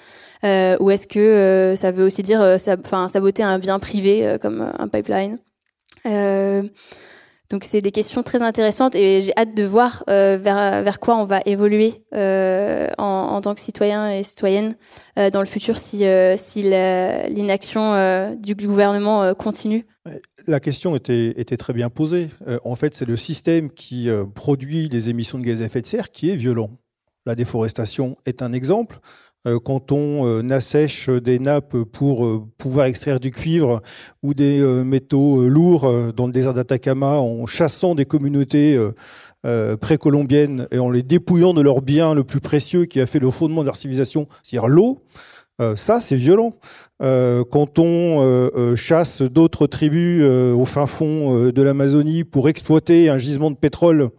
Ou 0.43 0.89
est-ce 0.89 1.05
que 1.05 1.75
ça 1.77 1.91
veut 1.91 2.05
aussi 2.05 2.23
dire, 2.23 2.41
enfin, 2.41 3.07
saboter 3.09 3.43
un 3.43 3.59
bien 3.59 3.77
privé 3.79 4.37
comme 4.41 4.71
un 4.79 4.87
pipeline? 4.87 5.37
Donc 7.53 7.65
c'est 7.65 7.81
des 7.81 7.91
questions 7.91 8.23
très 8.23 8.41
intéressantes 8.41 8.95
et 8.95 9.21
j'ai 9.21 9.31
hâte 9.37 9.53
de 9.53 9.63
voir 9.63 10.03
euh, 10.09 10.39
vers, 10.41 10.81
vers 10.81 10.99
quoi 10.99 11.17
on 11.17 11.25
va 11.25 11.39
évoluer 11.45 11.93
euh, 12.15 12.89
en, 12.97 13.03
en, 13.03 13.41
tant 13.41 13.53
que 13.53 13.59
citoyen 13.61 14.09
et 14.09 14.23
citoyenne 14.23 14.75
euh, 15.19 15.29
dans 15.29 15.39
le 15.39 15.45
futur 15.45 15.77
si, 15.77 16.03
euh, 16.05 16.35
si 16.35 16.63
l'inaction 16.63 17.93
euh, 17.93 18.33
du 18.33 18.55
gouvernement 18.55 19.35
continue. 19.35 19.85
La 20.47 20.59
question 20.59 20.95
était, 20.95 21.39
était 21.39 21.55
très 21.55 21.73
bien 21.73 21.91
posée. 21.91 22.29
en 22.63 22.75
fait, 22.75 22.95
c'est 22.95 23.05
le 23.05 23.15
système 23.15 23.69
qui 23.69 24.09
produit 24.33 24.89
les 24.89 25.09
émissions 25.09 25.37
de 25.37 25.43
gaz 25.43 25.61
à 25.61 25.65
effet 25.65 25.81
de 25.81 25.87
serre 25.87 26.09
qui 26.09 26.31
est 26.31 26.35
violent. 26.35 26.71
La 27.27 27.35
déforestation 27.35 28.17
est 28.25 28.41
un 28.41 28.51
exemple. 28.51 28.99
Euh, 29.45 29.59
quand 29.59 29.91
on 29.91 30.25
euh, 30.25 30.49
assèche 30.51 31.09
des 31.09 31.37
nappes 31.37 31.75
pour 31.91 32.25
euh, 32.25 32.47
pouvoir 32.57 32.85
extraire 32.85 33.19
du 33.19 33.31
cuivre 33.31 33.81
ou 34.21 34.33
des 34.33 34.61
métaux 34.85 35.49
lourds 35.49 36.13
dans 36.13 36.27
le 36.27 36.31
désert 36.31 36.53
d'Atacama 36.53 37.15
en 37.17 37.45
chassant 37.45 37.95
des 37.95 38.05
communautés 38.05 38.79
précolombiennes 39.81 40.67
et 40.71 40.79
en 40.79 40.89
les 40.89 41.03
dépouillant 41.03 41.53
de 41.53 41.61
leur 41.61 41.81
bien 41.81 42.13
le 42.13 42.23
plus 42.23 42.39
précieux 42.39 42.85
qui 42.85 43.01
a 43.01 43.05
fait 43.05 43.19
le 43.19 43.29
fondement 43.31 43.61
de 43.61 43.65
leur 43.65 43.75
civilisation, 43.75 44.27
c'est-à-dire 44.43 44.69
l'eau, 44.69 45.03
ça, 45.75 45.99
c'est 45.99 46.15
violent. 46.15 46.53
quand 46.99 47.79
on 47.79 48.75
chasse 48.75 49.21
d'autres 49.21 49.67
tribus 49.67 50.23
au 50.23 50.65
fin 50.65 50.87
fond 50.87 51.49
de 51.49 51.61
l'Amazonie 51.61 52.23
pour 52.23 52.47
exploiter 52.47 53.09
un 53.09 53.17
gisement 53.17 53.51
de 53.51 53.57
pétrole 53.57 54.11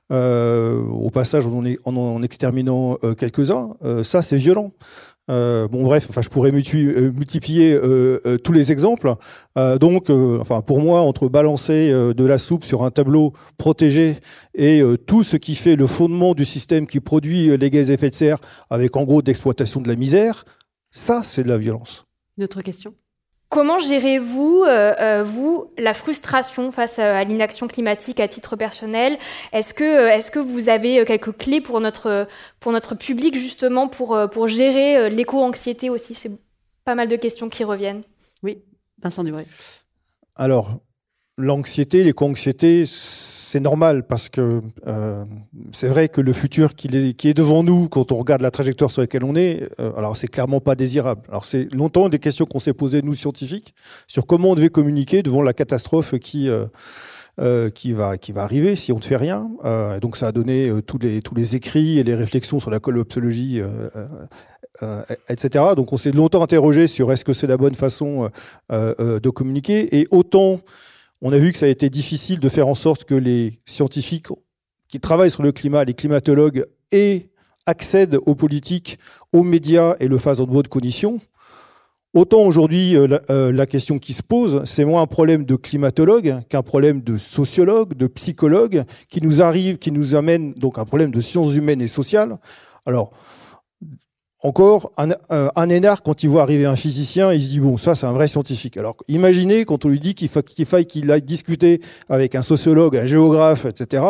au 0.11 1.09
passage 1.09 1.45
en, 1.47 1.63
en, 1.85 2.23
exterminant 2.23 2.97
euh, 3.03 3.13
quelques-uns, 3.13 3.75
euh, 3.83 4.03
ça 4.03 4.21
c'est 4.21 4.37
violent. 4.37 4.71
bon 5.27 5.83
bref, 5.83 6.07
enfin 6.09 6.21
je 6.21 6.29
pourrais 6.29 6.51
multiplier 6.51 7.79
tous 8.43 8.51
les 8.51 8.71
exemples. 8.71 9.15
donc, 9.55 10.09
enfin 10.09 10.61
pour 10.61 10.81
moi, 10.81 11.01
entre 11.01 11.29
balancer 11.29 11.89
de 11.91 12.25
la 12.25 12.37
soupe 12.37 12.65
sur 12.65 12.83
un 12.83 12.91
tableau 12.91 13.33
protégé 13.57 14.17
et 14.53 14.81
tout 15.07 15.23
ce 15.23 15.37
qui 15.37 15.55
fait 15.55 15.77
le 15.77 15.87
fondement 15.87 16.33
du 16.33 16.43
système 16.43 16.85
qui 16.85 16.99
produit 16.99 17.55
les 17.57 17.69
gaz 17.69 17.89
à 17.89 17.93
effet 17.93 18.09
de 18.09 18.15
serre, 18.15 18.39
avec 18.69 18.97
en 18.97 19.03
gros 19.03 19.21
d'exploitation 19.21 19.79
de 19.79 19.87
la 19.87 19.95
misère, 19.95 20.43
ça 20.91 21.21
c'est 21.23 21.43
de 21.43 21.49
la 21.49 21.57
violence. 21.57 22.05
Une 22.37 22.43
autre 22.43 22.61
question? 22.61 22.93
Comment 23.51 23.79
gérez-vous, 23.79 24.63
euh, 24.65 24.93
euh, 24.97 25.23
vous, 25.25 25.69
la 25.77 25.93
frustration 25.93 26.71
face 26.71 26.99
à, 26.99 27.21
l'inaction 27.25 27.67
climatique 27.67 28.21
à 28.21 28.29
titre 28.29 28.55
personnel? 28.55 29.17
Est-ce 29.51 29.73
que, 29.73 29.83
euh, 29.83 30.09
est 30.09 30.31
que 30.31 30.39
vous 30.39 30.69
avez 30.69 31.03
quelques 31.03 31.35
clés 31.35 31.59
pour 31.59 31.81
notre, 31.81 32.29
pour 32.61 32.71
notre 32.71 32.95
public, 32.95 33.35
justement, 33.35 33.89
pour, 33.89 34.17
pour 34.31 34.47
gérer 34.47 35.09
l'éco-anxiété 35.09 35.89
aussi? 35.89 36.13
C'est 36.13 36.31
pas 36.85 36.95
mal 36.95 37.09
de 37.09 37.17
questions 37.17 37.49
qui 37.49 37.65
reviennent. 37.65 38.03
Oui, 38.41 38.59
Vincent 39.03 39.25
Dubré. 39.25 39.45
Alors, 40.37 40.79
l'anxiété, 41.37 42.05
l'éco-anxiété, 42.05 42.85
c'est 43.51 43.59
normal 43.59 44.03
parce 44.03 44.29
que 44.29 44.61
euh, 44.87 45.25
c'est 45.73 45.89
vrai 45.89 46.07
que 46.07 46.21
le 46.21 46.31
futur 46.31 46.73
qui 46.73 46.87
est, 46.87 47.33
devant 47.33 47.63
nous, 47.63 47.89
quand 47.89 48.13
on 48.13 48.15
regarde 48.15 48.41
la 48.41 48.49
trajectoire 48.49 48.89
sur 48.91 49.01
laquelle 49.01 49.25
on 49.25 49.35
est, 49.35 49.69
euh, 49.81 49.91
alors 49.97 50.15
c'est 50.15 50.29
clairement 50.29 50.61
pas 50.61 50.75
désirable. 50.75 51.23
Alors 51.27 51.43
c'est 51.43 51.67
longtemps 51.73 52.07
des 52.07 52.19
questions 52.19 52.45
qu'on 52.45 52.59
s'est 52.59 52.71
posées 52.71 53.01
nous 53.01 53.13
scientifiques 53.13 53.75
sur 54.07 54.25
comment 54.25 54.51
on 54.51 54.55
devait 54.55 54.69
communiquer 54.69 55.21
devant 55.21 55.41
la 55.41 55.51
catastrophe 55.51 56.17
qui 56.17 56.47
euh, 56.49 57.69
qui 57.71 57.91
va 57.91 58.17
qui 58.17 58.31
va 58.31 58.43
arriver 58.43 58.77
si 58.77 58.93
on 58.93 58.99
ne 58.99 59.03
fait 59.03 59.17
rien. 59.17 59.49
donc 60.01 60.15
ça 60.15 60.27
a 60.27 60.31
donné 60.31 60.71
tous 60.87 60.99
les 60.99 61.21
tous 61.21 61.35
les 61.35 61.53
écrits 61.57 61.99
et 61.99 62.03
les 62.03 62.15
réflexions 62.15 62.61
sur 62.61 62.71
la 62.71 62.79
collapsologie. 62.79 63.61
etc. 65.27 65.65
Donc 65.75 65.91
on 65.91 65.97
s'est 65.97 66.13
longtemps 66.13 66.41
interrogé 66.41 66.87
sur 66.87 67.11
est-ce 67.11 67.25
que 67.25 67.33
c'est 67.33 67.47
la 67.47 67.57
bonne 67.57 67.75
façon 67.75 68.29
de 68.69 69.29
communiquer 69.29 69.99
et 69.99 70.07
autant 70.09 70.61
on 71.21 71.31
a 71.31 71.37
vu 71.37 71.51
que 71.51 71.57
ça 71.57 71.67
a 71.67 71.69
été 71.69 71.89
difficile 71.89 72.39
de 72.39 72.49
faire 72.49 72.67
en 72.67 72.75
sorte 72.75 73.03
que 73.03 73.15
les 73.15 73.59
scientifiques 73.65 74.27
qui 74.87 74.99
travaillent 74.99 75.31
sur 75.31 75.43
le 75.43 75.51
climat, 75.51 75.83
les 75.83 75.93
climatologues, 75.93 76.65
accèdent 77.65 78.19
aux 78.25 78.35
politiques, 78.35 78.97
aux 79.31 79.43
médias 79.43 79.95
et 79.99 80.07
le 80.07 80.17
fassent 80.17 80.39
dans 80.39 80.45
de 80.45 80.51
bonnes 80.51 80.67
conditions. 80.67 81.21
Autant 82.13 82.41
aujourd'hui, 82.41 82.97
euh, 82.97 83.19
euh, 83.29 83.53
la, 83.53 83.65
question 83.65 83.97
qui 83.97 84.11
se 84.11 84.21
pose, 84.21 84.63
c'est 84.65 84.83
moins 84.83 85.01
un 85.01 85.07
problème 85.07 85.45
de 85.45 85.55
climatologue 85.55 86.41
qu'un 86.49 86.61
problème 86.61 87.01
de 87.01 87.17
sociologue, 87.17 87.93
de 87.93 88.07
psychologue, 88.07 88.83
qui 89.07 89.21
nous 89.21 89.41
arrive, 89.41 89.77
qui 89.77 89.93
nous 89.93 90.13
amène 90.13 90.53
donc 90.55 90.77
un 90.77 90.83
problème 90.83 91.11
de 91.11 91.21
sciences 91.21 91.55
humaines 91.55 91.81
et 91.81 91.87
sociales. 91.87 92.37
Alors, 92.85 93.11
encore, 94.43 94.91
un, 94.97 95.09
euh, 95.31 95.49
un, 95.55 95.69
énarque, 95.69 96.03
quand 96.03 96.23
il 96.23 96.29
voit 96.29 96.41
arriver 96.41 96.65
un 96.65 96.75
physicien, 96.75 97.31
il 97.31 97.41
se 97.41 97.49
dit, 97.49 97.59
bon, 97.59 97.77
ça, 97.77 97.93
c'est 97.93 98.07
un 98.07 98.11
vrai 98.11 98.27
scientifique. 98.27 98.75
Alors, 98.75 98.97
imaginez, 99.07 99.65
quand 99.65 99.85
on 99.85 99.89
lui 99.89 99.99
dit 99.99 100.15
qu'il 100.15 100.29
faille 100.29 100.85
qu'il 100.85 101.11
aille 101.11 101.21
discuter 101.21 101.79
avec 102.09 102.33
un 102.33 102.41
sociologue, 102.41 102.97
un 102.97 103.05
géographe, 103.05 103.65
etc., 103.65 104.03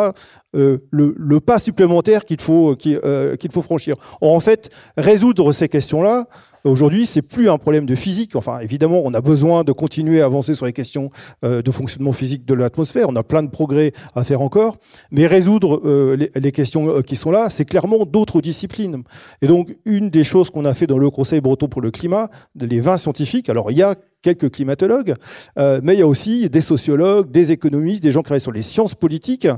euh, 0.54 0.78
le, 0.90 1.14
le, 1.16 1.40
pas 1.40 1.58
supplémentaire 1.58 2.24
qu'il 2.24 2.40
faut, 2.40 2.76
euh, 2.86 3.36
qu'il 3.36 3.50
faut 3.50 3.62
franchir. 3.62 3.96
en 4.20 4.40
fait, 4.40 4.70
résoudre 4.96 5.52
ces 5.52 5.68
questions-là, 5.68 6.26
Aujourd'hui, 6.64 7.06
c'est 7.06 7.22
plus 7.22 7.50
un 7.50 7.58
problème 7.58 7.86
de 7.86 7.94
physique. 7.96 8.36
Enfin, 8.36 8.60
évidemment, 8.60 9.02
on 9.04 9.12
a 9.14 9.20
besoin 9.20 9.64
de 9.64 9.72
continuer 9.72 10.22
à 10.22 10.26
avancer 10.26 10.54
sur 10.54 10.64
les 10.64 10.72
questions 10.72 11.10
euh, 11.44 11.60
de 11.60 11.70
fonctionnement 11.72 12.12
physique 12.12 12.44
de 12.44 12.54
l'atmosphère. 12.54 13.08
On 13.08 13.16
a 13.16 13.24
plein 13.24 13.42
de 13.42 13.50
progrès 13.50 13.92
à 14.14 14.22
faire 14.22 14.40
encore, 14.42 14.76
mais 15.10 15.26
résoudre 15.26 15.82
euh, 15.84 16.16
les, 16.16 16.52
questions 16.52 16.88
euh, 16.88 17.02
qui 17.02 17.16
sont 17.16 17.32
là, 17.32 17.50
c'est 17.50 17.64
clairement 17.64 18.04
d'autres 18.04 18.40
disciplines. 18.40 19.02
Et 19.40 19.48
donc, 19.48 19.76
une 19.84 20.10
des 20.10 20.22
choses 20.22 20.50
qu'on 20.50 20.64
a 20.64 20.74
fait 20.74 20.86
dans 20.86 20.98
le 20.98 21.10
Conseil 21.10 21.40
breton 21.40 21.66
pour 21.66 21.82
le 21.82 21.90
climat, 21.90 22.30
les 22.54 22.80
20 22.80 22.96
scientifiques. 22.96 23.48
Alors, 23.48 23.72
il 23.72 23.78
y 23.78 23.82
a 23.82 23.96
quelques 24.22 24.50
climatologues, 24.50 25.14
mais 25.56 25.94
il 25.94 25.98
y 25.98 26.02
a 26.02 26.06
aussi 26.06 26.48
des 26.48 26.60
sociologues, 26.60 27.30
des 27.30 27.52
économistes, 27.52 28.02
des 28.02 28.12
gens 28.12 28.20
qui 28.20 28.26
travaillent 28.26 28.40
sur 28.40 28.52
les 28.52 28.62
sciences 28.62 28.94
politiques 28.94 29.48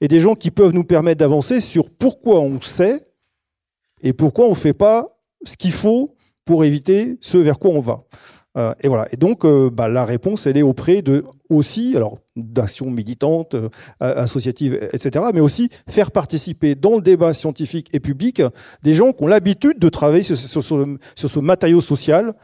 et 0.00 0.08
des 0.08 0.20
gens 0.20 0.34
qui 0.34 0.50
peuvent 0.50 0.72
nous 0.72 0.84
permettre 0.84 1.18
d'avancer 1.18 1.60
sur 1.60 1.90
pourquoi 1.90 2.40
on 2.40 2.60
sait 2.60 3.06
et 4.02 4.12
pourquoi 4.12 4.46
on 4.46 4.50
ne 4.50 4.54
fait 4.54 4.74
pas 4.74 5.18
ce 5.44 5.56
qu'il 5.56 5.72
faut 5.72 6.16
pour 6.44 6.64
éviter 6.64 7.18
ce 7.20 7.38
vers 7.38 7.58
quoi 7.58 7.70
on 7.70 7.80
va. 7.80 8.04
Euh, 8.56 8.74
et 8.80 8.88
voilà. 8.88 9.06
Et 9.12 9.16
donc, 9.16 9.44
euh, 9.44 9.70
bah, 9.70 9.88
la 9.88 10.04
réponse, 10.04 10.46
elle 10.46 10.56
est 10.56 10.62
auprès 10.62 11.02
de 11.02 11.24
aussi, 11.50 11.94
alors 11.96 12.18
d'actions 12.36 12.90
militantes, 12.90 13.54
euh, 13.54 13.68
associatives, 13.98 14.74
etc., 14.92 15.26
mais 15.32 15.40
aussi 15.40 15.68
faire 15.88 16.10
participer 16.10 16.74
dans 16.74 16.96
le 16.96 17.02
débat 17.02 17.34
scientifique 17.34 17.88
et 17.92 18.00
public 18.00 18.42
des 18.82 18.94
gens 18.94 19.12
qui 19.12 19.22
ont 19.22 19.26
l'habitude 19.26 19.78
de 19.78 19.88
travailler 19.88 20.22
sur, 20.22 20.64
ce 20.64 21.38
matériau 21.38 21.80
social 21.80 22.34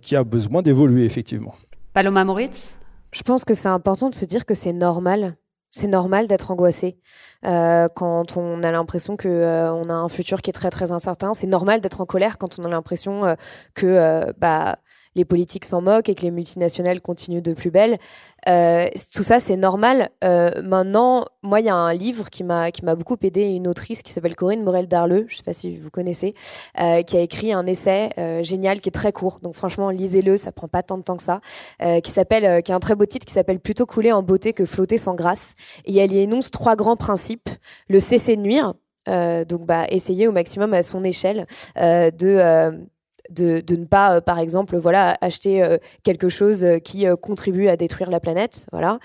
qui 0.00 0.16
a 0.16 0.24
besoin 0.24 0.62
d'évoluer 0.62 1.04
effectivement. 1.04 1.54
Paloma 1.92 2.24
Moritz? 2.24 2.76
Je 3.12 3.22
pense 3.22 3.44
que 3.44 3.54
c'est 3.54 3.68
important 3.68 4.10
de 4.10 4.14
se 4.14 4.24
dire 4.24 4.46
que 4.46 4.54
c'est 4.54 4.72
normal 4.72 5.36
c'est 5.76 5.88
normal 5.88 6.26
d'être 6.26 6.50
angoissé 6.50 6.96
euh, 7.44 7.88
quand 7.94 8.38
on 8.38 8.62
a 8.62 8.70
l'impression 8.70 9.16
que 9.16 9.28
euh, 9.28 9.72
on 9.72 9.90
a 9.90 9.92
un 9.92 10.08
futur 10.08 10.40
qui 10.40 10.48
est 10.48 10.54
très 10.54 10.70
très 10.70 10.90
incertain. 10.90 11.34
C'est 11.34 11.46
normal 11.46 11.82
d'être 11.82 12.00
en 12.00 12.06
colère 12.06 12.38
quand 12.38 12.58
on 12.58 12.64
a 12.64 12.68
l'impression 12.68 13.26
euh, 13.26 13.34
que 13.74 14.32
bah 14.38 14.78
les 15.14 15.24
politiques 15.24 15.64
s'en 15.64 15.80
moquent 15.80 16.08
et 16.08 16.14
que 16.14 16.22
les 16.22 16.30
multinationales 16.30 17.00
continuent 17.00 17.42
de 17.42 17.54
plus 17.54 17.70
belle. 17.70 17.98
Euh, 18.48 18.88
tout 19.14 19.22
ça, 19.22 19.40
c'est 19.40 19.56
normal. 19.56 20.10
Euh, 20.22 20.50
maintenant, 20.62 21.24
moi, 21.42 21.60
il 21.60 21.66
y 21.66 21.68
a 21.68 21.74
un 21.74 21.92
livre 21.92 22.30
qui 22.30 22.44
m'a 22.44 22.70
qui 22.70 22.84
m'a 22.84 22.94
beaucoup 22.94 23.16
aidé, 23.22 23.42
une 23.42 23.66
autrice 23.66 24.02
qui 24.02 24.12
s'appelle 24.12 24.36
Corinne 24.36 24.62
Morel 24.62 24.86
Darleux, 24.86 25.26
je 25.28 25.36
sais 25.36 25.42
pas 25.42 25.52
si 25.52 25.78
vous 25.78 25.90
connaissez, 25.90 26.32
euh, 26.80 27.02
qui 27.02 27.16
a 27.16 27.20
écrit 27.20 27.52
un 27.52 27.66
essai 27.66 28.10
euh, 28.18 28.42
génial 28.42 28.80
qui 28.80 28.88
est 28.88 28.92
très 28.92 29.12
court. 29.12 29.40
Donc 29.42 29.54
franchement, 29.54 29.90
lisez-le, 29.90 30.36
ça 30.36 30.52
prend 30.52 30.68
pas 30.68 30.82
tant 30.82 30.98
de 30.98 31.02
temps 31.02 31.16
que 31.16 31.22
ça. 31.22 31.40
Euh, 31.82 32.00
qui 32.00 32.10
s'appelle, 32.10 32.62
qui 32.62 32.72
a 32.72 32.76
un 32.76 32.80
très 32.80 32.94
beau 32.94 33.06
titre 33.06 33.26
qui 33.26 33.32
s'appelle 33.32 33.60
Plutôt 33.60 33.86
couler 33.86 34.12
en 34.12 34.22
beauté 34.22 34.52
que 34.52 34.64
flotter 34.64 34.98
sans 34.98 35.14
grâce. 35.14 35.54
Et 35.84 35.96
elle 35.96 36.12
y 36.12 36.18
énonce 36.18 36.50
trois 36.50 36.76
grands 36.76 36.96
principes 36.96 37.48
le 37.88 38.00
cesser 38.00 38.36
de 38.36 38.42
nuire. 38.42 38.74
donc, 39.06 39.66
bah, 39.66 39.86
essayer 39.90 40.28
au 40.28 40.32
maximum 40.32 40.74
à 40.74 40.82
son 40.82 41.04
échelle 41.04 41.46
de 41.76 42.86
de, 43.30 43.62
ne 43.76 43.84
pas, 43.84 44.16
euh, 44.16 44.20
par 44.20 44.38
exemple, 44.38 44.76
voilà, 44.76 45.16
acheter 45.20 45.62
euh, 45.62 45.78
quelque 46.02 46.28
chose 46.28 46.64
euh, 46.64 46.78
qui 46.78 47.06
contribue 47.20 47.68
à 47.68 47.76
détruire 47.76 48.10
la 48.10 48.20
planète. 48.20 48.66
Voilà. 48.72 48.98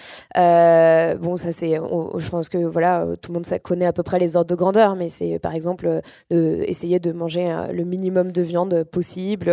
bon, 1.17 1.38
ça 1.38 1.51
c'est, 1.51 1.74
je 1.74 2.30
pense 2.30 2.49
que 2.49 2.57
voilà, 2.57 3.05
tout 3.22 3.32
le 3.32 3.36
monde 3.36 3.45
ça 3.45 3.59
connaît 3.59 3.86
à 3.86 3.93
peu 3.93 4.03
près 4.03 4.19
les 4.19 4.36
ordres 4.36 4.49
de 4.49 4.55
grandeur, 4.55 4.95
mais 4.95 5.09
c'est 5.09 5.39
par 5.39 5.55
exemple 5.55 6.01
essayer 6.30 6.99
de 6.99 7.11
manger 7.11 7.53
le 7.72 7.84
minimum 7.84 8.32
de 8.32 8.41
viande 8.41 8.84
possible, 8.84 9.45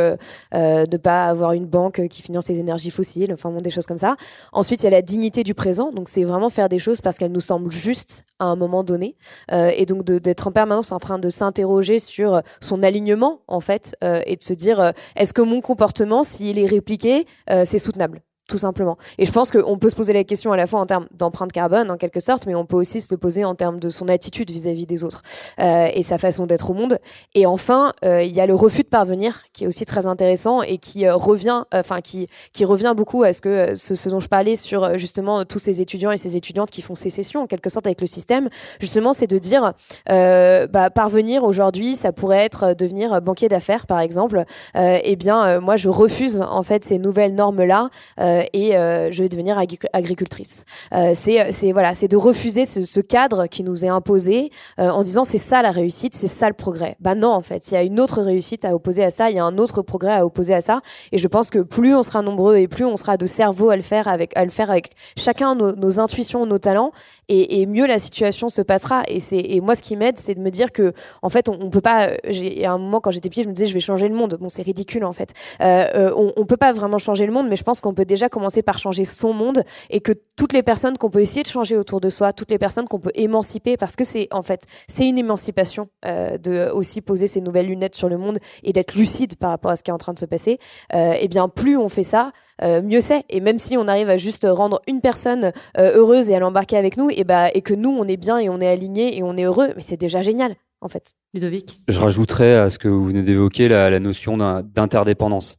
de 0.53 0.91
ne 0.91 0.97
pas 0.97 1.27
avoir 1.27 1.53
une 1.53 1.67
banque 1.67 2.07
qui 2.09 2.23
finance 2.23 2.49
les 2.49 2.61
énergies 2.61 2.91
fossiles, 2.91 3.33
enfin 3.33 3.51
des 3.61 3.71
choses 3.71 3.87
comme 3.87 3.99
ça. 3.99 4.17
Ensuite, 4.53 4.83
il 4.83 4.85
y 4.85 4.87
a 4.89 4.91
la 4.91 5.03
dignité 5.03 5.45
du 5.45 5.55
présent, 5.55 5.93
donc 5.93 6.09
c'est 6.09 6.25
vraiment 6.25 6.51
faire 6.51 6.69
des 6.69 6.79
choses 6.79 7.01
parce 7.01 7.19
qu'elles 7.19 7.33
nous 7.33 7.41
semblent 7.41 7.71
justes 7.71 8.25
à 8.39 8.47
un 8.47 8.57
moment 8.57 8.85
donné, 8.85 9.17
et 9.53 9.87
donc 9.87 10.05
d'être 10.05 10.47
en 10.47 10.53
permanence 10.53 10.93
en 10.93 10.99
train 10.99 11.19
de 11.19 11.29
s'interroger 11.29 11.99
sur 11.99 12.43
son 12.61 12.83
alignement 12.83 13.41
en 13.49 13.61
fait, 13.61 13.97
et 14.03 14.37
de 14.37 14.43
se 14.43 14.55
dire 14.59 14.81
euh, 14.81 14.93
est-ce 15.17 15.33
que 15.33 15.43
mon 15.43 15.61
comportement, 15.61 16.23
s'il 16.23 16.59
est 16.59 16.67
répliqué, 16.67 17.27
euh, 17.51 17.65
c'est 17.65 17.79
soutenable? 17.79 18.23
Tout 18.49 18.59
simplement. 18.59 18.97
Et 19.19 19.27
je 19.27 19.31
pense 19.31 19.51
qu'on 19.51 19.79
peut 19.79 19.91
se 19.91 19.95
poser 19.95 20.13
la 20.13 20.25
question 20.25 20.53
à 20.53 20.57
la 20.57 20.67
fois 20.67 20.81
en 20.81 20.87
termes 20.87 21.07
d'empreinte 21.13 21.53
carbone, 21.53 21.91
en 21.91 21.97
quelque 21.97 22.19
sorte, 22.19 22.47
mais 22.47 22.55
on 22.55 22.65
peut 22.65 22.77
aussi 22.77 23.01
se 23.01 23.15
poser 23.15 23.45
en 23.45 23.55
termes 23.55 23.79
de 23.79 23.91
son 23.91 24.09
attitude 24.09 24.51
vis-à-vis 24.51 24.87
des 24.87 25.05
autres 25.05 25.23
euh, 25.61 25.89
et 25.93 26.03
sa 26.03 26.19
façon 26.19 26.47
d'être 26.47 26.71
au 26.71 26.75
monde. 26.75 26.99
Et 27.35 27.45
enfin, 27.45 27.93
euh, 28.05 28.23
il 28.23 28.35
y 28.35 28.41
a 28.41 28.47
le 28.47 28.55
refus 28.55 28.83
de 28.83 28.89
parvenir, 28.89 29.45
qui 29.53 29.65
est 29.65 29.67
aussi 29.67 29.85
très 29.85 30.07
intéressant 30.07 30.63
et 30.63 30.79
qui 30.79 31.07
euh, 31.07 31.15
revient, 31.15 31.65
enfin 31.75 32.01
qui 32.01 32.27
qui 32.55 32.65
revient 32.65 32.95
beaucoup 32.97 33.23
à 33.23 33.33
ce 33.33 33.43
que 33.43 33.75
ce, 33.75 33.95
ce, 33.95 34.09
dont 34.09 34.21
je 34.21 34.29
parlais 34.29 34.57
sur 34.57 34.99
justement 34.99 35.45
tous 35.45 35.59
ces 35.59 35.83
étudiants 35.83 36.11
et 36.11 36.17
ces 36.17 36.37
étudiantes 36.37 36.71
qui 36.71 36.81
font 36.81 36.95
sécession 36.95 37.43
en 37.43 37.47
quelque 37.47 37.69
sorte 37.69 37.87
avec 37.87 38.01
le 38.01 38.07
système. 38.07 38.49
Justement, 38.81 39.13
c'est 39.13 39.27
de 39.27 39.39
dire, 39.39 39.75
bah, 40.07 40.91
parvenir 40.91 41.45
aujourd'hui, 41.45 41.97
ça 41.97 42.13
pourrait 42.13 42.45
être 42.45 42.75
devenir 42.75 43.21
banquier 43.21 43.51
d'affaires, 43.51 43.87
par 43.87 44.01
exemple. 44.01 44.45
eh 44.75 45.17
bien, 45.17 45.61
moi, 45.61 45.77
je 45.77 45.91
refuse 45.91 46.41
en 46.41 46.63
fait 46.63 46.85
ces 46.85 46.99
nouvelles 46.99 47.35
normes 47.35 47.63
là 47.63 47.91
euh, 48.38 48.38
et 48.53 48.77
euh, 48.77 49.11
je 49.13 49.23
vais 49.23 49.29
devenir 49.29 49.59
agricultrice. 49.93 50.65
Euh, 50.93 51.15
c'est 51.15 51.73
voilà, 51.73 51.95
c'est 51.95 52.09
de 52.09 52.17
refuser 52.17 52.67
ce, 52.67 52.85
ce, 52.85 53.01
cadre 53.01 53.47
qui 53.47 53.63
nous 53.63 53.85
est 53.85 53.89
imposé 53.89 54.51
en 54.77 55.03
disant 55.03 55.25
c'est 55.25 55.39
ça 55.39 55.63
la 55.63 55.71
réussite, 55.71 56.15
c'est 56.15 56.27
ça 56.27 56.49
le 56.49 56.55
progrès. 56.55 56.97
Bah 57.01 57.15
non 57.15 57.31
en 57.31 57.43
fait, 57.43 57.69
il 57.69 57.75
y 57.75 57.77
a 57.77 57.83
une 57.83 58.01
autre 58.01 58.23
réussite 58.23 58.65
à 58.65 58.75
opposer 58.75 59.05
à 59.05 59.11
ça, 59.11 59.31
il 59.31 59.37
y 59.37 59.39
a 59.39 59.45
un 59.45 59.59
autre 59.59 59.83
progrès 59.83 60.13
à 60.13 60.27
opposer 60.27 60.55
à 60.55 60.61
ça 60.61 60.81
et 61.13 61.19
je 61.19 61.29
pense 61.29 61.51
que 61.51 61.61
plus 61.61 61.95
on 61.95 62.03
sera 62.03 62.23
nombreux 62.23 62.57
et 62.57 62.69
plus 62.69 62.85
on 62.85 62.97
sera 62.97 63.17
de 63.17 63.27
cerveau 63.27 63.71
à 63.71 63.77
le 63.77 63.83
faire 63.83 64.09
avec 64.09 64.37
à 64.37 64.45
le 64.45 64.51
faire 64.51 64.71
avec 64.71 64.91
chacun 65.17 65.55
nos 65.55 66.01
intuitions, 66.01 66.47
nos 66.47 66.59
talents 66.59 66.93
et, 67.29 67.67
mieux 67.67 67.87
la 67.87 67.99
situation 67.99 68.49
se 68.49 68.63
passera. 68.63 69.03
Et 69.09 69.21
c'est 69.21 69.39
et 69.39 69.61
moi 69.61 69.75
ce 69.75 69.83
qui 69.83 69.97
m'aide 69.97 70.19
c'est 70.19 70.35
de 70.35 70.41
me 70.41 70.51
dire 70.51 70.73
que 70.73 70.93
en 71.23 71.29
fait 71.29 71.49
on, 71.49 71.59
on 71.61 71.71
peut 71.71 71.81
pas 71.81 72.11
j'ai 72.29 72.65
à 72.65 72.73
un 72.73 72.79
moment 72.79 73.01
quand 73.01 73.11
j'étais 73.11 73.29
petite 73.29 73.45
je 73.45 73.49
me 73.49 73.55
disais 73.55 73.67
je 73.67 73.75
vais 73.75 73.81
changer 73.81 74.09
le 74.09 74.15
monde. 74.15 74.37
Bon 74.41 74.49
c'est 74.49 74.63
ridicule 74.63 75.05
en 75.05 75.13
fait. 75.13 75.33
Euh, 75.61 76.13
on, 76.17 76.33
on 76.37 76.47
peut 76.47 76.57
pas 76.57 76.73
vraiment 76.73 76.99
changer 76.99 77.27
le 77.27 77.33
monde 77.33 77.49
mais 77.49 77.57
je 77.57 77.65
pense 77.65 77.81
qu'on 77.81 77.95
peut 77.95 78.05
déjà 78.05 78.29
commencer 78.29 78.63
par 78.63 78.79
changer 78.79 79.05
son 79.05 79.33
monde 79.33 79.63
et 79.91 80.01
que 80.01 80.13
toutes 80.37 80.53
les 80.53 80.63
personnes 80.63 80.97
qu'on 80.97 81.11
peut 81.11 81.21
essayer 81.21 81.43
de 81.43 81.49
changer 81.49 81.77
autour 81.77 82.01
de 82.01 82.11
soi, 82.11 82.33
toutes 82.33 82.51
les 82.51 82.59
personnes 82.59 82.87
qu'on 82.87 83.01
peut 83.01 83.13
émanciper, 83.15 83.77
parce 83.77 83.97
que 83.97 84.05
c'est 84.05 84.29
en 84.31 84.43
fait 84.43 84.65
c'est 84.89 85.07
une 85.09 85.19
émancipation 85.19 85.89
euh, 86.05 86.39
de 86.39 86.71
aussi 86.73 87.01
poser 87.01 87.27
ces 87.27 87.41
nouvelles 87.41 87.67
lunettes 87.67 87.95
sur 87.95 88.09
le 88.09 88.19
monde 88.19 88.39
et 88.63 88.73
d'être 88.73 88.95
lucide 88.95 89.37
par 89.37 89.51
rapport 89.51 89.71
à 89.71 89.77
ce 89.77 89.83
qui 89.83 89.91
est 89.91 89.95
en 89.95 89.99
train 89.99 90.13
de 90.13 90.19
se 90.19 90.27
passer. 90.27 90.59
Euh, 90.95 91.13
et 91.13 91.21
eh 91.23 91.29
bien 91.29 91.49
plus 91.49 91.77
on 91.77 91.89
fait 91.89 92.03
ça, 92.03 92.33
euh, 92.63 92.83
mieux 92.83 93.01
c'est. 93.01 93.25
Et 93.29 93.41
même 93.41 93.59
si 93.59 93.77
on 93.77 93.89
arrive 93.89 94.09
à 94.09 94.17
juste 94.17 94.47
rendre 94.49 94.81
une 94.87 95.01
personne 95.01 95.53
euh, 95.77 95.93
heureuse 95.97 96.31
et 96.31 96.35
à 96.35 96.39
l'embarquer 96.41 96.77
avec 96.77 96.97
nous, 96.97 97.11
et 97.11 97.25
bah 97.25 97.49
et 97.55 97.63
que 97.63 97.75
nous 97.75 97.91
on 97.91 98.07
est 98.07 98.17
bien 98.17 98.39
et 98.39 98.49
on 98.49 98.61
est 98.61 98.67
aligné 98.67 99.17
et 99.17 99.23
on 99.23 99.37
est 99.37 99.45
heureux, 99.45 99.69
mais 99.77 99.83
c'est 99.83 99.97
déjà 99.97 100.23
génial 100.23 100.55
en 100.81 100.89
fait. 100.89 101.13
Ludovic? 101.35 101.79
Je 101.89 101.99
rajouterais 101.99 102.57
à 102.57 102.71
ce 102.71 102.79
que 102.79 102.89
vous 102.89 103.05
venez 103.05 103.23
d'évoquer 103.23 103.69
la, 103.69 103.91
la 103.91 104.01
notion 104.01 104.37
d'interdépendance. 104.63 105.57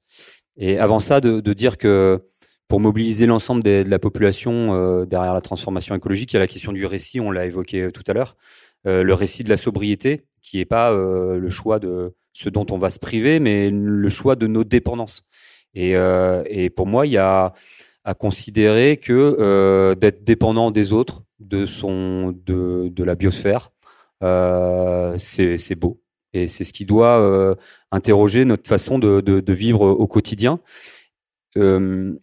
Et 0.58 0.78
avant 0.78 1.00
ça, 1.00 1.22
de, 1.22 1.40
de 1.40 1.54
dire 1.54 1.78
que 1.78 2.22
pour 2.68 2.80
mobiliser 2.80 3.26
l'ensemble 3.26 3.64
de 3.64 3.84
la 3.88 4.00
population 4.00 4.74
euh, 4.74 5.06
derrière 5.06 5.34
la 5.34 5.42
transformation 5.42 5.96
écologique, 5.96 6.32
il 6.32 6.36
y 6.36 6.38
a 6.38 6.40
la 6.40 6.48
question 6.48 6.72
du 6.72 6.86
récit, 6.86 7.20
on 7.20 7.32
l'a 7.32 7.46
évoqué 7.46 7.90
tout 7.92 8.04
à 8.08 8.14
l'heure, 8.14 8.36
euh, 8.86 9.04
le 9.04 9.14
récit 9.14 9.44
de 9.44 9.50
la 9.50 9.58
sobriété, 9.58 10.26
qui 10.42 10.58
n'est 10.58 10.66
pas 10.66 10.92
euh, 10.92 11.38
le 11.38 11.50
choix 11.50 11.80
de 11.80 12.14
ce 12.32 12.48
dont 12.48 12.66
on 12.70 12.78
va 12.78 12.90
se 12.90 13.00
priver, 13.00 13.40
mais 13.40 13.70
le 13.72 14.10
choix 14.10 14.36
de 14.36 14.48
nos 14.48 14.64
dépendances. 14.64 15.24
Et, 15.74 15.96
euh, 15.96 16.44
et 16.48 16.70
pour 16.70 16.88
moi, 16.88 17.06
il 17.06 17.14
y 17.14 17.18
a 17.18 17.54
à 18.04 18.14
considérer 18.14 18.98
que 18.98 19.94
d'être 20.00 20.24
dépendant 20.24 20.72
des 20.72 20.94
autres, 20.94 21.24
de 21.40 21.66
son, 21.66 22.32
de, 22.46 22.90
de 22.90 23.04
la 23.04 23.16
biosphère, 23.16 23.72
c'est 24.22 25.76
beau. 25.76 26.02
Et 26.34 26.48
c'est 26.48 26.64
ce 26.64 26.74
qui 26.74 26.86
doit 26.86 27.20
euh, 27.20 27.56
interroger 27.92 28.46
notre 28.46 28.68
façon 28.68 29.00
de, 29.00 29.22
de, 29.22 29.54
vivre 29.54 29.82
au 29.82 30.08
quotidien 30.08 30.60
euh, 31.58 32.14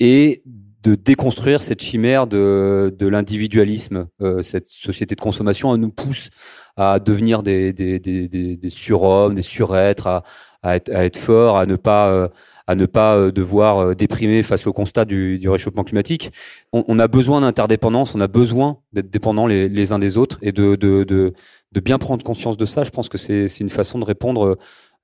et 0.00 0.42
de 0.82 0.94
déconstruire 0.94 1.62
cette 1.62 1.82
chimère 1.82 2.26
de, 2.26 2.94
de 2.96 3.06
l'individualisme. 3.06 4.08
Euh, 4.20 4.42
cette 4.42 4.68
société 4.68 5.14
de 5.14 5.20
consommation 5.20 5.74
elle 5.74 5.80
nous 5.80 5.90
pousse 5.90 6.30
à 6.76 6.98
devenir 6.98 7.42
des, 7.42 7.72
des, 7.72 7.98
des, 7.98 8.28
des, 8.28 8.56
des 8.56 8.70
surhommes, 8.70 9.34
des 9.34 9.42
surêtres, 9.42 10.06
à, 10.06 10.22
à, 10.62 10.76
être, 10.76 10.90
à 10.94 11.04
être 11.04 11.16
forts, 11.16 11.56
à 11.58 11.66
ne 11.66 11.76
pas 11.76 12.08
euh, 12.10 12.28
à 12.66 12.76
ne 12.76 12.86
pas 12.86 13.16
euh, 13.16 13.32
devoir 13.32 13.78
euh, 13.78 13.94
déprimer 13.94 14.44
face 14.44 14.66
au 14.66 14.72
constat 14.72 15.04
du, 15.04 15.38
du 15.38 15.48
réchauffement 15.48 15.82
climatique. 15.82 16.30
On, 16.72 16.84
on 16.86 16.98
a 17.00 17.08
besoin 17.08 17.40
d'interdépendance, 17.40 18.14
on 18.14 18.20
a 18.20 18.28
besoin 18.28 18.78
d'être 18.92 19.10
dépendants 19.10 19.48
les, 19.48 19.68
les, 19.68 19.92
uns 19.92 19.98
des 19.98 20.16
autres 20.16 20.38
et 20.40 20.52
de, 20.52 20.76
de, 20.76 21.02
de, 21.02 21.32
de 21.72 21.80
bien 21.80 21.98
prendre 21.98 22.24
conscience 22.24 22.56
de 22.56 22.66
ça, 22.66 22.84
je 22.84 22.90
pense 22.90 23.08
que 23.08 23.18
c'est 23.18 23.46
une 23.60 23.70
façon 23.70 23.98
de 23.98 24.04
répondre, 24.04 24.56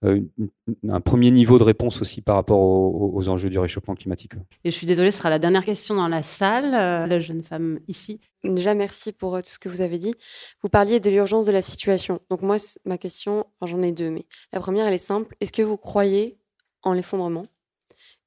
un 0.03 1.01
premier 1.01 1.31
niveau 1.31 1.59
de 1.59 1.65
réponse 1.65 2.03
aussi 2.03 2.21
par 2.21 2.37
rapport 2.37 2.59
aux, 2.59 3.13
aux, 3.15 3.29
enjeux 3.29 3.49
du 3.49 3.59
réchauffement 3.59 3.95
climatique. 3.95 4.33
Et 4.65 4.71
je 4.71 4.77
suis 4.77 4.87
désolée, 4.87 5.11
ce 5.11 5.19
sera 5.19 5.31
la 5.31 5.39
dernière 5.39 5.65
question 5.65 5.95
dans 5.95 6.09
la 6.09 6.23
salle, 6.23 6.75
euh, 6.75 7.07
la 7.07 7.19
jeune 7.19 7.43
femme 7.43 7.81
ici. 7.89 8.21
Déjà, 8.45 8.75
merci 8.75 9.13
pour 9.13 9.35
euh, 9.35 9.41
tout 9.41 9.49
ce 9.49 9.59
que 9.59 9.69
vous 9.69 9.81
avez 9.81 9.99
dit. 9.99 10.15
Vous 10.63 10.69
parliez 10.69 11.01
de 11.01 11.11
l'urgence 11.11 11.47
de 11.47 11.53
la 11.53 11.63
situation. 11.63 12.21
Donc 12.31 12.43
moi, 12.43 12.57
ma 12.85 12.99
question, 12.99 13.47
enfin, 13.61 13.71
j'en 13.71 13.83
ai 13.83 13.93
deux, 13.93 14.11
mais 14.11 14.27
la 14.53 14.61
première, 14.61 14.87
elle 14.87 14.95
est 14.95 14.99
simple. 14.99 15.35
Est-ce 15.41 15.53
que 15.53 15.63
vous 15.63 15.79
croyez 15.79 16.39
en 16.83 16.93
l'effondrement? 16.93 17.45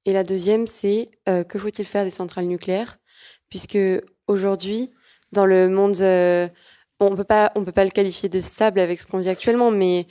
Et 0.06 0.14
la 0.14 0.24
deuxième, 0.24 0.66
c'est 0.66 1.12
euh, 1.28 1.44
que 1.44 1.60
faut-il 1.60 1.86
faire 1.86 2.04
des 2.04 2.10
centrales 2.10 2.46
nucléaires? 2.46 2.98
Puisque 3.50 3.78
aujourd'hui, 4.28 4.90
dans 5.32 5.46
le 5.46 5.70
monde 5.70 5.98
euh, 6.02 6.48
on 7.00 7.16
peut 7.16 7.24
pas, 7.24 7.52
on 7.56 7.64
peut 7.64 7.72
pas 7.72 7.86
le 7.86 7.92
qualifier 7.92 8.30
de 8.30 8.40
stable 8.40 8.80
avec 8.80 9.00
ce 9.00 9.08
qu'on 9.08 9.20
vit 9.20 9.30
actuellement, 9.30 9.72
mais 9.72 10.06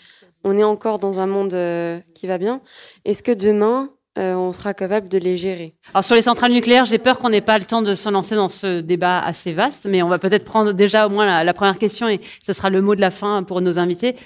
on 0.45 0.59
est 0.59 0.64
encore 0.64 0.99
dans 0.99 1.18
un 1.18 1.26
monde 1.26 1.55
euh, 1.55 1.99
qui 2.14 2.26
va 2.26 2.39
bien. 2.39 2.61
Est-ce 3.05 3.22
que 3.22 3.32
demain, 3.32 3.91
euh, 4.18 4.34
on 4.34 4.53
sera 4.53 4.74
capable 4.74 5.09
de 5.09 5.18
les 5.18 5.36
gérer? 5.36 5.74
Alors 5.93 6.05
sur 6.05 6.14
les 6.14 6.22
centrales 6.22 6.53
nucléaires, 6.53 6.84
j'ai 6.84 6.99
peur 6.99 7.18
qu'on 7.18 7.30
n'ait 7.30 7.41
pas 7.41 7.59
le 7.59 7.64
temps 7.64 7.82
de 7.82 7.95
se 7.95 8.09
lancer 8.09 8.34
dans 8.34 8.49
ce 8.49 8.80
débat 8.80 9.20
assez 9.20 9.53
vaste, 9.53 9.86
mais 9.89 10.03
on 10.03 10.09
va 10.09 10.18
peut-être 10.18 10.45
prendre 10.45 10.72
déjà 10.72 11.07
au 11.07 11.11
moins 11.11 11.26
la, 11.26 11.45
la, 11.45 11.55
première 11.55 11.78
question 11.78 12.09
et 12.09 12.20
ce 12.45 12.53
sera 12.53 12.70
le 12.70 12.82
mot 12.82 12.95
de 12.95 13.01
la 13.01 13.11
fin 13.11 13.43
pour 13.43 13.61
nos 13.61 13.78
invités. 13.78 14.16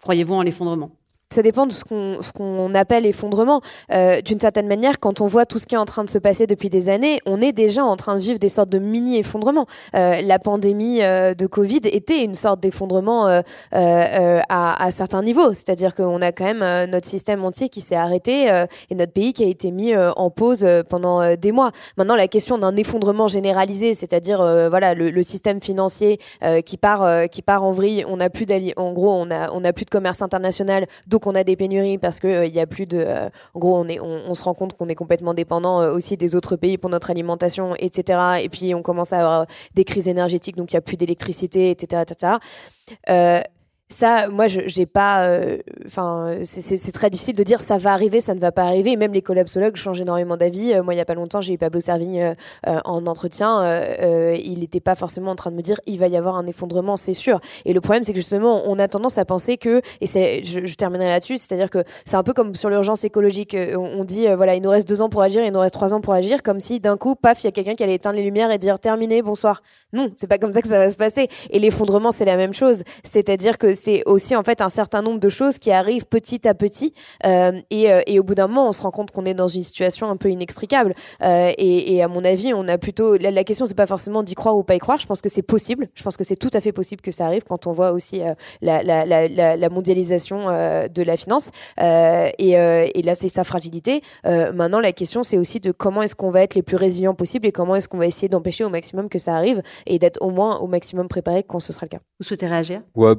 Croyez-vous 0.00 0.34
en 0.34 0.42
l'effondrement? 0.42 0.90
Ça 1.30 1.42
dépend 1.42 1.66
de 1.66 1.72
ce 1.72 1.84
qu'on 1.84 2.22
ce 2.22 2.74
appelle 2.74 3.04
effondrement. 3.04 3.60
Euh, 3.92 4.22
D'une 4.22 4.40
certaine 4.40 4.66
manière, 4.66 4.98
quand 4.98 5.20
on 5.20 5.26
voit 5.26 5.44
tout 5.44 5.58
ce 5.58 5.66
qui 5.66 5.74
est 5.74 5.78
en 5.78 5.84
train 5.84 6.04
de 6.04 6.08
se 6.08 6.16
passer 6.16 6.46
depuis 6.46 6.70
des 6.70 6.88
années, 6.88 7.20
on 7.26 7.42
est 7.42 7.52
déjà 7.52 7.84
en 7.84 7.96
train 7.96 8.14
de 8.14 8.20
vivre 8.20 8.38
des 8.38 8.48
sortes 8.48 8.70
de 8.70 8.78
mini 8.78 9.18
effondrements. 9.18 9.66
Euh, 9.94 10.22
la 10.22 10.38
pandémie 10.38 11.02
euh, 11.02 11.34
de 11.34 11.46
Covid 11.46 11.80
était 11.84 12.24
une 12.24 12.34
sorte 12.34 12.60
d'effondrement 12.60 13.28
euh, 13.28 13.42
euh, 13.74 13.78
euh, 13.78 14.40
à, 14.48 14.82
à, 14.82 14.90
certains 14.90 15.22
niveaux. 15.22 15.52
C'est-à-dire 15.52 15.94
qu'on 15.94 16.22
a 16.22 16.32
quand 16.32 16.44
même 16.44 16.90
notre 16.90 17.06
système 17.06 17.44
entier 17.44 17.68
qui 17.68 17.82
s'est 17.82 17.94
arrêté 17.94 18.46
et 18.90 18.94
notre 18.94 19.12
pays 19.12 19.32
qui 19.32 19.44
a 19.44 19.48
été 19.48 19.70
mis 19.70 19.94
en 19.96 20.30
pause 20.30 20.66
pendant 20.88 21.36
des 21.36 21.52
mois. 21.52 21.72
Maintenant, 21.96 22.16
la 22.16 22.28
question 22.28 22.58
d'un 22.58 22.74
effondrement 22.76 23.28
généralisé, 23.28 23.94
c'est-à-dire 23.94 24.38
voilà 24.70 24.94
le, 24.94 25.10
le, 25.10 25.22
système 25.22 25.60
financier 25.60 26.18
qui 26.64 26.76
part 26.76 27.28
qui 27.30 27.42
part 27.42 27.64
en 27.64 27.72
vrille, 27.72 28.04
on 28.08 28.20
a 28.20 28.30
plus 28.30 28.46
en 28.76 28.92
gros 28.92 29.12
on 29.12 29.30
a 29.30 29.50
on 29.52 29.64
a 29.64 29.72
plus 29.72 29.84
de 29.84 29.90
commerce 29.90 30.22
international. 30.22 30.86
Qu'on 31.18 31.34
a 31.34 31.44
des 31.44 31.56
pénuries 31.56 31.98
parce 31.98 32.20
que 32.20 32.28
il 32.28 32.34
euh, 32.34 32.46
y 32.46 32.60
a 32.60 32.66
plus 32.66 32.86
de 32.86 32.98
euh, 32.98 33.28
en 33.54 33.58
gros 33.58 33.76
on 33.76 33.88
est 33.88 34.00
on 34.00 34.34
se 34.34 34.42
rend 34.42 34.54
compte 34.54 34.76
qu'on 34.76 34.88
est 34.88 34.94
complètement 34.94 35.34
dépendant 35.34 35.80
euh, 35.80 35.92
aussi 35.92 36.16
des 36.16 36.34
autres 36.34 36.56
pays 36.56 36.78
pour 36.78 36.90
notre 36.90 37.10
alimentation 37.10 37.74
etc 37.76 38.40
et 38.42 38.48
puis 38.48 38.74
on 38.74 38.82
commence 38.82 39.12
à 39.12 39.18
avoir 39.18 39.46
des 39.74 39.84
crises 39.84 40.08
énergétiques 40.08 40.56
donc 40.56 40.72
il 40.72 40.74
y 40.74 40.78
a 40.78 40.80
plus 40.80 40.96
d'électricité 40.96 41.70
etc 41.70 42.02
etc 42.02 43.40
ça, 43.90 44.28
moi, 44.28 44.46
je 44.48 44.60
j'ai 44.66 44.84
pas. 44.86 45.30
Enfin, 45.86 46.28
euh, 46.28 46.40
c'est 46.44 46.92
très 46.92 47.08
difficile 47.08 47.34
de 47.34 47.42
dire 47.42 47.60
ça 47.60 47.78
va 47.78 47.92
arriver, 47.92 48.20
ça 48.20 48.34
ne 48.34 48.40
va 48.40 48.52
pas 48.52 48.64
arriver. 48.64 48.96
même 48.96 49.14
les 49.14 49.22
collapsologues 49.22 49.76
changent 49.76 50.00
énormément 50.00 50.36
d'avis. 50.36 50.74
Euh, 50.74 50.82
moi, 50.82 50.92
il 50.94 50.98
y 50.98 51.00
a 51.00 51.06
pas 51.06 51.14
longtemps, 51.14 51.40
j'ai 51.40 51.54
eu 51.54 51.58
Pablo 51.58 51.80
Servigne 51.80 52.34
euh, 52.66 52.80
en 52.84 53.06
entretien. 53.06 53.48
Il 54.34 54.60
n'était 54.60 54.80
pas 54.80 54.94
forcément 54.94 55.30
en 55.30 55.36
train 55.36 55.50
de 55.50 55.56
me 55.56 55.62
dire 55.62 55.80
il 55.86 55.98
va 55.98 56.08
y 56.08 56.16
avoir 56.16 56.36
un 56.36 56.46
effondrement, 56.46 56.96
c'est 56.96 57.14
sûr. 57.14 57.40
Et 57.64 57.72
le 57.72 57.80
problème, 57.80 58.04
c'est 58.04 58.12
que 58.12 58.18
justement, 58.18 58.62
on 58.66 58.78
a 58.78 58.88
tendance 58.88 59.16
à 59.16 59.24
penser 59.24 59.56
que, 59.56 59.80
et 60.00 60.44
je, 60.44 60.66
je 60.66 60.74
terminerai 60.74 61.08
là-dessus, 61.08 61.38
c'est-à-dire 61.38 61.70
que 61.70 61.82
c'est 62.04 62.16
un 62.16 62.22
peu 62.22 62.34
comme 62.34 62.54
sur 62.54 62.68
l'urgence 62.68 63.04
écologique. 63.04 63.56
On, 63.74 64.00
on 64.00 64.04
dit 64.04 64.26
voilà, 64.36 64.54
il 64.54 64.62
nous 64.62 64.70
reste 64.70 64.88
deux 64.88 65.00
ans 65.00 65.08
pour 65.08 65.22
agir, 65.22 65.44
il 65.44 65.52
nous 65.52 65.60
reste 65.60 65.74
trois 65.74 65.94
ans 65.94 66.00
pour 66.00 66.12
agir, 66.12 66.42
comme 66.42 66.60
si 66.60 66.80
d'un 66.80 66.96
coup, 66.96 67.14
paf, 67.14 67.42
il 67.42 67.46
y 67.46 67.48
a 67.48 67.52
quelqu'un 67.52 67.74
qui 67.74 67.82
allait 67.82 67.94
éteindre 67.94 68.16
les 68.16 68.24
lumières 68.24 68.50
et 68.50 68.58
dire 68.58 68.78
terminé, 68.78 69.22
bonsoir. 69.22 69.62
Non, 69.92 70.10
c'est 70.16 70.26
pas 70.26 70.38
comme 70.38 70.52
ça 70.52 70.60
que 70.60 70.68
ça 70.68 70.78
va 70.78 70.90
se 70.90 70.96
passer. 70.96 71.28
Et 71.50 71.58
l'effondrement, 71.58 72.12
c'est 72.12 72.26
la 72.26 72.36
même 72.36 72.52
chose. 72.52 72.82
C'est-à-dire 73.02 73.56
que 73.56 73.74
c'est 73.78 74.02
aussi 74.06 74.36
en 74.36 74.42
fait 74.42 74.60
un 74.60 74.68
certain 74.68 75.02
nombre 75.02 75.20
de 75.20 75.28
choses 75.28 75.58
qui 75.58 75.70
arrivent 75.70 76.06
petit 76.06 76.46
à 76.46 76.54
petit 76.54 76.92
euh, 77.24 77.52
et, 77.70 77.90
euh, 77.90 78.00
et, 78.06 78.18
au 78.18 78.22
bout 78.22 78.34
d'un 78.34 78.48
moment 78.48 78.68
on 78.68 78.72
se 78.72 78.82
rend 78.82 78.90
compte 78.90 79.10
qu'on 79.10 79.24
est 79.24 79.34
dans 79.34 79.48
une 79.48 79.62
situation 79.62 80.10
un 80.10 80.16
peu 80.16 80.30
inextricable. 80.30 80.94
Euh, 81.22 81.52
et, 81.56 81.94
et, 81.94 82.02
à 82.02 82.08
mon 82.08 82.24
avis 82.24 82.52
on 82.54 82.66
a 82.68 82.76
plutôt 82.78 83.16
la, 83.16 83.30
la 83.30 83.44
question 83.44 83.66
c'est 83.66 83.74
pas 83.74 83.86
forcément 83.86 84.22
d'y 84.22 84.34
croire 84.34 84.56
ou 84.56 84.62
pas 84.62 84.74
y 84.74 84.78
croire. 84.78 84.98
Je 84.98 85.06
pense 85.06 85.22
que 85.22 85.28
c'est 85.28 85.42
possible. 85.42 85.88
Je 85.94 86.02
pense 86.02 86.16
que 86.16 86.24
c'est 86.24 86.36
tout 86.36 86.50
à 86.52 86.60
fait 86.60 86.72
possible 86.72 87.00
que 87.00 87.10
ça 87.10 87.26
arrive 87.26 87.44
quand 87.48 87.66
on 87.66 87.72
voit 87.72 87.92
aussi 87.92 88.22
euh, 88.22 88.34
la, 88.60 88.82
la, 88.82 89.04
la, 89.06 89.56
la, 89.56 89.68
mondialisation 89.70 90.48
euh, 90.48 90.88
de 90.88 91.02
la 91.02 91.16
finance. 91.16 91.50
Euh, 91.80 92.28
et, 92.38 92.52
et 92.52 93.02
là 93.02 93.14
c'est 93.14 93.28
sa 93.28 93.44
fragilité. 93.44 94.02
Maintenant 94.24 94.80
la 94.80 94.92
question 94.92 95.22
c'est 95.22 95.38
aussi 95.38 95.60
de 95.60 95.72
comment 95.72 96.02
est-ce 96.02 96.16
qu'on 96.16 96.30
va 96.30 96.42
être 96.42 96.54
les 96.54 96.62
plus 96.62 96.76
résilients 96.76 97.14
possible 97.14 97.46
et 97.46 97.52
comment 97.52 97.76
est-ce 97.76 97.88
qu'on 97.88 97.98
va 97.98 98.06
essayer 98.06 98.28
d'empêcher 98.28 98.64
au 98.64 98.70
maximum 98.70 99.08
que 99.08 99.18
ça 99.18 99.34
arrive 99.34 99.62
et 99.86 99.98
d'être 99.98 100.20
au 100.20 100.30
moins 100.30 100.58
au 100.58 100.66
maximum 100.66 101.08
préparé 101.08 101.42
quand 101.42 101.60
ce 101.60 101.72
sera 101.72 101.86
le 101.86 101.90
cas. 101.90 101.98
Vous 102.18 102.26
souhaitez 102.26 102.46
réagir? 102.46 102.82
Ouais, 102.94 103.14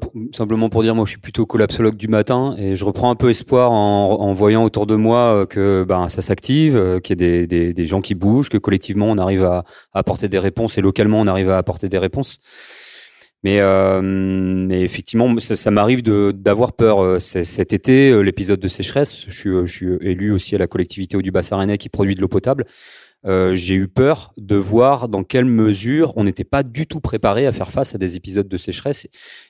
simplement 0.50 0.70
pour 0.70 0.82
dire, 0.82 0.96
moi, 0.96 1.06
je 1.06 1.12
suis 1.12 1.20
plutôt 1.20 1.46
collapsologue 1.46 1.96
du 1.96 2.08
matin 2.08 2.56
et 2.58 2.76
je 2.76 2.84
reprends 2.84 3.12
un 3.12 3.16
peu 3.16 3.30
espoir 3.30 3.72
en, 3.72 4.34
voyant 4.34 4.64
autour 4.64 4.88
de 4.88 4.96
moi 4.96 5.46
que 5.48 5.86
ben, 5.88 6.10
ça 6.10 6.24
s'active, 6.24 7.00
qu'il 7.04 7.22
y 7.22 7.44
a 7.44 7.46
des, 7.72 7.86
gens 7.86 8.02
qui 8.02 8.16
bougent, 8.16 8.50
que 8.50 8.58
collectivement 8.58 9.06
on 9.12 9.20
arrive 9.20 9.44
à, 9.44 9.64
apporter 9.94 10.28
des 10.28 10.40
réponses 10.40 10.80
et 10.80 10.82
localement 10.82 11.20
on 11.20 11.28
arrive 11.28 11.52
à 11.52 11.60
apporter 11.60 11.88
des 11.88 12.00
réponses. 12.00 12.40
Mais, 13.44 13.60
euh, 13.60 14.70
effectivement, 14.72 15.38
ça, 15.38 15.70
m'arrive 15.70 16.02
d'avoir 16.02 16.74
peur. 16.74 17.22
Cet 17.22 17.72
été, 17.72 18.24
l'épisode 18.24 18.60
de 18.60 18.68
sécheresse, 18.68 19.26
je 19.28 19.68
suis, 19.68 19.88
élu 20.02 20.32
aussi 20.32 20.56
à 20.56 20.58
la 20.58 20.66
collectivité 20.66 21.16
au 21.16 21.22
du 21.22 21.30
Bassin 21.30 21.78
qui 21.78 21.90
produit 21.90 22.16
de 22.16 22.22
l'eau 22.22 22.28
potable. 22.28 22.66
Euh, 23.26 23.54
j'ai 23.54 23.76
eu 23.76 23.88
peur 23.90 24.34
de 24.38 24.56
voir 24.56 25.10
dans 25.10 25.24
quelle 25.24 25.46
mesure 25.46 26.14
on 26.16 26.24
n'était 26.24 26.46
pas 26.46 26.64
du 26.64 26.88
tout 26.88 27.02
préparé 27.02 27.48
à 27.48 27.52
faire 27.52 27.70
face 27.70 27.94
à 27.94 27.98
des 27.98 28.16
épisodes 28.16 28.48
de 28.48 28.58
sécheresse 28.58 29.08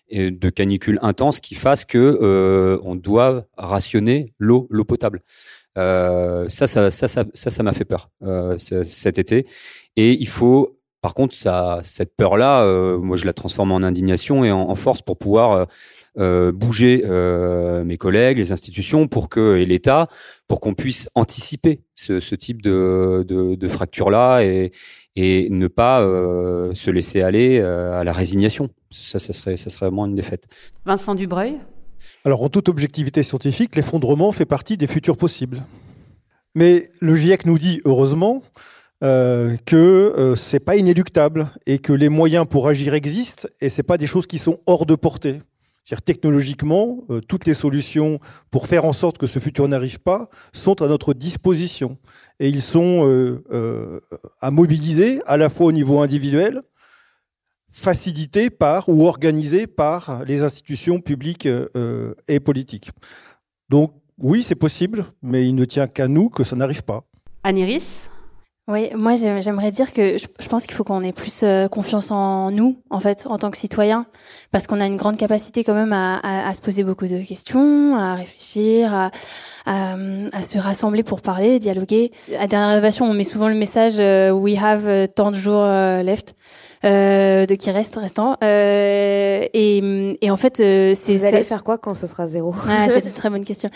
et 0.08 0.32
de 0.32 0.50
canicule 0.50 0.98
intense 1.02 1.40
qui 1.40 1.54
fassent 1.54 1.86
que 1.86 2.18
euh, 2.22 2.80
on 2.84 2.96
doit 2.96 3.46
rationner 3.58 4.34
l'eau, 4.40 4.68
l'eau 4.72 4.86
potable. 4.86 5.22
Euh, 5.78 6.50
ça, 6.50 6.66
ça, 6.66 6.90
ça, 6.90 7.08
ça, 7.34 7.64
m'a 7.64 7.72
fait 7.74 7.86
peur 7.86 8.10
euh, 8.24 8.58
cet 8.58 9.20
été. 9.20 9.46
Et 9.96 10.14
il 10.14 10.28
faut, 10.28 10.80
par 11.02 11.14
contre, 11.14 11.36
ça, 11.36 11.80
cette 11.84 12.16
peur-là, 12.18 12.66
moi, 12.98 13.18
je 13.18 13.26
la 13.26 13.34
transforme 13.34 13.72
en 13.72 13.78
indignation 13.78 14.44
et 14.44 14.52
en, 14.52 14.76
force 14.76 15.02
pour 15.04 15.18
pouvoir 15.18 15.68
bouger 16.16 17.04
mes 17.86 17.98
collègues, 17.98 18.40
les 18.40 18.52
institutions, 18.52 19.08
pour 19.08 19.30
que 19.30 19.58
et 19.58 19.66
l'État, 19.66 20.10
pour 20.50 20.60
qu'on 20.60 20.74
puisse 20.74 21.08
anticiper 21.16 21.80
ce, 21.95 22.20
ce 22.20 22.36
type 22.36 22.62
de, 22.62 23.24
de, 23.26 23.56
de 23.56 23.68
fracture-là 23.70 24.41
et, 24.41 24.74
et 25.16 25.47
ne 25.50 25.68
pas 25.68 26.02
euh, 26.02 26.74
se 26.74 26.91
laisser 26.91 27.22
aller 27.22 27.62
à 27.62 28.04
la 28.04 28.12
résignation. 28.12 28.70
Ça, 28.91 29.20
ça 29.20 29.32
serait, 29.32 29.56
ça 29.56 29.70
serait 29.70 29.86
vraiment 29.86 30.06
une 30.08 30.16
défaite. 30.16 30.47
Vincent 30.86 31.16
Dubreuil? 31.16 31.60
Alors, 32.26 32.41
en 32.41 32.50
toute 32.50 32.68
objectivité 32.68 33.24
scientifique, 33.24 33.76
l'effondrement 33.76 34.32
fait 34.32 34.45
partie 34.45 34.76
des 34.76 34.88
futurs 34.88 35.18
possibles. 35.18 35.60
Mais 36.56 36.89
le 37.00 37.14
GIEC 37.14 37.45
nous 37.45 37.60
dit, 37.60 37.80
heureusement, 37.86 38.41
euh, 39.04 39.56
que 39.66 39.76
euh, 40.18 40.36
c'est 40.36 40.60
pas 40.60 40.78
inéluctable 40.78 41.52
et 41.68 41.78
que 41.80 41.93
les 41.93 42.10
moyens 42.10 42.47
pour 42.50 42.68
agir 42.68 42.93
existent 42.95 43.47
et 43.62 43.70
c'est 43.70 43.84
pas 43.84 43.97
des 43.97 44.08
choses 44.08 44.28
qui 44.28 44.39
sont 44.39 44.60
hors 44.66 44.86
de 44.86 44.95
portée. 44.95 45.41
C'est-à-dire 45.90 46.04
technologiquement, 46.04 47.04
euh, 47.10 47.20
toutes 47.20 47.48
les 47.48 47.56
solutions 47.56 48.20
pour 48.52 48.68
faire 48.68 48.86
en 48.86 48.94
sorte 48.94 49.18
que 49.18 49.26
ce 49.26 49.40
futur 49.40 49.68
n'arrive 49.68 50.00
pas 50.00 50.30
sont 50.54 50.84
à 50.84 50.88
notre 50.88 51.16
disposition. 51.16 51.98
Et 52.40 52.48
ils 52.48 52.62
sont 52.62 53.08
euh, 53.08 53.44
euh, 53.52 54.00
à 54.40 54.52
mobiliser 54.52 55.20
à 55.26 55.36
la 55.36 55.50
fois 55.50 55.66
au 55.66 55.72
niveau 55.72 56.00
individuel, 56.00 56.62
facilités 57.72 58.52
par 58.52 58.88
ou 58.88 59.08
organisés 59.08 59.66
par 59.66 60.24
les 60.26 60.44
institutions 60.44 61.00
publiques 61.00 61.48
et 62.28 62.40
politiques. 62.40 62.92
Donc 63.70 63.94
oui, 64.20 64.44
c'est 64.44 64.54
possible, 64.54 65.06
mais 65.24 65.48
il 65.48 65.56
ne 65.56 65.66
tient 65.66 65.88
qu'à 65.88 66.08
nous 66.08 66.30
que 66.30 66.44
ça 66.44 66.56
n'arrive 66.56 66.84
pas. 66.84 67.04
Aniris 67.44 68.10
oui, 68.70 68.90
moi 68.96 69.16
j'aimerais 69.16 69.72
dire 69.72 69.92
que 69.92 70.20
je, 70.20 70.48
pense 70.48 70.68
qu'il 70.68 70.76
faut 70.76 70.84
qu'on 70.84 71.04
ait 71.04 71.12
plus 71.12 71.42
euh, 71.42 71.68
confiance 71.68 72.12
en 72.12 72.52
nous, 72.52 72.78
en 72.92 73.00
fait, 73.00 73.26
en 73.28 73.40
tant 73.40 73.50
que 73.50 73.58
citoyens, 73.58 74.06
parce 74.52 74.68
qu'on 74.68 74.80
a 74.80 74.86
une 74.86 74.96
grande 74.96 75.18
capacité 75.18 75.64
quand 75.64 75.74
même 75.74 75.92
à, 75.92 76.54
se 76.54 76.62
poser 76.62 76.84
beaucoup 76.84 77.08
de 77.08 77.18
questions, 77.18 77.96
à 77.96 78.14
réfléchir, 78.14 78.94
à, 78.94 79.10
à 79.66 80.42
se 80.44 80.60
rassembler 80.60 81.02
pour 81.02 81.22
parler, 81.22 81.58
dialoguer. 81.58 82.12
À 82.40 82.46
dernière 82.46 82.70
rénovation, 82.70 83.06
on 83.06 83.14
met 83.14 83.24
souvent 83.24 83.48
le 83.48 83.56
message 83.56 83.96
euh, 83.98 84.30
"We 84.30 84.56
have 84.62 84.88
euh, 84.88 85.08
tant 85.08 85.32
de 85.32 85.36
jours 85.38 85.66
left". 85.66 86.36
Euh, 86.86 87.46
de 87.46 87.56
qui 87.56 87.72
reste 87.72 87.98
restant. 87.98 88.38
Euh, 88.42 89.46
et, 89.54 90.18
et 90.22 90.32
en 90.32 90.38
fait 90.38 90.62
euh, 90.62 90.94
c'est 90.96 91.16
vous 91.18 91.26
allez 91.26 91.44
faire 91.44 91.66
quoi 91.66 91.78
quand 91.78 91.94
ce 91.94 92.08
sera 92.08 92.26
zéro 92.26 92.56
ah, 92.70 92.88
c'est 92.88 93.06
une 93.06 93.14
très 93.14 93.30
bonne 93.30 93.44
question. 93.44 93.70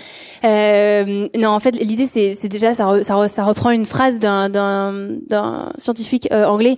Euh, 0.46 1.28
non 1.38 1.50
en 1.50 1.60
fait 1.60 1.72
l'idée 1.72 2.06
c'est 2.06 2.48
déjà 2.48 2.74
ça, 2.74 2.86
re, 2.86 3.04
ça, 3.04 3.16
re, 3.16 3.30
ça 3.30 3.44
reprend 3.44 3.72
une 3.72 3.86
phrase 3.86 4.20
d'un 4.20 5.20
scientifique 5.78 6.30
euh, 6.32 6.46
anglais 6.46 6.78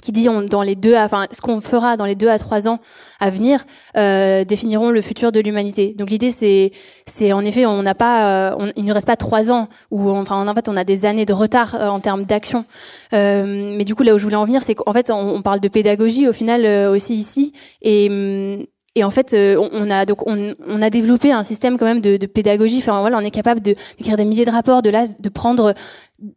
qui 0.00 0.12
dit 0.12 0.28
on, 0.28 0.42
dans 0.42 0.62
les 0.62 0.76
deux, 0.76 0.96
enfin 0.96 1.26
ce 1.32 1.40
qu'on 1.40 1.60
fera 1.60 1.96
dans 1.96 2.04
les 2.04 2.14
deux 2.14 2.28
à 2.28 2.38
trois 2.38 2.68
ans 2.68 2.78
à 3.20 3.30
venir 3.30 3.64
euh, 3.96 4.44
définiront 4.44 4.90
le 4.90 5.00
futur 5.00 5.32
de 5.32 5.40
l'humanité. 5.40 5.94
Donc 5.96 6.10
l'idée 6.10 6.30
c'est 6.30 6.72
c'est 7.06 7.32
en 7.32 7.44
effet 7.44 7.66
on 7.66 7.82
n'a 7.82 7.94
pas, 7.94 8.52
euh, 8.52 8.70
il 8.76 8.84
ne 8.84 8.92
reste 8.92 9.06
pas 9.06 9.16
trois 9.16 9.50
ans 9.50 9.68
ou 9.90 10.10
enfin 10.10 10.46
en 10.46 10.54
fait 10.54 10.68
on 10.68 10.76
a 10.76 10.84
des 10.84 11.04
années 11.04 11.26
de 11.26 11.32
retard 11.32 11.74
euh, 11.74 11.88
en 11.88 12.00
termes 12.00 12.24
d'action. 12.24 12.64
Euh, 13.12 13.74
mais 13.76 13.84
du 13.84 13.94
coup 13.94 14.02
là 14.02 14.14
où 14.14 14.18
je 14.18 14.24
voulais 14.24 14.36
en 14.36 14.44
venir 14.44 14.62
c'est 14.62 14.74
qu'en 14.74 14.92
fait 14.92 15.10
on, 15.10 15.36
on, 15.36 15.42
parle 15.42 15.60
de 15.60 15.68
pédagogie 15.68 16.28
au 16.28 16.32
final 16.32 16.64
euh, 16.64 16.90
aussi 16.90 17.14
ici 17.14 17.52
et 17.82 18.68
et 18.98 19.04
en 19.04 19.10
fait, 19.10 19.32
euh, 19.32 19.68
on 19.72 19.90
a 19.92 20.04
donc 20.06 20.26
on, 20.26 20.54
on, 20.66 20.82
a 20.82 20.90
développé 20.90 21.30
un 21.30 21.44
système 21.44 21.78
quand 21.78 21.84
même 21.84 22.00
de, 22.00 22.16
de 22.16 22.26
pédagogie. 22.26 22.78
Enfin 22.78 23.00
voilà, 23.00 23.16
on 23.18 23.20
est 23.20 23.30
capable 23.30 23.60
de 23.60 23.76
d'écrire 23.96 24.16
des 24.16 24.24
milliers 24.24 24.44
de 24.44 24.50
rapports, 24.50 24.82
de 24.82 24.90
là 24.90 25.06
de 25.06 25.28
prendre 25.28 25.72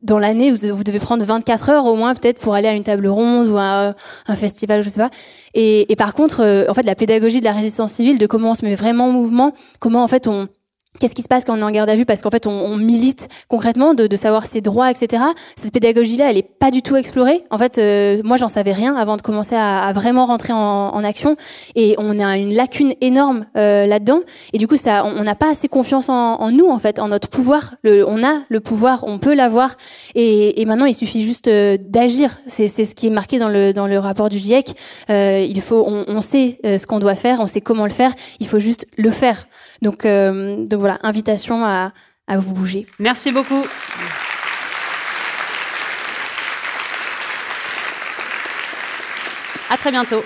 dans 0.04 0.20
l'année, 0.20 0.52
vous, 0.52 0.84
devez 0.84 1.00
prendre 1.00 1.24
24 1.24 1.70
heures 1.70 1.86
au 1.86 1.96
moins 1.96 2.14
peut-être 2.14 2.40
pour 2.40 2.54
aller 2.54 2.68
à 2.68 2.76
une 2.76 2.84
table 2.84 3.08
ronde 3.08 3.48
ou 3.50 3.58
à 3.58 3.96
un 4.28 4.36
festival, 4.36 4.84
je 4.84 4.90
sais 4.90 5.00
pas. 5.00 5.10
Et, 5.54 5.92
et 5.92 5.96
par 5.96 6.14
contre, 6.14 6.42
euh, 6.42 6.66
en 6.70 6.74
fait, 6.74 6.84
la 6.84 6.96
pédagogie 6.96 7.40
de 7.40 7.46
la 7.46 7.54
résistance 7.54 7.94
civile, 7.94 8.20
de 8.20 8.28
comment 8.28 8.52
on 8.52 8.56
se 8.56 8.64
met 8.64 8.76
vraiment 8.76 9.08
en 9.08 9.12
mouvement, 9.12 9.54
comment 9.80 10.04
en 10.04 10.08
fait 10.08 10.28
on 10.28 10.48
Qu'est-ce 11.00 11.16
qui 11.16 11.22
se 11.22 11.30
passe 11.30 11.46
quand 11.46 11.58
on 11.58 11.62
est 11.62 11.64
en 11.64 11.72
garde 11.72 11.90
à 11.90 11.96
vue? 11.96 12.06
Parce 12.06 12.22
qu'en 12.22 12.30
fait, 12.30 12.46
on, 12.46 12.76
milite 12.76 13.30
concrètement 13.48 13.94
de, 13.94 14.16
savoir 14.16 14.46
ses 14.46 14.62
droits, 14.62 14.92
etc. 14.92 15.24
Cette 15.56 15.72
pédagogie-là, 15.72 16.30
elle 16.30 16.38
est 16.38 16.44
pas 16.44 16.70
du 16.70 16.82
tout 16.82 16.98
explorée. 16.98 17.44
En 17.50 17.58
fait, 17.58 17.78
euh, 17.78 18.22
moi, 18.24 18.36
j'en 18.36 18.50
savais 18.50 18.74
rien 18.74 18.96
avant 18.96 19.16
de 19.16 19.22
commencer 19.22 19.56
à, 19.56 19.92
vraiment 19.94 20.26
rentrer 20.26 20.54
en, 20.54 21.04
action. 21.04 21.38
Et 21.76 21.96
on 21.98 22.20
a 22.20 22.38
une 22.38 22.54
lacune 22.54 22.94
énorme 23.00 23.46
euh, 23.58 23.88
là-dedans. 23.88 24.20
Et 24.54 24.58
du 24.58 24.68
coup, 24.68 24.76
on 24.86 25.24
n'a 25.24 25.34
pas 25.34 25.50
assez 25.50 25.70
confiance 25.70 26.10
en, 26.10 26.52
nous, 26.52 26.68
en 26.68 26.78
fait, 26.78 27.00
en 27.00 27.08
notre 27.08 27.30
pouvoir. 27.30 27.76
On 27.86 28.24
a 28.24 28.42
le 28.50 28.60
pouvoir, 28.60 29.06
on 29.08 29.18
peut 29.18 29.34
l'avoir. 29.34 29.78
Et, 30.14 30.64
maintenant, 30.66 30.86
il 30.86 30.94
suffit 30.94 31.24
juste 31.24 31.48
euh, 31.48 31.78
d'agir. 31.80 32.38
C'est 32.48 32.68
ce 32.68 32.94
qui 32.94 33.08
est 33.08 33.12
marqué 33.12 33.40
dans 33.40 33.48
le 33.48 33.98
rapport 33.98 34.28
du 34.28 34.38
GIEC. 34.38 34.74
Il 35.10 35.62
faut, 35.62 35.84
on, 35.88 36.22
sait 36.22 36.60
ce 36.64 36.86
qu'on 36.86 37.00
doit 37.00 37.16
faire, 37.16 37.40
on 37.40 37.46
sait 37.48 37.62
comment 37.62 37.86
le 37.86 37.92
faire. 37.92 38.12
Il 38.42 38.48
faut 38.48 38.60
juste 38.60 38.86
le 38.98 39.10
faire. 39.10 39.48
Donc, 39.82 40.06
euh, 40.06 40.66
donc 40.66 40.80
voilà, 40.80 41.00
invitation 41.04 41.66
à, 41.66 41.92
à 42.28 42.38
vous 42.38 42.54
bouger. 42.54 42.86
Merci 43.00 43.32
beaucoup. 43.32 43.64
À 49.70 49.78
très 49.78 49.92
bientôt. 49.92 50.22